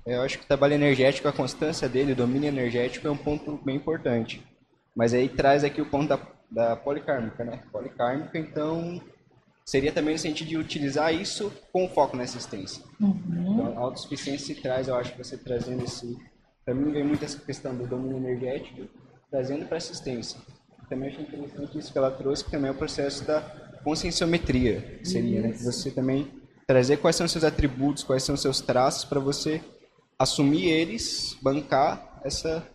eu 0.05 0.21
acho 0.21 0.37
que 0.37 0.45
o 0.45 0.47
trabalho 0.47 0.73
energético, 0.73 1.27
a 1.27 1.33
constância 1.33 1.87
dele, 1.87 2.11
o 2.11 2.15
domínio 2.15 2.49
energético 2.49 3.07
é 3.07 3.11
um 3.11 3.17
ponto 3.17 3.57
bem 3.63 3.77
importante. 3.77 4.45
Mas 4.95 5.13
aí 5.13 5.29
traz 5.29 5.63
aqui 5.63 5.81
o 5.81 5.85
ponto 5.85 6.09
da, 6.09 6.19
da 6.51 6.75
policármica, 6.75 7.43
né? 7.43 7.63
Policármica, 7.71 8.37
então, 8.37 9.01
seria 9.65 9.91
também 9.91 10.13
no 10.13 10.19
sentido 10.19 10.49
de 10.49 10.57
utilizar 10.57 11.13
isso 11.13 11.51
com 11.71 11.87
foco 11.87 12.17
na 12.17 12.23
assistência. 12.23 12.83
Uhum. 12.99 13.53
Então, 13.53 13.77
a 13.77 13.79
autossuficiência 13.79 14.53
se 14.53 14.61
traz, 14.61 14.87
eu 14.87 14.95
acho 14.95 15.13
que 15.13 15.17
você 15.17 15.37
trazendo 15.37 15.83
esse... 15.83 16.17
Para 16.65 16.73
mim 16.73 16.91
vem 16.91 17.03
muito 17.03 17.25
essa 17.25 17.39
questão 17.39 17.75
do 17.75 17.87
domínio 17.87 18.17
energético, 18.17 18.87
trazendo 19.31 19.65
para 19.65 19.77
assistência. 19.77 20.39
Também 20.89 21.09
acho 21.09 21.21
interessante 21.21 21.77
isso 21.77 21.91
que 21.91 21.97
ela 21.97 22.11
trouxe, 22.11 22.43
que 22.43 22.51
também 22.51 22.69
é 22.69 22.71
o 22.71 22.77
processo 22.77 23.25
da 23.25 23.41
conscienciometria, 23.83 24.99
seria, 25.03 25.41
né? 25.41 25.51
Você 25.53 25.91
também 25.91 26.27
trazer 26.67 26.97
quais 26.97 27.15
são 27.15 27.25
os 27.25 27.31
seus 27.31 27.43
atributos, 27.43 28.03
quais 28.03 28.23
são 28.23 28.35
os 28.35 28.41
seus 28.41 28.61
traços, 28.61 29.03
para 29.05 29.19
você 29.19 29.61
assumir 30.17 30.69
eles, 30.69 31.37
bancar 31.41 32.21
essa, 32.23 32.65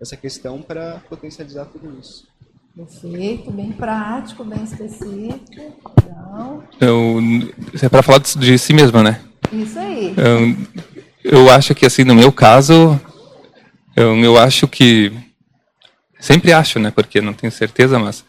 essa 0.00 0.16
questão 0.16 0.62
para 0.62 1.02
potencializar 1.08 1.66
tudo 1.66 1.98
isso. 1.98 2.26
Perfeito, 2.74 3.50
bem 3.50 3.72
prático, 3.72 4.44
bem 4.44 4.62
específico. 4.62 5.74
Então... 6.04 6.62
Eu, 6.80 7.18
é 7.82 7.88
para 7.88 8.02
falar 8.02 8.18
de 8.18 8.58
si 8.58 8.72
mesmo, 8.72 9.02
né? 9.02 9.20
Isso 9.52 9.78
aí. 9.78 10.14
Eu, 10.16 11.38
eu 11.40 11.50
acho 11.50 11.74
que, 11.74 11.84
assim, 11.84 12.04
no 12.04 12.14
meu 12.14 12.30
caso, 12.30 13.00
eu, 13.96 14.16
eu 14.22 14.38
acho 14.38 14.68
que. 14.68 15.12
Sempre 16.20 16.52
acho, 16.52 16.78
né? 16.78 16.90
Porque 16.90 17.20
não 17.20 17.32
tenho 17.32 17.50
certeza, 17.50 17.98
mas. 17.98 18.24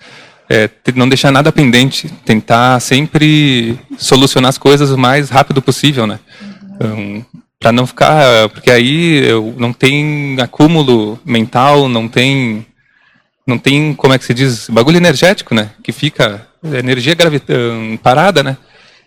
É, 0.50 0.68
não 0.96 1.08
deixar 1.08 1.32
nada 1.32 1.52
pendente, 1.52 2.10
tentar 2.26 2.80
sempre 2.80 3.80
solucionar 3.98 4.50
as 4.50 4.58
coisas 4.58 4.90
o 4.90 4.98
mais 4.98 5.30
rápido 5.30 5.62
possível, 5.62 6.08
né? 6.08 6.20
Uhum. 6.82 7.24
para 7.60 7.74
não 7.74 7.86
ficar, 7.86 8.48
porque 8.50 8.72
aí 8.72 9.22
não 9.58 9.74
tem 9.74 10.38
acúmulo 10.40 11.20
mental, 11.26 11.90
não 11.90 12.08
tem 12.08 12.66
não 13.50 13.58
tem, 13.58 13.94
como 13.96 14.14
é 14.14 14.20
que 14.20 14.24
se 14.24 14.34
diz, 14.34 14.70
bagulho 14.70 14.98
energético, 14.98 15.56
né? 15.56 15.72
Que 15.84 15.92
fica 15.92 16.48
energia 16.64 17.16
gravitando 17.16 17.98
parada, 17.98 18.44
né? 18.44 18.58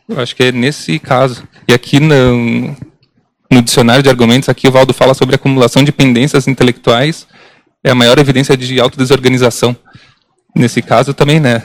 Eu 0.09 0.20
acho 0.20 0.35
que 0.35 0.43
é 0.43 0.52
nesse 0.52 0.98
caso. 0.98 1.44
E 1.66 1.73
aqui 1.73 2.01
no, 2.01 2.77
no 3.51 3.62
dicionário 3.62 4.02
de 4.02 4.10
argumentos, 4.10 4.48
aqui 4.48 4.66
o 4.66 4.73
Valdo 4.73 4.93
fala 4.93 5.14
sobre 5.14 5.36
acumulação 5.36 5.85
de 5.85 5.93
pendências 5.93 6.48
intelectuais, 6.48 7.27
é 7.85 7.90
a 7.90 7.94
maior 7.94 8.19
evidência 8.19 8.56
de 8.56 8.81
autodesorganização. 8.81 9.77
Nesse 10.55 10.83
caso 10.83 11.15
também, 11.15 11.41
né? 11.41 11.62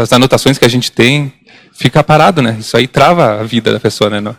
As 0.00 0.12
anotações 0.12 0.58
que 0.58 0.64
a 0.64 0.68
gente 0.68 0.90
tem, 0.90 1.32
fica 1.72 2.02
parado, 2.02 2.40
né? 2.40 2.56
Isso 2.58 2.76
aí 2.76 2.86
trava 2.86 3.40
a 3.40 3.42
vida 3.42 3.72
da 3.72 3.80
pessoa, 3.80 4.08
né? 4.08 4.34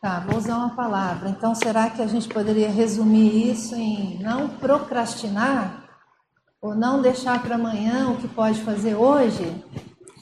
Tá, 0.00 0.24
vou 0.26 0.38
usar 0.38 0.56
uma 0.56 0.70
palavra. 0.70 1.28
Então, 1.28 1.54
será 1.54 1.90
que 1.90 2.00
a 2.00 2.06
gente 2.06 2.26
poderia 2.28 2.70
resumir 2.70 3.50
isso 3.50 3.74
em 3.74 4.18
não 4.22 4.48
procrastinar? 4.48 5.84
Ou 6.62 6.74
não 6.74 7.02
deixar 7.02 7.42
para 7.42 7.54
amanhã 7.54 8.08
o 8.08 8.16
que 8.16 8.28
pode 8.28 8.60
fazer 8.60 8.94
hoje? 8.94 9.50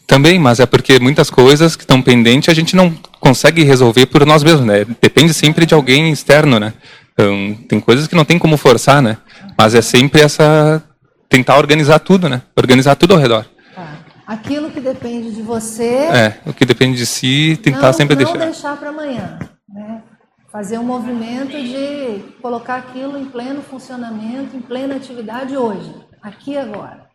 Também, 0.07 0.39
mas 0.39 0.59
é 0.59 0.67
porque 0.67 0.99
muitas 0.99 1.31
coisas 1.31 1.77
que 1.77 1.83
estão 1.83 2.01
pendentes 2.01 2.49
a 2.49 2.55
gente 2.55 2.75
não 2.75 2.91
consegue 3.21 3.63
resolver 3.63 4.07
por 4.07 4.25
nós 4.25 4.43
mesmos, 4.43 4.65
né? 4.65 4.85
Depende 5.01 5.35
sempre 5.35 5.67
de 5.67 5.75
alguém 5.75 6.11
externo, 6.11 6.59
né? 6.59 6.73
Então, 7.13 7.57
tem 7.69 7.81
coisas 7.81 8.07
que 8.07 8.15
não 8.15 8.25
tem 8.25 8.39
como 8.39 8.57
forçar, 8.57 9.03
né? 9.03 9.19
Mas 9.57 9.75
é 9.75 9.83
sempre 9.83 10.21
essa 10.21 10.83
tentar 11.29 11.59
organizar 11.59 11.99
tudo, 11.99 12.29
né? 12.29 12.43
Organizar 12.57 12.97
tudo 12.97 13.15
ao 13.15 13.21
redor. 13.21 13.45
Tá. 13.75 13.99
Aquilo 14.27 14.71
que 14.71 14.81
depende 14.81 15.31
de 15.31 15.43
você. 15.43 15.85
É, 15.85 16.41
o 16.47 16.53
que 16.53 16.65
depende 16.65 16.97
de 16.97 17.07
si, 17.07 17.59
tentar 17.63 17.89
não, 17.89 17.93
sempre 17.93 18.17
não 18.17 18.25
deixar. 18.25 18.39
Não 18.39 18.47
deixar 18.47 18.77
para 18.77 18.89
amanhã, 18.91 19.39
né? 19.69 20.03
Fazer 20.51 20.79
um 20.79 20.85
movimento 20.85 21.53
de 21.53 22.21
colocar 22.41 22.77
aquilo 22.77 23.19
em 23.19 23.27
pleno 23.27 23.63
funcionamento, 23.63 24.57
em 24.57 24.61
plena 24.61 24.97
atividade 24.97 25.57
hoje 25.57 25.95
aqui 26.23 26.53
e 26.53 26.59
agora. 26.59 27.07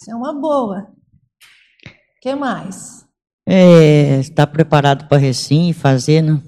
Isso 0.00 0.10
é 0.10 0.14
uma 0.14 0.32
boa. 0.32 0.88
O 1.86 2.20
que 2.20 2.34
mais? 2.34 3.06
É, 3.46 4.18
estar 4.20 4.46
preparado 4.46 5.08
para 5.08 5.18
recém 5.18 5.72
fazer, 5.72 6.22
né? 6.22 6.40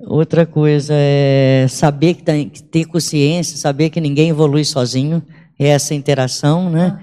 Outra 0.00 0.44
coisa 0.44 0.92
é 0.94 1.66
saber 1.68 2.14
que 2.14 2.22
tem 2.22 2.48
que 2.48 2.62
ter 2.62 2.84
consciência, 2.84 3.56
saber 3.56 3.88
que 3.88 4.00
ninguém 4.00 4.28
evolui 4.28 4.64
sozinho, 4.64 5.22
é 5.58 5.68
essa 5.68 5.94
interação, 5.94 6.68
né? 6.68 6.98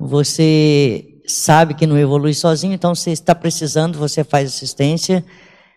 Uhum. 0.00 0.08
Você 0.08 1.20
sabe 1.26 1.74
que 1.74 1.86
não 1.86 1.96
evolui 1.96 2.34
sozinho, 2.34 2.74
então 2.74 2.94
você 2.94 3.10
está 3.10 3.34
precisando, 3.34 3.98
você 3.98 4.24
faz 4.24 4.48
assistência. 4.48 5.24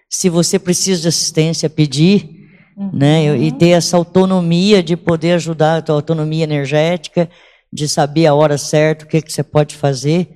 Se 0.09 0.29
você 0.29 0.57
precisa 0.57 1.01
de 1.03 1.07
assistência, 1.09 1.69
pedir, 1.69 2.27
uhum. 2.75 2.89
né? 2.91 3.38
E 3.38 3.51
ter 3.51 3.69
essa 3.69 3.95
autonomia 3.95 4.81
de 4.81 4.97
poder 4.97 5.34
ajudar, 5.34 5.77
a 5.77 5.81
tua 5.81 5.95
autonomia 5.95 6.43
energética, 6.43 7.29
de 7.71 7.88
saber 7.88 8.25
a 8.25 8.34
hora 8.34 8.57
certa, 8.57 9.05
o 9.05 9.07
que, 9.07 9.21
que 9.21 9.31
você 9.31 9.43
pode 9.43 9.75
fazer 9.75 10.27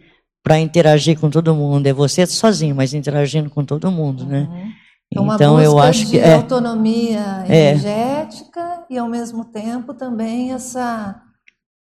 para 0.43 0.60
interagir 0.60 1.19
com 1.19 1.31
todo 1.31 1.56
mundo. 1.56 1.88
É 1.88 1.93
você 1.93 2.27
sozinho, 2.27 2.76
mas 2.76 2.93
interagindo 2.93 3.49
com 3.49 3.65
todo 3.65 3.91
mundo, 3.91 4.26
né? 4.26 4.48
Uhum. 5.13 5.23
Então, 5.23 5.23
uma 5.23 5.35
então 5.35 5.61
eu 5.61 5.77
acho 5.77 6.09
que 6.09 6.17
é 6.17 6.35
autonomia 6.35 7.43
é. 7.47 7.71
energética 7.71 8.59
é. 8.61 8.93
e 8.93 8.97
ao 8.97 9.09
mesmo 9.09 9.43
tempo 9.45 9.93
também 9.93 10.53
essa 10.53 11.21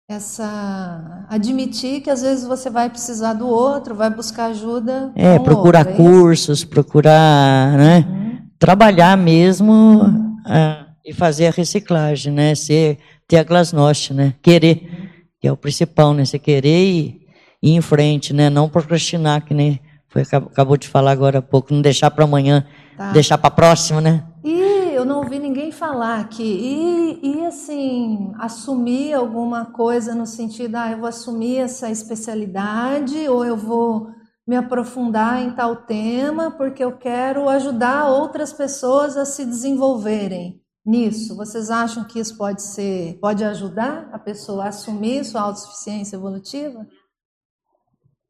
essa 0.09 1.25
admitir 1.27 1.99
que 1.99 2.09
às 2.09 2.21
vezes 2.21 2.47
você 2.47 2.69
vai 2.69 2.89
precisar 2.89 3.33
do 3.33 3.45
outro, 3.45 3.93
vai 3.93 4.09
buscar 4.09 4.45
ajuda. 4.45 5.11
É, 5.13 5.37
procurar 5.37 5.85
outro, 5.85 5.93
é 5.93 5.97
cursos, 5.97 6.63
procurar, 6.63 7.77
né? 7.77 8.05
Uhum. 8.07 8.37
Trabalhar 8.57 9.17
mesmo 9.17 10.05
uh, 10.05 10.85
e 11.05 11.13
fazer 11.13 11.47
a 11.47 11.51
reciclagem, 11.51 12.31
né? 12.31 12.55
Ser 12.55 12.97
ter 13.27 13.37
a 13.37 13.43
glasnost, 13.43 14.13
né? 14.13 14.33
Querer, 14.41 14.83
uhum. 14.83 15.07
que 15.41 15.47
é 15.49 15.51
o 15.51 15.57
principal, 15.57 16.13
né? 16.13 16.23
Você 16.23 16.39
querer 16.39 16.85
e 16.85 17.27
ir 17.61 17.71
em 17.71 17.81
frente, 17.81 18.33
né? 18.33 18.49
Não 18.49 18.69
procrastinar, 18.69 19.43
que 19.43 19.53
nem 19.53 19.77
foi 20.07 20.21
acabou 20.21 20.77
de 20.77 20.87
falar 20.87 21.11
agora 21.11 21.39
há 21.39 21.41
pouco, 21.41 21.73
não 21.73 21.81
deixar 21.81 22.09
para 22.11 22.23
amanhã 22.23 22.65
Tá. 22.97 23.11
Deixar 23.11 23.37
para 23.37 23.51
próximo, 23.51 24.01
né? 24.01 24.25
E 24.43 24.59
eu 24.95 25.05
não 25.05 25.19
ouvi 25.19 25.37
ninguém 25.37 25.71
falar 25.71 26.19
aqui. 26.19 26.43
E, 26.43 27.19
e 27.21 27.45
assim, 27.45 28.31
assumir 28.39 29.13
alguma 29.13 29.65
coisa 29.65 30.15
no 30.15 30.25
sentido, 30.25 30.75
ah, 30.75 30.91
eu 30.91 30.97
vou 30.97 31.07
assumir 31.07 31.57
essa 31.57 31.91
especialidade 31.91 33.29
ou 33.29 33.45
eu 33.45 33.55
vou 33.55 34.09
me 34.47 34.55
aprofundar 34.55 35.43
em 35.43 35.51
tal 35.51 35.75
tema 35.75 36.49
porque 36.49 36.83
eu 36.83 36.97
quero 36.97 37.47
ajudar 37.49 38.09
outras 38.09 38.51
pessoas 38.51 39.15
a 39.15 39.25
se 39.25 39.45
desenvolverem 39.45 40.59
nisso. 40.83 41.35
Vocês 41.35 41.69
acham 41.69 42.03
que 42.03 42.17
isso 42.17 42.35
pode 42.35 42.63
ser, 42.63 43.19
pode 43.21 43.43
ajudar 43.43 44.09
a 44.11 44.17
pessoa 44.17 44.63
a 44.63 44.69
assumir 44.69 45.23
sua 45.23 45.41
autossuficiência 45.41 46.15
evolutiva? 46.15 46.87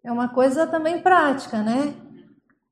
É 0.03 0.11
uma 0.11 0.27
coisa 0.27 0.67
também 0.67 1.01
prática, 1.01 1.61
né? 1.61 1.93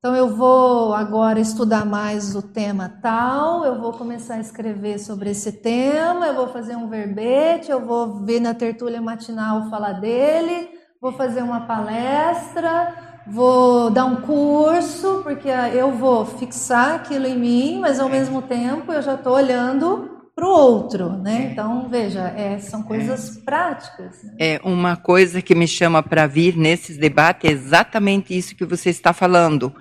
Então 0.06 0.16
eu 0.16 0.30
vou 0.30 0.94
agora 0.94 1.40
estudar 1.40 1.84
mais 1.84 2.36
o 2.36 2.42
tema 2.44 2.94
tal, 3.02 3.66
eu 3.66 3.82
vou 3.82 3.92
começar 3.92 4.36
a 4.36 4.40
escrever 4.40 5.00
sobre 5.00 5.32
esse 5.32 5.52
tema, 5.52 6.28
eu 6.28 6.36
vou 6.36 6.48
fazer 6.48 6.76
um 6.76 6.88
verbete, 6.88 7.72
eu 7.72 7.84
vou 7.84 8.20
ver 8.20 8.40
na 8.40 8.54
tertúlia 8.54 9.02
matinal 9.02 9.68
falar 9.68 9.94
dele, 9.94 10.70
vou 11.02 11.12
fazer 11.12 11.42
uma 11.42 11.62
palestra, 11.62 12.94
vou 13.26 13.90
dar 13.90 14.06
um 14.06 14.18
curso, 14.18 15.22
porque 15.24 15.50
eu 15.50 15.94
vou 15.94 16.24
fixar 16.24 16.94
aquilo 16.94 17.26
em 17.26 17.40
mim, 17.40 17.80
mas 17.80 18.00
ao 18.00 18.08
mesmo 18.08 18.44
tempo 18.44 18.94
eu 18.94 19.02
já 19.02 19.16
estou 19.16 19.34
olhando 19.34 20.15
para 20.36 20.46
o 20.46 20.50
outro, 20.50 21.12
né? 21.12 21.50
Então, 21.52 21.88
veja, 21.88 22.28
é, 22.36 22.60
são 22.60 22.84
coisas 22.84 23.38
práticas. 23.38 24.22
Né? 24.22 24.34
É 24.38 24.62
uma 24.66 24.98
coisa 24.98 25.42
que 25.42 25.56
me 25.56 25.66
chama 25.66 26.04
para 26.04 26.28
vir 26.28 26.58
nesses 26.58 26.98
debates 26.98 27.50
é 27.50 27.54
exatamente 27.54 28.38
isso 28.38 28.56
que 28.56 28.66
você 28.66 28.90
está 28.90 29.14
falando, 29.14 29.74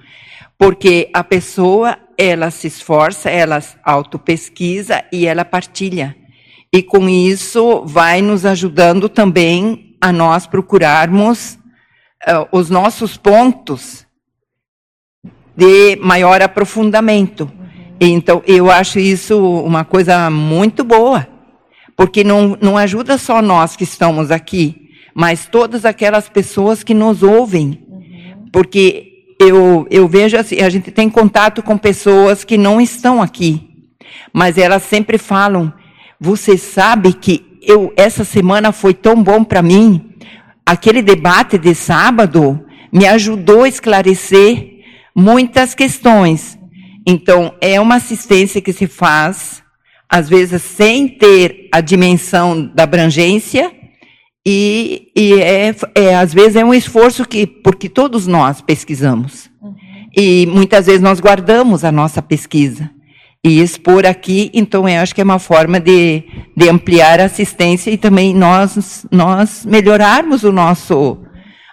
porque 0.56 1.10
a 1.12 1.24
pessoa 1.24 1.98
ela 2.16 2.52
se 2.52 2.68
esforça, 2.68 3.28
ela 3.28 3.60
autopesquisa 3.82 5.04
e 5.12 5.26
ela 5.26 5.44
partilha, 5.44 6.16
e 6.72 6.82
com 6.82 7.08
isso 7.08 7.84
vai 7.84 8.22
nos 8.22 8.46
ajudando 8.46 9.08
também 9.08 9.96
a 10.00 10.12
nós 10.12 10.46
procurarmos 10.46 11.58
uh, 12.28 12.46
os 12.52 12.70
nossos 12.70 13.16
pontos 13.16 14.06
de 15.56 15.96
maior 15.96 16.42
aprofundamento. 16.42 17.63
Então, 18.00 18.42
eu 18.46 18.70
acho 18.70 18.98
isso 18.98 19.38
uma 19.38 19.84
coisa 19.84 20.28
muito 20.30 20.82
boa, 20.82 21.26
porque 21.96 22.24
não, 22.24 22.56
não 22.60 22.76
ajuda 22.76 23.16
só 23.16 23.40
nós 23.40 23.76
que 23.76 23.84
estamos 23.84 24.30
aqui, 24.30 24.90
mas 25.14 25.46
todas 25.46 25.84
aquelas 25.84 26.28
pessoas 26.28 26.82
que 26.82 26.92
nos 26.92 27.22
ouvem. 27.22 27.80
Porque 28.52 29.34
eu, 29.40 29.86
eu 29.90 30.08
vejo 30.08 30.36
assim, 30.36 30.60
a 30.60 30.68
gente 30.68 30.90
tem 30.90 31.08
contato 31.08 31.62
com 31.62 31.78
pessoas 31.78 32.44
que 32.44 32.58
não 32.58 32.80
estão 32.80 33.22
aqui, 33.22 33.68
mas 34.32 34.58
elas 34.58 34.82
sempre 34.82 35.18
falam: 35.18 35.72
você 36.20 36.58
sabe 36.58 37.12
que 37.12 37.58
eu, 37.62 37.92
essa 37.96 38.24
semana 38.24 38.72
foi 38.72 38.92
tão 38.92 39.22
bom 39.22 39.42
para 39.44 39.62
mim, 39.62 40.10
aquele 40.66 41.00
debate 41.00 41.58
de 41.58 41.74
sábado 41.74 42.64
me 42.92 43.06
ajudou 43.06 43.62
a 43.62 43.68
esclarecer 43.68 44.82
muitas 45.14 45.74
questões. 45.74 46.58
Então, 47.06 47.54
é 47.60 47.80
uma 47.80 47.96
assistência 47.96 48.60
que 48.60 48.72
se 48.72 48.86
faz, 48.86 49.62
às 50.08 50.28
vezes, 50.28 50.62
sem 50.62 51.08
ter 51.08 51.68
a 51.72 51.80
dimensão 51.80 52.66
da 52.66 52.84
abrangência, 52.84 53.72
e, 54.46 55.10
e 55.16 55.40
é, 55.40 55.74
é, 55.94 56.16
às 56.16 56.34
vezes 56.34 56.56
é 56.56 56.64
um 56.64 56.74
esforço 56.74 57.26
que, 57.26 57.46
porque 57.46 57.88
todos 57.88 58.26
nós 58.26 58.60
pesquisamos. 58.60 59.50
Uhum. 59.62 59.74
E 60.14 60.46
muitas 60.46 60.86
vezes 60.86 61.00
nós 61.00 61.18
guardamos 61.18 61.82
a 61.82 61.90
nossa 61.90 62.20
pesquisa. 62.20 62.90
E 63.42 63.60
expor 63.60 64.06
aqui, 64.06 64.50
então, 64.54 64.88
eu 64.88 65.00
acho 65.02 65.14
que 65.14 65.20
é 65.20 65.24
uma 65.24 65.38
forma 65.38 65.78
de, 65.78 66.24
de 66.56 66.68
ampliar 66.68 67.20
a 67.20 67.24
assistência 67.24 67.90
e 67.90 67.98
também 67.98 68.34
nós, 68.34 69.06
nós 69.10 69.66
melhorarmos 69.66 70.44
o 70.44 70.52
nosso, 70.52 71.18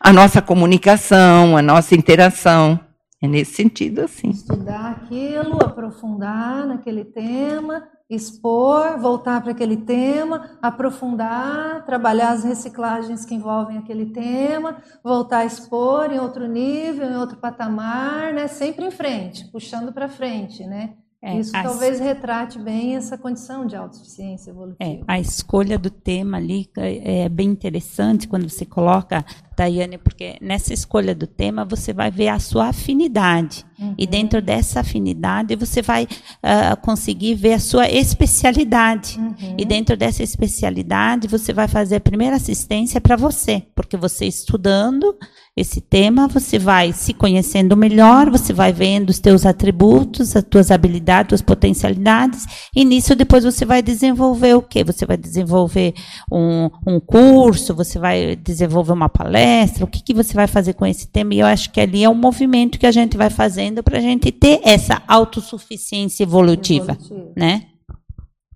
a 0.02 0.12
nossa 0.12 0.41
comunicação, 0.41 1.56
a 1.56 1.62
nossa 1.62 1.95
interação. 1.95 2.78
É 3.22 3.27
nesse 3.27 3.53
sentido, 3.53 4.02
assim. 4.02 4.31
Estudar 4.31 4.91
aquilo, 4.91 5.64
aprofundar 5.64 6.65
naquele 6.65 7.06
tema, 7.06 7.88
expor, 8.10 8.99
voltar 8.99 9.41
para 9.41 9.52
aquele 9.52 9.77
tema, 9.77 10.57
aprofundar, 10.60 11.85
trabalhar 11.85 12.31
as 12.31 12.43
reciclagens 12.43 13.23
que 13.23 13.35
envolvem 13.35 13.77
aquele 13.77 14.07
tema, 14.07 14.81
voltar 15.03 15.39
a 15.39 15.45
expor 15.45 16.11
em 16.11 16.19
outro 16.19 16.48
nível, 16.48 17.07
em 17.07 17.15
outro 17.15 17.38
patamar, 17.38 18.34
né? 18.34 18.48
Sempre 18.48 18.85
em 18.85 18.91
frente, 18.91 19.45
puxando 19.52 19.93
para 19.93 20.10
frente, 20.10 20.65
né? 20.65 20.95
É, 21.23 21.38
Isso 21.38 21.52
talvez 21.52 21.99
retrate 21.99 22.57
bem 22.57 22.95
essa 22.95 23.15
condição 23.15 23.68
de 23.68 23.76
autossuficiência 23.76 24.49
evolutiva. 24.49 24.84
É, 24.84 25.02
a 25.07 25.19
escolha 25.19 25.77
do 25.77 25.91
tema 25.91 26.38
ali 26.38 26.68
é 26.76 27.30
bem 27.30 27.49
interessante 27.49 28.27
quando 28.27 28.49
você 28.49 28.65
coloca, 28.65 29.23
Tayane, 29.56 29.98
porque 29.98 30.38
nessa 30.41 30.73
escolha 30.73 31.14
do 31.14 31.28
tema 31.28 31.65
você 31.65 31.94
vai 31.94 32.10
ver 32.10 32.30
a 32.30 32.40
sua 32.40 32.68
afinidade. 32.68 33.65
Uhum. 33.80 33.95
E 33.98 34.06
dentro 34.06 34.41
dessa 34.41 34.82
afinidade 34.82 35.56
você 35.56 35.82
vai 35.82 36.03
uh, 36.03 36.78
conseguir 36.82 37.36
ver 37.36 37.53
a 37.53 37.60
sua 37.60 37.90
especialidade. 37.90 39.19
Uhum. 39.19 39.56
E 39.57 39.65
dentro 39.65 39.98
dessa 39.98 40.23
especialidade 40.23 41.28
você 41.28 41.52
vai 41.52 41.68
fazer 41.68 41.95
a 41.95 42.02
primeira 42.02 42.36
assistência 42.36 43.02
para 43.02 43.15
você, 43.15 43.64
porque 43.76 43.98
você 43.98 44.26
estudando 44.26 45.15
esse 45.56 45.82
tema, 45.82 46.30
você 46.30 46.57
vai 46.57 46.94
se 46.94 47.14
conhecendo 47.14 47.76
melhor, 47.76 48.30
você 48.30 48.53
vai 48.53 48.72
vendo 48.72 49.10
os 49.10 49.19
teus 49.19 49.45
atributos, 49.45 50.34
as 50.36 50.44
tuas 50.44 50.72
habilidades, 50.72 51.34
as 51.34 51.41
potencialidades, 51.41 52.45
e 52.73 52.86
nisso 52.86 53.15
depois 53.15 53.44
você 53.44 53.65
vai 53.65 53.82
desenvolver 53.82 54.53
o 54.53 54.61
quê? 54.61 54.82
Você 54.84 55.06
vai 55.06 55.18
desenvolver 55.18 55.94
um, 56.32 56.69
um 56.88 56.99
curso, 57.02 57.76
você 57.76 57.99
vai 57.99 58.36
desenvolver 58.38 58.94
uma 58.94 59.10
palestra, 59.10 59.41
o 59.82 59.88
que, 59.88 60.02
que 60.02 60.14
você 60.14 60.34
vai 60.34 60.48
fazer 60.48 60.74
com 60.74 60.86
esse 60.86 61.08
tema? 61.08 61.34
E 61.34 61.40
eu 61.40 61.48
acho 61.48 61.72
que 61.72 61.80
ali 61.80 62.04
é 62.04 62.10
um 62.10 62.16
movimento 62.16 62.80
que 62.80 62.86
a 62.86 62.92
gente 62.92 63.18
vai 63.18 63.30
fazendo 63.30 63.84
para 63.84 63.98
a 63.98 64.02
gente 64.02 64.32
ter 64.32 64.62
essa 64.64 65.02
autossuficiência 65.08 66.24
evolutiva, 66.24 66.94
evolutiva. 66.94 67.34
né? 67.36 67.66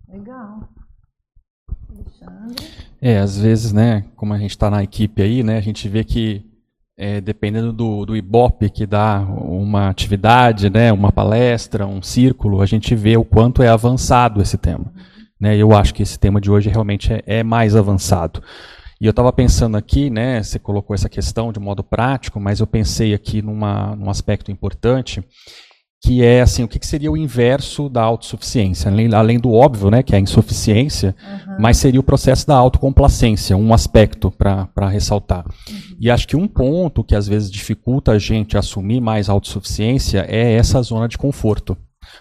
Legal. 0.07 0.69
Alexandre? 1.89 2.67
É, 3.01 3.19
às 3.19 3.37
vezes, 3.37 3.71
né, 3.71 4.05
como 4.15 4.33
a 4.33 4.37
gente 4.37 4.51
está 4.51 4.69
na 4.69 4.83
equipe 4.83 5.21
aí, 5.21 5.43
né, 5.43 5.57
a 5.57 5.61
gente 5.61 5.87
vê 5.87 6.03
que 6.03 6.43
é, 6.97 7.19
dependendo 7.19 7.73
do, 7.73 8.05
do 8.05 8.15
Ibope 8.15 8.69
que 8.69 8.85
dá 8.85 9.19
uma 9.19 9.89
atividade, 9.89 10.69
né, 10.69 10.91
uma 10.91 11.11
palestra, 11.11 11.85
um 11.85 12.01
círculo, 12.01 12.61
a 12.61 12.65
gente 12.65 12.95
vê 12.95 13.17
o 13.17 13.25
quanto 13.25 13.61
é 13.61 13.67
avançado 13.67 14.41
esse 14.41 14.57
tema. 14.57 14.91
Né? 15.39 15.57
Eu 15.57 15.75
acho 15.75 15.93
que 15.93 16.01
esse 16.01 16.17
tema 16.17 16.39
de 16.39 16.49
hoje 16.49 16.69
realmente 16.69 17.11
é, 17.11 17.21
é 17.25 17.43
mais 17.43 17.75
avançado. 17.75 18.41
E 18.99 19.05
eu 19.05 19.09
estava 19.09 19.31
pensando 19.33 19.75
aqui, 19.75 20.09
né, 20.09 20.41
você 20.41 20.57
colocou 20.57 20.93
essa 20.93 21.09
questão 21.09 21.51
de 21.51 21.59
modo 21.59 21.83
prático, 21.83 22.39
mas 22.39 22.59
eu 22.59 22.67
pensei 22.67 23.13
aqui 23.13 23.41
numa, 23.41 23.95
num 23.95 24.09
aspecto 24.09 24.51
importante, 24.51 25.23
que 26.05 26.23
é 26.23 26.41
assim, 26.41 26.63
o 26.63 26.67
que, 26.67 26.77
que 26.77 26.85
seria 26.85 27.11
o 27.11 27.17
inverso 27.17 27.89
da 27.89 28.03
autossuficiência? 28.03 28.91
Além, 28.91 29.13
além, 29.13 29.39
do 29.39 29.51
óbvio, 29.51 29.89
né, 29.89 30.03
que 30.03 30.13
é 30.13 30.17
a 30.17 30.21
insuficiência, 30.21 31.15
uhum. 31.19 31.57
mas 31.59 31.77
seria 31.77 31.99
o 31.99 32.03
processo 32.03 32.45
da 32.45 32.55
autocomplacência, 32.55 33.57
um 33.57 33.73
aspecto 33.73 34.29
para 34.31 34.87
ressaltar. 34.87 35.45
Uhum. 35.45 35.97
E 35.99 36.11
acho 36.11 36.27
que 36.27 36.37
um 36.37 36.47
ponto 36.47 37.03
que 37.03 37.15
às 37.15 37.27
vezes 37.27 37.49
dificulta 37.49 38.11
a 38.11 38.19
gente 38.19 38.57
assumir 38.57 39.01
mais 39.01 39.29
autossuficiência 39.29 40.25
é 40.29 40.53
essa 40.53 40.81
zona 40.81 41.07
de 41.07 41.17
conforto. 41.17 41.75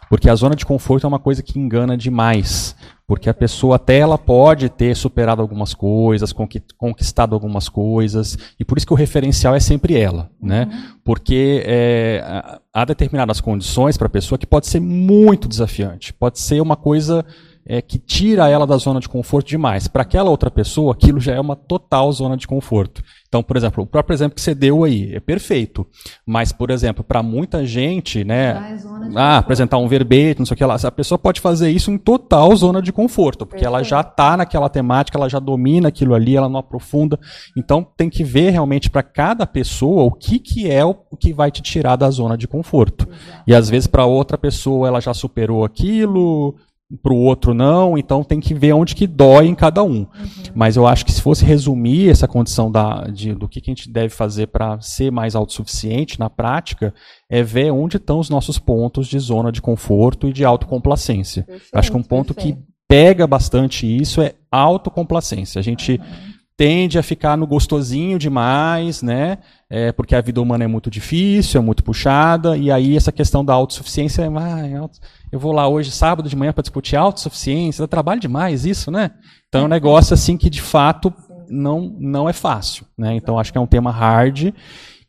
Porque 0.09 0.31
a 0.31 0.35
zona 0.35 0.57
de 0.57 0.65
conforto 0.65 1.05
é 1.05 1.09
uma 1.09 1.19
coisa 1.19 1.43
que 1.43 1.59
engana 1.59 1.97
demais. 1.97 2.75
Porque 3.07 3.29
a 3.29 3.35
pessoa 3.35 3.77
até 3.77 3.99
ela 3.99 4.17
pode 4.17 4.71
ter 4.71 4.97
superado 4.97 5.43
algumas 5.43 5.75
coisas, 5.75 6.33
conquistado 6.79 7.35
algumas 7.35 7.69
coisas, 7.69 8.39
e 8.59 8.65
por 8.65 8.79
isso 8.79 8.87
que 8.87 8.95
o 8.95 8.97
referencial 8.97 9.55
é 9.55 9.61
sempre 9.61 9.95
ela, 9.95 10.31
né? 10.41 10.69
Uhum. 10.71 10.97
Porque 11.05 11.63
é, 11.67 12.25
há 12.73 12.85
determinadas 12.87 13.43
condições 13.43 13.99
para 13.99 14.07
a 14.07 14.11
pessoa 14.11 14.39
que 14.39 14.47
pode 14.47 14.67
ser 14.69 14.81
muito 14.81 15.47
desafiante, 15.47 16.15
pode 16.15 16.41
ser 16.41 16.63
uma 16.63 16.77
coisa 16.77 17.27
é, 17.67 17.81
que 17.81 17.99
tira 17.99 18.49
ela 18.49 18.67
da 18.67 18.77
zona 18.77 19.01
de 19.01 19.09
conforto 19.09 19.49
demais. 19.49 19.89
Para 19.89 20.03
aquela 20.03 20.31
outra 20.31 20.51
pessoa, 20.51 20.93
aquilo 20.93 21.19
já 21.19 21.35
é 21.35 21.41
uma 21.41 21.57
total 21.57 22.11
zona 22.13 22.37
de 22.37 22.47
conforto. 22.47 23.03
Então, 23.27 23.43
por 23.43 23.57
exemplo, 23.57 23.83
o 23.83 23.87
próprio 23.87 24.15
exemplo 24.15 24.37
que 24.37 24.41
você 24.41 24.55
deu 24.55 24.85
aí 24.85 25.13
é 25.13 25.19
perfeito. 25.19 25.85
Mas, 26.25 26.53
por 26.53 26.71
exemplo, 26.71 27.03
para 27.03 27.23
muita 27.23 27.67
gente, 27.67 28.23
né? 28.23 28.77
É 28.77 29.19
ah, 29.19 29.39
apresentar 29.39 29.79
um 29.79 29.89
verbete, 29.89 30.39
não 30.39 30.47
sei 30.47 30.55
o 30.55 30.59
que 30.59 30.65
lá. 30.65 30.77
A 30.81 30.91
pessoa 30.93 31.19
pode 31.19 31.41
fazer 31.41 31.71
isso 31.71 31.91
em 31.91 31.99
total 31.99 32.55
zona 32.55 32.81
de 32.81 32.93
conforto, 32.93 33.47
porque 33.47 33.65
perfeito. 33.65 33.75
ela 33.75 33.83
já 33.83 34.03
está 34.03 34.37
naquela 34.37 34.69
temática, 34.69 35.19
ela 35.19 35.29
já 35.29 35.41
domina 35.41 35.89
aquilo 35.89 36.15
ali, 36.15 36.37
ela 36.37 36.49
não 36.49 36.61
aprofunda. 36.61 37.19
Então, 37.57 37.85
tem 37.97 38.09
que 38.09 38.23
ver 38.23 38.51
realmente 38.51 38.89
para 38.89 39.03
cada 39.03 39.47
pessoa 39.47 40.05
o 40.05 40.13
que, 40.13 40.39
que 40.39 40.71
é 40.71 40.85
o 40.85 40.95
que 41.19 41.33
vai 41.33 41.51
te 41.51 41.63
tirar 41.63 41.97
da 41.97 42.11
zona 42.11 42.37
de 42.37 42.47
conforto. 42.47 43.09
Exato. 43.11 43.43
E 43.49 43.55
às 43.55 43.69
vezes, 43.69 43.89
para 43.89 44.05
outra 44.05 44.39
pessoa, 44.39 44.87
ela 44.87 45.01
já 45.01 45.15
superou 45.15 45.65
aquilo 45.65 46.55
para 47.03 47.13
o 47.13 47.19
outro 47.19 47.55
não, 47.55 47.97
então 47.97 48.23
tem 48.23 48.41
que 48.41 48.55
ver 48.55 48.73
onde 48.73 48.95
que 48.95 49.07
dói 49.07 49.47
em 49.47 49.55
cada 49.55 49.83
um. 49.83 50.01
Uhum. 50.01 50.07
Mas 50.55 50.77
eu 50.77 50.87
acho 50.87 51.05
que 51.05 51.13
se 51.13 51.23
fosse 51.23 51.45
resumir 51.45 52.11
essa 52.11 52.29
condição 52.29 52.71
da, 52.71 53.05
de, 53.05 53.35
do 53.35 53.49
que, 53.49 53.61
que 53.61 53.71
a 53.71 53.75
gente 53.75 53.91
deve 53.91 54.11
fazer 54.11 54.49
para 54.49 54.81
ser 54.81 55.11
mais 55.11 55.35
autossuficiente 55.35 56.21
na 56.21 56.29
prática, 56.29 56.95
é 57.29 57.43
ver 57.43 57.71
onde 57.73 57.97
estão 57.97 58.19
os 58.19 58.29
nossos 58.29 58.59
pontos 58.59 59.07
de 59.07 59.19
zona 59.19 59.51
de 59.51 59.63
conforto 59.63 60.29
e 60.29 60.33
de 60.33 60.45
autocomplacência. 60.45 61.45
Perfeito, 61.45 61.71
acho 61.75 61.91
que 61.91 61.97
um 61.97 62.03
ponto 62.03 62.35
perfeito. 62.35 62.59
que 62.59 62.65
pega 62.87 63.27
bastante 63.27 63.87
isso 63.87 64.21
é 64.21 64.35
autocomplacência. 64.51 65.59
A 65.59 65.63
gente 65.63 65.93
uhum 65.93 66.34
tende 66.57 66.99
a 66.99 67.03
ficar 67.03 67.37
no 67.37 67.47
gostosinho 67.47 68.19
demais, 68.19 69.03
né? 69.03 69.39
É, 69.69 69.91
porque 69.93 70.15
a 70.15 70.21
vida 70.21 70.41
humana 70.41 70.65
é 70.65 70.67
muito 70.67 70.91
difícil, 70.91 71.61
é 71.61 71.65
muito 71.65 71.83
puxada, 71.83 72.57
e 72.57 72.71
aí 72.71 72.97
essa 72.97 73.11
questão 73.11 73.45
da 73.45 73.53
autossuficiência 73.53 74.23
é, 74.23 74.29
ah, 74.29 74.89
eu 75.33 75.39
vou 75.39 75.53
lá 75.53 75.67
hoje, 75.67 75.91
sábado 75.91 76.29
de 76.29 76.37
manhã, 76.37 76.53
para 76.53 76.63
discutir 76.63 76.97
autossuficiência, 76.97 77.83
dá 77.83 77.89
trabalho 77.89 78.21
demais 78.21 78.65
isso, 78.65 78.91
né? 78.91 79.11
Então 79.49 79.63
é 79.63 79.65
um 79.65 79.69
negócio 79.69 80.15
assim 80.15 80.37
que 80.37 80.49
de 80.49 80.63
fato 80.63 81.13
não, 81.49 81.95
não 81.99 82.29
é 82.29 82.33
fácil, 82.33 82.87
né? 82.97 83.15
Então 83.15 83.39
acho 83.39 83.51
que 83.51 83.59
é 83.59 83.61
um 83.61 83.67
tema 83.67 83.91
hard 83.91 84.55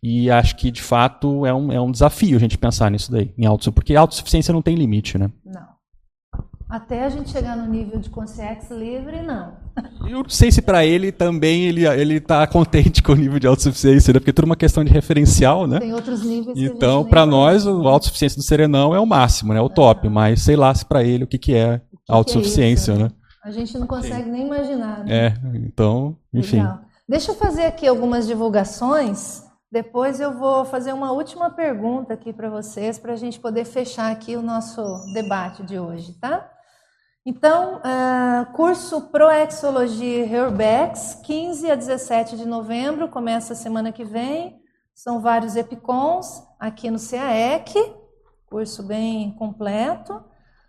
e 0.01 0.31
acho 0.31 0.55
que 0.55 0.71
de 0.71 0.81
fato 0.81 1.45
é 1.45 1.53
um, 1.53 1.71
é 1.71 1.79
um 1.79 1.91
desafio 1.91 2.37
a 2.37 2.39
gente 2.39 2.57
pensar 2.57 2.89
nisso 2.89 3.11
daí, 3.11 3.33
em 3.37 3.45
auto, 3.45 3.71
porque 3.71 3.95
autossuficiência 3.95 4.53
não 4.53 4.61
tem 4.61 4.75
limite, 4.75 5.17
né? 5.17 5.29
Não. 5.45 5.74
Até 6.67 7.05
a 7.05 7.09
gente 7.09 7.29
chegar 7.29 7.55
no 7.55 7.67
nível 7.67 7.99
de 7.99 8.09
consciência 8.09 8.73
livre, 8.73 9.21
não. 9.21 9.53
Eu 10.09 10.23
não 10.23 10.29
sei 10.29 10.51
se 10.51 10.61
para 10.61 10.83
ele 10.83 11.11
também 11.11 11.65
ele 11.65 11.85
ele 11.85 12.15
está 12.15 12.45
contente 12.47 13.03
com 13.03 13.11
o 13.11 13.15
nível 13.15 13.39
de 13.39 13.45
autossuficiência, 13.45 14.11
né? 14.11 14.19
porque 14.19 14.31
é 14.31 14.33
tudo 14.33 14.45
uma 14.45 14.55
questão 14.55 14.83
de 14.83 14.91
referencial, 14.91 15.67
né? 15.67 15.79
Tem 15.79 15.93
outros 15.93 16.23
níveis. 16.23 16.57
Então, 16.57 17.05
para 17.05 17.25
nós, 17.25 17.67
o 17.67 17.87
autossuficiência 17.87 18.37
do 18.37 18.43
serenão 18.43 18.95
é 18.95 18.99
o 18.99 19.05
máximo, 19.05 19.53
né? 19.53 19.59
É 19.59 19.61
o 19.61 19.69
top. 19.69 20.09
Mas 20.09 20.41
sei 20.41 20.55
lá 20.55 20.73
se 20.73 20.85
para 20.85 21.03
ele 21.03 21.23
o 21.23 21.27
que 21.27 21.37
que 21.37 21.53
é 21.53 21.79
que 21.79 22.11
autossuficiência, 22.11 22.95
que 22.95 22.99
é 22.99 23.03
né? 23.03 23.09
A 23.43 23.51
gente 23.51 23.77
não 23.77 23.85
consegue 23.85 24.23
Sim. 24.23 24.31
nem 24.31 24.47
imaginar. 24.47 25.03
Né? 25.03 25.27
É, 25.27 25.33
então, 25.53 26.17
enfim. 26.33 26.57
Legal. 26.57 26.79
Deixa 27.07 27.31
eu 27.31 27.35
fazer 27.35 27.65
aqui 27.65 27.85
algumas 27.85 28.25
divulgações. 28.25 29.43
Depois 29.71 30.19
eu 30.19 30.33
vou 30.33 30.65
fazer 30.65 30.93
uma 30.93 31.11
última 31.11 31.51
pergunta 31.51 32.13
aqui 32.13 32.33
para 32.33 32.49
vocês, 32.49 32.97
para 32.97 33.13
a 33.13 33.15
gente 33.15 33.39
poder 33.39 33.65
fechar 33.65 34.11
aqui 34.11 34.35
o 34.35 34.41
nosso 34.41 34.81
debate 35.13 35.61
de 35.63 35.77
hoje, 35.77 36.13
tá? 36.13 36.49
Então, 37.27 37.77
uh, 37.77 38.53
curso 38.53 39.09
Proexologia 39.09 40.27
Herbex, 40.27 41.21
15 41.23 41.71
a 41.71 41.75
17 41.75 42.37
de 42.37 42.45
novembro, 42.45 43.07
começa 43.07 43.53
a 43.53 43.55
semana 43.55 43.91
que 43.91 44.05
vem. 44.05 44.61
São 44.93 45.19
vários 45.19 45.55
EPICONs 45.55 46.43
aqui 46.59 46.91
no 46.91 46.99
CAEC, 46.99 47.73
curso 48.45 48.83
bem 48.83 49.31
completo. 49.39 50.23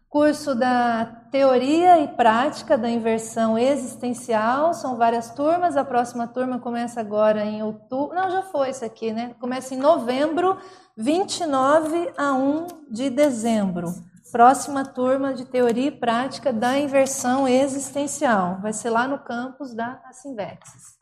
Curso 0.08 0.54
da 0.54 1.04
Teoria 1.30 2.00
e 2.00 2.08
Prática 2.08 2.78
da 2.78 2.88
Inversão 2.88 3.58
Existencial, 3.58 4.72
são 4.72 4.96
várias 4.96 5.28
turmas. 5.32 5.76
A 5.76 5.84
próxima 5.84 6.26
turma 6.26 6.58
começa 6.58 7.00
agora 7.00 7.44
em 7.44 7.62
outubro. 7.62 8.16
Não, 8.16 8.30
já 8.30 8.40
foi 8.40 8.70
isso 8.70 8.82
aqui, 8.82 9.12
né? 9.12 9.34
Começa 9.38 9.74
em 9.74 9.78
novembro, 9.78 10.56
29 10.96 12.14
a 12.16 12.32
1 12.32 12.66
de 12.90 13.10
dezembro 13.10 13.92
próxima 14.30 14.84
turma 14.84 15.32
de 15.32 15.44
teoria 15.44 15.88
e 15.88 15.90
prática 15.90 16.52
da 16.52 16.78
inversão 16.78 17.48
existencial. 17.48 18.60
Vai 18.60 18.72
ser 18.72 18.90
lá 18.90 19.08
no 19.08 19.18
campus 19.18 19.74
da 19.74 20.00
Assinvexis. 20.06 20.96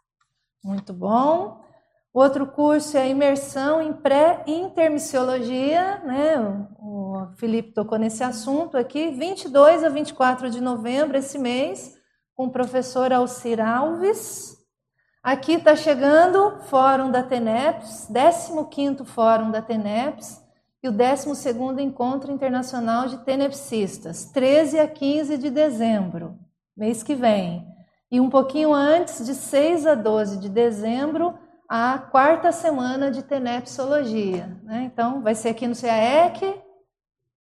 Muito 0.62 0.92
bom. 0.92 1.62
Outro 2.12 2.46
curso 2.46 2.96
é 2.96 3.02
a 3.02 3.08
imersão 3.08 3.82
em 3.82 3.92
pré-intermissiologia, 3.92 6.00
né? 6.04 6.36
O 6.78 7.26
Felipe 7.36 7.72
tocou 7.72 7.98
nesse 7.98 8.22
assunto 8.22 8.76
aqui, 8.76 9.10
22 9.10 9.82
a 9.82 9.88
24 9.88 10.48
de 10.48 10.60
novembro, 10.60 11.18
esse 11.18 11.38
mês, 11.38 11.92
com 12.36 12.46
o 12.46 12.52
professor 12.52 13.12
Alcir 13.12 13.60
Alves. 13.60 14.56
Aqui 15.24 15.54
está 15.54 15.74
chegando 15.74 16.60
Fórum 16.64 17.10
da 17.10 17.22
TENEPS, 17.22 18.08
15º 18.12 19.04
Fórum 19.04 19.50
da 19.50 19.62
TENEPS, 19.62 20.43
e 20.84 20.88
o 20.88 20.92
12º 20.92 21.80
Encontro 21.80 22.30
Internacional 22.30 23.08
de 23.08 23.16
Tenepsistas, 23.24 24.26
13 24.26 24.78
a 24.78 24.86
15 24.86 25.38
de 25.38 25.48
dezembro, 25.48 26.38
mês 26.76 27.02
que 27.02 27.14
vem. 27.14 27.66
E 28.10 28.20
um 28.20 28.28
pouquinho 28.28 28.74
antes, 28.74 29.24
de 29.24 29.34
6 29.34 29.86
a 29.86 29.94
12 29.94 30.36
de 30.36 30.50
dezembro, 30.50 31.38
a 31.66 31.98
quarta 31.98 32.52
semana 32.52 33.10
de 33.10 33.22
Tenepsologia. 33.22 34.60
Né? 34.62 34.90
Então, 34.92 35.22
vai 35.22 35.34
ser 35.34 35.48
aqui 35.48 35.66
no 35.66 35.74
CAEC, 35.74 36.54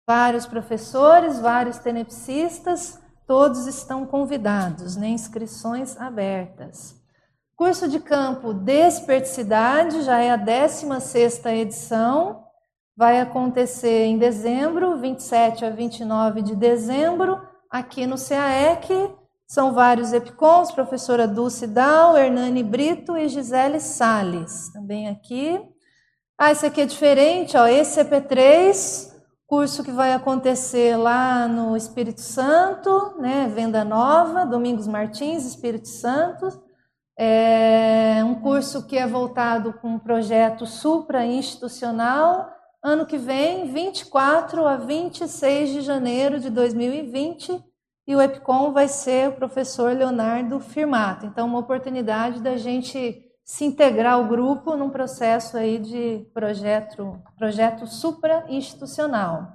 vários 0.05 0.45
professores, 0.45 1.39
vários 1.39 1.79
tenepsistas, 1.79 3.01
todos 3.25 3.65
estão 3.65 4.05
convidados, 4.05 4.95
né? 4.95 5.07
inscrições 5.07 5.99
abertas. 5.99 7.01
Curso 7.55 7.87
de 7.87 7.99
campo 7.99 8.53
Desperticidade, 8.53 10.03
já 10.03 10.19
é 10.19 10.29
a 10.29 10.37
16ª 10.37 11.51
edição, 11.51 12.43
vai 12.95 13.19
acontecer 13.19 14.05
em 14.05 14.17
dezembro, 14.17 14.97
27 14.97 15.65
a 15.65 15.69
29 15.69 16.41
de 16.41 16.55
dezembro, 16.55 17.41
aqui 17.69 18.05
no 18.05 18.15
CAEC. 18.15 19.11
São 19.47 19.73
vários 19.73 20.13
EPICONs, 20.13 20.71
professora 20.71 21.27
Dulce 21.27 21.67
Dal, 21.67 22.17
Hernani 22.17 22.63
Brito 22.63 23.17
e 23.17 23.27
Gisele 23.27 23.79
Sales, 23.79 24.71
também 24.71 25.09
aqui. 25.09 25.59
Ah, 26.37 26.51
esse 26.51 26.65
aqui 26.65 26.81
é 26.81 26.85
diferente, 26.85 27.55
ó, 27.55 27.67
ECP3, 27.67 29.13
curso 29.45 29.83
que 29.83 29.91
vai 29.91 30.13
acontecer 30.13 30.97
lá 30.97 31.47
no 31.47 31.77
Espírito 31.77 32.21
Santo, 32.21 33.15
né, 33.19 33.51
Venda 33.53 33.83
Nova, 33.85 34.45
Domingos 34.45 34.87
Martins, 34.87 35.45
Espírito 35.45 35.87
Santo. 35.87 36.49
É 37.17 38.23
um 38.25 38.35
curso 38.35 38.87
que 38.87 38.97
é 38.97 39.05
voltado 39.05 39.73
com 39.73 39.89
um 39.89 39.99
projeto 39.99 40.65
supra-institucional, 40.65 42.49
ano 42.83 43.05
que 43.05 43.17
vem, 43.17 43.71
24 43.71 44.67
a 44.67 44.75
26 44.75 45.69
de 45.69 45.81
janeiro 45.81 46.39
de 46.39 46.49
2020, 46.49 47.63
e 48.05 48.15
o 48.15 48.21
EPCOM 48.21 48.73
vai 48.73 48.89
ser 48.89 49.29
o 49.29 49.33
professor 49.33 49.95
Leonardo 49.95 50.59
Firmato. 50.59 51.25
Então, 51.25 51.47
uma 51.47 51.59
oportunidade 51.59 52.41
da 52.41 52.57
gente 52.57 53.23
se 53.45 53.63
integrar 53.63 54.13
ao 54.13 54.25
grupo 54.25 54.75
num 54.75 54.89
processo 54.89 55.55
aí 55.57 55.79
de 55.79 56.27
projeto, 56.33 57.21
projeto 57.37 57.87
supra-institucional. 57.87 59.47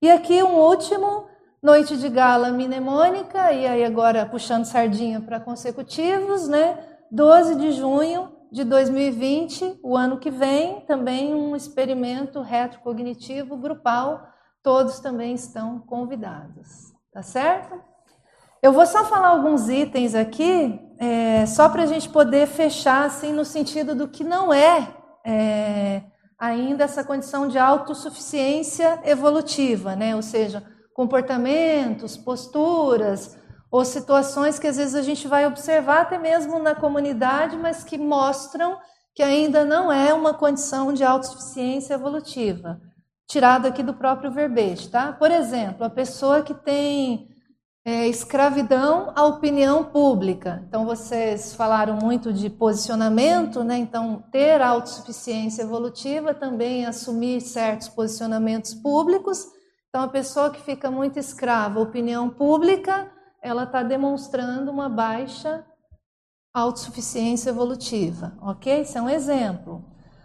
E 0.00 0.08
aqui 0.08 0.42
um 0.42 0.56
último, 0.56 1.26
noite 1.60 1.96
de 1.96 2.08
gala 2.08 2.50
mnemônica, 2.52 3.52
e 3.52 3.66
aí 3.66 3.84
agora 3.84 4.24
puxando 4.26 4.64
sardinha 4.64 5.20
para 5.20 5.40
consecutivos, 5.40 6.46
né? 6.46 6.78
12 7.10 7.56
de 7.56 7.72
junho, 7.72 8.31
de 8.52 8.64
2020, 8.64 9.80
o 9.82 9.96
ano 9.96 10.18
que 10.18 10.30
vem, 10.30 10.80
também 10.82 11.34
um 11.34 11.56
experimento 11.56 12.42
retrocognitivo 12.42 13.56
grupal. 13.56 14.28
Todos 14.62 15.00
também 15.00 15.34
estão 15.34 15.80
convidados, 15.80 16.92
tá 17.10 17.22
certo? 17.22 17.80
Eu 18.62 18.70
vou 18.70 18.84
só 18.84 19.06
falar 19.06 19.28
alguns 19.28 19.70
itens 19.70 20.14
aqui, 20.14 20.78
é, 20.98 21.46
só 21.46 21.70
para 21.70 21.84
a 21.84 21.86
gente 21.86 22.10
poder 22.10 22.46
fechar 22.46 23.06
assim 23.06 23.32
no 23.32 23.44
sentido 23.44 23.94
do 23.94 24.06
que 24.06 24.22
não 24.22 24.52
é, 24.52 24.86
é 25.24 26.02
ainda 26.38 26.84
essa 26.84 27.02
condição 27.02 27.48
de 27.48 27.58
autossuficiência 27.58 29.00
evolutiva, 29.04 29.96
né? 29.96 30.14
Ou 30.14 30.22
seja, 30.22 30.62
comportamentos, 30.92 32.18
posturas, 32.18 33.38
ou 33.72 33.86
situações 33.86 34.58
que 34.58 34.66
às 34.66 34.76
vezes 34.76 34.94
a 34.94 35.00
gente 35.00 35.26
vai 35.26 35.46
observar 35.46 36.02
até 36.02 36.18
mesmo 36.18 36.58
na 36.58 36.74
comunidade, 36.74 37.56
mas 37.56 37.82
que 37.82 37.96
mostram 37.96 38.78
que 39.14 39.22
ainda 39.22 39.64
não 39.64 39.90
é 39.90 40.12
uma 40.12 40.34
condição 40.34 40.92
de 40.92 41.02
autossuficiência 41.02 41.94
evolutiva. 41.94 42.78
Tirado 43.26 43.66
aqui 43.66 43.82
do 43.82 43.94
próprio 43.94 44.30
verbete, 44.30 44.90
tá? 44.90 45.10
Por 45.10 45.30
exemplo, 45.30 45.86
a 45.86 45.90
pessoa 45.90 46.42
que 46.42 46.52
tem 46.52 47.30
é, 47.82 48.06
escravidão 48.06 49.10
à 49.16 49.24
opinião 49.24 49.84
pública. 49.84 50.62
Então, 50.68 50.84
vocês 50.84 51.54
falaram 51.54 51.96
muito 51.96 52.30
de 52.30 52.50
posicionamento, 52.50 53.64
né? 53.64 53.78
Então, 53.78 54.22
ter 54.30 54.60
autossuficiência 54.60 55.62
evolutiva 55.62 56.34
também 56.34 56.84
é 56.84 56.88
assumir 56.88 57.40
certos 57.40 57.88
posicionamentos 57.88 58.74
públicos. 58.74 59.46
Então, 59.88 60.02
a 60.02 60.08
pessoa 60.08 60.50
que 60.50 60.60
fica 60.60 60.90
muito 60.90 61.18
escrava 61.18 61.80
à 61.80 61.82
opinião 61.82 62.28
pública, 62.28 63.10
ela 63.42 63.64
está 63.64 63.82
demonstrando 63.82 64.70
uma 64.70 64.88
baixa 64.88 65.66
autossuficiência 66.54 67.50
evolutiva, 67.50 68.36
ok? 68.40 68.82
Isso 68.82 68.96
é 68.96 69.02
um 69.02 69.08
exemplo. 69.08 69.84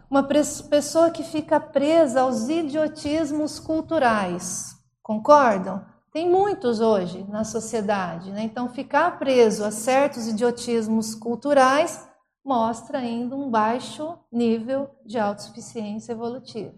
Uma 0.10 0.23
pessoa 0.23 1.10
que 1.10 1.23
fica 1.23 1.60
presa 1.60 2.22
aos 2.22 2.48
idiotismos 2.48 3.60
culturais, 3.60 4.76
concordam? 5.02 5.84
Tem 6.14 6.30
muitos 6.30 6.80
hoje 6.80 7.26
na 7.30 7.44
sociedade, 7.44 8.31
né? 8.31 8.44
Então, 8.44 8.69
ficar 8.69 9.19
preso 9.19 9.64
a 9.65 9.72
certos 9.72 10.27
idiotismos 10.27 11.14
culturais 11.14 12.07
mostra 12.44 12.99
ainda 12.99 13.35
um 13.35 13.49
baixo 13.49 14.18
nível 14.31 14.89
de 15.06 15.19
autossuficiência 15.19 16.14
evolutiva. 16.14 16.73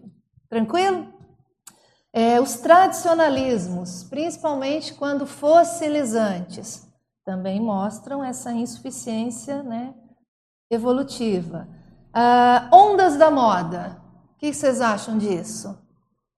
Tranquilo? 0.48 1.19
É, 2.12 2.40
os 2.40 2.56
tradicionalismos, 2.56 4.02
principalmente 4.04 4.94
quando 4.94 5.26
fossilizantes, 5.26 6.88
também 7.24 7.60
mostram 7.60 8.24
essa 8.24 8.52
insuficiência 8.52 9.62
né, 9.62 9.94
evolutiva. 10.68 11.68
Ah, 12.12 12.68
ondas 12.72 13.16
da 13.16 13.30
moda, 13.30 13.96
o 14.34 14.38
que 14.38 14.52
vocês 14.52 14.80
acham 14.80 15.16
disso? 15.16 15.78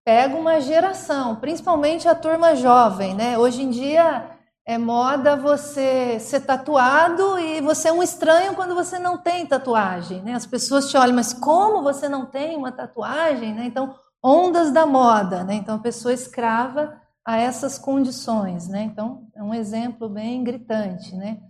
Pega 0.05 0.37
uma 0.37 0.61
geração, 0.61 1.37
principalmente 1.37 2.07
a 2.07 2.15
turma 2.15 2.55
jovem, 2.55 3.15
né? 3.15 3.39
Hoje 3.39 3.63
em 3.63 3.71
dia 3.71 4.29
é 4.67 4.77
moda 4.77 5.37
você 5.37 6.19
ser 6.21 6.41
tatuado 6.41 7.39
e 7.39 7.61
você 7.61 7.89
é 7.89 7.93
um 7.93 8.03
estranho 8.03 8.55
quando 8.55 8.75
você 8.75 8.99
não 8.99 9.17
tem 9.17 9.47
tatuagem, 9.47 10.21
né? 10.23 10.35
As 10.35 10.45
pessoas 10.45 10.91
te 10.91 10.97
olham, 10.97 11.15
mas 11.15 11.33
como 11.33 11.83
você 11.83 12.09
não 12.09 12.27
tem 12.27 12.57
uma 12.57 12.73
tatuagem, 12.73 13.55
né? 13.55 13.65
Então, 13.65 13.95
ondas 14.23 14.71
da 14.71 14.87
moda, 14.87 15.45
né? 15.45 15.55
Então, 15.55 15.77
a 15.77 15.81
pessoa 15.81 16.15
escrava 16.15 17.01
a 17.25 17.37
essas 17.37 17.79
condições, 17.79 18.69
né? 18.69 18.83
Então, 18.83 19.29
é 19.35 19.43
um 19.43 19.55
exemplo 19.55 20.09
bem 20.09 20.43
gritante, 20.45 21.15
né? 21.15 21.41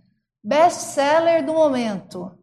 Best 0.43 0.81
seller 0.81 1.45
do 1.45 1.53
momento. 1.53 2.37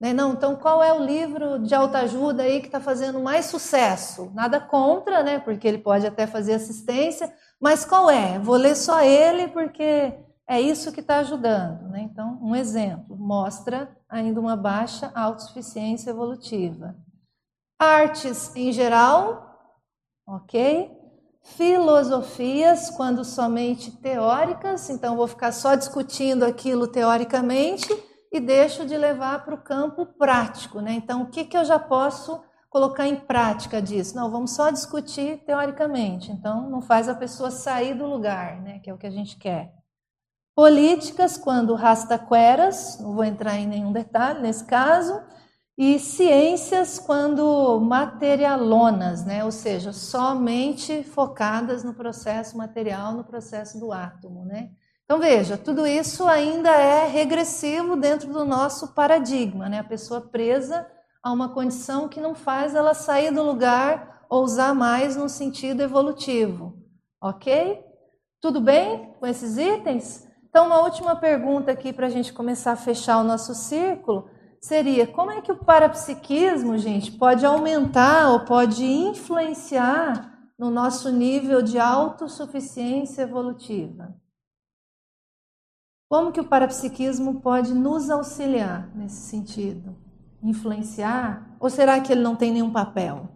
Né? 0.00 0.12
Não, 0.12 0.32
então 0.32 0.54
qual 0.54 0.82
é 0.82 0.92
o 0.92 1.04
livro 1.04 1.58
de 1.58 1.74
autoajuda 1.74 2.44
aí 2.44 2.60
que 2.60 2.66
está 2.66 2.80
fazendo 2.80 3.20
mais 3.20 3.46
sucesso? 3.46 4.30
Nada 4.34 4.60
contra, 4.60 5.22
né? 5.22 5.40
Porque 5.40 5.66
ele 5.66 5.78
pode 5.78 6.06
até 6.06 6.26
fazer 6.26 6.54
assistência, 6.54 7.32
mas 7.60 7.84
qual 7.84 8.08
é? 8.08 8.38
Vou 8.38 8.56
ler 8.56 8.76
só 8.76 9.00
ele 9.00 9.48
porque 9.48 10.14
é 10.46 10.60
isso 10.60 10.92
que 10.92 11.00
está 11.00 11.18
ajudando. 11.18 11.88
Né? 11.88 12.02
Então, 12.02 12.38
um 12.40 12.54
exemplo 12.54 13.16
mostra 13.16 13.96
ainda 14.08 14.40
uma 14.40 14.56
baixa 14.56 15.10
autossuficiência 15.14 16.10
evolutiva. 16.10 16.94
Artes 17.78 18.54
em 18.54 18.72
geral, 18.72 19.47
ok? 20.28 20.96
Filosofias, 21.40 22.90
quando 22.90 23.24
somente 23.24 23.90
teóricas, 23.90 24.90
então 24.90 25.16
vou 25.16 25.26
ficar 25.26 25.50
só 25.50 25.74
discutindo 25.74 26.44
aquilo 26.44 26.86
teoricamente 26.86 27.88
e 28.30 28.38
deixo 28.38 28.84
de 28.84 28.96
levar 28.96 29.44
para 29.44 29.54
o 29.54 29.62
campo 29.62 30.04
prático. 30.04 30.80
Né? 30.80 30.92
Então, 30.92 31.22
o 31.22 31.30
que, 31.30 31.44
que 31.44 31.56
eu 31.56 31.64
já 31.64 31.78
posso 31.78 32.42
colocar 32.68 33.08
em 33.08 33.16
prática 33.16 33.80
disso? 33.80 34.14
Não, 34.14 34.30
vamos 34.30 34.54
só 34.54 34.70
discutir 34.70 35.42
teoricamente. 35.46 36.30
Então, 36.30 36.68
não 36.68 36.82
faz 36.82 37.08
a 37.08 37.14
pessoa 37.14 37.50
sair 37.50 37.94
do 37.94 38.06
lugar, 38.06 38.60
né? 38.60 38.78
que 38.80 38.90
é 38.90 38.94
o 38.94 38.98
que 38.98 39.06
a 39.06 39.10
gente 39.10 39.38
quer. 39.38 39.72
Políticas, 40.54 41.38
quando 41.38 41.74
rastaqueras, 41.74 42.98
não 43.00 43.14
vou 43.14 43.24
entrar 43.24 43.56
em 43.56 43.66
nenhum 43.66 43.92
detalhe 43.92 44.42
nesse 44.42 44.64
caso, 44.64 45.22
e 45.78 45.96
ciências, 46.00 46.98
quando 46.98 47.78
materialonas, 47.78 49.24
né? 49.24 49.44
ou 49.44 49.52
seja, 49.52 49.92
somente 49.92 51.04
focadas 51.04 51.84
no 51.84 51.94
processo 51.94 52.58
material, 52.58 53.12
no 53.12 53.22
processo 53.22 53.78
do 53.78 53.92
átomo. 53.92 54.44
Né? 54.44 54.70
Então 55.04 55.20
veja, 55.20 55.56
tudo 55.56 55.86
isso 55.86 56.26
ainda 56.26 56.68
é 56.68 57.06
regressivo 57.06 57.94
dentro 57.94 58.32
do 58.32 58.44
nosso 58.44 58.92
paradigma, 58.92 59.68
né? 59.68 59.78
A 59.78 59.84
pessoa 59.84 60.20
presa 60.20 60.84
a 61.22 61.32
uma 61.32 61.50
condição 61.50 62.08
que 62.08 62.20
não 62.20 62.34
faz 62.34 62.74
ela 62.74 62.92
sair 62.92 63.32
do 63.32 63.44
lugar 63.44 64.26
ou 64.28 64.42
usar 64.42 64.74
mais 64.74 65.16
no 65.16 65.28
sentido 65.28 65.80
evolutivo. 65.80 66.76
Ok? 67.22 67.84
Tudo 68.40 68.60
bem 68.60 69.14
com 69.20 69.26
esses 69.26 69.56
itens? 69.56 70.26
Então, 70.48 70.66
uma 70.66 70.80
última 70.82 71.14
pergunta 71.14 71.70
aqui 71.70 71.92
para 71.92 72.06
a 72.06 72.10
gente 72.10 72.32
começar 72.32 72.72
a 72.72 72.76
fechar 72.76 73.18
o 73.18 73.24
nosso 73.24 73.54
círculo 73.54 74.28
seria: 74.60 75.06
como 75.06 75.30
é 75.30 75.40
que 75.40 75.52
o 75.52 75.64
parapsiquismo, 75.64 76.78
gente, 76.78 77.12
pode 77.12 77.44
aumentar 77.44 78.30
ou 78.30 78.44
pode 78.44 78.84
influenciar 78.84 80.52
no 80.58 80.70
nosso 80.70 81.10
nível 81.10 81.62
de 81.62 81.78
autossuficiência 81.78 83.22
evolutiva? 83.22 84.14
Como 86.10 86.32
que 86.32 86.40
o 86.40 86.48
parapsiquismo 86.48 87.40
pode 87.40 87.74
nos 87.74 88.08
auxiliar 88.08 88.88
nesse 88.96 89.28
sentido? 89.28 89.94
Influenciar? 90.42 91.56
Ou 91.60 91.68
será 91.68 92.00
que 92.00 92.10
ele 92.10 92.22
não 92.22 92.34
tem 92.34 92.52
nenhum 92.52 92.72
papel? 92.72 93.28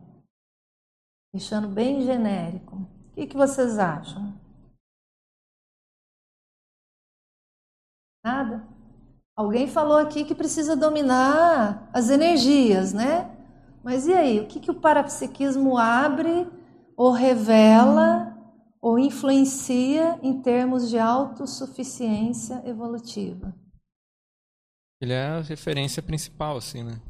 Deixando 1.35 1.69
bem 1.69 2.01
genérico. 2.01 2.77
O 2.77 3.15
que, 3.15 3.27
que 3.27 3.37
vocês 3.37 3.79
acham? 3.79 4.41
Nada? 8.25 8.72
Alguém 9.37 9.67
falou 9.67 9.97
aqui 9.97 10.25
que 10.25 10.35
precisa 10.35 10.77
dominar 10.77 11.89
as 11.93 12.11
energias, 12.11 12.93
né? 12.93 13.31
Mas 13.83 14.07
e 14.07 14.13
aí? 14.13 14.41
O 14.41 14.47
que, 14.47 14.61
que 14.61 14.71
o 14.71 14.81
parapsiquismo 14.81 15.79
abre 15.79 16.47
ou 16.97 17.11
revela 17.11 18.37
ou 18.81 18.99
influencia 18.99 20.19
em 20.23 20.43
termos 20.43 20.91
de 20.91 20.99
autossuficiência 20.99 22.63
evolutiva? 22.67 23.55
Ele 25.01 25.15
é 25.15 25.27
a 25.27 25.41
referência 25.41 26.03
principal, 26.03 26.59
assim, 26.59 26.85
né? 26.85 27.01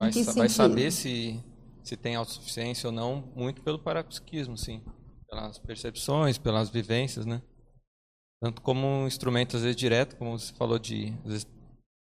Vai, 0.00 0.12
vai 0.12 0.48
saber 0.48 0.92
se, 0.92 1.42
se 1.82 1.96
tem 1.96 2.14
autossuficiência 2.14 2.86
ou 2.86 2.92
não, 2.92 3.32
muito 3.34 3.62
pelo 3.62 3.78
parapsiquismo, 3.78 4.56
sim. 4.56 4.84
Pelas 5.28 5.58
percepções, 5.58 6.38
pelas 6.38 6.70
vivências, 6.70 7.26
né? 7.26 7.42
Tanto 8.40 8.62
como 8.62 8.86
um 8.86 9.06
instrumento, 9.06 9.56
às 9.56 9.62
vezes, 9.62 9.76
direto, 9.76 10.16
como 10.16 10.38
você 10.38 10.52
falou, 10.54 10.78
de 10.78 11.12
às 11.24 11.30
vezes, 11.32 11.46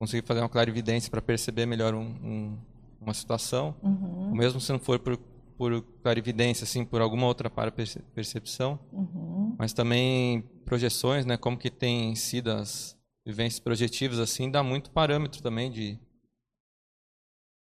conseguir 0.02 0.26
fazer 0.26 0.42
uma 0.42 0.50
clarividência 0.50 1.10
para 1.10 1.22
perceber 1.22 1.66
melhor 1.66 1.94
um, 1.94 2.08
um, 2.24 2.58
uma 3.00 3.14
situação. 3.14 3.76
Uhum. 3.82 4.30
Ou 4.30 4.36
mesmo 4.36 4.60
se 4.60 4.72
não 4.72 4.80
for 4.80 5.00
por 5.00 5.18
por 5.60 5.82
clarividência, 6.02 6.64
assim, 6.64 6.86
por 6.86 7.02
alguma 7.02 7.28
outra 7.28 7.50
para 7.50 7.70
percepção, 7.70 8.80
uhum. 8.94 9.58
mas 9.60 9.74
também 9.74 10.42
projeções, 10.64 11.26
né, 11.26 11.36
como 11.36 11.58
que 11.58 11.70
tem 11.70 12.16
sido 12.16 12.50
as 12.50 12.98
vivências 13.28 13.60
projetivas, 13.60 14.20
assim, 14.20 14.50
dá 14.50 14.64
muito 14.64 14.90
parâmetro 14.90 15.44
também 15.44 15.70
de 15.70 16.00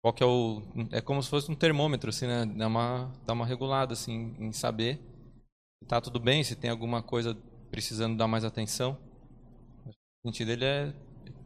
qual 0.02 0.12
que 0.12 0.24
é 0.24 0.26
o 0.26 0.60
é 0.90 1.00
como 1.00 1.22
se 1.22 1.30
fosse 1.30 1.48
um 1.52 1.54
termômetro, 1.54 2.10
assim, 2.10 2.26
né, 2.26 2.44
dá 2.44 2.66
uma 2.66 3.12
dá 3.24 3.32
uma 3.32 3.46
regulada, 3.46 3.92
assim, 3.92 4.34
em 4.40 4.50
saber 4.50 4.96
se 4.96 5.84
está 5.84 6.00
tudo 6.00 6.18
bem, 6.18 6.42
se 6.42 6.56
tem 6.56 6.70
alguma 6.70 7.00
coisa 7.00 7.38
precisando 7.74 8.16
dar 8.16 8.28
mais 8.28 8.44
atenção. 8.44 8.96
O 10.22 10.28
sentido 10.28 10.46
dele 10.46 10.64
é 10.64 10.94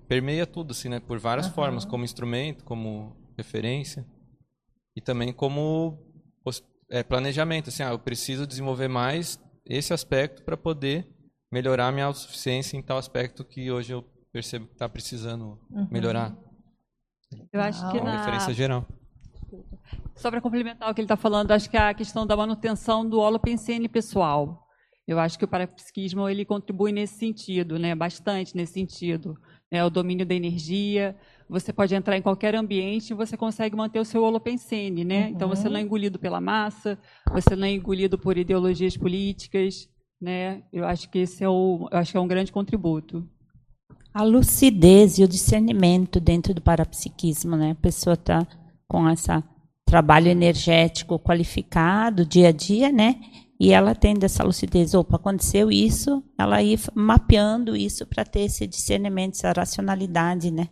permeia 0.07 0.47
tudo, 0.47 0.73
assim, 0.73 0.91
né, 0.91 1.01
por 1.01 1.19
várias 1.19 1.47
uhum. 1.47 1.53
formas, 1.53 1.87
como 1.87 2.05
instrumento, 2.05 2.65
como 2.65 3.17
referência 3.37 4.07
e 4.95 5.01
também 5.01 5.33
como 5.33 5.99
é, 6.91 7.03
planejamento, 7.03 7.69
assim, 7.69 7.83
ah, 7.83 7.91
eu 7.91 7.99
preciso 7.99 8.47
desenvolver 8.47 8.89
mais 8.89 9.39
esse 9.65 9.93
aspecto 9.95 10.43
para 10.43 10.57
poder 10.57 11.07
melhorar 11.51 11.93
minha 11.93 12.07
autossuficiência 12.07 12.77
em 12.77 12.83
tal 12.83 12.99
aspecto 12.99 13.45
que 13.45 13.71
hoje 13.71 13.93
eu 13.93 14.05
percebo 14.31 14.67
que 14.67 14.73
está 14.73 14.89
precisando 14.89 15.59
uhum. 15.71 15.89
melhorar. 15.91 16.37
Eu 17.53 17.61
acho 17.61 17.91
que 17.91 18.01
na 18.01 18.19
referência 18.19 18.53
geral. 18.53 18.87
Só 20.15 20.31
para 20.31 20.41
complementar 20.43 20.91
o 20.91 20.95
que 20.95 21.01
ele 21.01 21.07
está 21.07 21.17
falando, 21.17 21.53
acho 21.53 21.71
que 21.71 21.77
a 21.77 21.95
questão 21.95 22.27
da 22.27 22.37
manutenção 22.37 23.09
do 23.09 23.19
holopensene 23.19 23.89
pessoal. 23.89 24.68
Eu 25.09 25.19
acho 25.19 25.39
que 25.39 25.45
o 25.47 25.49
parapsiquismo 25.49 26.29
ele 26.29 26.45
contribui 26.45 26.93
nesse 26.93 27.15
sentido, 27.15 27.79
né, 27.79 27.95
bastante 27.95 28.55
nesse 28.55 28.75
sentido. 28.75 29.39
Né, 29.73 29.83
o 29.83 29.89
domínio 29.89 30.27
da 30.27 30.35
energia, 30.35 31.17
você 31.49 31.73
pode 31.73 31.95
entrar 31.95 32.17
em 32.19 32.23
qualquer 32.23 32.55
ambiente 32.55 33.11
e 33.11 33.15
você 33.15 33.35
consegue 33.35 33.75
manter 33.75 33.99
o 34.01 34.05
seu 34.05 34.23
holopensene, 34.23 35.05
né? 35.05 35.25
Uhum. 35.25 35.29
Então 35.29 35.49
você 35.49 35.69
não 35.69 35.79
é 35.79 35.81
engolido 35.81 36.19
pela 36.19 36.41
massa, 36.41 36.99
você 37.33 37.57
não 37.57 37.67
é 37.67 37.73
engolido 37.73 38.19
por 38.19 38.37
ideologias 38.37 38.97
políticas, 38.99 39.89
né? 40.21 40.63
Eu 40.71 40.85
acho 40.85 41.11
que 41.11 41.21
esse 41.21 41.43
é 41.43 41.49
o, 41.49 41.89
eu 41.91 41.99
acho 41.99 42.13
que 42.13 42.19
é 42.19 42.21
um 42.21 42.29
grande 42.29 42.53
contributo. 42.53 43.27
A 44.13 44.23
lucidez 44.23 45.19
e 45.19 45.25
o 45.25 45.29
discernimento 45.29 46.21
dentro 46.21 46.53
do 46.53 46.61
parapsiquismo, 46.61 47.57
né? 47.57 47.71
A 47.71 47.83
pessoa 47.83 48.15
está 48.15 48.47
com 48.87 49.09
esse 49.09 49.29
trabalho 49.87 50.29
energético 50.29 51.19
qualificado 51.19 52.27
dia 52.27 52.49
a 52.49 52.53
dia, 52.53 52.93
né? 52.93 53.21
E 53.61 53.73
ela 53.73 53.95
tendo 53.95 54.25
essa 54.25 54.45
lucidez, 54.45 54.95
opa, 54.95 55.17
aconteceu 55.17 55.71
isso, 55.71 56.23
ela 56.39 56.63
ir 56.63 56.79
mapeando 56.95 57.75
isso 57.75 58.07
para 58.07 58.25
ter 58.25 58.43
esse 58.43 58.67
discernimento, 58.67 59.35
essa 59.35 59.53
racionalidade, 59.53 60.51
né? 60.51 60.69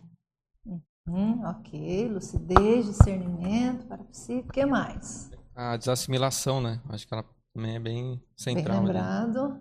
Hum, 1.09 1.41
ok, 1.45 2.07
lucidez, 2.09 2.85
discernimento, 2.85 3.85
parapsíquico, 3.85 4.49
o 4.49 4.53
que 4.53 4.65
mais? 4.65 5.31
A 5.55 5.75
desassimilação, 5.75 6.61
né? 6.61 6.81
Acho 6.89 7.07
que 7.07 7.13
ela 7.13 7.25
também 7.53 7.75
é 7.75 7.79
bem 7.79 8.23
central. 8.35 8.77
Bem 8.77 8.87
lembrado. 8.87 9.59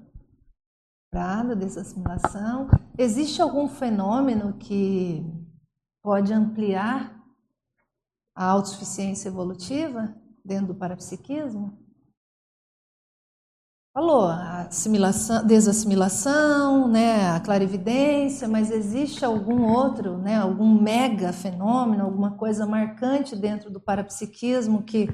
Lembrado, 1.13 1.57
desassimilação. 1.57 2.69
Existe 2.99 3.41
algum 3.41 3.69
fenômeno 3.69 4.55
que 4.59 5.25
pode 6.03 6.33
ampliar 6.33 7.17
a 8.35 8.45
autossuficiência 8.45 9.29
evolutiva 9.29 10.15
dentro 10.45 10.69
do 10.69 10.75
parapsiquismo? 10.75 11.86
Falou, 13.97 14.27
a 14.27 14.67
assimilação, 14.69 15.47
desassimilação, 15.47 16.87
né, 16.87 17.31
a 17.31 17.41
clarividência, 17.41 18.47
mas 18.47 18.71
existe 18.71 19.25
algum 19.25 19.63
outro, 19.63 20.19
né, 20.19 20.37
algum 20.37 20.79
mega 20.79 21.33
fenômeno, 21.33 22.05
alguma 22.05 22.33
coisa 22.33 22.67
marcante 22.67 23.35
dentro 23.35 23.71
do 23.71 23.81
parapsiquismo 23.81 24.83
que 24.83 25.09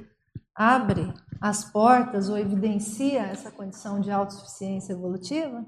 abre 0.52 1.14
as 1.40 1.62
portas 1.64 2.28
ou 2.28 2.36
evidencia 2.36 3.20
essa 3.20 3.52
condição 3.52 4.00
de 4.00 4.10
autossuficiência 4.10 4.94
evolutiva? 4.94 5.64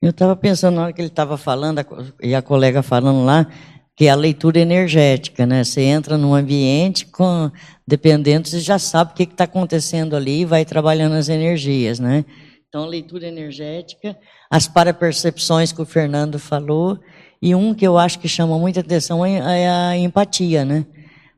Eu 0.00 0.08
estava 0.08 0.34
pensando 0.34 0.76
na 0.76 0.84
hora 0.84 0.92
que 0.94 1.02
ele 1.02 1.08
estava 1.08 1.36
falando, 1.36 1.84
e 2.22 2.34
a 2.34 2.40
colega 2.40 2.82
falando 2.82 3.22
lá, 3.22 3.46
que 3.94 4.06
é 4.06 4.10
a 4.10 4.14
leitura 4.14 4.58
energética, 4.58 5.44
né? 5.44 5.62
Você 5.62 5.82
entra 5.82 6.16
num 6.16 6.34
ambiente 6.34 7.04
com 7.04 7.50
dependendo, 7.86 8.48
você 8.48 8.60
já 8.60 8.78
sabe 8.78 9.12
o 9.12 9.14
que 9.14 9.24
está 9.24 9.44
acontecendo 9.44 10.16
ali 10.16 10.40
e 10.40 10.44
vai 10.46 10.64
trabalhando 10.64 11.14
as 11.14 11.28
energias, 11.28 12.00
né? 12.00 12.24
Então, 12.68 12.84
leitura 12.84 13.26
energética, 13.26 14.18
as 14.50 14.66
parapercepções 14.66 15.72
que 15.72 15.80
o 15.80 15.86
Fernando 15.86 16.38
falou, 16.38 16.98
e 17.40 17.54
um 17.54 17.72
que 17.72 17.86
eu 17.86 17.96
acho 17.96 18.18
que 18.18 18.28
chama 18.28 18.58
muita 18.58 18.80
atenção 18.80 19.24
é, 19.24 19.62
é 19.62 19.68
a 19.68 19.96
empatia, 19.96 20.64
né? 20.64 20.84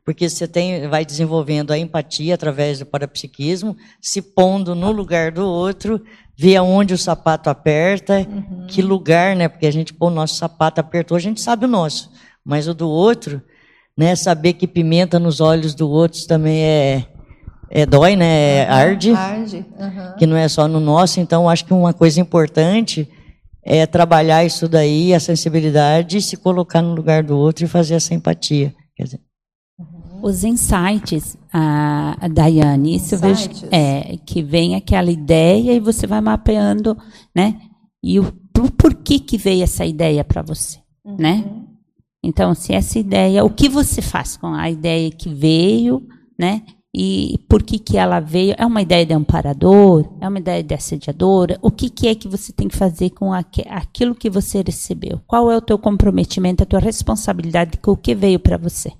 Porque 0.04 0.28
você 0.28 0.48
tem, 0.48 0.88
vai 0.88 1.04
desenvolvendo 1.04 1.70
a 1.70 1.78
empatia 1.78 2.34
através 2.34 2.78
do 2.78 2.86
parapsiquismo, 2.86 3.76
se 4.00 4.22
pondo 4.22 4.74
no 4.74 4.90
lugar 4.90 5.30
do 5.30 5.46
outro, 5.46 6.02
vê 6.34 6.56
aonde 6.56 6.94
o 6.94 6.98
sapato 6.98 7.50
aperta, 7.50 8.26
uhum. 8.26 8.66
que 8.66 8.80
lugar, 8.80 9.36
né? 9.36 9.48
Porque 9.48 9.66
a 9.66 9.70
gente, 9.70 9.92
pô, 9.92 10.06
o 10.06 10.10
nosso 10.10 10.36
sapato 10.36 10.80
apertou, 10.80 11.14
a 11.14 11.20
gente 11.20 11.42
sabe 11.42 11.66
o 11.66 11.68
nosso, 11.68 12.10
mas 12.42 12.66
o 12.66 12.72
do 12.72 12.88
outro, 12.88 13.42
né? 13.94 14.16
Saber 14.16 14.54
que 14.54 14.66
pimenta 14.66 15.18
nos 15.18 15.40
olhos 15.40 15.74
do 15.74 15.90
outro 15.90 16.26
também 16.26 16.62
é, 16.62 17.04
é, 17.70 17.86
dói, 17.86 18.16
né? 18.16 18.58
É 18.58 18.68
arde. 18.68 19.12
Arde. 19.12 19.64
Uhum. 19.78 20.16
Que 20.18 20.26
não 20.26 20.36
é 20.36 20.48
só 20.48 20.66
no 20.66 20.80
nosso. 20.80 21.20
Então, 21.20 21.48
acho 21.48 21.64
que 21.64 21.74
uma 21.74 21.92
coisa 21.92 22.20
importante 22.20 23.08
é 23.62 23.86
trabalhar 23.86 24.44
isso 24.44 24.68
daí, 24.68 25.12
a 25.12 25.20
sensibilidade, 25.20 26.22
se 26.22 26.36
colocar 26.36 26.80
no 26.80 26.94
lugar 26.94 27.22
do 27.22 27.36
outro 27.36 27.64
e 27.64 27.68
fazer 27.68 27.94
essa 27.94 28.14
empatia. 28.14 28.74
Quer 28.96 29.04
dizer. 29.04 29.20
Os 30.22 30.42
insights, 30.42 31.36
a, 31.52 32.16
Daiane, 32.32 32.96
isso 32.96 33.16
vejo 33.16 33.48
é, 33.70 34.16
que 34.26 34.42
vem 34.42 34.74
aquela 34.74 35.10
ideia 35.10 35.72
e 35.72 35.80
você 35.80 36.06
vai 36.06 36.20
mapeando, 36.20 36.96
né? 37.34 37.60
E 38.02 38.18
o 38.18 38.32
por, 38.52 38.70
por 38.72 38.94
que, 38.94 39.20
que 39.20 39.38
veio 39.38 39.62
essa 39.62 39.84
ideia 39.84 40.24
para 40.24 40.42
você, 40.42 40.78
uhum. 41.04 41.16
né? 41.16 41.44
Então, 42.24 42.52
se 42.54 42.72
essa 42.72 42.98
ideia, 42.98 43.44
o 43.44 43.50
que 43.50 43.68
você 43.68 44.02
faz 44.02 44.36
com 44.36 44.48
a 44.48 44.68
ideia 44.68 45.08
que 45.12 45.28
veio, 45.28 46.04
né? 46.36 46.62
E 47.00 47.38
por 47.48 47.62
que, 47.62 47.78
que 47.78 47.96
ela 47.96 48.18
veio. 48.18 48.56
É 48.58 48.66
uma 48.66 48.82
ideia 48.82 49.06
de 49.06 49.14
amparador? 49.14 50.04
É 50.20 50.28
uma 50.28 50.40
ideia 50.40 50.64
de 50.64 50.74
assediadora? 50.74 51.56
O 51.62 51.70
que, 51.70 51.88
que 51.88 52.08
é 52.08 52.14
que 52.16 52.26
você 52.26 52.52
tem 52.52 52.66
que 52.66 52.76
fazer 52.76 53.10
com 53.10 53.32
aquilo 53.32 54.16
que 54.16 54.28
você 54.28 54.64
recebeu? 54.66 55.20
Qual 55.24 55.48
é 55.48 55.56
o 55.56 55.62
teu 55.62 55.78
comprometimento, 55.78 56.64
a 56.64 56.66
tua 56.66 56.80
responsabilidade 56.80 57.78
com 57.78 57.92
o 57.92 57.96
que 57.96 58.16
veio 58.16 58.40
para 58.40 58.56
você? 58.56 58.92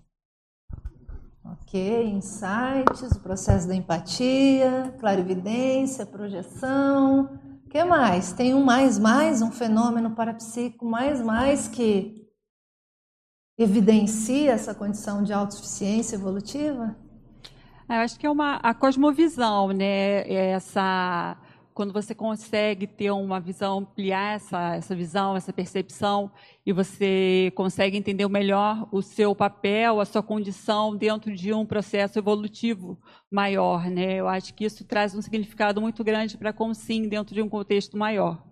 Ok, 1.45 2.05
insights, 2.05 3.17
o 3.17 3.21
processo 3.21 3.67
da 3.67 3.75
empatia, 3.75 4.95
clarividência, 5.01 6.07
projeção. 6.07 7.29
O 7.67 7.69
que 7.69 7.83
mais? 7.83 8.33
Tem 8.33 8.55
um 8.55 8.63
mais 8.63 8.97
mais, 8.97 9.43
um 9.43 9.51
fenômeno 9.51 10.13
parapsíquico 10.13 10.87
mais 10.87 11.21
mais 11.21 11.67
que 11.67 12.29
evidencia 13.59 14.53
essa 14.53 14.73
condição 14.73 15.25
de 15.25 15.33
autossuficiência 15.33 16.15
evolutiva? 16.15 16.97
Eu 17.89 17.97
acho 17.97 18.21
que 18.21 18.27
é 18.27 18.31
uma 18.31 18.57
a 18.57 18.75
cosmovisão, 18.75 19.69
né? 19.73 20.21
É 20.23 20.51
essa 20.51 21.39
quando 21.73 21.93
você 21.93 22.15
consegue 22.15 22.89
ter 22.89 23.13
uma 23.13 23.39
visão, 23.41 23.79
ampliar 23.79 24.35
essa, 24.35 24.75
essa 24.75 24.97
visão, 24.97 25.37
essa 25.37 25.53
percepção, 25.53 26.31
e 26.67 26.73
você 26.73 27.53
consegue 27.55 27.97
entender 27.97 28.29
melhor 28.29 28.89
o 28.91 29.01
seu 29.01 29.33
papel, 29.33 30.01
a 30.01 30.05
sua 30.05 30.21
condição 30.21 30.97
dentro 30.97 31.33
de 31.33 31.53
um 31.53 31.65
processo 31.65 32.19
evolutivo 32.19 32.99
maior. 33.31 33.89
Né? 33.89 34.17
Eu 34.17 34.27
acho 34.27 34.53
que 34.55 34.65
isso 34.65 34.85
traz 34.85 35.15
um 35.15 35.23
significado 35.23 35.81
muito 35.81 36.03
grande 36.03 36.37
para 36.37 36.51
a 36.51 36.53
Consim 36.53 37.09
dentro 37.09 37.33
de 37.33 37.41
um 37.41 37.49
contexto 37.49 37.97
maior. 37.97 38.45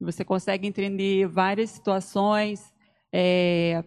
Você 0.00 0.24
consegue 0.24 0.66
entender 0.66 1.28
várias 1.28 1.70
situações, 1.70 2.74
é, 3.12 3.84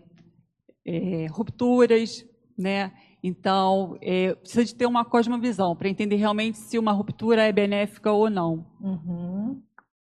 é, 0.86 1.27
rupturas, 1.30 2.26
né? 2.57 2.94
Então, 3.27 3.97
é, 4.03 4.35
precisa 4.35 4.64
de 4.64 4.76
ter 4.76 4.85
uma 4.85 5.03
cosmovisão 5.03 5.76
para 5.76 5.89
entender 5.89 6.15
realmente 6.15 6.60
se 6.60 6.77
uma 6.77 6.91
ruptura 6.91 7.41
é 7.41 7.52
benéfica 7.52 8.11
ou 8.11 8.30
não. 8.30 8.64
Uhum. 8.80 9.64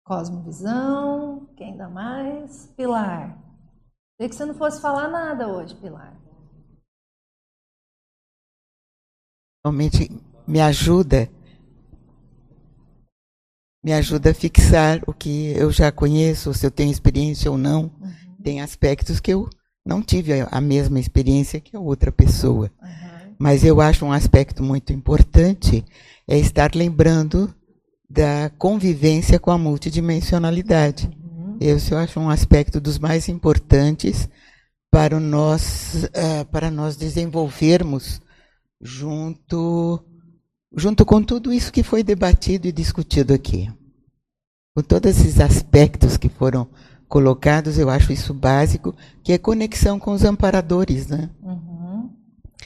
Cosmovisão, 0.04 1.48
quem 1.56 1.76
dá 1.76 1.88
mais? 1.88 2.72
Pilar. 2.76 3.36
Sei 4.16 4.28
que 4.28 4.36
você 4.36 4.44
não 4.44 4.54
fosse 4.54 4.80
falar 4.80 5.08
nada 5.08 5.48
hoje, 5.48 5.74
Pilar. 5.74 6.16
Realmente 9.64 10.08
me 10.46 10.60
ajuda, 10.60 11.28
me 13.82 13.92
ajuda 13.92 14.30
a 14.30 14.34
fixar 14.34 15.02
o 15.04 15.12
que 15.12 15.50
eu 15.56 15.72
já 15.72 15.90
conheço, 15.90 16.54
se 16.54 16.64
eu 16.64 16.70
tenho 16.70 16.92
experiência 16.92 17.50
ou 17.50 17.58
não. 17.58 17.90
Uhum. 18.00 18.36
Tem 18.40 18.60
aspectos 18.60 19.18
que 19.18 19.32
eu 19.32 19.50
não 19.84 20.00
tive 20.00 20.46
a 20.48 20.60
mesma 20.60 21.00
experiência 21.00 21.60
que 21.60 21.74
a 21.74 21.80
outra 21.80 22.12
pessoa. 22.12 22.70
Uhum. 22.80 22.99
Mas 23.40 23.64
eu 23.64 23.80
acho 23.80 24.04
um 24.04 24.12
aspecto 24.12 24.62
muito 24.62 24.92
importante 24.92 25.82
é 26.28 26.38
estar 26.38 26.74
lembrando 26.74 27.52
da 28.08 28.50
convivência 28.58 29.38
com 29.38 29.50
a 29.50 29.56
multidimensionalidade. 29.56 31.08
Uhum. 31.08 31.56
Esse 31.58 31.92
eu 31.92 31.96
acho 31.96 32.20
um 32.20 32.28
aspecto 32.28 32.78
dos 32.78 32.98
mais 32.98 33.30
importantes 33.30 34.28
para 34.90 35.18
nós, 35.18 36.04
uh, 36.04 36.44
para 36.50 36.70
nós 36.70 36.96
desenvolvermos 36.96 38.20
junto, 38.78 40.04
junto 40.76 41.06
com 41.06 41.22
tudo 41.22 41.50
isso 41.50 41.72
que 41.72 41.82
foi 41.82 42.02
debatido 42.02 42.68
e 42.68 42.72
discutido 42.72 43.32
aqui. 43.32 43.72
Com 44.76 44.82
todos 44.82 45.12
esses 45.12 45.40
aspectos 45.40 46.18
que 46.18 46.28
foram 46.28 46.68
colocados, 47.08 47.78
eu 47.78 47.88
acho 47.88 48.12
isso 48.12 48.34
básico, 48.34 48.94
que 49.24 49.32
é 49.32 49.38
conexão 49.38 49.98
com 49.98 50.12
os 50.12 50.24
amparadores, 50.24 51.06
né? 51.06 51.30
Uhum. 51.42 51.69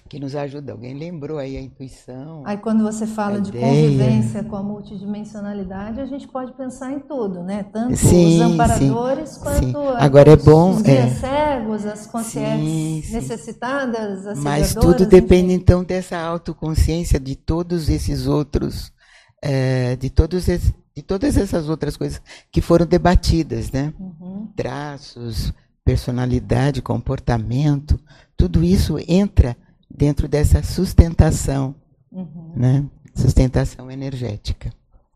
Que 0.09 0.20
nos 0.20 0.35
ajuda. 0.36 0.72
Alguém 0.72 0.93
lembrou 0.93 1.39
aí 1.39 1.56
a 1.56 1.60
intuição. 1.60 2.43
Aí 2.44 2.59
quando 2.59 2.85
você 2.85 3.06
fala 3.06 3.40
de 3.40 3.48
ideia. 3.48 3.64
convivência 3.64 4.44
com 4.44 4.56
a 4.56 4.62
multidimensionalidade, 4.62 6.01
a 6.01 6.05
gente 6.05 6.28
pode 6.28 6.52
pensar 6.52 6.93
em 6.93 7.01
tudo, 7.01 7.43
né? 7.43 7.64
Tanto 7.72 7.97
sim, 7.97 8.36
os 8.36 8.52
amparadores 8.52 9.31
sim, 9.31 9.40
quanto 9.40 9.64
sim. 9.64 9.74
Agora 9.97 10.32
é 10.32 10.36
bom, 10.36 10.72
os 10.72 10.85
é. 10.85 11.09
cegos, 11.09 11.86
as 11.86 12.06
consciências 12.06 13.12
necessitadas, 13.12 14.26
as 14.26 14.39
Mas 14.39 14.74
tudo 14.74 15.06
depende 15.06 15.52
enfim. 15.52 15.62
então 15.62 15.82
dessa 15.82 16.18
autoconsciência 16.18 17.18
de 17.18 17.35
todos 17.35 17.89
esses 17.89 18.26
outros, 18.26 18.93
é, 19.43 19.97
de 19.97 20.10
todos 20.10 20.48
esses 20.48 20.72
de 20.94 21.02
todas 21.02 21.36
essas 21.36 21.68
outras 21.68 21.97
coisas 21.97 22.22
que 22.52 22.60
foram 22.60 22.86
debatidas, 22.86 23.70
né? 23.72 23.93
Uhum. 23.98 24.47
Traços, 24.55 25.52
personalidade, 25.85 26.81
comportamento, 26.81 27.98
tudo 28.36 28.62
isso 28.62 28.97
entra 29.09 29.56
dentro 29.94 30.26
dessa 30.26 30.62
sustentação, 30.62 31.74
uhum. 32.10 32.52
né? 32.56 32.84
Sustentação 33.14 33.90
energética. 33.90 34.72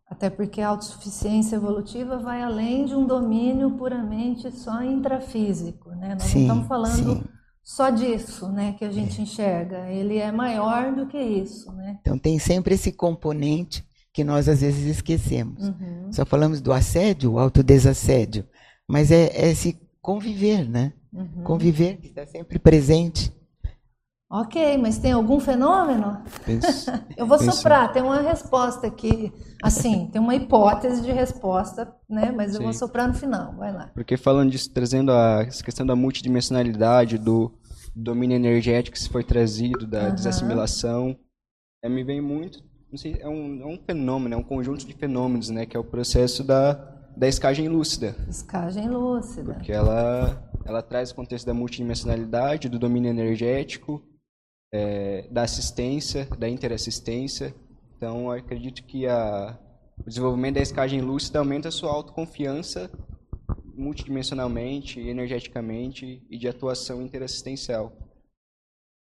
Até 0.09 0.31
porque 0.31 0.61
a 0.61 0.69
autossuficiência 0.69 1.57
evolutiva 1.57 2.19
vai 2.19 2.43
além 2.43 2.87
de 2.87 2.95
um 2.95 3.07
domínio 3.07 3.73
puramente 3.73 4.51
só 4.53 4.83
intrafísico, 4.83 5.91
né? 5.91 6.15
Nós 6.15 6.23
sim, 6.23 6.47
não 6.47 6.63
estamos 6.63 6.69
falando 6.69 7.17
sim. 7.17 7.25
só 7.63 7.91
disso, 7.91 8.49
né, 8.51 8.73
que 8.73 8.85
a 8.85 8.91
gente 8.91 9.21
é. 9.21 9.23
enxerga. 9.23 9.91
Ele 9.91 10.17
é 10.17 10.33
maior 10.33 10.95
do 10.95 11.07
que 11.07 11.19
isso, 11.19 11.71
né? 11.73 11.99
Então 12.01 12.19
tem 12.19 12.39
sempre 12.39 12.75
esse 12.75 12.91
componente 12.91 13.87
que 14.13 14.25
nós 14.25 14.49
às 14.49 14.63
vezes 14.63 14.87
esquecemos. 14.87 15.69
Uhum. 15.69 16.11
Só 16.11 16.25
falamos 16.25 16.61
do 16.61 16.73
assédio, 16.73 17.33
o 17.33 17.39
autodesassédio, 17.39 18.47
mas 18.89 19.11
é, 19.11 19.27
é 19.27 19.51
esse 19.51 19.79
conviver, 20.01 20.67
né? 20.67 20.95
Uhum. 21.13 21.43
Conviver 21.45 21.99
que 21.99 22.09
está 22.09 22.27
sempre 22.27 22.59
presente. 22.59 23.33
Ok, 24.31 24.77
mas 24.77 24.99
tem 24.99 25.13
algum 25.13 25.41
fenômeno? 25.41 26.23
Pense, 26.45 26.91
Eu 27.17 27.27
vou 27.27 27.39
pense. 27.39 27.51
soprar, 27.51 27.91
tem 27.91 28.03
uma 28.03 28.21
resposta 28.21 28.87
aqui, 28.87 29.33
assim, 29.63 30.07
tem 30.13 30.21
uma 30.21 30.35
hipótese 30.35 31.01
de 31.01 31.11
resposta, 31.11 31.91
né? 32.07 32.31
Mas 32.31 32.55
eu 32.55 32.63
vou 32.63 32.75
soprar 32.75 33.09
no 33.09 33.15
final, 33.15 33.55
vai 33.57 33.73
lá. 33.73 33.91
Porque 33.95 34.19
falando 34.19 34.51
disso, 34.51 34.71
trazendo 34.71 35.13
a 35.13 35.45
essa 35.47 35.65
questão 35.65 35.87
da 35.87 35.97
multidimensionalidade, 35.97 37.17
do 37.17 37.51
domínio 37.97 38.37
energético 38.37 38.97
que 38.97 39.03
se 39.03 39.09
foi 39.09 39.25
trazido, 39.25 39.87
da 39.87 40.03
Aham. 40.09 40.15
desassimilação, 40.15 41.17
é, 41.83 41.89
me 41.89 42.05
vem 42.05 42.21
muito, 42.21 42.63
não 42.93 42.99
sei, 42.99 43.17
é 43.21 43.29
um, 43.29 43.63
é 43.63 43.67
um 43.67 43.79
fenômeno, 43.79 44.35
é 44.35 44.39
um 44.39 44.43
conjunto 44.45 44.87
de 44.87 44.93
fenômenos, 44.93 45.49
né, 45.49 45.65
que 45.65 45.75
é 45.77 45.81
o 45.81 45.85
processo 45.85 46.45
da, 46.45 46.75
da 47.17 47.27
escagem 47.27 47.67
lúcida. 47.67 48.15
Escagem 48.29 48.89
lúcida. 48.91 49.55
Porque 49.55 49.73
ela, 49.73 50.43
ela 50.67 50.83
traz 50.83 51.11
o 51.11 51.15
contexto 51.15 51.47
da 51.47 51.55
multidimensionalidade, 51.55 52.69
do 52.69 52.79
domínio 52.79 53.09
energético, 53.09 54.03
é, 54.73 55.29
da 55.31 55.43
assistência, 55.43 56.27
da 56.39 56.49
interassistência. 56.49 57.55
Então, 57.97 58.31
acredito 58.31 58.85
que 58.85 59.07
a, 59.07 59.59
o 59.99 60.09
desenvolvimento 60.09 60.55
da 60.55 60.63
escagem 60.63 61.01
lúcida 61.01 61.39
aumenta 61.39 61.69
a 61.69 61.73
sua 61.73 61.91
autoconfiança 61.91 62.91
multidimensionalmente, 63.75 65.01
energeticamente 65.01 66.27
e 66.29 66.37
de 66.37 66.49
atuação 66.49 67.01
interassistencial. 67.01 67.93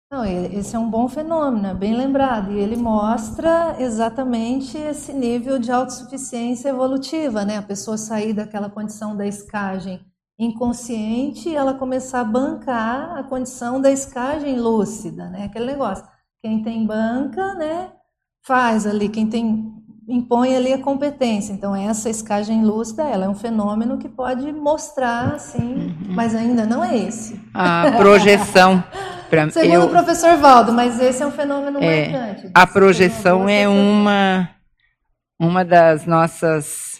Não, 0.10 0.24
esse 0.24 0.74
é 0.74 0.80
um 0.80 0.90
bom 0.90 1.10
fenômeno, 1.10 1.78
bem 1.78 1.94
lembrado, 1.94 2.54
e 2.54 2.60
ele 2.60 2.78
mostra 2.78 3.76
exatamente 3.78 4.78
esse 4.78 5.12
nível 5.12 5.60
de 5.60 5.70
autossuficiência 5.70 6.70
evolutiva, 6.70 7.44
né? 7.44 7.58
A 7.58 7.62
pessoa 7.62 7.98
sair 7.98 8.34
daquela 8.34 8.70
condição 8.70 9.18
da 9.18 9.28
escagem 9.28 10.00
inconsciente 10.40 11.54
ela 11.56 11.74
começar 11.74 12.22
a 12.22 12.24
bancar 12.24 13.18
a 13.18 13.24
condição 13.24 13.82
da 13.82 13.92
escagem 13.92 14.60
lúcida, 14.60 15.30
né? 15.30 15.46
Aquele 15.46 15.66
negócio. 15.66 16.06
Quem 16.44 16.62
tem 16.62 16.86
banca, 16.86 17.56
né, 17.56 17.90
faz 18.46 18.86
ali, 18.86 19.10
quem 19.10 19.28
tem 19.28 19.74
impõe 20.08 20.56
ali 20.56 20.72
a 20.72 20.78
competência. 20.82 21.52
Então 21.52 21.76
essa 21.76 22.10
escagem 22.10 22.64
lúcida, 22.64 23.04
ela 23.04 23.26
é 23.26 23.30
um 23.30 23.36
fenômeno 23.36 23.98
que 23.98 24.08
pode 24.08 24.52
mostrar 24.54 25.34
assim, 25.36 25.94
mas 26.10 26.34
ainda 26.34 26.66
não 26.66 26.84
é 26.84 26.96
esse. 26.98 27.40
A 27.54 27.92
projeção. 27.98 28.84
Pra, 29.30 29.50
Segundo 29.50 29.74
eu- 29.74 29.86
o 29.88 29.90
professor 29.90 30.38
Valdo, 30.38 30.72
mas 30.72 31.02
esse 31.02 31.22
é 31.22 31.28
um 31.28 31.32
fenômeno 31.32 31.80
É, 31.84 32.08
marcante. 32.10 32.50
a 32.54 32.66
projeção 32.66 33.50
é 33.50 33.68
uma, 33.68 34.50
uma 35.38 35.66
das 35.66 36.06
nossas 36.06 36.97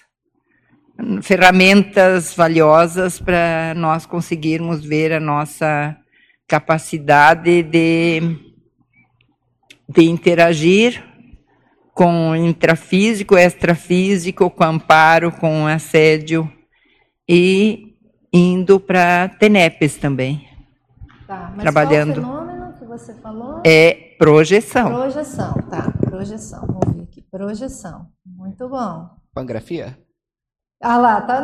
ferramentas 1.22 2.34
valiosas 2.34 3.20
para 3.20 3.74
nós 3.76 4.06
conseguirmos 4.06 4.84
ver 4.84 5.14
a 5.14 5.20
nossa 5.20 5.96
capacidade 6.48 7.62
de, 7.64 8.22
de 9.88 10.04
interagir 10.04 11.04
com 11.94 12.30
o 12.30 12.36
intrafísico, 12.36 13.38
extrafísico, 13.38 14.50
com 14.50 14.64
amparo, 14.64 15.32
com 15.32 15.66
assédio 15.66 16.52
e 17.28 17.96
indo 18.32 18.80
para 18.80 19.30
TENEPES 19.30 19.98
também. 19.98 20.48
Tá, 21.26 21.52
mas 21.56 21.64
trabalhando. 21.64 22.22
qual 22.22 22.34
o 22.34 22.48
fenômeno 22.48 22.74
que 22.78 22.86
você 22.86 23.14
falou? 23.16 23.62
É 23.66 24.16
projeção. 24.18 24.94
Projeção, 24.94 25.54
tá. 25.70 25.92
Projeção. 26.00 26.66
Vamos 26.68 26.96
ver 26.96 27.04
aqui. 27.04 27.22
Projeção. 27.22 28.08
Muito 28.26 28.70
bom. 28.70 29.10
Pangrafia? 29.34 29.98
Ah 30.82 30.98
lá, 30.98 31.22
tá. 31.22 31.44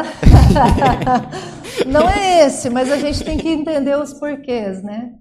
Não 1.88 2.08
é 2.08 2.46
esse, 2.46 2.70
mas 2.70 2.92
a 2.92 2.98
gente 2.98 3.24
tem 3.24 3.38
que 3.38 3.50
entender 3.50 3.98
os 3.98 4.14
porquês, 4.14 4.84
né? 4.84 5.12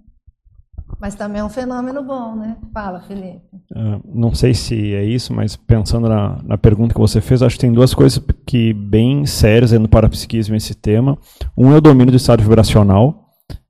Mas 0.99 1.15
também 1.15 1.41
é 1.41 1.43
um 1.43 1.49
fenômeno 1.49 2.01
bom, 2.03 2.35
né? 2.35 2.55
Fala, 2.73 3.01
Felipe. 3.01 3.41
Ah, 3.75 3.99
não 4.05 4.33
sei 4.33 4.53
se 4.53 4.93
é 4.93 5.03
isso, 5.03 5.33
mas 5.33 5.55
pensando 5.55 6.07
na, 6.07 6.41
na 6.43 6.57
pergunta 6.57 6.93
que 6.93 6.99
você 6.99 7.19
fez, 7.19 7.41
acho 7.41 7.55
que 7.55 7.61
tem 7.61 7.73
duas 7.73 7.93
coisas 7.93 8.23
que 8.45 8.71
bem 8.73 9.25
sérias 9.25 9.71
do 9.71 9.89
parapsiquismo 9.89 10.55
esse 10.55 10.73
tema. 10.73 11.17
Um 11.57 11.73
é 11.73 11.77
o 11.77 11.81
domínio 11.81 12.11
do 12.11 12.17
estado 12.17 12.41
vibracional, 12.41 13.25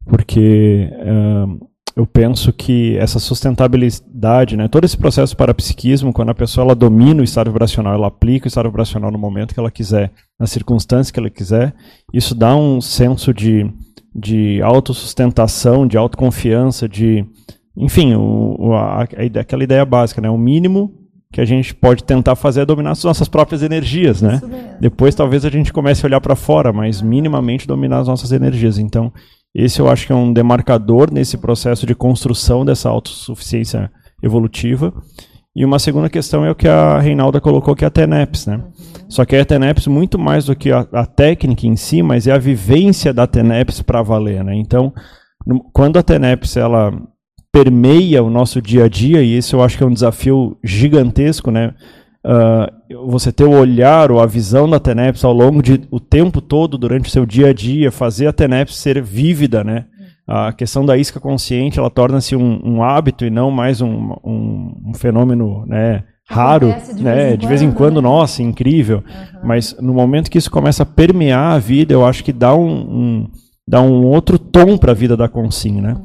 porque 0.06 0.92
ah, 1.00 1.48
eu 1.96 2.06
penso 2.08 2.52
que 2.52 2.98
essa 2.98 3.20
sustentabilidade, 3.20 4.58
né, 4.58 4.68
todo 4.68 4.84
esse 4.86 4.98
processo 4.98 5.34
do 5.34 5.38
parapsiquismo, 5.38 6.12
quando 6.14 6.30
a 6.30 6.34
pessoa 6.36 6.66
ela 6.66 6.76
domina 6.76 7.22
o 7.22 7.24
estado 7.24 7.52
vibracional, 7.52 7.94
ela 7.94 8.08
aplica 8.08 8.46
o 8.46 8.48
estado 8.48 8.70
vibracional 8.70 9.12
no 9.12 9.18
momento 9.20 9.54
que 9.54 9.60
ela 9.60 9.72
quiser, 9.72 10.12
nas 10.40 10.50
circunstâncias 10.52 11.12
que 11.12 11.20
ela 11.20 11.30
quiser, 11.30 11.74
isso 12.14 12.34
dá 12.34 12.56
um 12.56 12.82
senso 12.82 13.34
de, 13.34 13.70
de 14.16 14.62
autossustentação, 14.62 15.86
de 15.88 15.98
autoconfiança, 15.98 16.88
de 16.88 17.26
enfim, 17.76 18.14
o, 18.14 18.56
o- 18.60 18.74
a, 18.74 19.08
a 19.18 19.24
ideia- 19.24 19.42
aquela 19.42 19.64
ideia 19.64 19.84
básica, 19.86 20.22
né? 20.22 20.30
O 20.30 20.38
mínimo 20.38 20.94
que 21.32 21.42
a 21.42 21.46
gente 21.46 21.74
pode 21.74 22.04
tentar 22.04 22.36
fazer 22.36 22.62
é 22.62 22.66
dominar 22.66 22.92
as 22.92 23.04
nossas 23.04 23.28
próprias 23.28 23.64
energias, 23.64 24.22
né? 24.22 24.40
Depois 24.80 25.16
talvez 25.16 25.44
a 25.44 25.50
gente 25.50 25.74
comece 25.74 26.06
a 26.06 26.08
olhar 26.08 26.22
para 26.22 26.36
fora, 26.36 26.72
mas 26.72 27.02
minimamente 27.02 27.68
dominar 27.68 28.00
as 28.02 28.08
nossas 28.08 28.32
energias. 28.32 28.78
Então, 28.78 29.12
esse 29.54 29.80
eu 29.80 29.88
acho 29.88 30.08
que 30.08 30.14
é 30.14 30.16
um 30.16 30.34
demarcador 30.34 31.12
nesse 31.12 31.38
processo 31.38 31.86
de 31.86 31.94
construção 31.94 32.66
dessa 32.66 32.90
autossuficiência 32.90 33.92
evolutiva. 34.22 34.94
E 35.56 35.64
uma 35.64 35.78
segunda 35.78 36.10
questão 36.10 36.44
é 36.44 36.50
o 36.50 36.56
que 36.56 36.68
a 36.68 36.98
Reinalda 37.00 37.40
colocou, 37.40 37.76
que 37.76 37.84
é 37.84 37.88
a 37.88 37.92
TENEPS, 37.92 38.48
né? 38.48 38.64
Só 39.08 39.24
que 39.24 39.36
a 39.36 39.46
TENEPS, 39.46 39.86
muito 39.86 40.18
mais 40.18 40.46
do 40.46 40.56
que 40.56 40.72
a, 40.72 40.88
a 40.92 41.06
técnica 41.06 41.68
em 41.68 41.76
si, 41.76 42.02
mas 42.02 42.26
é 42.26 42.32
a 42.32 42.40
vivência 42.40 43.14
da 43.14 43.28
TENEPS 43.28 43.84
para 43.84 44.02
valer, 44.02 44.44
né? 44.44 44.56
Então, 44.56 44.92
quando 45.72 46.00
a 46.00 46.04
TENEPS, 46.04 46.58
ela 46.58 46.92
permeia 47.52 48.24
o 48.24 48.32
nosso 48.32 48.60
dia 48.60 48.86
a 48.86 48.90
dia, 48.90 49.22
e 49.22 49.36
esse 49.36 49.54
eu 49.54 49.62
acho 49.62 49.78
que 49.78 49.84
é 49.84 49.88
um 49.88 49.94
desafio 49.94 50.58
gigantesco, 50.64 51.52
né? 51.52 51.76
Ah, 52.26 52.72
você 53.08 53.32
ter 53.32 53.44
o 53.46 53.52
olhar 53.58 54.12
ou 54.12 54.20
a 54.20 54.26
visão 54.26 54.70
da 54.70 54.80
TENEPS 54.80 55.24
ao 55.24 55.34
longo 55.34 55.62
de 55.62 55.82
o 55.92 56.00
tempo 56.00 56.42
todo, 56.42 56.78
durante 56.78 57.08
o 57.10 57.12
seu 57.12 57.26
dia 57.26 57.50
a 57.50 57.54
dia, 57.54 57.92
fazer 57.92 58.28
a 58.28 58.34
TENEPS 58.34 58.76
ser 58.78 59.02
vívida, 59.02 59.64
né? 59.64 59.86
A 60.28 60.54
questão 60.54 60.86
da 60.86 60.96
isca 60.98 61.20
consciente, 61.20 61.78
ela 61.80 61.90
torna-se 61.90 62.36
um, 62.36 62.62
um 62.64 62.82
hábito 62.84 63.26
e 63.26 63.30
não 63.30 63.52
mais 63.52 63.82
um, 63.82 64.14
um, 64.24 64.82
um 64.88 64.94
fenômeno, 64.94 65.66
né? 65.66 66.04
Raro, 66.30 66.70
Acontece 66.70 66.96
de 66.96 67.04
né? 67.04 67.14
vez 67.16 67.34
em 67.34 67.38
de 67.38 67.48
vez 67.48 67.62
em 67.62 67.72
quando, 67.72 67.96
né? 67.98 68.02
nossa, 68.08 68.42
incrível. 68.42 69.04
Mas 69.44 69.76
no 69.82 69.94
momento 69.94 70.32
que 70.32 70.38
isso 70.38 70.50
começa 70.50 70.84
a 70.84 70.86
permear 70.86 71.54
a 71.56 71.60
vida, 71.60 71.94
eu 71.94 72.06
acho 72.06 72.24
que 72.24 72.32
dá 72.32 72.56
um, 72.56 72.70
um- 72.72 73.28
dá 73.68 73.82
um 73.82 74.04
outro 74.06 74.40
tom 74.40 74.78
para 74.78 74.92
a 74.92 74.96
vida 74.96 75.18
da 75.18 75.28
Consim, 75.28 75.82
né? 75.82 75.98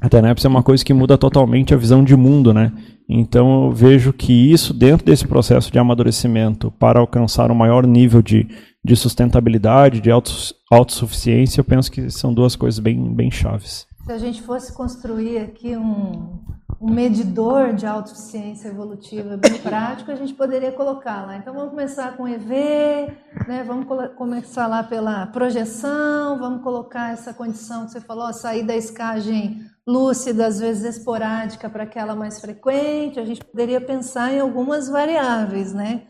A 0.00 0.08
TENEPS 0.08 0.44
é 0.46 0.48
uma 0.48 0.62
coisa 0.62 0.82
que 0.84 0.94
muda 0.94 1.18
totalmente 1.18 1.74
a 1.74 1.76
visão 1.76 2.02
de 2.02 2.16
mundo, 2.16 2.54
né? 2.54 2.72
Então 3.06 3.66
eu 3.66 3.72
vejo 3.72 4.12
que 4.12 4.32
isso, 4.32 4.72
dentro 4.72 5.04
desse 5.04 5.26
processo 5.26 5.70
de 5.70 5.78
amadurecimento, 5.78 6.70
para 6.70 7.00
alcançar 7.00 7.50
um 7.50 7.54
maior 7.54 7.86
nível 7.86 8.22
de, 8.22 8.48
de 8.82 8.96
sustentabilidade, 8.96 10.00
de 10.00 10.10
autos- 10.10 10.54
autossuficiência, 10.70 11.60
eu 11.60 11.64
penso 11.64 11.90
que 11.90 12.08
são 12.08 12.32
duas 12.32 12.56
coisas 12.56 12.78
bem, 12.78 13.14
bem 13.14 13.30
chaves. 13.30 13.86
Se 14.06 14.12
a 14.12 14.18
gente 14.18 14.40
fosse 14.40 14.74
construir 14.74 15.38
aqui 15.38 15.76
um, 15.76 16.40
um 16.80 16.90
medidor 16.90 17.74
de 17.74 17.84
autossuficiência 17.84 18.68
evolutiva 18.68 19.36
bem 19.36 19.58
prático, 19.58 20.10
a 20.10 20.14
gente 20.14 20.32
poderia 20.32 20.72
colocar 20.72 21.26
lá. 21.26 21.36
Então 21.36 21.52
vamos 21.52 21.70
começar 21.70 22.16
com 22.16 22.26
EV, 22.26 23.12
né? 23.46 23.62
vamos 23.66 23.86
começar 24.16 24.66
lá 24.66 24.82
pela 24.82 25.26
projeção, 25.26 26.38
vamos 26.38 26.62
colocar 26.62 27.12
essa 27.12 27.34
condição 27.34 27.84
que 27.84 27.92
você 27.92 28.00
falou, 28.00 28.24
ó, 28.24 28.32
sair 28.32 28.64
da 28.64 28.74
escagem 28.74 29.60
lúcida, 29.90 30.46
às 30.46 30.60
vezes 30.60 30.96
esporádica, 30.96 31.68
para 31.68 31.84
aquela 31.84 32.14
mais 32.14 32.40
frequente. 32.40 33.18
A 33.18 33.24
gente 33.24 33.44
poderia 33.44 33.80
pensar 33.80 34.32
em 34.32 34.40
algumas 34.40 34.88
variáveis, 34.88 35.72
né? 35.72 36.02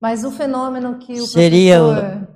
Mas 0.00 0.24
o 0.24 0.30
fenômeno 0.30 0.98
que 0.98 1.20
o 1.20 1.26
Seria, 1.26 1.78
professor... 1.78 2.22
o, 2.22 2.26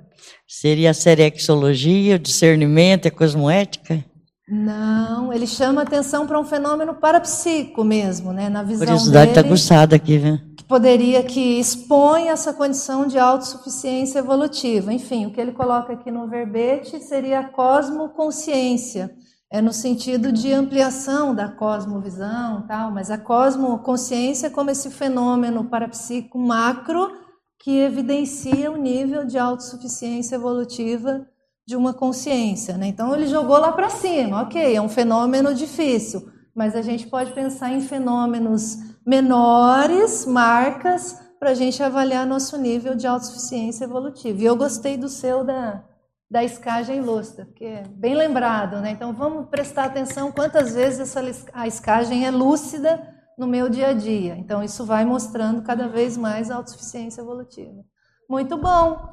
seria 0.47 0.89
a 0.91 0.93
serexologia, 0.93 2.15
o 2.15 2.19
discernimento, 2.19 3.07
a 3.07 3.11
cosmoética? 3.11 4.03
Não, 4.47 5.31
ele 5.31 5.47
chama 5.47 5.81
atenção 5.81 6.27
para 6.27 6.39
um 6.39 6.43
fenômeno 6.43 6.95
parapsíquico 6.95 7.83
mesmo, 7.83 8.33
né? 8.33 8.49
Na 8.49 8.63
visão 8.63 8.85
Curiosidade 8.85 9.31
está 9.31 9.41
dele, 9.41 9.53
aguçada 9.53 9.95
aqui, 9.95 10.17
viu? 10.17 10.39
que 10.61 10.63
poderia 10.65 11.23
que 11.23 11.59
expõe 11.59 12.29
essa 12.29 12.53
condição 12.53 13.07
de 13.07 13.17
autossuficiência 13.17 14.19
evolutiva. 14.19 14.93
Enfim, 14.93 15.25
o 15.25 15.31
que 15.31 15.41
ele 15.41 15.53
coloca 15.53 15.93
aqui 15.93 16.11
no 16.11 16.27
verbete 16.27 16.99
seria 16.99 17.39
a 17.39 17.43
cosmoconsciência, 17.45 19.11
é 19.51 19.61
no 19.61 19.73
sentido 19.73 20.31
de 20.31 20.53
ampliação 20.53 21.35
da 21.35 21.49
cosmovisão, 21.49 22.65
tal, 22.65 22.89
mas 22.89 23.11
a 23.11 23.17
cosmoconsciência 23.17 24.49
como 24.49 24.69
esse 24.69 24.89
fenômeno 24.89 25.65
parapsíquico 25.65 26.39
macro 26.39 27.11
que 27.59 27.77
evidencia 27.77 28.71
o 28.71 28.77
nível 28.77 29.25
de 29.25 29.37
autossuficiência 29.37 30.35
evolutiva 30.35 31.27
de 31.67 31.75
uma 31.75 31.93
consciência. 31.93 32.77
Né? 32.77 32.87
Então 32.87 33.13
ele 33.13 33.27
jogou 33.27 33.57
lá 33.57 33.73
para 33.73 33.89
cima, 33.89 34.43
ok, 34.43 34.75
é 34.75 34.81
um 34.81 34.87
fenômeno 34.87 35.53
difícil, 35.53 36.31
mas 36.55 36.73
a 36.73 36.81
gente 36.81 37.07
pode 37.07 37.33
pensar 37.33 37.71
em 37.71 37.81
fenômenos 37.81 38.77
menores, 39.05 40.25
marcas, 40.25 41.19
para 41.37 41.49
a 41.49 41.55
gente 41.55 41.83
avaliar 41.83 42.25
nosso 42.25 42.57
nível 42.57 42.95
de 42.95 43.05
autossuficiência 43.05 43.83
evolutiva. 43.83 44.41
E 44.41 44.45
eu 44.45 44.55
gostei 44.55 44.95
do 44.95 45.09
seu 45.09 45.43
da, 45.43 45.83
da 46.31 46.45
escagem 46.45 47.01
lúcida, 47.01 47.43
porque 47.43 47.65
é 47.65 47.83
bem 47.89 48.15
lembrado, 48.15 48.77
né? 48.77 48.91
Então 48.91 49.11
vamos 49.11 49.49
prestar 49.49 49.83
atenção 49.83 50.31
quantas 50.31 50.73
vezes 50.73 51.01
essa, 51.01 51.49
a 51.51 51.67
escagem 51.67 52.25
é 52.25 52.31
lúcida 52.31 53.05
no 53.37 53.45
meu 53.45 53.67
dia 53.67 53.89
a 53.89 53.93
dia. 53.93 54.37
Então 54.37 54.63
isso 54.63 54.85
vai 54.85 55.03
mostrando 55.03 55.61
cada 55.61 55.89
vez 55.89 56.15
mais 56.15 56.49
a 56.49 56.55
autossuficiência 56.55 57.19
evolutiva. 57.19 57.83
Muito 58.29 58.57
bom. 58.57 59.11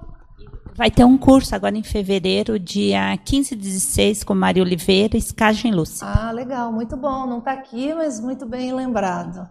Vai 0.77 0.93
ter 0.93 1.03
um 1.03 1.19
curso 1.19 1.57
agora 1.57 1.77
em 1.77 1.83
fevereiro, 1.83 2.57
dia 2.57 3.19
15 3.25 3.53
e 3.53 3.57
16, 3.57 4.23
com 4.23 4.33
Maria 4.33 4.63
Oliveira, 4.63 5.17
escagem 5.17 5.73
lúcida. 5.73 6.07
Ah, 6.07 6.31
legal, 6.31 6.71
muito 6.71 6.97
bom. 6.97 7.27
Não 7.27 7.39
está 7.41 7.51
aqui, 7.51 7.93
mas 7.95 8.21
muito 8.21 8.47
bem 8.47 8.73
lembrado. 8.73 9.45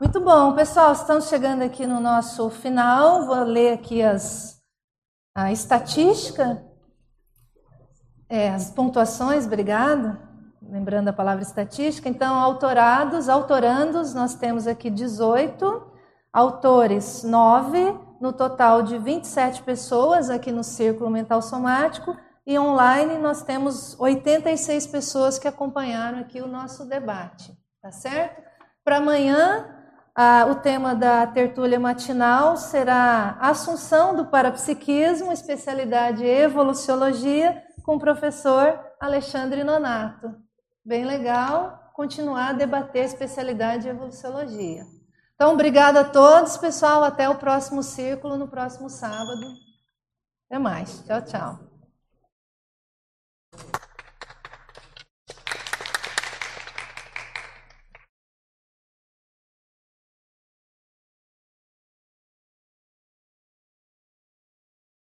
Muito 0.00 0.20
bom, 0.20 0.52
pessoal. 0.52 0.92
Estamos 0.92 1.28
chegando 1.28 1.62
aqui 1.62 1.84
no 1.84 1.98
nosso 1.98 2.48
final. 2.48 3.26
Vou 3.26 3.42
ler 3.42 3.72
aqui 3.72 4.02
as, 4.02 4.62
a 5.34 5.50
estatística 5.50 6.67
é, 8.28 8.50
as 8.50 8.70
pontuações, 8.70 9.46
obrigada. 9.46 10.20
Lembrando 10.62 11.08
a 11.08 11.12
palavra 11.12 11.42
estatística. 11.42 12.08
Então, 12.08 12.38
autorados, 12.38 13.28
autorandos, 13.28 14.12
nós 14.12 14.34
temos 14.34 14.66
aqui 14.66 14.90
18, 14.90 15.82
autores 16.32 17.22
9, 17.24 17.94
no 18.20 18.32
total 18.32 18.82
de 18.82 18.98
27 18.98 19.62
pessoas 19.62 20.28
aqui 20.28 20.52
no 20.52 20.62
Círculo 20.62 21.08
Mental 21.08 21.40
Somático. 21.40 22.16
E 22.46 22.58
online 22.58 23.18
nós 23.18 23.42
temos 23.42 23.98
86 23.98 24.86
pessoas 24.86 25.38
que 25.38 25.48
acompanharam 25.48 26.18
aqui 26.18 26.40
o 26.40 26.48
nosso 26.48 26.84
debate, 26.86 27.52
tá 27.80 27.90
certo? 27.90 28.42
Para 28.84 28.96
amanhã, 28.96 29.66
o 30.50 30.54
tema 30.54 30.94
da 30.94 31.26
tertúlia 31.26 31.78
matinal 31.78 32.56
será 32.56 33.36
Assunção 33.40 34.16
do 34.16 34.24
Parapsiquismo, 34.24 35.30
especialidade 35.30 36.24
Evoluciologia, 36.24 37.62
com 37.88 37.96
o 37.96 37.98
professor 37.98 38.78
Alexandre 39.00 39.64
Nonato. 39.64 40.34
Bem 40.84 41.06
legal 41.06 41.90
continuar 41.94 42.50
a 42.50 42.52
debater 42.52 43.00
a 43.00 43.06
especialidade 43.06 43.84
de 43.84 43.88
evoluciologia. 43.88 44.84
Então, 45.34 45.54
obrigado 45.54 45.96
a 45.96 46.04
todos, 46.04 46.58
pessoal. 46.58 47.02
Até 47.02 47.30
o 47.30 47.36
próximo 47.36 47.82
círculo, 47.82 48.36
no 48.36 48.46
próximo 48.46 48.90
sábado. 48.90 49.40
Até 50.50 50.58
mais. 50.58 51.02
Tchau, 51.06 51.22
tchau. 51.22 51.67